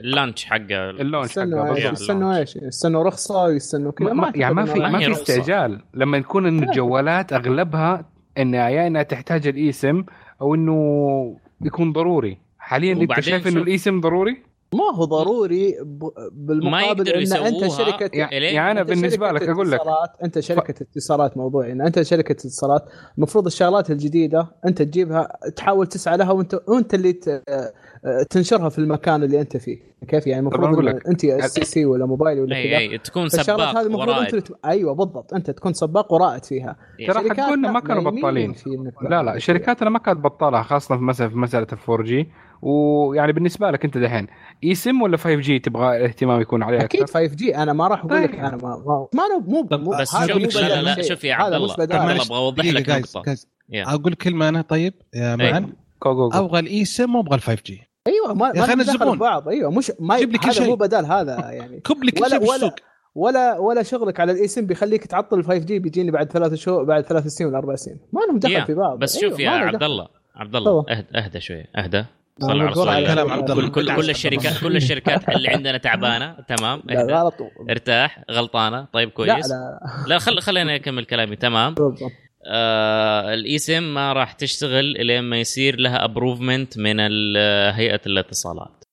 ال 0.00 0.06
launch 0.06 0.44
حقه 0.44 0.90
يستنوا 1.24 1.64
حقه. 1.66 1.78
يستنوا 1.92 2.36
إيش 2.38 2.56
يستنوا 2.56 3.04
رخصة 3.04 3.48
يستنوا 3.50 3.92
كذا 3.92 4.12
ما 4.12 4.14
ما 4.14 4.32
يعني 4.36 4.54
ما 4.54 4.64
في 4.64 4.78
ما 4.78 4.98
في. 4.98 5.10
استعجال 5.12 5.80
لما 5.94 6.18
يكون 6.18 6.46
انه 6.46 6.62
الجوالات 6.62 7.32
أغلبها 7.32 8.04
انها 8.38 8.68
يا 8.68 8.86
انها 8.86 9.02
تحتاج 9.02 9.46
الاي 9.46 9.72
سم 9.72 10.04
أو 10.40 10.54
إنه 10.54 11.36
يكون 11.62 11.92
ضروري 11.92 12.38
حاليا 12.72 12.92
أنت 12.92 13.20
شايف 13.20 13.46
إنه 13.46 13.54
شوف- 13.54 13.62
الاي 13.62 13.78
سم 13.78 14.00
ضروري؟ 14.00 14.42
ما 14.74 14.84
هو 14.94 15.04
ضروري 15.04 15.76
ب- 15.82 16.08
بالمقابل 16.32 17.08
إن 17.08 17.32
أنت 17.32 17.66
شركه 17.70 18.10
يعني, 18.12 18.70
أنا 18.70 18.82
بالنسبة 18.82 19.32
لك 19.32 19.42
أقول 19.48 19.70
لك. 19.70 19.80
أنت 20.24 20.38
شركة 20.40 20.74
اتصالات 20.82 21.36
موضوعي. 21.36 21.72
إن 21.72 21.80
أنت 21.80 22.02
شركة 22.02 22.32
اتصالات 22.32 22.84
المفروض 23.18 23.46
الشغلات 23.46 23.90
الجديدة 23.90 24.46
أنت 24.66 24.82
تجيبها 24.82 25.28
تحاول 25.56 25.86
تسعى 25.86 26.16
لها 26.16 26.32
وانت 26.32 26.60
وأنت 26.68 26.94
اللي 26.94 27.12
ت- 27.12 27.42
تنشرها 28.30 28.68
في 28.68 28.78
المكان 28.78 29.22
اللي 29.22 29.40
أنت 29.40 29.56
فيه. 29.56 29.92
كيف؟ 30.08 30.26
يعني 30.26 30.40
المفروض 30.40 30.86
أنت 31.08 31.24
STC 31.24 31.84
ولا 31.84 32.06
موبايل 32.06 32.40
ولا 32.40 32.56
اي 32.56 32.68
كذا. 32.68 32.78
اي 32.78 32.98
تكون 32.98 33.28
سباق 33.28 33.60
هذه 33.76 33.86
المفروض 33.86 34.08
أنت 34.08 34.18
ورائد. 34.18 34.28
اللي 34.28 34.40
ت- 34.40 34.52
أيوه 34.64 34.94
بالضبط. 34.94 35.34
أنت 35.34 35.50
تكون 35.50 35.72
سباق 35.72 36.12
ورائد 36.12 36.44
فيها. 36.44 36.76
إيه. 37.00 37.06
ترى 37.06 37.30
حقولنا 37.42 37.70
ما 37.72 37.80
كانوا 37.80 38.02
بطالين. 38.10 38.54
لا 39.10 39.22
لا 39.22 39.38
شركاتنا 39.38 39.90
ما 39.90 39.98
كانت 39.98 40.18
بطالة 40.20 40.62
خاصة 40.62 40.96
في 40.96 41.02
مثلا 41.02 41.28
في 41.28 41.36
مسألة 41.38 41.66
الفور 41.72 42.04
جي 42.04 42.28
ويعني 42.62 43.32
بالنسبة 43.32 43.70
لك 43.70 43.84
أنت 43.84 43.98
دحين 43.98 44.26
إي 44.64 44.74
سم 44.74 45.02
ولا 45.02 45.16
5 45.16 45.34
جي 45.34 45.58
تبغى 45.58 45.96
الاهتمام 45.96 46.40
يكون 46.40 46.62
عليه 46.62 46.84
أكيد 46.84 47.00
أكثر 47.02 47.20
5 47.20 47.34
جي 47.34 47.56
أنا 47.56 47.72
ما 47.72 47.88
راح 47.88 48.04
أقول 48.04 48.22
لك 48.22 48.30
طيب. 48.30 48.38
أنا 48.40 48.56
ما 48.56 48.82
ما, 48.86 49.08
ما 49.14 49.22
أنا 49.26 49.38
مو 49.78 49.90
بس 50.00 50.14
هذا 50.14 50.32
شوف 50.48 50.56
لا 50.56 50.82
لا. 50.82 51.02
شوف 51.02 51.24
يا 51.24 51.34
هذا 51.34 51.44
عبد 51.56 51.92
الله 51.92 52.22
أبغى 52.22 52.36
أوضح 52.38 52.64
لك 52.64 52.88
نقطه. 52.90 53.34
أقول 53.74 54.14
كلمة 54.14 54.48
أنا 54.48 54.62
طيب 54.62 54.94
يا. 55.14 55.36
معن 55.36 55.62
جو 56.04 56.14
جو 56.14 56.28
جو. 56.28 56.38
أبغى 56.38 56.60
الاي 56.60 56.84
سم 56.84 57.14
وأبغى 57.16 57.34
ال 57.36 57.40
5 57.42 57.62
جي 57.66 57.82
أيوه 58.06 58.34
ما 58.34 58.46
يا 58.46 58.52
ما 58.52 58.74
ندخل 58.74 58.80
الزبون. 58.80 59.18
بعض 59.18 59.48
أيوه 59.48 59.70
مش 59.70 59.92
ما 60.00 60.18
جيب 60.18 60.32
لي 60.32 60.38
كل 60.38 60.44
هذا 60.44 60.52
شيء. 60.52 60.66
مو 60.68 60.74
بدال 60.74 61.06
هذا 61.06 61.50
يعني 61.50 61.80
كب 61.86 62.04
لي 62.04 62.10
كل 62.10 62.20
ولا- 62.20 62.28
شيء 62.30 62.38
في 62.38 62.44
ولا- 62.46 62.54
السوق 62.56 62.74
ولا 63.14 63.58
ولا 63.58 63.82
شغلك 63.82 64.20
على 64.20 64.32
الاي 64.32 64.48
سم 64.48 64.66
بيخليك 64.66 65.06
تعطل 65.06 65.38
ال 65.38 65.44
5 65.44 65.58
جي 65.58 65.78
بيجيني 65.78 66.10
بعد 66.10 66.32
ثلاث 66.32 66.54
شهور 66.54 66.84
بعد 66.84 67.04
ثلاث 67.04 67.26
سنين 67.26 67.48
ولا 67.50 67.58
أربع 67.58 67.74
سنين 67.74 67.98
ما 68.12 68.20
لهم 68.20 68.38
دخل. 68.38 68.66
في 68.66 68.74
بعض 68.74 68.98
بس 68.98 69.16
أيوة، 69.16 69.30
شوف 69.30 69.40
يا 69.40 69.50
عبد. 69.50 69.82
الله 69.82 70.08
عبد 70.36 70.56
الله. 70.56 70.84
اهدى 70.90 71.18
اهدى 71.18 71.40
شوية 71.40 71.64
اهدى 71.76 72.04
على 72.42 73.04
كلام 73.06 73.30
عبد 73.30 73.50
كل 73.50 73.52
الله. 73.52 73.68
كل 73.68 73.96
كل 73.96 74.10
الشركات 74.10 74.58
كل 74.60 74.76
الشركات 74.76 75.28
اللي 75.28 75.48
عندنا 75.48 75.78
تعبانة. 75.78 76.36
تمام. 76.56 76.82
لا 76.84 77.20
غلط. 77.22 77.34
ارتاح 77.70 78.24
غلطانة. 78.30 78.86
طيب 78.92 79.08
لا 79.08 79.14
كويس. 79.14 79.50
لا. 79.50 79.80
لا 80.06 80.18
خل 80.18 80.40
خليني 80.40 80.76
اكمل 80.76 81.04
كلامي. 81.04 81.36
تمام. 81.36 81.74
بالضبط. 81.74 82.12
آه 82.46 83.34
الاي 83.34 83.58
سم 83.58 83.94
ما 83.94 84.12
راح 84.12 84.32
تشتغل 84.32 84.96
إلين 84.96 85.24
ما 85.24 85.40
يصير 85.40 85.80
لها 85.80 86.04
approvement 86.04 86.78
من 86.78 87.00
هيئة 87.74 88.00
الاتصالات. 88.06 88.84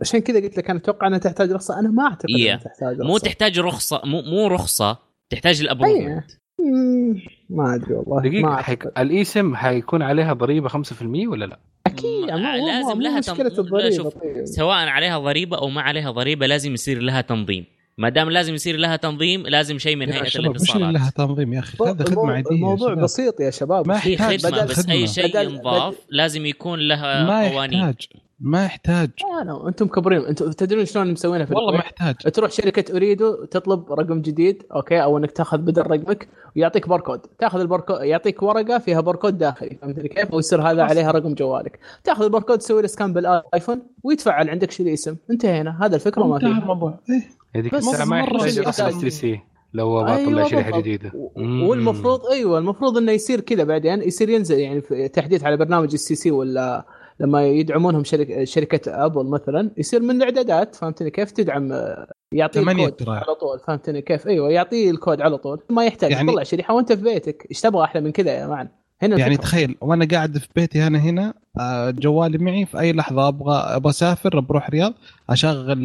عشان 0.00 0.20
كذا 0.20 0.40
قلت 0.40 0.56
لك 0.58 0.70
أنا 0.70 0.78
أتوقع 0.78 1.06
أنها 1.06 1.18
تحتاج 1.18 1.52
رخصة. 1.52 1.78
أنا 1.80 1.88
ما 1.88 2.02
أعتقد. 2.04 2.30
أنها 2.30 2.56
تحتاج 2.56 2.96
رخصة. 3.00 3.04
مو 3.04 3.18
تحتاج 3.18 3.60
رخصة 3.60 4.00
مو 4.04 4.22
مو 4.22 4.46
رخصة 4.46 4.98
تحتاج 5.30 5.60
ال 5.60 5.66
approvement 5.66 6.30
مم، 6.60 7.20
ما 7.50 7.74
أدري 7.74 7.94
والله 7.94 8.22
دقيقة 8.22 8.42
ما 8.48 8.56
حيك... 8.62 8.84
أعتقد. 8.86 9.00
الاي 9.06 9.24
سم 9.24 9.56
حيكون 9.56 10.02
عليها 10.02 10.32
ضريبة 10.32 10.68
5% 10.68 10.72
ولا 11.02 11.44
لا؟ 11.44 11.58
أكيد 11.86 12.30
ما- 12.30 12.56
مو- 12.56 12.66
لازم 12.68 12.94
مو 12.94 13.00
لها 13.00 13.18
مشكلة 13.18 13.48
تم- 13.48 13.60
الضريبة 13.60 13.96
شوف، 13.96 14.06
طيب. 14.14 14.44
سواء 14.44 14.76
عليها 14.88 15.18
ضريبة 15.18 15.58
أو 15.58 15.68
ما 15.68 15.80
عليها 15.82 16.10
ضريبة 16.10 16.46
لازم 16.46 16.74
يصير 16.74 17.02
لها 17.02 17.20
تنظيم 17.20 17.64
ما 17.98 18.08
دام 18.08 18.30
لازم 18.30 18.54
يصير 18.54 18.76
لها 18.76 18.96
تنظيم 18.96 19.42
لازم 19.46 19.78
شيء 19.78 19.96
من 19.96 20.12
هيئة 20.12 20.38
الاتصالات 20.38 20.94
لها 20.94 21.10
تنظيم 21.10 21.52
يا 21.52 21.58
أخي 21.58 21.78
هذا 21.84 22.04
خدمة 22.04 22.32
عادية 22.32 22.50
الموضوع 22.50 22.88
شباب. 22.92 23.04
بسيط 23.04 23.40
يا 23.40 23.50
شباب 23.50 23.88
ما 23.88 23.94
في 23.98 24.12
يحتاج 24.12 24.40
خدمة 24.46 24.50
بدل 24.58 24.66
بس 24.68 24.78
أي 24.88 24.94
خدمة. 24.94 25.06
شيء 25.06 25.28
بدل- 25.30 25.52
ينضاف 25.54 25.94
لازم 26.10 26.46
يكون 26.46 26.78
لها 26.78 27.24
ما 27.24 27.48
قوانين 27.50 27.78
يحتاج 27.78 28.06
ما 28.40 28.64
يحتاج. 28.64 29.10
لا 29.22 29.44
لا 29.44 29.68
أنتم 29.68 29.86
مكبرين. 29.86 30.20
أنتم 30.20 30.50
تدرون 30.50 30.84
شلون 30.84 31.12
مسوينها 31.12 31.46
في 31.46 31.54
والله 31.54 31.72
ما؟ 31.72 31.78
يحتاج. 31.78 32.14
تروح 32.14 32.50
شركة 32.50 32.96
اريدو 32.96 33.44
تطلب 33.44 33.92
رقم 33.92 34.20
جديد 34.20 34.62
okay 34.74 35.02
أو 35.02 35.18
إنك 35.18 35.30
تاخذ 35.30 35.58
بدل 35.58 35.82
رقمك 35.82 36.28
ويعطيك 36.56 36.88
باركود. 36.88 37.20
تاخذ 37.38 37.60
الباركود 37.60 38.00
يعطيك 38.00 38.42
ورقة 38.42 38.78
فيها 38.78 39.00
باركود 39.00 39.38
داخلي 39.38 39.78
فهمتني 39.82 40.08
كيف؟ 40.08 40.34
ويصير 40.34 40.62
هذا 40.62 40.82
عليها 40.82 41.10
رقم 41.10 41.34
جوالك. 41.34 41.78
تاخذ 42.04 42.24
الباركود 42.24 42.58
تسوي 42.58 42.82
له 42.82 42.88
سكان 42.88 43.12
بالآيفون 43.12 43.82
ويتفعل 44.02 44.50
عندك 44.50 44.70
شيء 44.70 44.86
الاسم 44.86 45.16
انتهينا. 45.30 45.86
هذا 45.86 45.96
الفكرة 45.96 46.24
ما 46.24 46.36
انتهى 46.36 46.50
فيها. 46.50 46.62
الموضوع. 46.62 46.98
إيه. 47.10 47.22
هذيك 47.56 47.74
بس 47.74 47.88
الساعة 47.88 48.06
ما 48.06 48.18
يحتاج 48.18 48.58
يحتاج. 48.58 49.00
تي 49.00 49.10
سي 49.10 49.40
لو 49.74 50.02
بطلع 50.02 50.16
أيوة 50.16 50.48
شريحة. 50.48 50.80
جديدة. 50.80 51.12
والمفروض 51.36 52.26
أيوه 52.26 52.58
المفروض 52.58 52.96
إنه 52.96 53.12
يصير 53.12 53.40
كذا 53.40 53.64
بعدين 53.64 54.02
يصير 54.02 54.28
ينزل 54.28 54.58
يعني 54.58 54.80
في 54.80 55.08
تحديث 55.08 55.44
على 55.44 55.56
برنامج 55.56 55.92
السي 55.92 56.14
سي 56.14 56.30
ولا 56.30 56.86
لما 57.20 57.46
يدعمونهم 57.46 58.04
شركه 58.04 58.44
شركة 58.44 59.04
ابل 59.06 59.26
مثلا 59.26 59.70
يصير 59.76 60.00
من 60.02 60.16
الإعدادات 60.16 60.74
فهمتني 60.74 61.10
كيف 61.10 61.30
تدعم 61.30 61.72
آه، 61.72 62.06
يعطيه 62.32 62.60
الكود. 62.60 63.08
على 63.08 63.34
طول 63.40 63.58
فهمتني 63.66 64.02
كيف؟ 64.02 64.26
أيوه 64.26 64.50
يعطيه 64.50 64.90
الكود 64.90 65.20
على 65.20 65.38
طول. 65.38 65.60
ما 65.70 65.84
يحتاج 65.84 66.10
يعني- 66.10 66.30
يطلع 66.32 66.42
شريحة 66.42 66.74
وأنت 66.74 66.92
في 66.92 67.02
بيتك 67.02 67.46
إيش 67.50 67.60
تبغى 67.60 67.84
أحلى 67.84 68.00
من 68.00 68.12
كذا 68.12 68.30
يا 68.32 68.46
معن 68.46 68.68
هنا 69.02 69.18
يعني 69.18 69.32
الفكرة. 69.32 69.46
تخيل 69.46 69.76
وأنا 69.80 70.08
قاعد 70.10 70.38
في 70.38 70.48
بيتي 70.56 70.86
أنا 70.86 70.98
هنا 70.98 71.34
آه، 71.60 71.90
جوالي 71.90 72.38
معي 72.38 72.66
في 72.66 72.80
أي 72.80 72.92
لحظة 72.92 73.28
أبغى 73.28 73.54
أبغى 73.56 73.90
أسافر 73.90 74.40
بروح 74.40 74.70
رياض 74.70 74.92
أشغل 75.30 75.78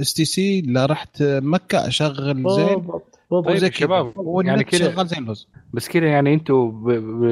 STC 0.00 0.60
لا 0.60 0.86
رحت 0.86 1.22
مكة 1.22 1.86
أشغل 1.88 2.44
زين. 2.56 2.88
طيب. 3.40 3.72
شباب 3.72 4.12
يعني 4.44 4.66
اللوز 5.18 5.48
بس 5.72 5.88
كذا 5.88 6.06
يعني 6.06 6.34
أنتوا. 6.34 6.70
ب... 6.70 6.88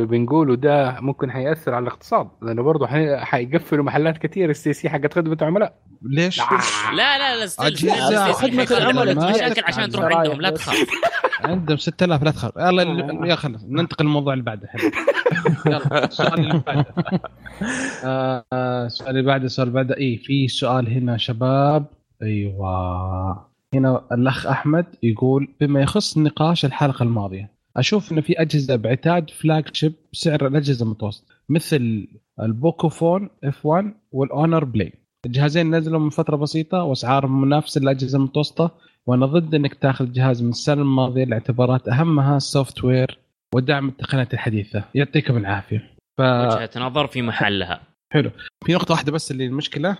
بنقولوا 0.09 0.57
ده 0.57 1.01
ممكن 1.01 1.31
حيأثر 1.31 1.75
على 1.75 1.83
الاقتصاد 1.83 2.29
لأنه 2.43 2.63
برضه 2.63 2.87
حي... 2.87 3.17
حيقفلوا 3.17 3.85
محلات 3.85 4.19
كثير 4.19 4.51
ال 4.51 4.73
STC 4.73 4.89
حقت 4.89 5.15
خدمة 5.15 5.37
عملاء 5.43 5.75
ليش؟ 6.03 6.39
لا. 6.39 7.19
لا 7.19 7.47
لا 8.11 8.25
حيخلي 8.25 8.79
العملاء 8.79 9.31
مشاكل 9.31 9.63
عشان 9.65 9.91
تروح 9.91 10.17
عندهم 10.17 10.41
لا. 10.41 10.51
تخاف. 10.51 10.89
عندهم 11.45 11.77
6000 11.77 12.23
لا 12.23 12.31
تخاف. 12.31 12.57
يلا 12.57 13.27
يا 13.27 13.35
خلص. 13.35 13.65
ننتقل 13.69 14.05
للموضوع 14.05 14.33
اللي 14.33 14.45
بعده. 14.45 14.69
يلا 15.67 16.05
السؤال 16.05 16.41
اللي 16.41 16.63
بعده. 16.67 16.95
آه، 18.05 18.45
آه، 18.53 18.87
السؤال 18.87 19.11
اللي 19.11 19.23
بعده 19.23 19.45
السؤال 19.45 19.69
اللي 19.69 19.83
بعده. 19.83 19.97
اي 19.97 20.17
في 20.17 20.49
سؤال 20.49 20.89
هنا 20.89 21.17
شباب. 21.17 21.87
أيوه. 22.23 23.50
هنا 23.75 24.07
الأخ 24.13 24.47
أحمد 24.47 24.87
يقول 25.03 25.49
بما 25.61 25.81
يخص 25.81 26.19
نقاش 26.19 26.65
الحلقة 26.65 27.03
الماضية 27.03 27.51
أشوف 27.77 28.13
إنه 28.13 28.21
في 28.21 28.41
أجهزة 28.41 28.77
بعتاد 28.77 29.31
فلاج 29.31 29.75
شيب 29.75 29.93
بسعر 30.13 30.47
الأجهزة 30.47 30.85
المتوسط 30.85 31.25
مثل 31.49 32.09
ال 32.41 33.31
Pocophone 33.45 33.67
F1 33.67 33.95
وال 34.13 34.28
Honor 34.28 34.65
Play 34.65 34.93
الجهازين 35.27 35.75
نزلوا 35.75 36.01
من 36.01 36.11
فترة 36.11 36.37
بسيطة 36.37 36.83
واسعارهم 36.83 37.41
منافسة 37.41 37.81
للأجهزة 37.81 38.19
المتوسطة 38.19 38.71
وأنا 39.07 39.27
ضد 39.27 39.55
إنك 39.55 39.75
تاخذ 39.75 40.13
جهاز 40.13 40.43
من 40.43 40.51
السنة 40.51 40.83
الماضية 40.83 41.25
لاعتبارات 41.25 41.89
أهمها 41.89 42.37
ال 42.37 42.85
software 42.85 43.19
ودعم 43.55 43.89
التقنيات 43.89 44.35
الحديثة. 44.35 44.85
يعطيكم 44.95 45.37
العافية. 45.37 45.91
ف 46.19 46.21
وجهة 46.21 46.71
نظر 46.77 47.07
في 47.07 47.23
محلها. 47.23 47.81
في 48.65 48.73
نقطة 48.75 48.93
واحدة 48.93 49.13
بس 49.13 49.31
اللي 49.31 49.47
المشكلة 49.47 49.97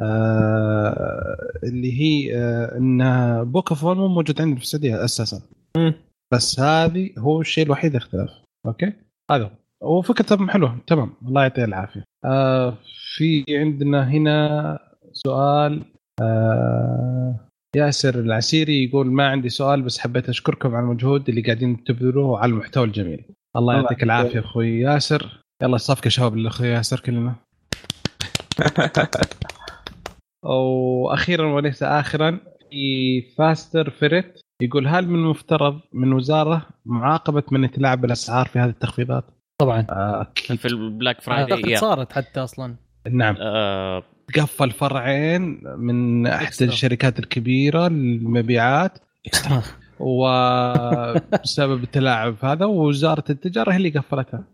آه 0.00 1.36
اللي 1.64 2.00
هي 2.00 2.36
آه 2.36 2.78
إن 2.78 3.00
Pocophone 3.44 3.96
مو 3.96 4.08
موجود 4.08 4.40
عندنا 4.40 4.56
في 4.56 4.62
السعودية 4.62 5.04
أساسا. 5.04 5.42
مم. 5.76 5.94
بس 6.34 6.60
هذه 6.60 7.10
هو 7.18 7.40
الشيء 7.40 7.64
الوحيد 7.64 7.96
اختلف. 7.96 8.30
okay؟ 8.66 8.92
هذا 9.30 9.44
هو. 9.82 9.98
وفكرته 9.98 10.46
حلوة. 10.46 10.78
تمام. 10.86 11.12
الله 11.28 11.42
يعطيه 11.42 11.64
العافية. 11.64 12.04
آه 12.24 12.78
في 13.16 13.44
عندنا 13.48 14.08
هنا 14.10 14.78
سؤال 15.12 15.82
آه 16.22 17.40
ياسر 17.76 18.20
العسيري 18.20 18.84
يقول 18.84 19.06
ما 19.06 19.28
عندي 19.28 19.48
سؤال 19.48 19.82
بس 19.82 19.98
حبيت 19.98 20.28
أشكركم 20.28 20.74
على 20.74 20.84
المجهود 20.84 21.28
اللي 21.28 21.42
قاعدين 21.42 21.84
تبذلوه 21.84 22.38
على 22.38 22.52
المحتوى 22.52 22.84
الجميل. 22.84 23.24
الله 23.56 23.74
يعطيك. 23.74 24.02
العافية 24.02 24.40
أخوي 24.40 24.80
ياسر. 24.80 25.40
يلا 25.62 25.76
صفقه 25.76 26.08
شباب 26.08 26.36
لاخوي 26.36 26.68
ياسر 26.68 27.00
كلنا. 27.00 27.34
وأخيرا 30.54 31.46
وليس 31.46 31.82
اخرا 31.82 32.38
في 32.70 33.22
فاستر 33.38 33.90
فيرت 33.90 34.40
يقول 34.62 34.88
هل 34.88 35.08
من 35.08 35.18
المفترض 35.18 35.80
من 35.92 36.12
وزارة 36.12 36.66
معاقبة 36.86 37.42
من 37.50 37.64
يتلاعب 37.64 38.00
بالاسعار 38.00 38.46
في 38.46 38.58
هذه 38.58 38.70
التخفيضات؟ 38.70 39.24
طبعا. 39.58 39.86
آه 39.90 40.22
أكيد. 40.22 40.58
في 40.58 40.68
ال 40.68 40.78
Black 40.78 41.28
اعتقد 41.28 41.48
Friday 41.48 41.76
صارت 41.76 42.12
حتى 42.12 42.40
أصلا. 42.40 42.76
نعم. 43.10 43.36
آه 43.40 44.02
قفل 44.36 44.70
فرعين 44.70 45.60
من 45.76 46.26
احدى 46.26 46.46
eXtra. 46.46 46.68
الشركات 46.68 47.18
الكبيرة 47.18 47.88
للمبيعات. 47.88 48.98
وبسبب 50.00 51.82
التلاعب 51.82 52.36
هذا 52.44 52.64
ووزارة 52.64 53.24
التجارة 53.30 53.72
هي 53.72 53.76
اللي 53.76 53.88
قفلتها. 53.88 54.44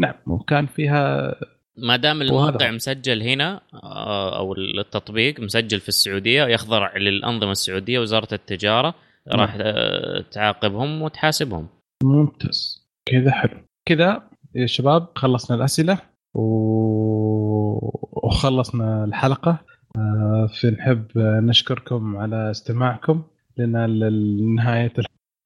نعم 0.00 0.14
وكان 0.26 0.66
فيها 0.66 1.34
ما 1.76 1.96
دام 1.96 2.22
الموقع. 2.22 2.70
مسجل 2.70 3.22
هنا 3.22 3.60
آه، 3.74 4.38
أو 4.38 4.54
التطبيق 4.54 5.40
مسجل 5.40 5.80
في 5.80 5.88
السعودية 5.88 6.44
يخضع 6.44 6.96
للأنظمة 6.96 7.50
السعودية 7.50 7.98
وزارة 7.98 8.28
التجارة 8.32 8.94
راح 9.32 9.56
آه، 9.60 10.24
تعاقبهم 10.30 11.02
وتحاسبهم. 11.02 11.68
ممتاز. 12.02 12.88
كذا 13.06 13.30
حلو. 13.30 13.58
كذا 13.86 14.22
يا 14.54 14.66
شباب 14.66 15.08
خلصنا 15.16 15.56
الأسئلة 15.56 15.98
و... 16.34 16.40
وخلصنا 18.26 19.04
الحلقة. 19.04 19.58
آه، 19.96 20.48
في 20.60 20.70
نحب 20.70 21.06
نشكركم 21.18 22.16
على 22.16 22.50
استماعكم 22.50 23.22
لنا 23.58 23.86
لنهاية 23.86 24.92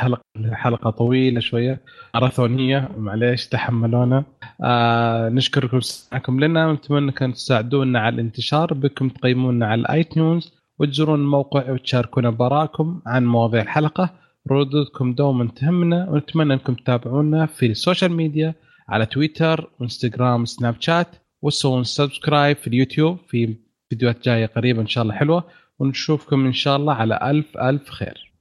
الحلقة 0.00 0.22
الحلقة 0.36 0.90
طويلة 0.90 1.40
شوية 1.40 1.80
ماراثونية 2.14 2.88
معليش 2.96 3.48
تحملونا. 3.48 4.24
آه 4.64 5.28
نشكركم 5.28 5.76
استماعكم 5.76 6.40
لنا 6.40 6.66
ونتمنى 6.66 7.04
انكم 7.04 7.32
تساعدونا 7.32 8.00
على 8.00 8.14
الانتشار 8.14 8.74
بكم 8.74 9.08
تقيمونا 9.08 9.66
على 9.66 9.80
ال 9.80 10.04
iTunes 10.04 10.52
وتزورون 10.78 11.20
الموقع 11.20 11.70
وتشاركونا 11.70 12.30
بآرائكم 12.30 13.02
عن 13.06 13.26
مواضيع 13.26 13.62
الحلقة. 13.62 14.10
ردودكم 14.50 15.14
دوما 15.14 15.48
تهمنا 15.56 16.10
ونتمنى 16.10 16.54
أنكم 16.54 16.74
تتابعونا 16.74 17.46
في 17.46 17.66
ال 17.66 17.73
social 17.73 18.12
media 18.12 18.54
على 18.88 19.06
تويتر 19.06 19.70
وانستغرام 19.80 20.42
وسناب 20.42 20.74
شات 20.80 21.08
وتسوون 21.42 21.84
subscribe 21.84 22.56
في 22.56 22.66
اليوتيوب 22.66 23.18
في 23.28 23.56
فيديوهات 23.88 24.24
جاية 24.24 24.46
قريبة 24.46 24.80
إن 24.80 24.86
شاء 24.86 25.02
الله 25.02 25.14
حلوة. 25.14 25.44
ونشوفكم 25.78 26.46
إن 26.46 26.52
شاء 26.52 26.76
الله 26.76 26.94
على 26.94 27.18
ألف 27.22 27.56
ألف 27.56 27.90
خير. 27.90 28.27